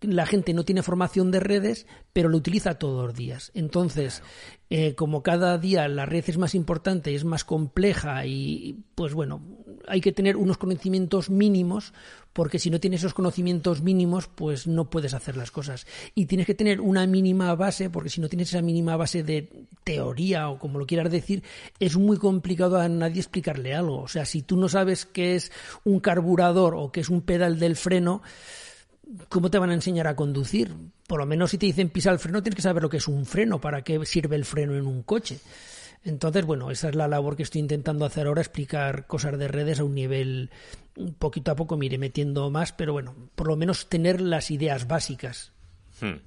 la 0.00 0.26
gente 0.26 0.54
no 0.54 0.64
tiene 0.64 0.82
formación 0.82 1.30
de 1.30 1.40
redes, 1.40 1.86
pero 2.12 2.28
lo 2.28 2.36
utiliza 2.38 2.78
todos 2.78 3.06
los 3.06 3.14
días. 3.14 3.50
Entonces, 3.54 4.22
eh, 4.70 4.94
como 4.94 5.22
cada 5.22 5.58
día 5.58 5.88
la 5.88 6.06
red 6.06 6.24
es 6.26 6.38
más 6.38 6.54
importante, 6.54 7.14
es 7.14 7.24
más 7.24 7.44
compleja 7.44 8.24
y, 8.24 8.84
pues 8.94 9.14
bueno, 9.14 9.42
hay 9.88 10.00
que 10.00 10.12
tener 10.12 10.36
unos 10.36 10.56
conocimientos 10.56 11.28
mínimos, 11.28 11.92
porque 12.32 12.58
si 12.58 12.70
no 12.70 12.80
tienes 12.80 13.00
esos 13.00 13.14
conocimientos 13.14 13.82
mínimos, 13.82 14.28
pues 14.28 14.66
no 14.66 14.88
puedes 14.88 15.12
hacer 15.12 15.36
las 15.36 15.50
cosas. 15.50 15.86
Y 16.14 16.26
tienes 16.26 16.46
que 16.46 16.54
tener 16.54 16.80
una 16.80 17.06
mínima 17.06 17.54
base, 17.54 17.90
porque 17.90 18.10
si 18.10 18.20
no 18.20 18.28
tienes 18.28 18.48
esa 18.48 18.62
mínima 18.62 18.96
base 18.96 19.22
de 19.22 19.66
teoría 19.84 20.48
o 20.48 20.58
como 20.58 20.78
lo 20.78 20.86
quieras 20.86 21.10
decir, 21.10 21.42
es 21.78 21.96
muy 21.96 22.16
complicado 22.16 22.78
a 22.78 22.88
nadie 22.88 23.20
explicarle 23.20 23.74
algo. 23.74 24.00
O 24.00 24.08
sea, 24.08 24.24
si 24.24 24.42
tú 24.42 24.56
no 24.56 24.68
sabes 24.68 25.04
qué 25.04 25.34
es 25.34 25.52
un 25.84 26.00
carburador 26.00 26.74
o 26.74 26.92
qué 26.92 27.00
es 27.00 27.10
un 27.10 27.22
pedal 27.22 27.58
del 27.58 27.76
freno, 27.76 28.22
¿cómo 29.28 29.50
te 29.50 29.58
van 29.58 29.70
a 29.70 29.74
enseñar 29.74 30.06
a 30.06 30.16
conducir? 30.16 30.74
Por 31.06 31.20
lo 31.20 31.26
menos 31.26 31.50
si 31.50 31.58
te 31.58 31.66
dicen 31.66 31.90
pisar 31.90 32.12
el 32.12 32.18
freno, 32.18 32.42
tienes 32.42 32.56
que 32.56 32.62
saber 32.62 32.82
lo 32.82 32.90
que 32.90 32.98
es 32.98 33.08
un 33.08 33.26
freno, 33.26 33.60
para 33.60 33.82
qué 33.82 34.04
sirve 34.04 34.36
el 34.36 34.44
freno 34.44 34.76
en 34.76 34.86
un 34.86 35.02
coche. 35.02 35.40
Entonces, 36.02 36.44
bueno, 36.46 36.70
esa 36.70 36.88
es 36.88 36.94
la 36.94 37.08
labor 37.08 37.36
que 37.36 37.42
estoy 37.42 37.60
intentando 37.60 38.06
hacer 38.06 38.26
ahora, 38.26 38.40
explicar 38.40 39.06
cosas 39.06 39.38
de 39.38 39.48
redes 39.48 39.80
a 39.80 39.84
un 39.84 39.94
nivel 39.94 40.50
poquito 41.18 41.50
a 41.50 41.56
poco, 41.56 41.76
mire, 41.76 41.98
metiendo 41.98 42.50
más, 42.50 42.72
pero 42.72 42.92
bueno, 42.92 43.14
por 43.34 43.48
lo 43.48 43.56
menos 43.56 43.88
tener 43.88 44.20
las 44.20 44.50
ideas 44.50 44.86
básicas. 44.88 45.52
Hmm. 46.00 46.20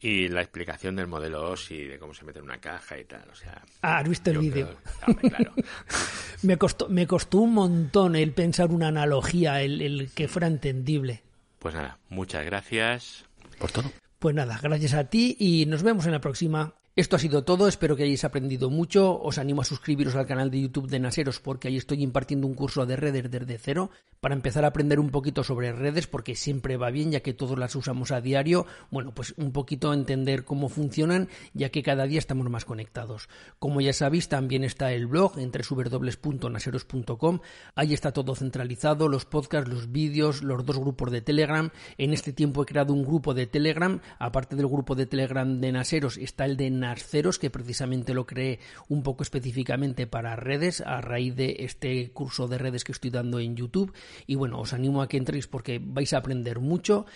Y 0.00 0.26
la 0.28 0.40
explicación 0.40 0.96
del 0.96 1.06
modelo 1.06 1.50
OSI, 1.50 1.84
de 1.84 1.98
cómo 2.00 2.12
se 2.12 2.24
mete 2.24 2.40
en 2.40 2.46
una 2.46 2.60
caja 2.60 2.98
y 2.98 3.04
tal, 3.04 3.28
o 3.30 3.36
sea... 3.36 3.62
Ah, 3.82 3.98
has 3.98 4.08
visto 4.08 4.32
el 4.32 4.38
vídeo. 4.38 4.76
claro. 5.20 5.54
me, 6.42 6.56
costó, 6.56 6.88
me 6.88 7.06
costó 7.06 7.38
un 7.38 7.54
montón 7.54 8.16
el 8.16 8.32
pensar 8.32 8.72
una 8.72 8.88
analogía, 8.88 9.62
el 9.62 10.10
que 10.12 10.26
fuera 10.26 10.48
entendible. 10.48 11.22
Pues 11.62 11.76
nada, 11.76 11.96
muchas 12.08 12.44
gracias 12.44 13.24
por 13.60 13.70
todo. 13.70 13.84
Pues 14.18 14.34
nada, 14.34 14.58
gracias 14.60 14.94
a 14.94 15.04
ti 15.04 15.36
y 15.38 15.64
nos 15.66 15.84
vemos 15.84 16.06
en 16.06 16.12
la 16.12 16.20
próxima. 16.20 16.74
Esto 16.94 17.16
ha 17.16 17.18
sido 17.18 17.42
todo, 17.42 17.68
espero 17.68 17.96
que 17.96 18.02
hayáis 18.02 18.22
aprendido 18.22 18.68
mucho. 18.68 19.18
Os 19.18 19.38
animo 19.38 19.62
a 19.62 19.64
suscribiros 19.64 20.14
al 20.14 20.26
canal 20.26 20.50
de 20.50 20.60
YouTube 20.60 20.90
de 20.90 21.00
Naseros 21.00 21.40
porque 21.40 21.68
ahí 21.68 21.78
estoy 21.78 22.02
impartiendo 22.02 22.46
un 22.46 22.52
curso 22.52 22.84
de 22.84 22.96
redes 22.96 23.30
desde 23.30 23.56
cero 23.56 23.90
para 24.20 24.34
empezar 24.34 24.66
a 24.66 24.68
aprender 24.68 25.00
un 25.00 25.08
poquito 25.08 25.42
sobre 25.42 25.72
redes 25.72 26.06
porque 26.06 26.34
siempre 26.34 26.76
va 26.76 26.90
bien 26.90 27.10
ya 27.10 27.20
que 27.20 27.32
todos 27.32 27.58
las 27.58 27.74
usamos 27.76 28.12
a 28.12 28.20
diario. 28.20 28.66
Bueno, 28.90 29.14
pues 29.14 29.32
un 29.38 29.52
poquito 29.52 29.94
entender 29.94 30.44
cómo 30.44 30.68
funcionan 30.68 31.30
ya 31.54 31.70
que 31.70 31.82
cada 31.82 32.06
día 32.06 32.18
estamos 32.18 32.50
más 32.50 32.66
conectados. 32.66 33.30
Como 33.58 33.80
ya 33.80 33.94
sabéis, 33.94 34.28
también 34.28 34.62
está 34.62 34.92
el 34.92 35.06
blog 35.06 35.38
en 35.38 35.50
www.naseros.com. 35.50 37.40
Ahí 37.74 37.94
está 37.94 38.12
todo 38.12 38.34
centralizado, 38.34 39.08
los 39.08 39.24
podcasts, 39.24 39.70
los 39.70 39.92
vídeos, 39.92 40.42
los 40.42 40.66
dos 40.66 40.78
grupos 40.78 41.10
de 41.10 41.22
Telegram. 41.22 41.70
En 41.96 42.12
este 42.12 42.34
tiempo 42.34 42.62
he 42.62 42.66
creado 42.66 42.92
un 42.92 43.02
grupo 43.02 43.32
de 43.32 43.46
Telegram. 43.46 43.98
Aparte 44.18 44.56
del 44.56 44.68
grupo 44.68 44.94
de 44.94 45.06
Telegram 45.06 45.58
de 45.58 45.72
Naseros 45.72 46.18
está 46.18 46.44
el 46.44 46.58
de 46.58 46.81
Narceros, 46.82 47.38
que 47.38 47.50
precisamente 47.50 48.14
lo 48.14 48.26
creé 48.26 48.60
un 48.88 49.02
poco 49.02 49.22
específicamente 49.22 50.06
para 50.06 50.36
redes 50.36 50.80
a 50.82 51.00
raíz 51.00 51.34
de 51.34 51.56
este 51.60 52.10
curso 52.12 52.48
de 52.48 52.58
redes 52.58 52.84
que 52.84 52.92
estoy 52.92 53.10
dando 53.10 53.40
en 53.40 53.56
YouTube. 53.56 53.92
Y 54.26 54.34
bueno, 54.34 54.60
os 54.60 54.72
animo 54.72 55.02
a 55.02 55.08
que 55.08 55.16
entréis 55.16 55.46
porque 55.46 55.80
vais 55.82 56.12
a 56.12 56.18
aprender 56.18 56.60
mucho. 56.60 57.06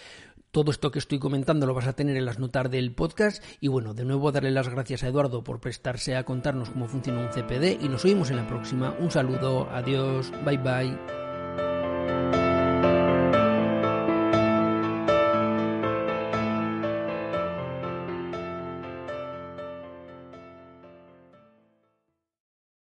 Todo 0.51 0.70
esto 0.70 0.90
que 0.90 0.98
estoy 0.98 1.18
comentando 1.18 1.66
lo 1.66 1.74
vas 1.74 1.86
a 1.86 1.93
tener 1.93 2.16
en 2.16 2.24
las 2.24 2.38
notas 2.38 2.70
del 2.70 2.93
podcast. 2.93 3.44
Y 3.60 3.68
bueno, 3.68 3.93
de 3.93 4.05
nuevo 4.05 4.32
darle 4.32 4.51
las 4.51 4.68
gracias 4.68 5.02
a 5.02 5.09
Eduardo 5.09 5.44
por 5.44 5.60
prestarse 5.60 6.16
a 6.16 6.24
contarnos 6.24 6.70
cómo 6.70 6.88
funciona 6.88 7.20
un 7.20 7.28
CPD. 7.28 7.84
Y 7.84 7.88
nos 7.88 8.05
oímos 8.05 8.30
en 8.30 8.36
la 8.36 8.47
próxima. 8.47 8.94
Un 8.98 9.10
saludo, 9.10 9.68
adiós, 9.70 10.32
bye 10.44 10.56
bye. 10.56 11.25